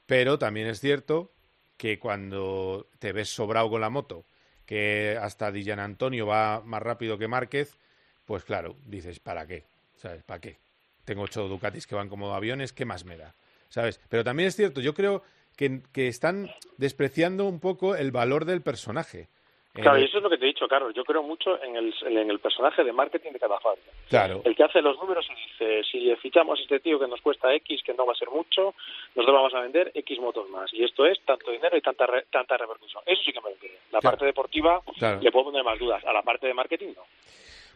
Pero 0.05 0.37
también 0.37 0.67
es 0.67 0.79
cierto 0.79 1.31
que 1.77 1.99
cuando 1.99 2.87
te 2.99 3.11
ves 3.11 3.29
sobrado 3.29 3.69
con 3.69 3.81
la 3.81 3.89
moto, 3.89 4.25
que 4.65 5.17
hasta 5.21 5.51
Di 5.51 5.69
Antonio 5.71 6.25
va 6.25 6.61
más 6.61 6.81
rápido 6.81 7.17
que 7.17 7.27
Márquez, 7.27 7.77
pues 8.25 8.43
claro, 8.43 8.75
dices, 8.85 9.19
¿para 9.19 9.45
qué? 9.45 9.65
¿Sabes? 9.95 10.23
¿Para 10.23 10.39
qué? 10.39 10.59
Tengo 11.05 11.23
ocho 11.23 11.47
Ducatis 11.47 11.85
que 11.85 11.95
van 11.95 12.09
como 12.09 12.33
aviones, 12.33 12.73
¿qué 12.73 12.85
más 12.85 13.05
me 13.05 13.17
da? 13.17 13.35
¿Sabes? 13.69 13.99
Pero 14.09 14.23
también 14.23 14.47
es 14.47 14.55
cierto, 14.55 14.81
yo 14.81 14.93
creo 14.93 15.23
que, 15.55 15.81
que 15.91 16.07
están 16.07 16.49
despreciando 16.77 17.45
un 17.45 17.59
poco 17.59 17.95
el 17.95 18.11
valor 18.11 18.45
del 18.45 18.61
personaje. 18.61 19.29
Claro, 19.75 19.97
Eh, 19.97 20.01
y 20.01 20.05
eso 20.05 20.17
es 20.17 20.23
lo 20.23 20.29
que 20.29 20.37
te 20.37 20.45
he 20.45 20.47
dicho, 20.47 20.67
Carlos. 20.67 20.93
Yo 20.95 21.03
creo 21.03 21.21
mucho 21.21 21.61
en 21.61 21.75
el, 21.75 21.93
en 22.05 22.29
el 22.31 22.39
personaje 22.39 22.83
de 22.83 22.93
marketing 22.93 23.31
de 23.33 23.39
cada 23.39 23.59
fábrica. 23.59 23.91
claro. 24.09 24.41
El 24.45 24.55
que 24.55 24.63
hace 24.63 24.81
los 24.81 24.97
números 24.97 25.27
y 25.29 25.35
dice, 25.51 25.83
si 25.91 26.15
fichamos 26.15 26.57
a 26.59 26.61
este 26.61 26.79
tío 26.79 26.97
que 26.99 27.07
nos 27.07 27.21
cuesta 27.21 27.53
X, 27.55 27.81
que 27.83 27.93
no 27.93 28.05
va 28.05 28.13
a 28.13 28.15
ser 28.15 28.29
mucho, 28.29 28.73
nosotros 29.15 29.35
vamos 29.35 29.53
a 29.53 29.59
vender 29.61 29.91
X 29.93 30.19
motos 30.19 30.49
más. 30.49 30.73
Y 30.73 30.83
esto 30.83 31.05
es 31.05 31.19
tanto 31.25 31.51
dinero 31.51 31.75
y 31.77 31.81
tanta 31.81 32.05
re- 32.05 32.25
tanta 32.31 32.55
repercusión. 32.57 33.03
Eso 33.05 33.21
sí 33.25 33.33
que 33.33 33.41
me 33.41 33.49
lo 33.49 33.55
creo. 33.57 33.71
La 33.91 33.99
Claro. 33.99 34.11
parte 34.13 34.25
deportiva 34.25 34.81
Claro. 34.97 35.19
le 35.21 35.31
puedo 35.31 35.45
poner 35.45 35.63
más 35.63 35.77
dudas. 35.77 36.03
A 36.05 36.13
la 36.13 36.21
parte 36.21 36.47
de 36.47 36.53
marketing 36.53 36.93
no. 36.95 37.03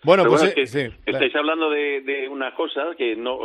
Bueno, 0.03 0.23
Pero 0.23 0.29
pues 0.31 0.41
bueno, 0.43 0.53
eh, 0.57 0.63
es 0.63 0.71
que 0.73 0.89
sí, 0.89 0.95
estáis 1.05 1.35
hablando 1.35 1.69
de, 1.69 1.99
de 2.01 2.29
una 2.29 2.55
cosa 2.55 2.95
que 2.97 3.17
no 3.17 3.39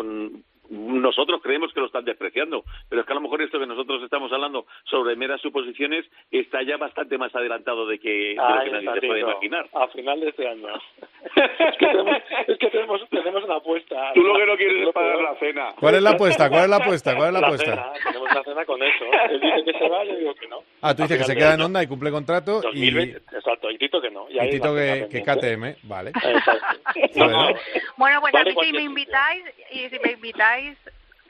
nosotros 0.70 1.40
creemos 1.42 1.72
que 1.72 1.80
lo 1.80 1.86
están 1.86 2.04
despreciando, 2.04 2.64
pero 2.88 3.00
es 3.02 3.06
que 3.06 3.12
a 3.12 3.16
lo 3.16 3.20
mejor 3.20 3.42
esto 3.42 3.58
que 3.58 3.66
nosotros 3.66 4.02
estamos 4.02 4.32
hablando 4.32 4.66
sobre 4.84 5.16
meras 5.16 5.40
suposiciones 5.40 6.04
está 6.30 6.62
ya 6.62 6.76
bastante 6.76 7.18
más 7.18 7.34
adelantado 7.34 7.86
de 7.86 7.98
que, 7.98 8.08
de 8.08 8.34
lo 8.34 8.44
Ay, 8.44 8.70
que 8.70 8.72
nadie 8.72 9.00
se 9.00 9.06
puede 9.06 9.20
imaginar. 9.20 9.68
A 9.72 9.88
final 9.88 10.20
de 10.20 10.28
este 10.28 10.48
año. 10.48 10.68
es 11.68 11.76
que 11.78 11.86
tenemos, 11.86 12.16
es 12.46 12.58
que 12.58 12.70
tenemos, 12.70 13.08
tenemos 13.10 13.44
una 13.44 13.56
apuesta. 13.56 14.12
Tú 14.14 14.22
lo 14.22 14.36
que 14.36 14.46
no 14.46 14.56
quieres 14.56 14.86
es 14.86 14.94
pagar 14.94 15.20
la 15.20 15.34
cena. 15.36 15.72
¿Cuál 15.78 15.94
es 15.96 16.02
la 16.02 16.10
apuesta? 16.10 16.48
¿Cuál 16.48 16.64
es 16.64 16.70
la 16.70 16.76
apuesta? 16.76 17.16
¿Cuál 17.16 17.28
es 17.28 17.40
la 17.40 17.46
apuesta? 17.46 17.64
cena, 17.64 17.92
tenemos 18.04 18.30
una 18.30 18.42
cena 18.44 18.64
con 18.64 18.82
eso. 18.82 19.04
Él 19.30 19.40
dice 19.40 19.64
que 19.64 19.78
se 19.78 19.88
va, 19.88 20.04
yo 20.04 20.16
digo 20.16 20.34
que 20.34 20.48
no. 20.48 20.62
Ah, 20.80 20.94
tú 20.94 21.02
dices 21.02 21.18
que 21.18 21.24
se 21.24 21.34
queda 21.34 21.54
en 21.54 21.54
año. 21.54 21.66
Honda 21.66 21.82
y 21.82 21.86
cumple 21.86 22.10
contrato 22.10 22.60
y, 22.72 22.90
2020, 22.90 23.36
exacto, 23.36 23.70
y 23.70 23.78
Tito 23.78 24.00
que 24.00 24.10
no. 24.10 24.26
Y, 24.30 24.38
y 24.38 24.50
Tito 24.50 24.74
la 24.74 25.08
que, 25.08 25.08
que. 25.08 25.22
KTM, 25.22 25.88
vale. 25.88 26.10
Exacto. 26.10 26.78
No, 27.16 27.26
No, 27.26 27.50
no. 27.50 27.58
Bueno, 27.96 28.20
pues 28.20 28.32
Vale 28.32 28.50
a 28.50 28.54
mí 28.54 28.66
si 28.66 28.72
me 28.72 28.82
invitáis, 28.82 29.44
y 29.70 29.88
si 29.88 29.98
me 29.98 30.12
invitáis, 30.12 30.53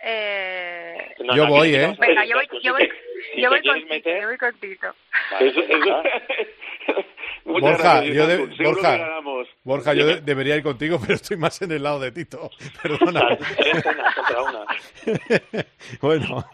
eh... 0.02 1.14
No, 1.20 1.36
Yo 1.36 1.44
no, 1.44 1.50
voy, 1.50 1.74
¿eh? 1.74 1.96
Venga, 1.98 2.24
yo 2.26 2.36
voy, 2.36 2.48
yo 2.62 2.72
voy, 2.72 2.88
si 3.34 3.40
yo 3.42 3.48
voy 3.50 3.60
quieres 3.60 3.82
con 3.82 3.88
Tito, 3.88 3.94
meter- 4.10 4.20
yo 4.22 4.28
voy 4.28 4.38
con 4.38 4.54
Tito. 4.60 4.94
Vale, 5.32 5.48
Eso- 5.48 5.60
eso-. 5.60 6.02
Muchas 7.46 7.72
Borja, 7.72 7.94
gracias, 7.94 8.14
yo 8.16 8.26
de- 8.26 9.46
Borja, 9.64 9.92
yo 9.94 10.06
de- 10.06 10.20
debería 10.22 10.56
ir 10.56 10.62
contigo, 10.62 10.98
pero 11.02 11.14
estoy 11.14 11.36
más 11.36 11.60
en 11.62 11.72
el 11.72 11.82
lado 11.82 12.00
de 12.00 12.10
Tito. 12.12 12.50
Perdona. 12.82 13.36
Bueno, 16.00 16.44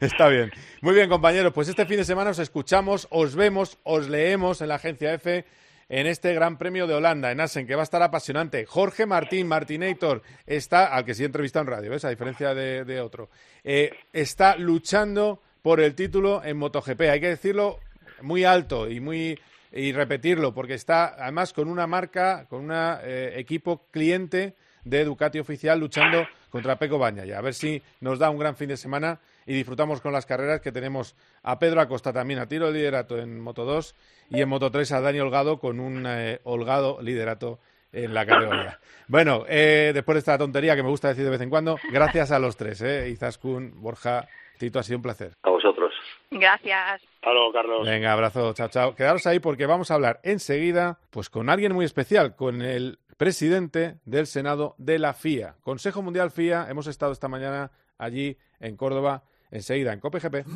está 0.00 0.28
bien. 0.28 0.50
Muy 0.80 0.94
bien, 0.94 1.08
compañeros, 1.08 1.52
pues 1.52 1.68
este 1.68 1.86
fin 1.86 1.96
de 1.98 2.04
semana 2.04 2.30
os 2.30 2.38
escuchamos, 2.38 3.06
os 3.10 3.34
vemos, 3.36 3.78
os 3.84 4.08
leemos 4.08 4.60
en 4.60 4.68
la 4.68 4.76
agencia 4.76 5.14
F 5.14 5.44
en 5.88 6.06
este 6.06 6.34
Gran 6.34 6.58
Premio 6.58 6.86
de 6.86 6.94
Holanda, 6.94 7.30
en 7.30 7.40
Assen, 7.40 7.66
que 7.66 7.74
va 7.74 7.82
a 7.82 7.84
estar 7.84 8.02
apasionante. 8.02 8.66
Jorge 8.66 9.06
Martín, 9.06 9.46
Martinator, 9.48 10.22
está, 10.46 10.86
al 10.86 11.04
que 11.04 11.14
sí 11.14 11.22
he 11.22 11.26
entrevistado 11.26 11.64
en 11.64 11.70
radio, 11.72 11.90
¿ves? 11.90 12.04
A 12.04 12.10
diferencia 12.10 12.54
de, 12.54 13.00
otro, 13.00 13.30
eh, 13.64 13.92
está 14.12 14.56
luchando 14.56 15.40
por 15.62 15.80
el 15.80 15.94
título 15.94 16.42
en 16.44 16.58
MotoGP. 16.58 17.00
Hay 17.02 17.20
que 17.20 17.28
decirlo 17.28 17.78
muy 18.22 18.44
alto 18.44 18.88
y 18.88 19.00
muy 19.00 19.38
y 19.70 19.92
repetirlo, 19.92 20.54
porque 20.54 20.74
está 20.74 21.14
además 21.22 21.52
con 21.52 21.68
una 21.68 21.86
marca, 21.86 22.46
con 22.48 22.64
un 22.64 22.72
eh, 22.72 23.34
equipo 23.36 23.86
cliente 23.90 24.54
de 24.84 25.04
Ducati 25.04 25.38
oficial 25.38 25.78
luchando 25.78 26.26
contra 26.50 26.78
Peco 26.78 26.98
Bañaya. 26.98 27.38
A 27.38 27.42
ver 27.42 27.54
si 27.54 27.82
nos 28.00 28.18
da 28.18 28.30
un 28.30 28.38
gran 28.38 28.56
fin 28.56 28.68
de 28.68 28.76
semana 28.76 29.20
y 29.48 29.54
disfrutamos 29.54 30.02
con 30.02 30.12
las 30.12 30.26
carreras 30.26 30.60
que 30.60 30.72
tenemos 30.72 31.16
a 31.42 31.58
Pedro 31.58 31.80
Acosta 31.80 32.12
también 32.12 32.38
a 32.38 32.46
tiro 32.46 32.66
de 32.66 32.74
liderato 32.74 33.16
en 33.16 33.40
Moto 33.40 33.64
2 33.64 33.94
y 34.28 34.42
en 34.42 34.48
Moto 34.48 34.70
3 34.70 34.92
a 34.92 35.00
Dani 35.00 35.20
Holgado 35.20 35.58
con 35.58 35.80
un 35.80 36.04
eh, 36.06 36.40
holgado 36.44 37.00
liderato 37.00 37.58
en 37.90 38.12
la 38.12 38.26
categoría. 38.26 38.78
Bueno, 39.10 39.46
eh, 39.48 39.92
después 39.94 40.16
de 40.16 40.18
esta 40.18 40.36
tontería 40.36 40.76
que 40.76 40.82
me 40.82 40.90
gusta 40.90 41.08
decir 41.08 41.24
de 41.24 41.30
vez 41.30 41.40
en 41.40 41.48
cuando, 41.48 41.78
gracias 41.90 42.30
a 42.30 42.38
los 42.38 42.58
tres, 42.58 42.82
eh, 42.82 43.08
Izaskun, 43.08 43.80
Borja, 43.80 44.28
Tito, 44.58 44.78
ha 44.78 44.82
sido 44.82 44.98
un 44.98 45.02
placer. 45.02 45.32
A 45.44 45.48
vosotros. 45.48 45.94
Gracias. 46.30 47.02
Hasta 47.22 47.30
Carlos. 47.54 47.86
Venga, 47.86 48.12
abrazo, 48.12 48.52
chao, 48.52 48.68
chao. 48.68 48.94
Quedaros 48.94 49.26
ahí 49.26 49.38
porque 49.38 49.64
vamos 49.64 49.90
a 49.90 49.94
hablar 49.94 50.20
enseguida 50.24 50.98
pues 51.08 51.30
con 51.30 51.48
alguien 51.48 51.72
muy 51.72 51.86
especial, 51.86 52.36
con 52.36 52.60
el 52.60 52.98
presidente 53.16 53.96
del 54.04 54.26
Senado 54.26 54.74
de 54.76 54.98
la 54.98 55.14
FIA. 55.14 55.56
Consejo 55.62 56.02
Mundial 56.02 56.30
FIA, 56.30 56.66
hemos 56.68 56.86
estado 56.86 57.12
esta 57.12 57.28
mañana 57.28 57.70
allí 57.96 58.36
en 58.60 58.76
Córdoba, 58.76 59.22
enseguida 59.50 59.92
en 59.92 60.00
COPGP. 60.00 60.46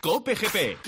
COPGP 0.00 0.78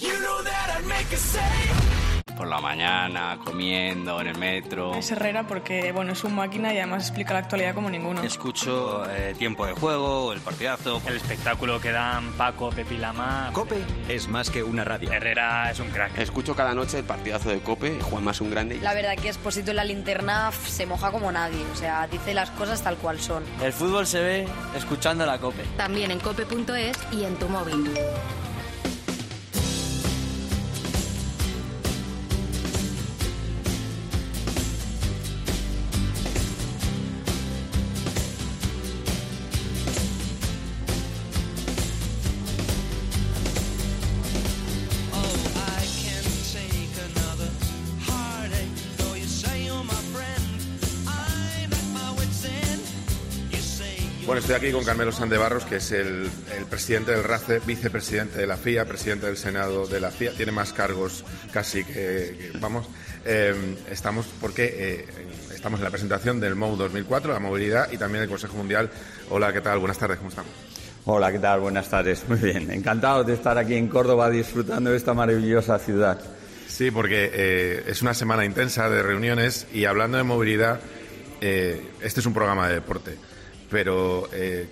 por 2.36 2.46
la 2.46 2.60
mañana, 2.60 3.38
comiendo, 3.44 4.20
en 4.20 4.28
el 4.28 4.38
metro. 4.38 4.94
Es 4.94 5.10
Herrera 5.10 5.46
porque, 5.46 5.92
bueno, 5.92 6.12
es 6.12 6.24
un 6.24 6.34
máquina 6.34 6.72
y 6.72 6.78
además 6.78 7.08
explica 7.08 7.32
la 7.34 7.40
actualidad 7.40 7.74
como 7.74 7.90
ninguno. 7.90 8.22
Escucho 8.22 9.04
eh, 9.10 9.34
tiempo 9.38 9.66
de 9.66 9.72
juego, 9.72 10.32
el 10.32 10.40
partidazo. 10.40 11.00
El 11.06 11.16
espectáculo 11.16 11.80
que 11.80 11.92
dan 11.92 12.32
Paco, 12.32 12.70
Pepi 12.70 12.96
Lama. 12.96 13.50
Cope 13.52 13.76
es 14.08 14.28
más 14.28 14.50
que 14.50 14.62
una 14.62 14.84
radio. 14.84 15.12
Herrera 15.12 15.70
es 15.70 15.80
un 15.80 15.88
crack. 15.88 16.18
Escucho 16.18 16.54
cada 16.54 16.74
noche 16.74 16.98
el 16.98 17.04
partidazo 17.04 17.50
de 17.50 17.60
Cope, 17.60 18.00
Juan 18.00 18.24
más 18.24 18.40
un 18.40 18.50
grande. 18.50 18.78
La 18.80 18.94
verdad 18.94 19.16
que 19.16 19.28
Esposito 19.28 19.70
en 19.70 19.76
la 19.76 19.84
linterna 19.84 20.50
se 20.52 20.86
moja 20.86 21.10
como 21.10 21.30
nadie, 21.32 21.64
o 21.72 21.76
sea, 21.76 22.06
dice 22.06 22.34
las 22.34 22.50
cosas 22.50 22.82
tal 22.82 22.96
cual 22.96 23.20
son. 23.20 23.44
El 23.62 23.72
fútbol 23.72 24.06
se 24.06 24.20
ve 24.20 24.48
escuchando 24.76 25.26
la 25.26 25.38
Cope. 25.38 25.64
También 25.76 26.10
en 26.10 26.20
cope.es 26.20 26.96
y 27.12 27.24
en 27.24 27.36
tu 27.36 27.48
móvil. 27.48 27.90
Estoy 54.44 54.56
aquí 54.56 54.72
con 54.72 54.84
Carmelo 54.84 55.10
Sandebarros, 55.10 55.64
que 55.64 55.76
es 55.76 55.90
el, 55.92 56.28
presidente 56.68 57.12
del 57.12 57.24
RACE, 57.24 57.60
vicepresidente 57.60 58.38
de 58.38 58.46
la 58.46 58.58
FIA, 58.58 58.84
presidente 58.84 59.24
del 59.24 59.38
Senado 59.38 59.86
de 59.86 59.98
la 60.00 60.10
FIA. 60.10 60.32
Tiene 60.32 60.52
más 60.52 60.74
cargos 60.74 61.24
casi 61.50 61.82
que, 61.82 62.50
vamos. 62.60 62.86
Em, 63.24 63.74
estamos 63.90 64.26
porque 64.42 64.74
eh, 64.76 65.06
estamos 65.54 65.80
en 65.80 65.84
la 65.84 65.90
presentación 65.90 66.40
del 66.40 66.56
MOU 66.56 66.76
2004, 66.76 67.32
la 67.32 67.38
movilidad 67.38 67.90
y 67.90 67.96
también 67.96 68.20
del 68.20 68.28
Consejo 68.28 68.54
Mundial. 68.58 68.90
Hola, 69.30 69.50
¿qué 69.50 69.62
tal? 69.62 69.78
Buenas 69.78 69.96
tardes, 69.96 70.18
¿cómo 70.18 70.28
estamos? 70.28 70.52
Hola, 71.06 71.32
¿qué 71.32 71.38
tal? 71.38 71.60
Buenas 71.60 71.88
tardes. 71.88 72.22
Muy 72.28 72.38
bien. 72.38 72.70
Encantado 72.70 73.24
de 73.24 73.32
estar 73.32 73.56
aquí 73.56 73.76
en 73.76 73.88
Córdoba 73.88 74.28
disfrutando 74.28 74.90
de 74.90 74.98
esta 74.98 75.14
maravillosa 75.14 75.78
ciudad. 75.78 76.20
Sí, 76.68 76.90
porque 76.90 77.30
eh, 77.32 77.84
es 77.86 78.02
una 78.02 78.12
semana 78.12 78.44
intensa 78.44 78.90
de 78.90 79.02
reuniones 79.02 79.66
y 79.72 79.86
hablando 79.86 80.18
de 80.18 80.22
movilidad, 80.22 80.80
eh, 81.40 81.80
este 82.02 82.20
es 82.20 82.26
un 82.26 82.34
programa 82.34 82.68
de 82.68 82.74
deporte 82.74 83.16
pero 83.74 84.28
eh, 84.32 84.68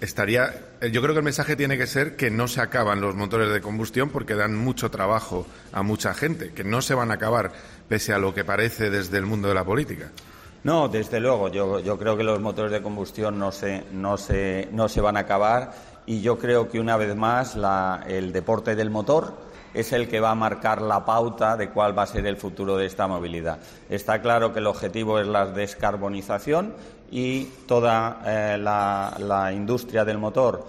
estaría. 0.00 0.70
Eh, 0.80 0.90
yo 0.90 1.02
creo 1.02 1.12
que 1.12 1.18
el 1.18 1.24
mensaje 1.24 1.56
tiene 1.56 1.76
que 1.76 1.86
ser 1.86 2.16
que 2.16 2.30
no 2.30 2.48
se 2.48 2.62
acaban 2.62 2.98
los 3.02 3.14
motores 3.14 3.52
de 3.52 3.60
combustión 3.60 4.08
porque 4.08 4.34
dan 4.34 4.56
mucho 4.56 4.90
trabajo 4.90 5.46
a 5.74 5.82
mucha 5.82 6.14
gente, 6.14 6.52
que 6.54 6.64
no 6.64 6.80
se 6.80 6.94
van 6.94 7.10
a 7.10 7.14
acabar 7.14 7.52
pese 7.86 8.14
a 8.14 8.18
lo 8.18 8.32
que 8.32 8.42
parece 8.42 8.88
desde 8.88 9.18
el 9.18 9.26
mundo 9.26 9.48
de 9.48 9.54
la 9.54 9.62
política. 9.62 10.10
No, 10.64 10.88
desde 10.88 11.20
luego. 11.20 11.48
Yo, 11.48 11.80
yo 11.80 11.98
creo 11.98 12.16
que 12.16 12.24
los 12.24 12.40
motores 12.40 12.72
de 12.72 12.80
combustión 12.80 13.38
no 13.38 13.52
se, 13.52 13.84
no, 13.92 14.16
se, 14.16 14.70
no 14.72 14.88
se 14.88 15.02
van 15.02 15.18
a 15.18 15.20
acabar 15.20 15.72
y 16.06 16.22
yo 16.22 16.38
creo 16.38 16.70
que 16.70 16.80
una 16.80 16.96
vez 16.96 17.14
más 17.14 17.58
el 18.08 18.32
deporte 18.32 18.74
del 18.74 18.88
motor 18.88 19.34
es 19.74 19.92
el 19.92 20.08
que 20.08 20.20
va 20.20 20.30
a 20.30 20.34
marcar 20.34 20.82
la 20.82 21.04
pauta 21.04 21.56
de 21.56 21.70
cuál 21.70 21.96
va 21.96 22.02
a 22.02 22.06
ser 22.06 22.26
el 22.26 22.36
futuro 22.36 22.76
de 22.76 22.86
esta 22.86 23.06
movilidad. 23.06 23.58
Está 23.88 24.20
claro 24.20 24.52
que 24.52 24.58
el 24.60 24.66
objetivo 24.66 25.20
es 25.20 25.26
la 25.26 25.46
descarbonización 25.46 26.74
y 27.10 27.44
toda 27.66 28.22
eh, 28.24 28.58
la, 28.58 29.50
industria 29.54 30.04
del 30.04 30.18
motor 30.18 30.66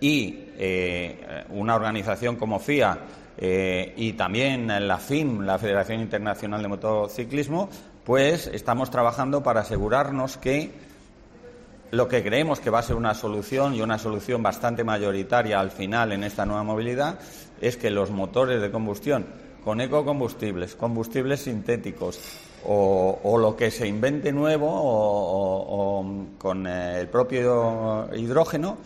y 0.00 0.46
eh, 0.56 1.44
una 1.50 1.74
organización 1.74 2.36
como 2.36 2.58
FIA 2.58 2.98
eh, 3.36 3.94
y 3.96 4.12
también 4.12 4.68
la 4.86 4.98
FIM, 4.98 5.40
la 5.40 5.58
Federación 5.58 6.00
Internacional 6.00 6.62
de 6.62 6.68
Motociclismo, 6.68 7.68
pues 8.04 8.46
estamos 8.48 8.90
trabajando 8.90 9.42
para 9.42 9.60
asegurarnos 9.60 10.36
que 10.36 10.70
lo 11.90 12.08
que 12.08 12.22
creemos 12.22 12.60
que 12.60 12.70
va 12.70 12.78
a 12.78 12.82
ser 12.82 12.96
una 12.96 13.14
solución 13.14 13.74
y 13.74 13.82
una 13.82 13.98
solución 13.98 14.42
bastante 14.42 14.82
mayoritaria 14.82 15.60
al 15.60 15.70
final 15.70 16.12
en 16.12 16.24
esta 16.24 16.46
nueva 16.46 16.62
movilidad 16.62 17.18
es 17.60 17.76
que 17.76 17.90
los 17.90 18.10
motores 18.10 18.60
de 18.60 18.70
combustión 18.70 19.26
con 19.62 19.80
ecocombustibles, 19.80 20.74
combustibles 20.74 21.42
sintéticos, 21.42 22.18
o, 22.64 23.38
lo 23.38 23.56
que 23.56 23.70
se 23.70 23.86
invente 23.86 24.32
nuevo 24.32 24.68
o, 24.70 26.04
con 26.38 26.66
eh, 26.66 27.00
el 27.00 27.08
propio 27.08 28.08
hidrógeno, 28.14 28.76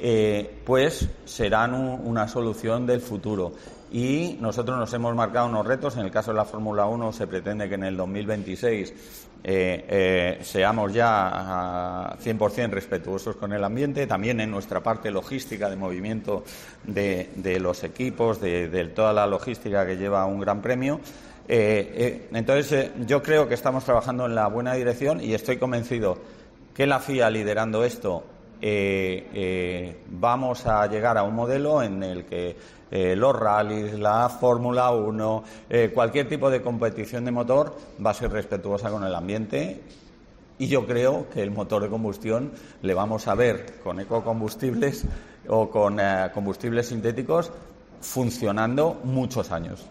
eh, 0.00 0.60
pues 0.64 1.08
serán 1.24 1.74
una 1.74 2.28
solución 2.28 2.86
del 2.86 3.00
futuro. 3.00 3.52
Y 3.90 4.36
nosotros 4.40 4.78
nos 4.78 4.92
hemos 4.92 5.14
marcado 5.14 5.48
unos 5.48 5.66
retos. 5.66 5.96
En 5.96 6.04
el 6.04 6.10
caso 6.10 6.30
de 6.30 6.36
la 6.36 6.44
Fórmula 6.44 6.86
1 6.86 7.12
se 7.12 7.26
pretende 7.26 7.68
que 7.68 7.76
en 7.76 7.84
el 7.84 7.96
2026 7.96 8.92
eh, 9.44 10.38
seamos 10.42 10.92
ya 10.92 12.16
100% 12.22 12.70
respetuosos 12.70 13.36
con 13.36 13.52
el 13.54 13.64
ambiente. 13.64 14.06
También 14.06 14.40
en 14.40 14.50
nuestra 14.50 14.82
parte 14.82 15.10
logística 15.10 15.70
de 15.70 15.76
movimiento 15.76 16.44
de, 16.84 17.58
los 17.60 17.82
equipos, 17.82 18.42
de, 18.42 18.68
de 18.68 18.84
toda 18.88 19.14
la 19.14 19.26
logística 19.26 19.86
que 19.86 19.96
lleva 19.96 20.26
un 20.26 20.40
gran 20.40 20.60
premio. 20.60 21.00
Eh, 21.50 21.92
eh, 21.94 22.28
entonces, 22.34 22.72
eh, 22.72 22.92
yo 23.06 23.22
creo 23.22 23.48
que 23.48 23.54
estamos 23.54 23.82
trabajando 23.82 24.26
en 24.26 24.34
la 24.34 24.48
buena 24.48 24.74
dirección 24.74 25.22
y 25.22 25.32
estoy 25.32 25.56
convencido 25.56 26.18
que 26.74 26.86
la 26.86 27.00
FIA 27.00 27.30
liderando 27.30 27.84
esto 27.84 28.24
vamos 30.10 30.66
a 30.66 30.84
llegar 30.88 31.16
a 31.16 31.22
un 31.22 31.34
modelo 31.36 31.80
en 31.80 32.02
el 32.02 32.24
que 32.24 32.56
los 32.90 33.34
rallies, 33.36 33.96
la 33.96 34.28
Fórmula 34.28 34.90
1, 34.90 35.44
cualquier 35.94 36.28
tipo 36.28 36.50
de 36.50 36.60
competición 36.60 37.24
de 37.24 37.30
motor 37.30 37.76
va 38.04 38.10
a 38.10 38.14
ser 38.14 38.32
respetuosa 38.32 38.90
con 38.90 39.04
el 39.04 39.14
ambiente 39.14 39.80
y 40.58 40.66
yo 40.66 40.86
creo 40.86 41.28
que 41.30 41.40
el 41.40 41.52
motor 41.52 41.82
de 41.82 41.88
combustión 41.88 42.50
le 42.82 42.94
vamos 42.94 43.28
a 43.28 43.36
ver 43.36 43.78
con 43.84 44.00
ecocombustibles 44.00 45.04
o 45.46 45.70
con 45.70 46.00
combustibles 46.34 46.88
sintéticos 46.88 47.52
funcionando 48.00 49.00
muchos 49.04 49.52
años. 49.52 49.86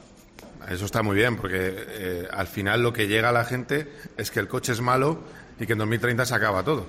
Eso 0.69 0.85
está 0.85 1.03
muy 1.03 1.15
bien, 1.15 1.37
porque 1.37 1.57
eh, 1.59 2.27
al 2.31 2.47
final 2.47 2.81
lo 2.83 2.91
que 2.91 3.07
llega 3.07 3.29
a 3.29 3.31
la 3.31 3.45
gente 3.45 3.91
es 4.17 4.31
que 4.31 4.39
el 4.39 4.47
coche 4.47 4.73
es 4.73 4.81
malo 4.81 5.19
y 5.59 5.65
que 5.65 5.73
en 5.73 5.79
2030 5.79 6.25
se 6.25 6.35
acaba 6.35 6.63
todo. 6.63 6.85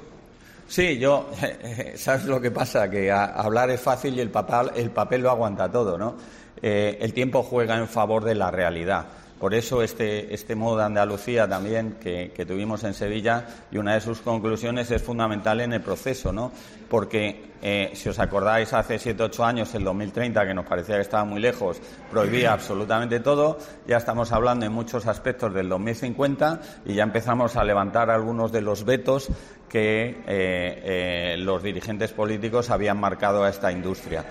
Sí, 0.68 0.98
yo, 0.98 1.30
¿sabes 1.96 2.24
lo 2.24 2.40
que 2.40 2.50
pasa? 2.50 2.90
Que 2.90 3.10
hablar 3.10 3.70
es 3.70 3.80
fácil 3.80 4.14
y 4.14 4.20
el 4.20 4.30
papel, 4.30 4.70
el 4.74 4.90
papel 4.90 5.22
lo 5.22 5.30
aguanta 5.30 5.70
todo, 5.70 5.96
¿no? 5.96 6.16
Eh, 6.62 6.98
el 7.00 7.12
tiempo 7.12 7.42
juega 7.42 7.76
en 7.76 7.88
favor 7.88 8.24
de 8.24 8.34
la 8.34 8.50
realidad. 8.50 9.06
Por 9.38 9.54
eso 9.54 9.82
este, 9.82 10.34
este 10.34 10.56
modo 10.56 10.78
de 10.78 10.84
Andalucía 10.84 11.48
también 11.48 11.96
que, 12.00 12.44
tuvimos 12.46 12.82
en 12.82 12.92
Sevilla 12.92 13.46
y 13.70 13.78
una 13.78 13.94
de 13.94 14.00
sus 14.00 14.20
conclusiones 14.20 14.90
es 14.90 15.00
fundamental 15.00 15.60
en 15.60 15.72
el 15.72 15.80
proceso, 15.80 16.32
¿no? 16.32 16.50
Porque 16.90 17.52
eh, 17.62 17.92
si 17.94 18.08
os 18.08 18.18
acordáis 18.18 18.72
hace 18.72 18.98
siete 18.98 19.22
ocho 19.22 19.44
años, 19.44 19.72
el 19.74 19.84
2030, 19.84 20.44
que 20.44 20.54
nos 20.54 20.66
parecía 20.66 20.96
que 20.96 21.02
estaba 21.02 21.24
muy 21.24 21.40
lejos, 21.40 21.80
prohibía 22.10 22.52
absolutamente 22.52 23.20
todo. 23.20 23.58
Ya 23.86 23.98
estamos 23.98 24.32
hablando 24.32 24.66
en 24.66 24.72
muchos 24.72 25.06
aspectos 25.06 25.54
del 25.54 25.68
2050 25.68 26.60
y 26.86 26.94
ya 26.94 27.04
empezamos 27.04 27.54
a 27.54 27.62
levantar 27.62 28.10
algunos 28.10 28.50
de 28.50 28.62
los 28.62 28.84
vetos 28.84 29.28
que 29.68 30.22
eh, 30.26 31.36
los 31.38 31.62
dirigentes 31.62 32.12
políticos 32.12 32.70
habían 32.70 32.98
marcado 32.98 33.44
a 33.44 33.50
esta 33.50 33.70
industria. 33.70 34.24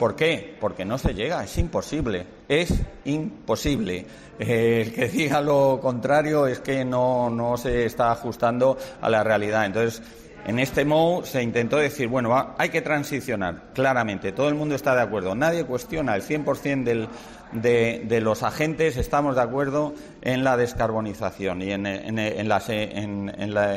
¿Por 0.00 0.16
qué? 0.16 0.56
Porque 0.58 0.84
no 0.86 0.96
se 0.98 1.12
llega, 1.14 1.44
es 1.44 1.56
imposible, 1.58 2.24
es 2.48 2.72
imposible. 3.04 4.06
El 4.38 4.92
que 4.94 5.08
diga 5.08 5.42
lo 5.42 5.78
contrario 5.80 6.46
es 6.46 6.58
que 6.60 6.84
no, 6.86 7.28
no 7.28 7.56
se 7.58 7.84
está 7.84 8.10
ajustando 8.10 8.78
a 9.02 9.10
la 9.10 9.22
realidad. 9.22 9.66
Entonces, 9.66 10.02
en 10.46 10.58
este 10.58 10.86
MOU 10.86 11.22
se 11.26 11.42
intentó 11.42 11.76
decir, 11.76 12.08
bueno, 12.08 12.54
hay 12.56 12.70
que 12.70 12.80
transicionar, 12.80 13.64
claramente, 13.74 14.32
todo 14.32 14.48
el 14.48 14.54
mundo 14.54 14.74
está 14.74 14.94
de 14.94 15.02
acuerdo, 15.02 15.34
nadie 15.34 15.64
cuestiona, 15.66 16.16
el 16.16 16.22
100% 16.22 16.82
del, 16.82 17.08
de, 17.52 18.20
los 18.22 18.42
agentes 18.42 18.96
estamos 18.96 19.36
de 19.36 19.42
acuerdo 19.42 19.92
en 20.22 20.42
la 20.44 20.56
descarbonización 20.56 21.60
y 21.60 21.72
en, 21.72 21.84
en- 21.84 22.18
en 22.18 22.48
la, 22.48 22.62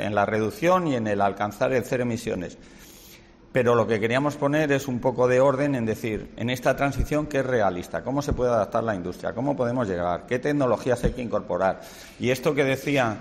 en 0.06 0.16
la 0.16 0.26
reducción 0.26 0.88
y 0.88 0.96
en 0.96 1.08
el 1.08 1.20
alcanzar 1.20 1.74
el 1.74 1.84
cero 1.84 2.04
emisiones. 2.04 2.58
Pero 3.54 3.76
lo 3.76 3.86
que 3.86 4.00
queríamos 4.00 4.36
poner 4.36 4.72
es 4.72 4.88
un 4.88 5.00
poco 5.00 5.28
de 5.28 5.40
orden 5.40 5.76
en 5.76 5.86
decir, 5.86 6.32
en 6.38 6.50
esta 6.50 6.76
transición, 6.76 7.28
¿qué 7.28 7.40
es 7.40 7.46
realista? 7.46 8.04
¿Cómo 8.04 8.24
se 8.24 8.34
puede 8.34 8.52
adaptar 8.52 8.84
la 8.84 8.96
industria? 8.96 9.34
¿Cómo 9.34 9.56
podemos 9.56 9.88
llegar? 9.88 10.26
¿Qué 10.26 10.40
tecnologías 10.40 11.04
hay 11.04 11.12
que 11.12 11.22
incorporar? 11.22 11.80
Y 12.20 12.32
esto 12.32 12.56
que 12.56 12.64
decía, 12.64 13.18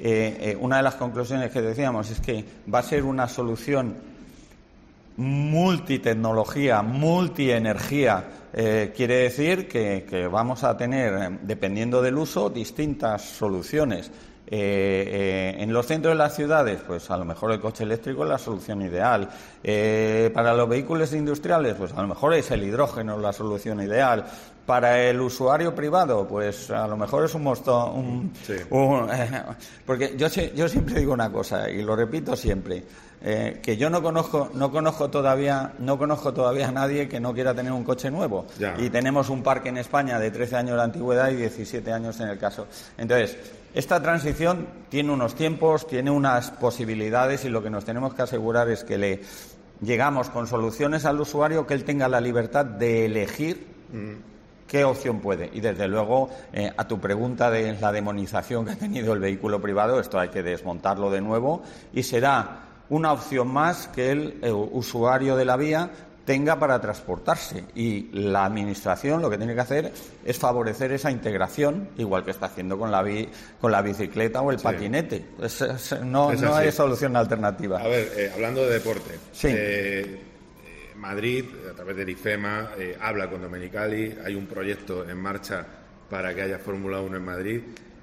eh, 0.00 0.36
eh, 0.40 0.58
una 0.60 0.78
de 0.78 0.82
las 0.82 0.96
conclusiones 0.96 1.52
que 1.52 1.62
decíamos 1.62 2.10
es 2.10 2.20
que 2.20 2.44
va 2.72 2.80
a 2.80 2.82
ser 2.82 3.04
una 3.04 3.28
solución 3.28 3.94
multitecnología, 5.18 6.80
multienergía. 6.82 8.24
Eh, 8.52 8.92
quiere 8.96 9.16
decir 9.16 9.68
que, 9.68 10.06
que 10.08 10.26
vamos 10.28 10.62
a 10.64 10.76
tener, 10.76 11.12
eh, 11.12 11.38
dependiendo 11.42 12.00
del 12.00 12.16
uso, 12.16 12.48
distintas 12.48 13.22
soluciones. 13.22 14.10
Eh, 14.50 15.54
eh, 15.58 15.62
en 15.62 15.72
los 15.74 15.86
centros 15.86 16.14
de 16.14 16.18
las 16.18 16.34
ciudades, 16.34 16.80
pues 16.86 17.10
a 17.10 17.18
lo 17.18 17.26
mejor 17.26 17.52
el 17.52 17.60
coche 17.60 17.84
eléctrico 17.84 18.22
es 18.24 18.30
la 18.30 18.38
solución 18.38 18.80
ideal. 18.80 19.28
Eh, 19.62 20.30
para 20.32 20.54
los 20.54 20.66
vehículos 20.68 21.12
industriales, 21.12 21.74
pues 21.74 21.92
a 21.92 22.00
lo 22.00 22.08
mejor 22.08 22.32
es 22.32 22.50
el 22.50 22.62
hidrógeno 22.62 23.18
la 23.18 23.32
solución 23.34 23.82
ideal. 23.82 24.24
Para 24.64 25.02
el 25.02 25.20
usuario 25.20 25.74
privado, 25.74 26.26
pues 26.26 26.70
a 26.70 26.86
lo 26.86 26.96
mejor 26.96 27.24
es 27.26 27.34
un 27.34 27.42
mosto, 27.42 27.90
un, 27.92 28.32
un- 28.70 29.08
porque 29.86 30.14
yo, 30.16 30.28
siempre 30.30 30.94
digo 31.00 31.12
una 31.12 31.30
cosa 31.30 31.68
y 31.70 31.82
lo 31.82 31.96
repito 31.96 32.36
siempre, 32.36 32.84
eh, 33.22 33.60
que 33.62 33.76
yo 33.76 33.88
no 33.90 34.02
conozco, 34.02 34.50
no 34.54 34.70
conozco 34.70 35.08
todavía, 35.10 35.72
no 35.78 35.98
conozco 35.98 36.32
todavía 36.32 36.68
a 36.68 36.72
nadie 36.72 37.08
que 37.08 37.18
no 37.18 37.32
quiera 37.34 37.54
tener 37.54 37.72
un 37.72 37.82
coche 37.84 38.10
nuevo. 38.10 38.46
Ya. 38.58 38.74
Y 38.78 38.90
tenemos 38.90 39.28
un 39.30 39.42
parque 39.42 39.70
en 39.70 39.78
España 39.78 40.18
de 40.18 40.30
13 40.30 40.56
años 40.56 40.76
de 40.76 40.82
antigüedad 40.82 41.30
y 41.30 41.36
17 41.36 41.90
años 41.92 42.20
en 42.20 42.28
el 42.28 42.38
caso. 42.38 42.66
Entonces, 42.98 43.36
esta 43.74 44.02
transición 44.02 44.66
tiene 44.88 45.12
unos 45.12 45.34
tiempos, 45.34 45.86
tiene 45.86 46.10
unas 46.10 46.50
posibilidades 46.50 47.44
y 47.44 47.48
lo 47.48 47.62
que 47.62 47.70
nos 47.70 47.84
tenemos 47.84 48.14
que 48.14 48.22
asegurar 48.22 48.68
es 48.70 48.84
que 48.84 48.98
le 48.98 49.20
llegamos 49.80 50.30
con 50.30 50.46
soluciones 50.46 51.04
al 51.04 51.20
usuario 51.20 51.66
que 51.66 51.74
él 51.74 51.84
tenga 51.84 52.08
la 52.08 52.20
libertad 52.20 52.64
de 52.64 53.06
elegir 53.06 53.66
qué 54.66 54.84
opción 54.84 55.20
puede. 55.20 55.50
Y 55.52 55.60
desde 55.60 55.88
luego, 55.88 56.28
eh, 56.52 56.72
a 56.76 56.86
tu 56.86 57.00
pregunta 57.00 57.50
de 57.50 57.78
la 57.80 57.90
demonización 57.90 58.66
que 58.66 58.72
ha 58.72 58.76
tenido 58.76 59.12
el 59.12 59.20
vehículo 59.20 59.60
privado, 59.60 59.98
esto 59.98 60.20
hay 60.20 60.28
que 60.28 60.42
desmontarlo 60.42 61.10
de 61.10 61.20
nuevo 61.20 61.62
y 61.92 62.02
será 62.02 62.60
una 62.90 63.12
opción 63.12 63.48
más 63.48 63.88
que 63.88 64.12
el 64.12 64.38
eh, 64.42 64.52
usuario 64.52 65.36
de 65.36 65.44
la 65.44 65.56
vía 65.56 65.90
tenga 66.28 66.58
para 66.58 66.78
transportarse. 66.78 67.64
Y 67.74 68.10
la 68.12 68.44
Administración 68.44 69.22
lo 69.22 69.30
que 69.30 69.38
tiene 69.38 69.54
que 69.54 69.60
hacer 69.62 69.90
es 70.26 70.38
favorecer 70.38 70.92
esa 70.92 71.10
integración, 71.10 71.88
igual 71.96 72.22
que 72.22 72.32
está 72.32 72.46
haciendo 72.46 72.78
con 72.78 72.90
la, 72.90 73.02
bi- 73.02 73.26
con 73.58 73.72
la 73.72 73.80
bicicleta 73.80 74.42
o 74.42 74.50
el 74.50 74.58
patinete. 74.58 75.24
Es- 75.40 75.62
es- 75.62 76.02
no 76.04 76.30
Es 76.30 76.42
no 76.42 76.54
hay 76.54 76.70
solución 76.70 77.16
alternativa. 77.16 77.80
A 77.80 77.88
ver, 77.88 78.12
eh, 78.14 78.30
hablando 78.34 78.62
de 78.66 78.74
deporte, 78.74 79.18
Sí. 79.32 79.48
eh, 79.48 79.54
eh, 79.56 80.20
Madrid, 80.96 81.46
a 81.70 81.74
través 81.74 81.96
del 81.96 82.10
IFEMA, 82.10 82.72
eh, 82.78 82.98
habla 83.00 83.30
con 83.30 83.40
Domenicali, 83.40 84.14
hay 84.22 84.34
un 84.34 84.46
proyecto 84.46 85.08
en 85.08 85.16
marcha 85.16 85.64
para 86.10 86.34
que 86.34 86.42
haya 86.42 86.58
Fórmula 86.58 87.00
1 87.00 87.16
en 87.16 87.24
Madrid. 87.24 87.60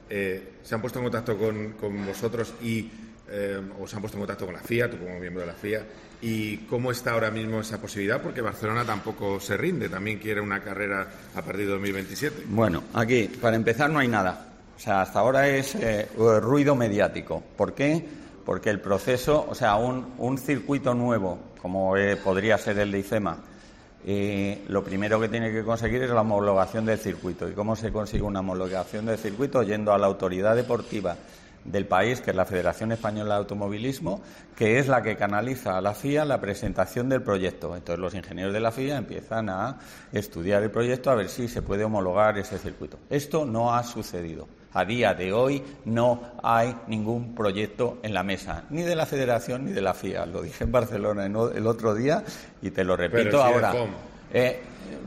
Eh, 0.10 0.54
¿Se 0.64 0.74
han 0.74 0.82
puesto 0.82 0.98
en 0.98 1.06
contacto 1.06 1.38
con, 1.38 1.74
con 1.74 2.04
vosotros 2.08 2.56
y, 2.60 2.90
eh, 3.38 3.62
o 3.82 3.86
se 3.86 3.98
han 3.98 4.02
puesto 4.02 4.18
en 4.18 4.22
contacto 4.22 4.46
con 4.46 4.56
la 4.56 4.62
FIA, 4.62 4.90
tú 4.90 4.98
como 4.98 5.20
miembro 5.20 5.42
de 5.42 5.48
la 5.48 5.54
FIA? 5.54 5.86
¿Y 6.22 6.58
cómo 6.70 6.90
está 6.92 7.12
ahora 7.12 7.30
mismo 7.30 7.60
esa 7.60 7.82
posibilidad? 7.82 8.22
Porque 8.22 8.40
Barcelona 8.40 8.86
tampoco 8.86 9.42
se 9.42 9.58
rinde, 9.58 9.90
también 9.90 10.20
quiere 10.20 10.40
una 10.40 10.62
carrera 10.64 11.06
a 11.36 11.42
partir 11.42 11.66
de 11.66 11.74
2027. 11.74 12.44
Bueno, 12.48 12.84
aquí, 12.94 13.30
para 13.42 13.58
empezar, 13.58 13.90
no 13.90 14.00
hay 14.00 14.08
nada. 14.08 14.54
O 14.74 14.80
sea, 14.80 15.02
hasta 15.02 15.20
ahora 15.20 15.50
es 15.50 15.76
eh, 15.76 16.08
ruido 16.16 16.76
mediático. 16.76 17.44
¿Por 17.58 17.74
qué? 17.74 18.06
Porque 18.46 18.70
el 18.70 18.80
proceso, 18.80 19.46
o 19.50 19.54
sea, 19.54 19.76
un, 19.76 20.38
circuito 20.38 20.94
nuevo, 20.94 21.38
como 21.62 21.98
eh, 21.98 22.16
podría 22.16 22.58
ser 22.58 22.80
el 22.80 22.92
de 22.92 23.00
IFEMA, 23.00 23.38
lo 24.70 24.84
primero 24.84 25.20
que 25.20 25.28
tiene 25.28 25.52
que 25.52 25.64
conseguir 25.64 26.04
es 26.04 26.10
la 26.10 26.22
homologación 26.22 26.86
del 26.86 27.00
circuito. 27.00 27.50
¿Y 27.50 27.52
cómo 27.52 27.76
se 27.76 27.92
consigue 27.92 28.24
una 28.24 28.40
homologación 28.40 29.08
del 29.08 29.18
circuito? 29.18 29.62
Yendo 29.64 29.92
a 29.92 29.98
la 29.98 30.08
autoridad 30.08 30.56
deportiva 30.56 31.18
del 31.66 31.88
país, 31.88 32.22
que 32.22 32.32
es 32.32 32.36
la 32.36 32.46
Federación 32.46 32.92
Española 32.92 33.34
de 33.34 33.40
Automovilismo, 33.40 34.22
que 34.56 34.80
es 34.80 34.88
la 34.88 35.02
que 35.02 35.18
canaliza 35.18 35.78
a 35.78 35.82
la 35.82 35.94
FIA 35.94 36.24
la 36.24 36.40
presentación 36.40 37.10
del 37.10 37.22
proyecto. 37.22 37.76
Entonces 37.76 38.00
los 38.00 38.14
ingenieros 38.14 38.54
de 38.54 38.60
la 38.60 38.72
FIA 38.72 38.98
empiezan 38.98 39.50
a 39.50 39.80
estudiar 40.12 40.64
el 40.64 40.72
proyecto 40.72 41.10
a 41.12 41.16
ver 41.16 41.28
si 41.28 41.48
se 41.48 41.62
puede 41.62 41.84
homologar 41.84 42.38
ese 42.38 42.58
circuito. 42.58 43.00
Esto 43.10 43.46
no 43.46 43.74
ha 43.74 43.84
sucedido. 43.84 44.48
A 44.74 44.84
día 44.84 45.14
de 45.14 45.32
hoy 45.32 45.64
no 45.86 46.22
hay 46.44 46.76
ningún 46.88 47.34
proyecto 47.34 48.00
en 48.04 48.14
la 48.14 48.24
mesa, 48.24 48.66
ni 48.70 48.82
de 48.82 48.96
la 48.96 49.06
Federación 49.06 49.66
ni 49.66 49.72
de 49.72 49.82
la 49.82 49.94
FIA. 49.94 50.26
Lo 50.26 50.42
dije 50.42 50.66
en 50.66 50.72
Barcelona 50.72 51.26
el 51.26 51.68
otro 51.68 51.96
día 51.96 52.24
y 52.62 52.72
te 52.72 52.84
lo 52.84 52.98
repito 52.98 53.24
Pero 53.24 53.44
ahora. 53.44 53.74
Eh, 54.38 54.60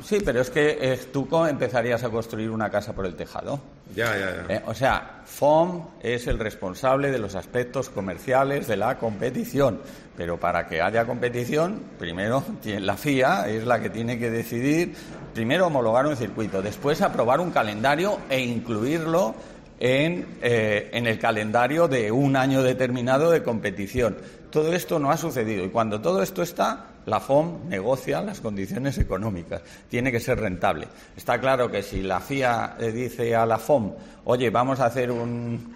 sí, 0.03 0.20
pero 0.24 0.41
es 0.41 0.49
que 0.49 0.79
eh, 0.81 0.99
tú 1.12 1.29
empezarías 1.47 2.03
a 2.03 2.09
construir 2.09 2.51
una 2.51 2.70
casa 2.70 2.95
por 2.95 3.05
el 3.05 3.14
tejado. 3.14 3.61
Ya, 3.95 4.16
ya, 4.16 4.47
ya. 4.49 4.55
Eh, 4.55 4.62
o 4.66 4.72
sea, 4.72 5.20
FOM 5.26 5.87
es 6.03 6.26
el 6.29 6.39
responsable 6.39 7.11
de 7.11 7.18
los 7.18 7.35
aspectos 7.35 7.91
comerciales 7.91 8.66
de 8.66 8.79
la 8.79 8.97
competición. 8.97 9.81
Pero 10.16 10.41
para 10.41 10.66
que 10.66 10.81
haya 10.81 11.05
competición, 11.05 11.79
primero 11.99 12.43
la 12.64 12.97
FIA 12.97 13.49
es 13.49 13.66
la 13.66 13.81
que 13.81 13.91
tiene 13.91 14.18
que 14.18 14.31
decidir, 14.31 14.95
primero 15.35 15.66
homologar 15.66 16.07
un 16.07 16.16
circuito, 16.16 16.62
después 16.62 17.03
aprobar 17.03 17.39
un 17.41 17.51
calendario 17.51 18.20
e 18.31 18.41
incluirlo 18.41 19.35
en, 19.79 20.39
eh, 20.41 20.89
en 20.95 21.07
el 21.07 21.18
calendario 21.18 21.87
de 21.87 22.11
un 22.11 22.35
año 22.35 22.62
determinado 22.62 23.31
de 23.31 23.43
competición. 23.43 24.16
Todo 24.51 24.72
esto 24.72 24.99
no 24.99 25.11
ha 25.11 25.18
sucedido 25.18 25.66
y 25.66 25.68
cuando 25.68 26.01
todo 26.01 26.22
esto 26.22 26.43
está, 26.43 26.87
la 27.09 27.20
FOM 27.20 27.68
negocia 27.68 28.20
las 28.20 28.40
condiciones 28.40 28.98
económicas. 28.98 29.62
Tiene 29.88 30.12
que 30.12 30.20
ser 30.20 30.38
rentable. 30.38 30.88
Está 31.16 31.40
claro 31.40 31.70
que 31.70 31.82
si 31.82 32.02
la 32.02 32.20
FIA 32.20 32.76
le 32.78 32.92
dice 32.92 33.34
a 33.34 33.46
la 33.46 33.59
FOM, 33.59 33.92
oye, 34.24 34.50
vamos 34.50 34.78
a 34.80 34.86
hacer 34.86 35.11
un, 35.11 35.74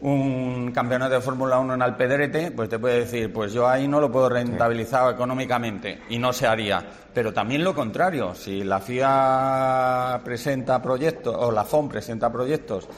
un 0.00 0.72
campeonato 0.72 1.14
de 1.14 1.20
Fórmula 1.20 1.58
1 1.58 1.74
en 1.74 1.82
Alpedrete, 1.82 2.50
pues 2.50 2.68
te 2.68 2.78
puede 2.78 3.00
decir, 3.00 3.32
pues 3.32 3.52
yo 3.52 3.68
ahí 3.68 3.88
no 3.88 4.00
lo 4.00 4.10
puedo 4.10 4.28
rentabilizar 4.28 5.12
económicamente 5.14 6.00
y 6.08 6.18
no 6.18 6.32
se 6.32 6.46
haría. 6.46 6.84
Pero 7.14 7.32
también 7.32 7.64
lo 7.64 7.74
contrario, 7.74 8.34
si 8.34 8.64
la 8.64 8.80
FIA 8.80 10.20
presenta 10.24 10.82
proyectos 10.82 11.34
o 11.38 11.50
la 11.50 11.64
FOM 11.64 11.88
presenta 11.88 12.30
proyectos 12.30 12.88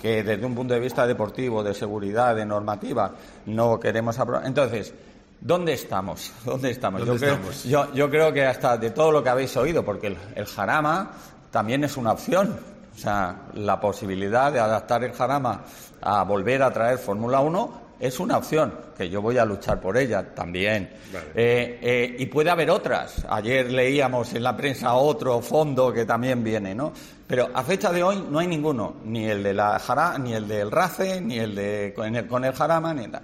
que 0.00 0.24
desde 0.24 0.44
un 0.44 0.54
punto 0.54 0.74
de 0.74 0.80
vista 0.80 1.06
deportivo, 1.06 1.62
de 1.62 1.74
seguridad, 1.74 2.34
de 2.34 2.44
normativa, 2.44 3.14
no 3.46 3.78
queremos 3.78 4.18
aprobar. 4.18 4.46
Entonces, 4.46 4.92
¿dónde 5.42 5.74
estamos? 5.74 6.32
¿Dónde 6.44 6.70
estamos? 6.70 7.04
¿Dónde 7.04 7.26
yo, 7.26 7.38
creo, 7.38 7.92
yo 7.92 8.10
creo 8.10 8.32
que 8.32 8.46
hasta 8.46 8.78
de 8.78 8.90
todo 8.90 9.12
lo 9.12 9.22
que 9.22 9.28
habéis 9.28 9.56
oído, 9.56 9.84
porque 9.84 10.06
el, 10.08 10.16
el 10.34 10.46
jarama 10.46 11.10
también 11.50 11.84
es 11.84 11.96
una 11.96 12.12
opción. 12.12 12.58
O 12.94 12.98
sea, 12.98 13.48
la 13.54 13.80
posibilidad 13.80 14.52
de 14.52 14.60
adaptar 14.60 15.02
el 15.04 15.12
jarama 15.12 15.64
a 16.00 16.24
volver 16.24 16.62
a 16.62 16.72
traer 16.72 16.98
Fórmula 16.98 17.40
1 17.40 17.82
es 18.02 18.18
una 18.18 18.36
opción, 18.36 18.74
que 18.98 19.08
yo 19.08 19.22
voy 19.22 19.38
a 19.38 19.44
luchar 19.44 19.80
por 19.80 19.96
ella 19.96 20.34
también. 20.34 20.90
Eh, 21.36 21.78
eh, 21.80 22.16
y 22.18 22.26
puede 22.26 22.50
haber 22.50 22.68
otras. 22.68 23.24
Ayer 23.28 23.70
leíamos 23.70 24.34
en 24.34 24.42
la 24.42 24.56
prensa 24.56 24.94
otro 24.94 25.40
fondo 25.40 25.92
que 25.92 26.04
también 26.04 26.42
viene, 26.42 26.74
¿no? 26.74 26.92
Pero 27.28 27.50
a 27.54 27.62
fecha 27.62 27.92
de 27.92 28.02
hoy 28.02 28.26
no 28.28 28.40
hay 28.40 28.48
ninguno, 28.48 28.96
ni 29.04 29.26
el 29.26 29.44
de 29.44 29.54
la 29.54 29.78
Jara, 29.78 30.18
ni 30.18 30.34
el 30.34 30.48
del 30.48 30.72
RACE, 30.72 31.20
ni 31.20 31.38
el 31.38 31.54
de 31.54 31.92
con 31.94 32.16
el, 32.16 32.26
con 32.26 32.44
el 32.44 32.52
Jarama, 32.52 32.92
ni 32.92 33.06
nada. 33.06 33.22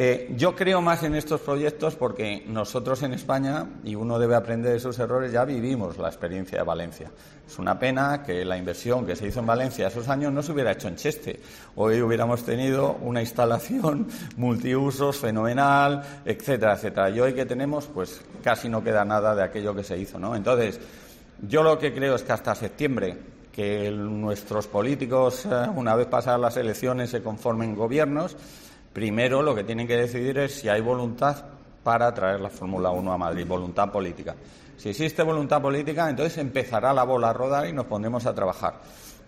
Eh, 0.00 0.32
yo 0.36 0.54
creo 0.54 0.80
más 0.80 1.02
en 1.02 1.16
estos 1.16 1.40
proyectos 1.40 1.96
porque 1.96 2.44
nosotros 2.46 3.02
en 3.02 3.14
España, 3.14 3.66
y 3.82 3.96
uno 3.96 4.16
debe 4.20 4.36
aprender 4.36 4.74
de 4.74 4.78
sus 4.78 4.96
errores, 5.00 5.32
ya 5.32 5.44
vivimos 5.44 5.98
la 5.98 6.06
experiencia 6.06 6.58
de 6.58 6.64
Valencia. 6.64 7.10
Es 7.44 7.58
una 7.58 7.76
pena 7.80 8.22
que 8.22 8.44
la 8.44 8.56
inversión 8.56 9.04
que 9.04 9.16
se 9.16 9.26
hizo 9.26 9.40
en 9.40 9.46
Valencia 9.46 9.88
esos 9.88 10.08
años 10.08 10.32
no 10.32 10.40
se 10.40 10.52
hubiera 10.52 10.70
hecho 10.70 10.86
en 10.86 10.94
Cheste. 10.94 11.40
Hoy 11.74 12.00
hubiéramos 12.00 12.44
tenido 12.44 12.92
una 13.02 13.20
instalación 13.20 14.06
multiusos 14.36 15.16
fenomenal, 15.16 16.20
etcétera, 16.24 16.74
etcétera. 16.74 17.10
Y 17.10 17.18
hoy 17.18 17.34
que 17.34 17.44
tenemos, 17.44 17.86
pues 17.86 18.20
casi 18.40 18.68
no 18.68 18.84
queda 18.84 19.04
nada 19.04 19.34
de 19.34 19.42
aquello 19.42 19.74
que 19.74 19.82
se 19.82 19.98
hizo, 19.98 20.16
¿no? 20.16 20.36
Entonces, 20.36 20.78
yo 21.42 21.64
lo 21.64 21.76
que 21.76 21.92
creo 21.92 22.14
es 22.14 22.22
que 22.22 22.30
hasta 22.30 22.54
septiembre 22.54 23.16
que 23.50 23.90
nuestros 23.90 24.68
políticos, 24.68 25.44
eh, 25.44 25.66
una 25.74 25.96
vez 25.96 26.06
pasadas 26.06 26.40
las 26.40 26.56
elecciones, 26.56 27.10
se 27.10 27.20
conformen 27.20 27.74
gobiernos, 27.74 28.36
primero 28.98 29.42
lo 29.42 29.54
que 29.54 29.62
tienen 29.62 29.86
que 29.86 29.96
decidir 29.96 30.38
es 30.38 30.54
si 30.54 30.68
hay 30.68 30.80
voluntad 30.80 31.36
para 31.84 32.12
traer 32.12 32.40
la 32.40 32.50
Fórmula 32.50 32.90
1 32.90 33.12
a 33.12 33.16
Madrid, 33.16 33.46
voluntad 33.46 33.92
política. 33.92 34.34
Si 34.76 34.88
existe 34.88 35.22
voluntad 35.22 35.62
política, 35.62 36.10
entonces 36.10 36.36
empezará 36.38 36.92
la 36.92 37.04
bola 37.04 37.30
a 37.30 37.32
rodar 37.32 37.68
y 37.68 37.72
nos 37.72 37.86
pondremos 37.86 38.26
a 38.26 38.34
trabajar. 38.34 38.74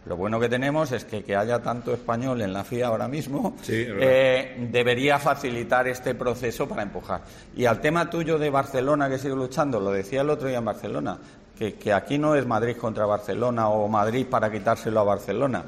Lo 0.06 0.16
bueno 0.16 0.40
que 0.40 0.48
tenemos 0.48 0.90
es 0.90 1.04
que 1.04 1.22
que 1.22 1.36
haya 1.36 1.60
tanto 1.60 1.94
español 1.94 2.40
en 2.40 2.52
la 2.52 2.64
FIA 2.64 2.88
ahora 2.88 3.06
mismo 3.06 3.54
eh, 3.68 4.66
debería 4.72 5.20
facilitar 5.20 5.86
este 5.86 6.16
proceso 6.16 6.66
para 6.66 6.82
empujar. 6.82 7.20
Y 7.54 7.66
al 7.66 7.80
tema 7.80 8.10
tuyo 8.10 8.40
de 8.40 8.50
Barcelona 8.50 9.08
que 9.08 9.18
sigue 9.18 9.36
luchando, 9.36 9.78
lo 9.78 9.92
decía 9.92 10.22
el 10.22 10.30
otro 10.30 10.48
día 10.48 10.58
en 10.58 10.64
Barcelona, 10.64 11.16
que, 11.56 11.74
que 11.74 11.92
aquí 11.92 12.18
no 12.18 12.34
es 12.34 12.44
Madrid 12.44 12.76
contra 12.76 13.06
Barcelona 13.06 13.68
o 13.68 13.86
Madrid 13.86 14.26
para 14.28 14.50
quitárselo 14.50 14.98
a 14.98 15.04
Barcelona. 15.04 15.64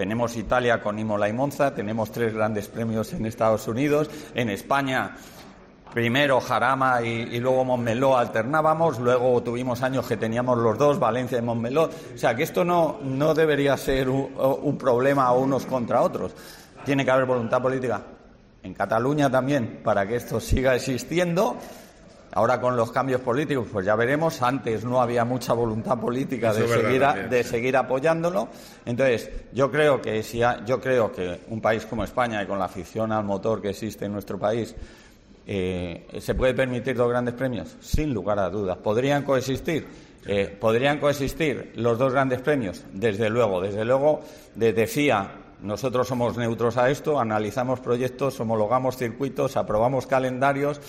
Tenemos 0.00 0.34
Italia 0.34 0.80
con 0.80 0.98
Imola 0.98 1.28
y 1.28 1.34
Monza, 1.34 1.74
tenemos 1.74 2.10
tres 2.10 2.32
grandes 2.32 2.68
premios 2.68 3.12
en 3.12 3.26
Estados 3.26 3.68
Unidos, 3.68 4.08
en 4.34 4.48
España 4.48 5.14
primero 5.92 6.40
Jarama 6.40 7.02
y, 7.02 7.38
luego 7.38 7.66
Montmeló 7.66 8.16
alternábamos, 8.16 8.98
luego 8.98 9.42
tuvimos 9.42 9.82
años 9.82 10.06
que 10.06 10.16
teníamos 10.16 10.56
los 10.56 10.78
dos, 10.78 10.98
Valencia 10.98 11.36
y 11.36 11.42
Montmeló. 11.42 11.90
O 12.14 12.16
sea, 12.16 12.34
que 12.34 12.44
esto 12.44 12.64
no, 12.64 13.00
no 13.02 13.34
debería 13.34 13.76
ser 13.76 14.08
un, 14.08 14.32
un 14.62 14.78
problema 14.78 15.30
unos 15.32 15.66
contra 15.66 16.00
otros. 16.00 16.32
Tiene 16.82 17.04
que 17.04 17.10
haber 17.10 17.26
voluntad 17.26 17.60
política 17.60 18.00
en 18.62 18.72
Cataluña 18.72 19.28
también 19.30 19.82
para 19.84 20.08
que 20.08 20.16
esto 20.16 20.40
siga 20.40 20.74
existiendo. 20.76 21.58
Ahora 22.32 22.60
con 22.60 22.76
los 22.76 22.92
cambios 22.92 23.20
políticos, 23.22 23.66
pues 23.72 23.84
ya 23.86 23.96
veremos. 23.96 24.40
Antes 24.42 24.84
no 24.84 25.00
había 25.02 25.24
mucha 25.24 25.52
voluntad 25.52 25.98
política 25.98 26.52
de, 26.54 26.64
Eso 26.64 26.74
seguir, 26.74 27.02
a- 27.04 27.08
también, 27.08 27.30
de 27.30 27.42
sí. 27.42 27.48
seguir 27.50 27.76
apoyándolo. 27.76 28.48
Entonces, 28.86 29.30
yo 29.52 29.70
creo 29.70 30.00
que 30.00 30.22
si 30.22 30.42
ha- 30.42 30.64
yo 30.64 30.80
creo 30.80 31.10
que 31.12 31.40
un 31.48 31.60
país 31.60 31.84
como 31.86 32.04
España 32.04 32.42
y 32.42 32.46
con 32.46 32.58
la 32.58 32.66
afición 32.66 33.10
al 33.12 33.24
motor 33.24 33.60
que 33.60 33.70
existe 33.70 34.04
en 34.04 34.12
nuestro 34.12 34.38
país 34.38 34.74
eh, 35.46 36.06
¿Se 36.20 36.34
puede 36.36 36.54
permitir 36.54 36.94
dos 36.96 37.08
grandes 37.08 37.34
premios? 37.34 37.74
Sin 37.80 38.14
lugar 38.14 38.38
a 38.38 38.48
dudas. 38.50 38.76
¿Podrían 38.76 39.24
coexistir? 39.24 39.84
Eh, 40.26 40.54
¿Podrían 40.60 40.98
coexistir 41.00 41.72
los 41.76 41.98
dos 41.98 42.12
grandes 42.12 42.40
premios? 42.40 42.84
Desde 42.92 43.28
luego. 43.30 43.60
Desde 43.60 43.84
luego, 43.84 44.20
desde 44.54 44.86
FIA, 44.86 45.32
nosotros 45.62 46.06
somos 46.06 46.36
neutros 46.36 46.76
a 46.76 46.88
esto, 46.90 47.18
analizamos 47.18 47.80
proyectos, 47.80 48.38
homologamos 48.38 48.96
circuitos, 48.96 49.56
aprobamos 49.56 50.06
calendarios. 50.06 50.80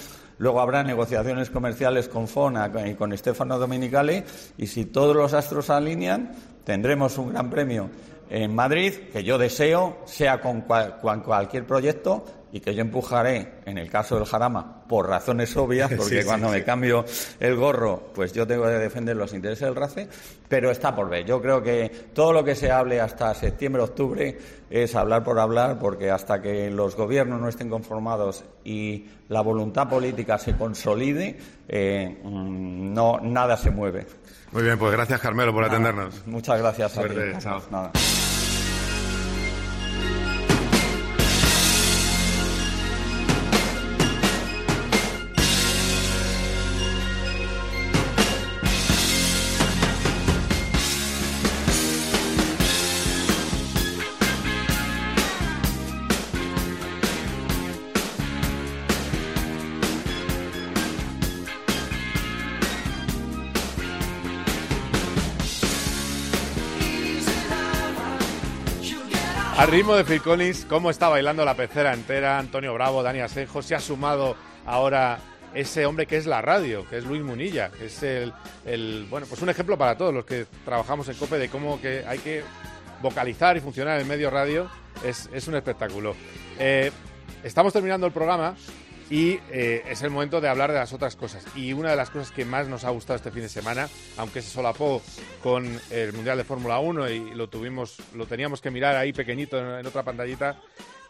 Luego 0.41 0.59
habrá 0.59 0.84
negociaciones 0.84 1.51
comerciales 1.51 2.09
con 2.09 2.27
FONA 2.27 2.72
y 2.88 2.95
con 2.95 3.15
Stefano 3.15 3.59
Dominicali 3.59 4.23
y 4.57 4.65
si 4.65 4.85
todos 4.85 5.15
los 5.15 5.35
astros 5.35 5.69
alinean, 5.69 6.31
tendremos 6.63 7.19
un 7.19 7.31
gran 7.31 7.51
premio 7.51 7.91
en 8.27 8.55
Madrid, 8.55 8.91
que 9.13 9.23
yo 9.23 9.38
deseo 9.38 9.99
sea 10.05 10.41
con 10.41 10.61
cualquier 10.61 11.68
proyecto 11.68 12.26
y 12.53 12.59
que 12.59 12.75
yo 12.75 12.81
empujaré, 12.81 13.53
en 13.65 13.77
el 13.77 13.89
caso 13.89 14.15
del 14.15 14.25
Jarama, 14.25 14.83
por 14.87 15.07
razones 15.07 15.55
obvias, 15.57 15.91
porque 15.97 16.21
Sí, 16.21 16.25
cuando 16.25 16.47
sí. 16.47 16.53
me 16.55 16.63
cambio 16.63 17.05
el 17.39 17.55
gorro, 17.55 18.11
pues 18.13 18.33
yo 18.33 18.45
tengo 18.45 18.63
que 18.63 18.71
defender 18.71 19.15
los 19.15 19.33
intereses 19.33 19.65
del 19.65 19.75
RACE, 19.75 20.07
pero 20.47 20.69
está 20.71 20.93
por 20.95 21.09
ver. 21.09 21.25
Yo 21.25 21.41
creo 21.41 21.63
que 21.63 21.89
todo 22.13 22.33
lo 22.33 22.43
que 22.43 22.55
se 22.55 22.71
hable 22.71 22.99
hasta 22.99 23.33
septiembre, 23.33 23.81
octubre, 23.81 24.37
es 24.69 24.95
hablar 24.95 25.23
por 25.23 25.39
hablar, 25.39 25.79
porque 25.79 26.11
hasta 26.11 26.41
que 26.41 26.69
los 26.69 26.95
gobiernos 26.95 27.39
no 27.39 27.47
estén 27.47 27.69
conformados 27.69 28.43
y 28.63 29.05
la 29.29 29.41
voluntad 29.41 29.87
política 29.89 30.37
se 30.37 30.55
consolide, 30.57 31.37
eh, 31.67 32.19
mm, 32.23 32.93
no, 32.93 33.19
nada 33.21 33.55
se 33.57 33.71
mueve. 33.71 34.05
Muy 34.51 34.63
bien, 34.63 34.77
pues 34.77 34.91
gracias 34.91 35.21
Carmelo 35.21 35.53
por 35.53 35.61
Nada. 35.63 35.73
atendernos. 35.73 36.27
Muchas 36.27 36.59
gracias 36.59 36.97
a 36.97 37.03
ti. 37.03 37.15
Chao. 37.39 37.61
Nada. 37.71 37.91
Al 69.61 69.67
ritmo 69.67 69.93
de 69.93 70.03
Phil 70.03 70.23
Collins, 70.23 70.65
cómo 70.67 70.89
está 70.89 71.07
bailando 71.07 71.45
la 71.45 71.53
pecera 71.53 71.93
entera, 71.93 72.39
Antonio 72.39 72.73
Bravo, 72.73 73.03
Dani 73.03 73.19
Asenjo, 73.19 73.61
se 73.61 73.75
ha 73.75 73.79
sumado 73.79 74.35
ahora 74.65 75.19
ese 75.53 75.85
hombre 75.85 76.07
que 76.07 76.17
es 76.17 76.25
la 76.25 76.41
radio, 76.41 76.83
que 76.89 76.97
es 76.97 77.05
Luis 77.05 77.21
Munilla, 77.21 77.69
que 77.69 77.85
es 77.85 78.01
el, 78.01 78.33
el- 78.65 79.05
bueno, 79.07 79.27
pues 79.29 79.39
un 79.43 79.49
ejemplo 79.49 79.77
para 79.77 79.95
todos 79.95 80.15
los 80.15 80.25
que 80.25 80.47
trabajamos 80.65 81.07
en 81.09 81.15
COPE 81.15 81.38
de 81.38 81.49
cómo 81.49 81.79
que 81.79 82.03
hay 82.07 82.17
que 82.17 82.41
vocalizar 83.03 83.55
y 83.55 83.59
funcionar 83.59 83.97
en 83.97 84.01
el 84.01 84.07
medio 84.07 84.31
radio, 84.31 84.67
es, 85.05 85.29
es 85.31 85.47
un 85.47 85.53
espectáculo. 85.53 86.15
Eh, 86.57 86.91
estamos 87.43 87.71
terminando 87.71 88.07
el 88.07 88.13
programa 88.13 88.55
y 89.11 89.41
eh, 89.51 89.83
es 89.89 90.01
el 90.03 90.09
momento 90.09 90.39
de 90.39 90.47
hablar 90.47 90.71
de 90.71 90.77
las 90.77 90.93
otras 90.93 91.17
cosas. 91.17 91.45
Y 91.53 91.73
una 91.73 91.89
de 91.89 91.97
las 91.97 92.09
cosas 92.09 92.31
que 92.31 92.45
más 92.45 92.69
nos 92.69 92.85
ha 92.85 92.89
gustado 92.91 93.17
este 93.17 93.29
fin 93.29 93.41
de 93.41 93.49
semana, 93.49 93.89
aunque 94.17 94.41
se 94.41 94.49
solapó 94.49 95.01
con 95.43 95.79
el 95.91 96.13
Mundial 96.13 96.38
de 96.38 96.45
Fórmula 96.45 96.79
1 96.79 97.09
y 97.09 97.35
lo 97.35 97.49
tuvimos, 97.49 97.97
lo 98.15 98.25
teníamos 98.25 98.61
que 98.61 98.71
mirar 98.71 98.95
ahí 98.95 99.11
pequeñito 99.11 99.59
en, 99.59 99.79
en 99.79 99.85
otra 99.85 100.03
pantallita, 100.03 100.61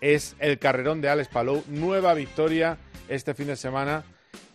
es 0.02 0.36
el 0.40 0.57
carrerón 0.57 0.99
de 0.99 1.10
Alex 1.10 1.30
Palou. 1.30 1.64
Nueva 1.68 2.15
victoria 2.15 2.80
este 3.07 3.36
fin 3.36 3.48
de 3.48 3.56
semana 3.56 4.03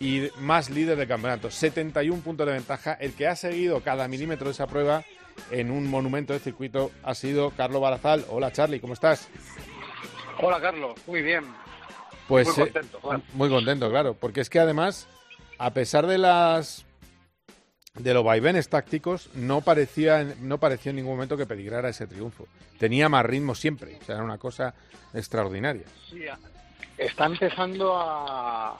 y 0.01 0.29
más 0.41 0.69
líder 0.69 0.99
del 0.99 1.07
campeonato. 1.07 1.49
71 1.49 2.23
puntos 2.23 2.49
de 2.49 2.53
ventaja. 2.53 2.95
El 2.95 3.13
que 3.13 3.29
ha 3.29 3.37
seguido 3.37 3.81
cada 3.81 4.09
milímetro 4.09 4.49
de 4.49 4.55
esa 4.55 4.67
prueba 4.67 5.05
en 5.53 5.71
un 5.71 5.89
monumento 5.89 6.33
de 6.33 6.41
circuito 6.41 6.91
ha 7.05 7.15
sido 7.15 7.51
Carlos 7.51 7.81
Barazal. 7.81 8.25
Hola 8.29 8.51
Charlie, 8.51 8.81
¿cómo 8.81 8.95
estás? 8.95 9.29
Hola, 10.39 10.61
Carlos. 10.61 10.95
Muy 11.07 11.23
bien. 11.23 11.45
Pues 12.29 12.47
Muy 12.49 12.55
eh, 12.67 12.73
contento, 12.73 12.99
claro. 13.01 13.23
muy 13.35 13.49
contento, 13.49 13.91
claro, 13.91 14.15
porque 14.15 14.41
es 14.41 14.51
que 14.51 14.59
además, 14.59 15.09
a 15.59 15.71
pesar 15.73 16.07
de 16.07 16.19
las 16.19 16.85
de 17.95 18.13
los 18.13 18.25
vaivenes 18.25 18.69
tácticos, 18.69 19.31
no 19.35 19.63
parecía 19.63 20.23
no 20.41 20.59
pareció 20.59 20.91
en 20.91 20.97
ningún 20.97 21.13
momento 21.15 21.37
que 21.37 21.47
peligrara 21.47 21.89
ese 21.89 22.07
triunfo. 22.07 22.47
Tenía 22.79 23.09
más 23.09 23.25
ritmo 23.25 23.55
siempre, 23.55 23.97
o 24.01 24.05
sea, 24.05 24.17
era 24.17 24.25
una 24.25 24.37
cosa 24.39 24.75
extraordinaria. 25.15 25.85
Sí, 26.11 26.25
está 26.99 27.25
empezando 27.27 27.97
a, 27.97 28.79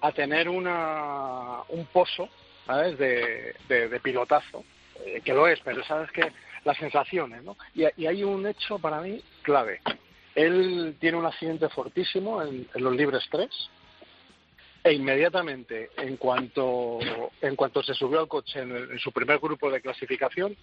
a 0.00 0.12
tener 0.12 0.48
una, 0.48 1.60
un 1.68 1.86
pozo, 1.86 2.28
¿sabes? 2.66 2.98
De, 2.98 3.54
de- 3.68 3.88
de 3.88 4.00
pilotazo, 4.00 4.64
eh, 5.04 5.20
que 5.24 5.32
lo 5.34 5.46
es, 5.46 5.60
pero 5.64 5.84
sabes 5.84 6.10
que 6.10 6.32
las 6.64 6.76
sensaciones, 6.78 7.44
¿no? 7.44 7.56
Y, 7.74 7.84
y 7.96 8.06
hay 8.06 8.24
un 8.24 8.44
hecho 8.46 8.78
para 8.80 9.00
mí 9.00 9.22
clave. 9.42 9.80
Él 10.38 10.96
tiene 11.00 11.16
un 11.18 11.26
accidente 11.26 11.68
fortísimo 11.68 12.40
en, 12.42 12.64
en 12.72 12.84
los 12.84 12.94
libres 12.94 13.24
3 13.28 13.48
e 14.84 14.92
inmediatamente, 14.92 15.90
en 15.96 16.16
cuanto, 16.16 17.00
en 17.42 17.56
cuanto 17.56 17.82
se 17.82 17.92
subió 17.94 18.20
al 18.20 18.28
coche 18.28 18.60
en, 18.60 18.70
el- 18.70 18.90
en 18.92 18.98
su 19.00 19.10
primer 19.10 19.40
grupo 19.40 19.68
de 19.68 19.80
clasificación, 19.80 20.56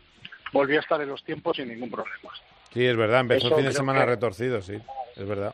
volvió 0.53 0.79
a 0.79 0.81
estar 0.81 1.01
en 1.01 1.09
los 1.09 1.21
tiempos 1.25 1.57
sin 1.57 1.67
ningún 1.67 1.91
problema. 1.91 2.31
Sí, 2.73 2.85
es 2.85 2.95
verdad, 2.95 3.19
empezó 3.19 3.49
el 3.49 3.55
fin 3.55 3.65
de 3.65 3.73
semana 3.73 3.99
que- 4.01 4.05
retorcido, 4.05 4.61
sí, 4.61 4.75
es 5.17 5.27
verdad. 5.27 5.53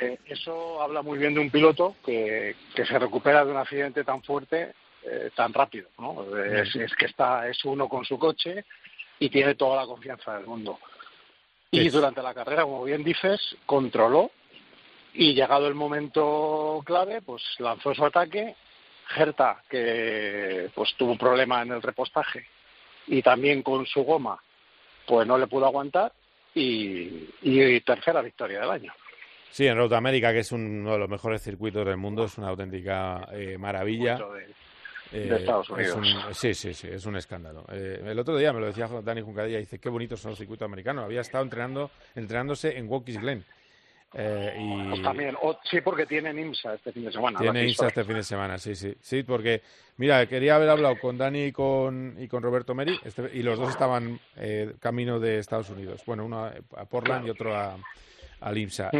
Eh, 0.00 0.18
eso 0.26 0.80
habla 0.80 1.02
muy 1.02 1.18
bien 1.18 1.34
de 1.34 1.40
un 1.40 1.50
piloto 1.50 1.96
que, 2.04 2.54
que 2.76 2.86
se 2.86 2.96
recupera 2.98 3.44
de 3.44 3.50
un 3.50 3.56
accidente 3.56 4.04
tan 4.04 4.22
fuerte 4.22 4.72
eh, 5.02 5.30
tan 5.34 5.52
rápido. 5.52 5.88
¿no? 5.98 6.24
Es, 6.44 6.76
es 6.76 6.94
que 6.94 7.06
está 7.06 7.48
es 7.48 7.64
uno 7.64 7.88
con 7.88 8.04
su 8.04 8.18
coche 8.18 8.64
y 9.18 9.28
tiene 9.30 9.56
toda 9.56 9.80
la 9.82 9.86
confianza 9.86 10.36
del 10.36 10.46
mundo. 10.46 10.78
Y 11.84 11.88
durante 11.90 12.22
la 12.22 12.34
carrera, 12.34 12.62
como 12.62 12.84
bien 12.84 13.02
dices, 13.04 13.40
controló 13.66 14.30
y 15.14 15.34
llegado 15.34 15.66
el 15.68 15.74
momento 15.74 16.82
clave, 16.84 17.22
pues 17.22 17.42
lanzó 17.58 17.94
su 17.94 18.04
ataque. 18.04 18.54
Gerta, 19.08 19.62
que 19.70 20.68
pues 20.74 20.94
tuvo 20.96 21.12
un 21.12 21.18
problema 21.18 21.62
en 21.62 21.70
el 21.72 21.80
repostaje 21.82 22.44
y 23.06 23.22
también 23.22 23.62
con 23.62 23.86
su 23.86 24.02
goma, 24.02 24.36
pues 25.06 25.28
no 25.28 25.38
le 25.38 25.46
pudo 25.46 25.64
aguantar 25.66 26.12
y, 26.54 27.28
y 27.42 27.80
tercera 27.82 28.20
victoria 28.20 28.60
del 28.60 28.70
año. 28.70 28.92
Sí, 29.50 29.64
en 29.66 29.76
Road 29.76 29.94
America, 29.94 30.32
que 30.32 30.40
es 30.40 30.50
uno 30.50 30.92
de 30.92 30.98
los 30.98 31.08
mejores 31.08 31.40
circuitos 31.40 31.86
del 31.86 31.96
mundo, 31.98 32.24
es 32.24 32.36
una 32.36 32.48
auténtica 32.48 33.28
eh, 33.32 33.56
maravilla. 33.58 34.16
De- 34.16 34.65
Eh, 35.12 35.20
de 35.28 35.36
Estados 35.36 35.66
es 35.78 35.92
Unidos. 35.94 36.26
un- 36.28 36.34
sí, 36.34 36.54
sí, 36.54 36.74
sí, 36.74 36.88
es 36.90 37.06
un 37.06 37.16
escándalo. 37.16 37.64
Eh, 37.70 38.02
el 38.06 38.18
otro 38.18 38.36
día 38.36 38.52
me 38.52 38.60
lo 38.60 38.66
decía 38.66 38.88
Dani 39.02 39.20
Juncadilla, 39.20 39.58
dice, 39.58 39.78
qué 39.78 39.88
bonitos 39.88 40.20
son 40.20 40.30
los 40.32 40.38
circuitos 40.38 40.66
americanos. 40.66 41.04
Había 41.04 41.20
estado 41.20 41.44
entrenando, 41.44 41.90
entrenándose 42.14 42.76
en 42.76 42.88
Watkins 42.88 43.20
Glen. 43.20 43.44
Eh, 44.14 44.54
y 44.58 44.88
Pues 44.88 45.02
también, 45.02 45.36
o- 45.42 45.58
sí, 45.70 45.80
porque 45.80 46.06
tienen 46.06 46.38
IMSA 46.38 46.74
este 46.74 46.92
fin 46.92 47.04
de 47.04 47.12
semana. 47.12 47.38
tiene 47.38 47.64
pista. 47.64 47.88
este 47.88 48.04
fin 48.04 48.14
de 48.14 48.22
semana, 48.22 48.56
sí, 48.58 48.74
sí. 48.74 48.96
Sí, 49.00 49.22
porque, 49.24 49.62
mira, 49.98 50.26
quería 50.26 50.56
haber 50.56 50.70
hablado 50.70 50.98
con 50.98 51.18
Dani 51.18 51.46
y 51.46 51.52
con, 51.52 52.16
y 52.18 52.26
con 52.26 52.42
Roberto 52.42 52.74
Meri, 52.74 52.98
este- 53.04 53.30
y 53.34 53.42
los 53.42 53.58
dos 53.58 53.70
estaban 53.70 54.18
eh, 54.36 54.74
camino 54.80 55.20
de 55.20 55.38
Estados 55.38 55.70
Unidos. 55.70 56.02
Bueno, 56.06 56.24
uno 56.24 56.46
a 56.76 56.84
Portland 56.86 57.26
y 57.26 57.30
otro 57.30 57.54
a, 57.54 57.76
al 58.40 58.58
IMSA. 58.58 58.90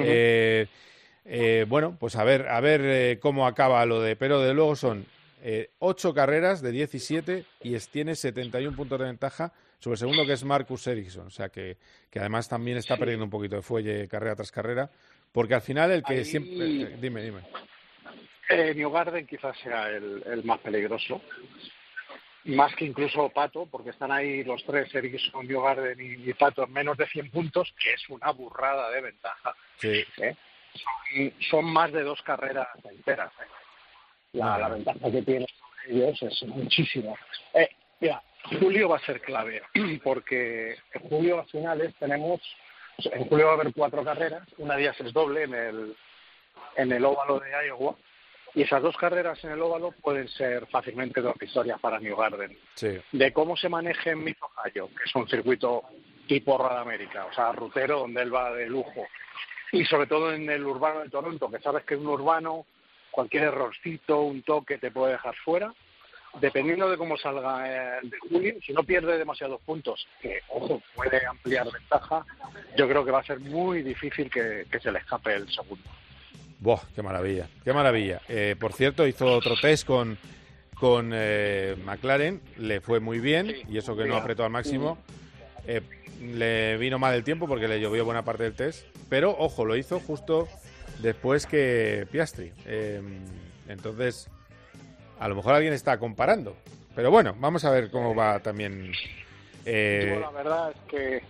Eh, 1.28 1.64
bueno, 1.68 1.96
pues 1.98 2.14
a 2.16 2.24
ver, 2.24 2.48
a 2.48 2.60
ver 2.60 3.18
cómo 3.18 3.46
acaba 3.46 3.84
lo 3.86 4.00
de. 4.00 4.16
Pero 4.16 4.40
de 4.40 4.54
luego 4.54 4.76
son 4.76 5.06
eh, 5.48 5.70
8 5.78 6.12
carreras 6.12 6.60
de 6.60 6.72
17 6.72 7.44
y 7.62 7.76
es, 7.76 7.88
tiene 7.88 8.16
71 8.16 8.76
puntos 8.76 8.98
de 8.98 9.04
ventaja 9.04 9.52
sobre 9.78 9.94
el 9.94 9.98
segundo 9.98 10.26
que 10.26 10.32
es 10.32 10.42
Marcus 10.42 10.86
Ericsson. 10.88 11.28
O 11.28 11.30
sea 11.30 11.50
que, 11.50 11.76
que 12.10 12.18
además 12.18 12.48
también 12.48 12.78
está 12.78 12.96
perdiendo 12.96 13.24
un 13.24 13.30
poquito 13.30 13.54
de 13.54 13.62
fuelle 13.62 14.08
carrera 14.08 14.34
tras 14.34 14.50
carrera. 14.50 14.90
Porque 15.30 15.54
al 15.54 15.60
final 15.62 15.92
el 15.92 16.02
que 16.02 16.14
Ahí- 16.14 16.24
siempre. 16.24 16.82
eh, 16.94 16.96
dime, 17.00 17.22
dime. 17.22 17.42
Eh, 18.48 18.74
New 18.74 18.90
Garden 18.90 19.24
quizás 19.26 19.56
sea 19.58 19.88
el, 19.90 20.22
el 20.26 20.42
más 20.44 20.58
peligroso, 20.60 21.20
más 22.46 22.74
que 22.76 22.84
incluso 22.84 23.28
Pato, 23.30 23.66
porque 23.66 23.90
están 23.90 24.10
ahí 24.12 24.44
los 24.44 24.64
tres, 24.64 24.92
Ericsson, 24.94 25.46
New 25.46 25.60
Garden 25.62 26.00
y, 26.00 26.28
y 26.30 26.32
Pato, 26.34 26.64
en 26.64 26.72
menos 26.72 26.96
de 26.96 27.06
100 27.06 27.30
puntos, 27.30 27.72
que 27.80 27.92
es 27.92 28.08
una 28.08 28.30
burrada 28.32 28.90
de 28.90 29.00
ventaja. 29.00 29.54
Sí. 29.78 30.04
¿eh? 30.18 30.36
Son, 30.74 31.32
son 31.50 31.64
más 31.66 31.92
de 31.92 32.02
dos 32.02 32.20
carreras 32.22 32.68
enteras. 32.84 33.32
¿eh? 33.40 33.46
La, 34.36 34.58
la 34.58 34.68
ventaja 34.68 35.10
que 35.10 35.22
tienen 35.22 35.48
sobre 35.48 36.08
ellos 36.08 36.22
es 36.22 36.42
muchísima. 36.48 37.14
Eh, 37.54 37.70
mira, 38.00 38.22
julio 38.60 38.90
va 38.90 38.96
a 38.96 39.06
ser 39.06 39.20
clave, 39.20 39.62
porque 40.04 40.76
en 40.92 41.08
julio 41.08 41.40
a 41.40 41.44
finales 41.44 41.94
tenemos, 41.98 42.40
en 42.98 43.24
julio 43.28 43.46
va 43.46 43.52
a 43.52 43.54
haber 43.54 43.72
cuatro 43.72 44.04
carreras, 44.04 44.46
una 44.58 44.76
de 44.76 44.82
ellas 44.82 45.00
es 45.00 45.12
doble 45.12 45.44
en 45.44 45.54
el, 45.54 45.96
en 46.76 46.92
el 46.92 47.04
óvalo 47.04 47.40
de 47.40 47.50
Iowa, 47.66 47.96
y 48.54 48.62
esas 48.62 48.82
dos 48.82 48.96
carreras 48.96 49.42
en 49.44 49.52
el 49.52 49.60
óvalo 49.60 49.92
pueden 50.02 50.28
ser 50.28 50.66
fácilmente 50.66 51.20
dos 51.20 51.34
victorias 51.38 51.78
para 51.80 51.98
New 52.00 52.16
Garden. 52.16 52.56
Sí. 52.74 52.98
De 53.12 53.32
cómo 53.32 53.56
se 53.56 53.68
maneje 53.68 54.10
en 54.10 54.24
Mid 54.24 54.36
Ohio, 54.40 54.88
que 54.88 55.04
es 55.04 55.14
un 55.14 55.28
circuito 55.28 55.82
tipo 56.26 56.58
Rada 56.58 56.80
América, 56.80 57.26
o 57.26 57.34
sea, 57.34 57.52
rutero 57.52 58.00
donde 58.00 58.22
él 58.22 58.34
va 58.34 58.52
de 58.52 58.66
lujo, 58.66 59.06
y 59.72 59.84
sobre 59.84 60.06
todo 60.06 60.32
en 60.32 60.48
el 60.48 60.64
urbano 60.64 61.00
de 61.00 61.10
Toronto, 61.10 61.50
que 61.50 61.60
sabes 61.60 61.84
que 61.84 61.94
en 61.94 62.00
un 62.00 62.08
urbano 62.08 62.66
cualquier 63.16 63.44
errorcito, 63.44 64.20
un 64.20 64.42
toque 64.42 64.76
te 64.76 64.90
puede 64.90 65.12
dejar 65.12 65.34
fuera. 65.42 65.72
Dependiendo 66.38 66.90
de 66.90 66.98
cómo 66.98 67.16
salga 67.16 67.98
el 67.98 68.10
de 68.10 68.18
julio, 68.18 68.54
si 68.64 68.74
no 68.74 68.82
pierde 68.82 69.16
demasiados 69.16 69.58
puntos, 69.62 70.06
que 70.20 70.40
ojo, 70.48 70.82
puede 70.94 71.24
ampliar 71.24 71.66
ventaja, 71.72 72.26
yo 72.76 72.86
creo 72.86 73.06
que 73.06 73.10
va 73.10 73.20
a 73.20 73.24
ser 73.24 73.40
muy 73.40 73.82
difícil 73.82 74.30
que, 74.30 74.66
que 74.70 74.78
se 74.78 74.92
le 74.92 74.98
escape 74.98 75.34
el 75.34 75.48
segundo. 75.48 75.82
Buah, 76.60 76.82
qué 76.94 77.02
maravilla, 77.02 77.48
qué 77.64 77.72
maravilla. 77.72 78.20
Eh, 78.28 78.54
por 78.60 78.74
cierto, 78.74 79.06
hizo 79.06 79.24
otro 79.32 79.54
test 79.58 79.86
con, 79.86 80.18
con 80.74 81.12
eh, 81.14 81.74
McLaren, 81.86 82.42
le 82.58 82.82
fue 82.82 83.00
muy 83.00 83.18
bien 83.18 83.54
y 83.70 83.78
eso 83.78 83.96
que 83.96 84.04
no 84.04 84.16
apretó 84.16 84.44
al 84.44 84.50
máximo. 84.50 84.98
Eh, 85.66 85.80
le 86.20 86.76
vino 86.76 86.98
mal 86.98 87.14
el 87.14 87.24
tiempo 87.24 87.48
porque 87.48 87.66
le 87.66 87.80
llovió 87.80 88.04
buena 88.04 88.26
parte 88.26 88.42
del 88.42 88.54
test, 88.54 88.86
pero 89.08 89.34
ojo, 89.38 89.64
lo 89.64 89.74
hizo 89.74 90.00
justo 90.00 90.48
después 91.00 91.46
que 91.46 92.06
Piastri. 92.10 92.52
Eh, 92.66 93.00
entonces, 93.68 94.28
a 95.18 95.28
lo 95.28 95.34
mejor 95.34 95.54
alguien 95.54 95.72
está 95.72 95.98
comparando. 95.98 96.56
Pero 96.94 97.10
bueno, 97.10 97.34
vamos 97.38 97.64
a 97.64 97.70
ver 97.70 97.90
cómo 97.90 98.14
va 98.14 98.40
también. 98.40 98.92
eh, 99.64 100.12
Yo 100.14 100.20
la 100.20 100.30
verdad 100.30 100.70
es 100.70 100.80
que, 100.88 101.22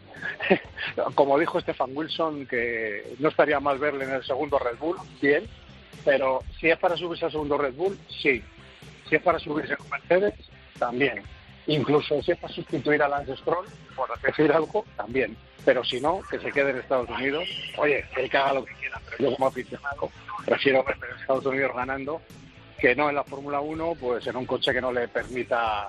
como 1.14 1.38
dijo 1.38 1.60
Stefan 1.60 1.90
Wilson, 1.94 2.47
que 2.47 3.14
no 3.18 3.28
estaría 3.28 3.59
mal 3.60 3.78
verle 3.78 4.05
en 4.05 4.12
el 4.12 4.24
segundo 4.24 4.59
Red 4.59 4.78
Bull, 4.78 4.97
bien, 5.20 5.47
pero 6.05 6.40
si 6.60 6.68
es 6.70 6.78
para 6.78 6.97
subirse 6.97 7.24
al 7.24 7.32
segundo 7.32 7.59
Red 7.59 7.74
Bull, 7.74 7.98
sí. 8.22 8.43
Si 9.09 9.16
es 9.16 9.22
para 9.22 9.38
subirse 9.38 9.76
con 9.76 9.88
Mercedes, 9.88 10.34
también. 10.78 11.22
Incluso 11.68 12.22
si 12.22 12.30
es 12.32 12.38
para 12.38 12.52
sustituir 12.55 13.02
a 13.02 13.09
Lance 13.09 13.36
Stroll, 13.38 13.66
por 13.97 14.09
decir 14.20 14.52
algo, 14.52 14.84
también. 14.97 15.36
Pero 15.64 15.82
si 15.82 16.01
no, 16.01 16.20
que 16.30 16.38
se 16.38 16.52
quede 16.52 16.70
en 16.70 16.76
Estados 16.78 17.09
Unidos. 17.10 17.44
Oye, 17.78 18.05
él 18.16 18.30
que 18.30 18.36
haga 18.36 18.52
lo 18.55 18.64
que 18.64 18.74
pero 19.05 19.31
yo 19.31 19.36
como 19.36 19.48
aficionado 19.48 20.10
prefiero 20.44 20.85
ver 20.85 20.97
en 20.97 21.20
Estados 21.20 21.47
Unidos 21.47 21.73
ganando 21.74 22.20
que 22.78 22.94
no 22.94 23.09
en 23.09 23.14
la 23.14 23.24
Fórmula 23.24 23.60
1, 23.60 23.94
pues 23.98 24.27
en 24.27 24.36
un 24.36 24.47
coche 24.47 24.73
que 24.73 24.81
no 24.81 24.93
le 24.93 25.09
permita 25.09 25.89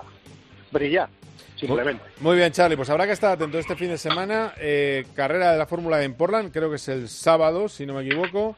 brillar, 0.70 1.08
simplemente. 1.56 2.02
Muy 2.20 2.36
bien, 2.36 2.52
Charlie. 2.52 2.76
Pues 2.76 2.90
habrá 2.90 3.06
que 3.06 3.12
estar 3.12 3.32
atento 3.32 3.58
este 3.58 3.76
fin 3.76 3.88
de 3.88 3.98
semana. 3.98 4.54
Eh, 4.58 5.04
carrera 5.14 5.52
de 5.52 5.58
la 5.58 5.66
Fórmula 5.66 6.02
en 6.02 6.14
Portland, 6.14 6.52
creo 6.52 6.70
que 6.70 6.76
es 6.76 6.88
el 6.88 7.08
sábado, 7.08 7.68
si 7.68 7.86
no 7.86 7.94
me 7.94 8.06
equivoco. 8.06 8.56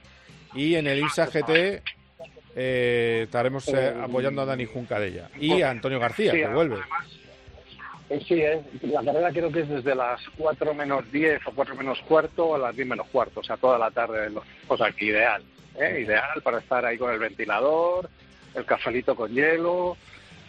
Y 0.55 0.75
en 0.75 0.87
el 0.87 0.99
IMSA 0.99 1.27
GT 1.27 1.83
eh, 2.57 3.23
estaremos 3.25 3.69
eh, 3.69 3.95
apoyando 4.01 4.43
a 4.43 4.45
Dani 4.45 4.65
Juncadella. 4.65 5.31
Y 5.39 5.63
a 5.63 5.71
Antonio 5.71 5.99
García, 5.99 6.33
que 6.33 6.47
vuelve. 6.49 6.79
Sí, 8.27 8.35
eh, 8.43 8.61
la 8.83 9.05
carrera 9.05 9.31
creo 9.31 9.53
que 9.53 9.61
es 9.61 9.69
desde 9.69 9.95
las 9.95 10.21
4 10.37 10.75
menos 10.75 11.11
10 11.13 11.47
o 11.47 11.53
4 11.53 11.77
menos 11.77 12.01
cuarto 12.09 12.57
a 12.57 12.59
las 12.59 12.75
10 12.75 12.89
menos 12.89 13.07
cuarto, 13.09 13.41
o 13.41 13.45
sea, 13.45 13.57
toda 13.57 13.79
la 13.79 13.91
tarde. 13.93 14.29
O 14.67 14.77
sea, 14.77 14.91
que 14.91 15.05
ideal, 15.07 15.43
¿eh? 15.79 16.01
ideal 16.05 16.43
para 16.43 16.59
estar 16.59 16.85
ahí 16.85 16.99
con 16.99 17.13
el 17.13 17.21
ventilador, 17.21 18.11
el 18.55 18.65
cafelito 18.65 19.15
con 19.15 19.33
hielo, 19.33 19.97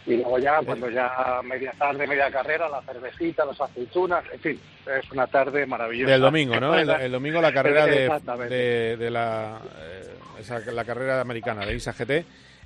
y 0.04 0.16
luego 0.16 0.40
ya, 0.40 0.58
cuando 0.64 0.90
ya 0.90 1.40
media 1.44 1.72
tarde, 1.78 2.04
media 2.08 2.28
carrera, 2.32 2.68
la 2.68 2.82
cervecita, 2.82 3.44
las 3.44 3.60
aceitunas, 3.60 4.24
en 4.32 4.40
fin, 4.40 4.60
es 4.98 5.08
una 5.12 5.28
tarde 5.28 5.64
maravillosa. 5.64 6.10
Del 6.10 6.20
domingo, 6.20 6.58
¿no? 6.58 6.76
El, 6.76 6.90
el 6.90 7.12
domingo 7.12 7.40
la 7.40 7.52
carrera 7.52 7.86
de, 7.86 8.06
Exactamente. 8.06 8.52
de, 8.54 8.96
de 8.96 9.10
la, 9.12 9.60
eh, 9.78 10.14
esa- 10.40 10.58
la 10.72 10.84
carrera 10.84 11.20
americana 11.20 11.64
de 11.64 11.74
IMSA 11.74 11.92
GT. 11.92 12.24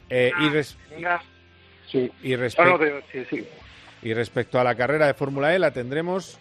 Eh, 0.09 0.33
y, 0.41 0.49
res- 0.49 0.79
Sí. 1.91 2.11
y, 2.23 2.33
Ah, 2.33 2.37
respecto 2.39 2.79
sí, 3.13 3.25
sí. 3.29 3.49
Y 4.03 4.13
respecto 4.15 4.59
a 4.61 4.65
la 4.65 4.75
carrera 4.75 5.07
de 5.07 5.15
Fórmula 5.15 5.55
E, 5.55 5.59
la 5.59 5.71
tendremos 5.73 6.39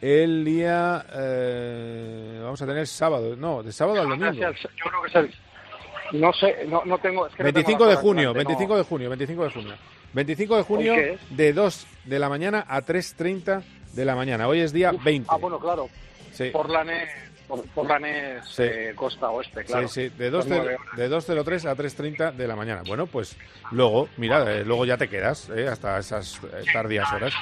el 0.00 0.44
día. 0.44 1.04
eh, 1.14 2.40
vamos 2.42 2.60
a 2.62 2.66
tener 2.66 2.86
sábado, 2.86 3.36
no, 3.36 3.62
de 3.62 3.72
sábado 3.72 4.00
al 4.02 4.08
domingo. 4.08 4.28
Hacia 4.30 4.48
el- 4.48 4.54
Yo 4.56 4.90
creo 4.90 5.02
que 5.02 5.08
es 5.08 5.14
el... 5.14 6.20
No 6.20 6.32
sé, 6.34 6.66
no, 6.68 6.84
no 6.84 6.98
tengo... 6.98 7.26
Es 7.26 7.34
que 7.34 7.42
no 7.42 7.52
tengo 7.52 7.64
25 7.64 7.86
de 7.86 7.96
junio, 7.96 8.20
delante, 8.34 8.42
no. 8.44 8.48
25 8.48 8.76
de 8.76 8.82
junio, 8.84 9.08
25 9.08 9.44
de 9.44 9.50
junio. 9.50 9.74
25 10.12 10.56
de 10.58 10.62
junio, 10.62 10.94
de 11.30 11.52
2 11.54 11.86
de 12.04 12.18
la 12.18 12.28
mañana 12.28 12.66
a 12.68 12.82
3.30 12.82 13.62
de 13.94 14.04
la 14.04 14.14
mañana. 14.14 14.46
Hoy 14.46 14.60
es 14.60 14.72
día 14.74 14.92
20. 14.92 15.28
Ah, 15.32 15.36
bueno, 15.36 15.58
claro. 15.58 15.88
Sí. 16.32 16.50
Portland 16.50 16.90
es, 16.90 17.08
por, 17.52 17.68
Portland 17.68 18.06
es, 18.06 18.46
Sí. 18.48 18.62
eh, 18.62 18.92
costa 18.96 19.28
oeste, 19.30 19.62
claro. 19.64 19.86
Sí, 19.86 20.08
sí, 20.08 20.16
de, 20.16 20.30
Son 20.30 20.40
2 20.40 20.46
nueve 20.48 20.76
horas. 20.76 20.96
de 20.96 21.08
2.03 21.10 21.64
a 21.68 21.76
3.30 21.76 22.32
de 22.32 22.48
la 22.48 22.56
mañana. 22.56 22.82
Bueno, 22.86 23.06
pues 23.06 23.36
luego, 23.72 24.08
mira, 24.16 24.50
eh, 24.50 24.64
luego 24.64 24.86
ya 24.86 24.96
te 24.96 25.06
quedas 25.08 25.50
eh, 25.54 25.68
hasta 25.68 25.98
esas 25.98 26.40
eh, 26.44 26.64
tardías 26.72 27.12
horas. 27.12 27.34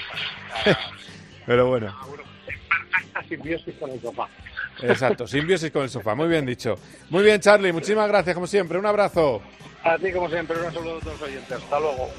Pero 1.47 1.69
bueno, 1.69 1.95
Perfecta 2.91 3.23
simbiosis 3.28 3.74
con 3.78 3.91
el 3.91 4.01
sofá. 4.01 4.28
exacto, 4.82 5.27
simbiosis 5.28 5.70
con 5.70 5.82
el 5.85 5.91
sofá. 5.91 6.15
Muy 6.16 6.27
bien 6.28 6.45
dicho. 6.45 6.77
Muy 7.09 7.23
bien, 7.23 7.41
Charlie, 7.41 7.73
muchísimas 7.73 8.09
gracias, 8.09 8.35
como 8.35 8.49
siempre. 8.49 8.78
Un 8.78 8.87
abrazo. 8.87 9.41
A 9.85 9.97
ti, 9.97 10.12
como 10.12 10.28
siempre, 10.28 10.57
un 10.59 10.73
saludo 10.73 10.97
a 10.97 11.01
todos 11.01 11.20
los 11.20 11.23
oyentes. 11.23 11.53
Hasta 11.53 11.78
luego. 11.81 12.11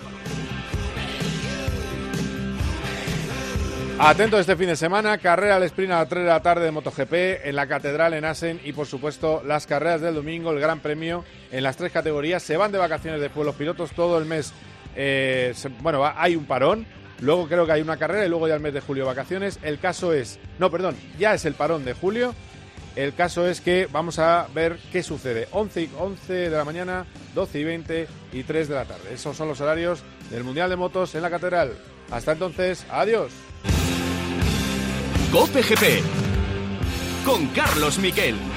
Atento 4.00 4.40
este 4.40 4.56
fin 4.56 4.68
de 4.68 4.76
semana, 4.76 5.20
carrera 5.20 5.58
al 5.58 5.64
sprint 5.64 5.92
a 5.92 6.00
las 6.00 6.10
3 6.10 6.24
de 6.24 6.30
la 6.30 6.42
tarde 6.42 6.66
de 6.66 6.72
MotoGP 6.72 7.14
en 7.46 7.56
la 7.56 7.68
Catedral 7.68 8.16
en 8.16 8.26
Asen 8.26 8.60
y 8.64 8.74
por 8.74 8.88
supuesto 8.88 9.44
las 9.46 9.68
carreras 9.68 10.02
del 10.02 10.16
domingo, 10.16 10.52
el 10.52 10.60
Gran 10.60 10.80
Premio 10.80 11.24
en 11.52 11.64
las 11.64 11.78
tres 11.78 11.92
categorías. 11.92 12.42
Se 12.42 12.58
van 12.58 12.72
de 12.72 12.80
vacaciones 12.80 13.22
después 13.22 13.46
los 13.46 13.56
pilotos 13.56 13.92
todo 13.92 14.18
el 14.18 14.26
mes. 14.26 14.54
eh, 14.96 15.54
bueno, 15.82 16.04
hay 16.16 16.36
un 16.36 16.46
parón, 16.46 16.88
luego 17.20 17.48
creo 17.48 17.66
que 17.68 17.74
hay 17.74 17.82
una 17.82 17.98
carrera 17.98 18.26
y 18.26 18.30
luego 18.30 18.48
ya 18.48 18.56
el 18.56 18.60
mes 18.60 18.74
de 18.74 18.82
julio 18.82 19.06
vacaciones. 19.06 19.60
El 19.62 19.78
caso 19.78 20.14
es, 20.14 20.40
no, 20.58 20.72
perdón, 20.72 20.96
ya 21.20 21.36
es 21.36 21.46
el 21.46 21.54
parón 21.54 21.86
de 21.86 21.94
julio. 21.94 22.34
El 22.96 23.14
caso 23.14 23.48
es 23.48 23.62
que 23.62 23.88
vamos 23.90 24.20
a 24.20 24.48
ver 24.54 24.78
qué 24.92 25.04
sucede. 25.04 25.48
11, 25.52 25.82
y 25.84 25.90
11 25.98 26.34
de 26.34 26.50
la 26.50 26.66
mañana, 26.66 27.06
12 27.36 27.60
y 27.60 27.64
20 27.64 28.08
y 28.34 28.44
3 28.44 28.68
de 28.68 28.76
la 28.76 28.86
tarde. 28.86 29.14
Esos 29.14 29.38
son 29.38 29.48
los 29.48 29.62
horarios 29.62 30.04
del 30.30 30.44
Mundial 30.44 30.70
de 30.70 30.76
Motos 30.76 31.14
en 31.16 31.22
la 31.22 31.30
Catedral. 31.30 31.72
Hasta 32.10 32.34
entonces, 32.34 32.86
adiós. 32.90 33.32
Cope 35.32 35.64
GP 35.64 36.04
con 37.24 37.48
Carlos 37.48 37.98
Miquel. 38.00 38.51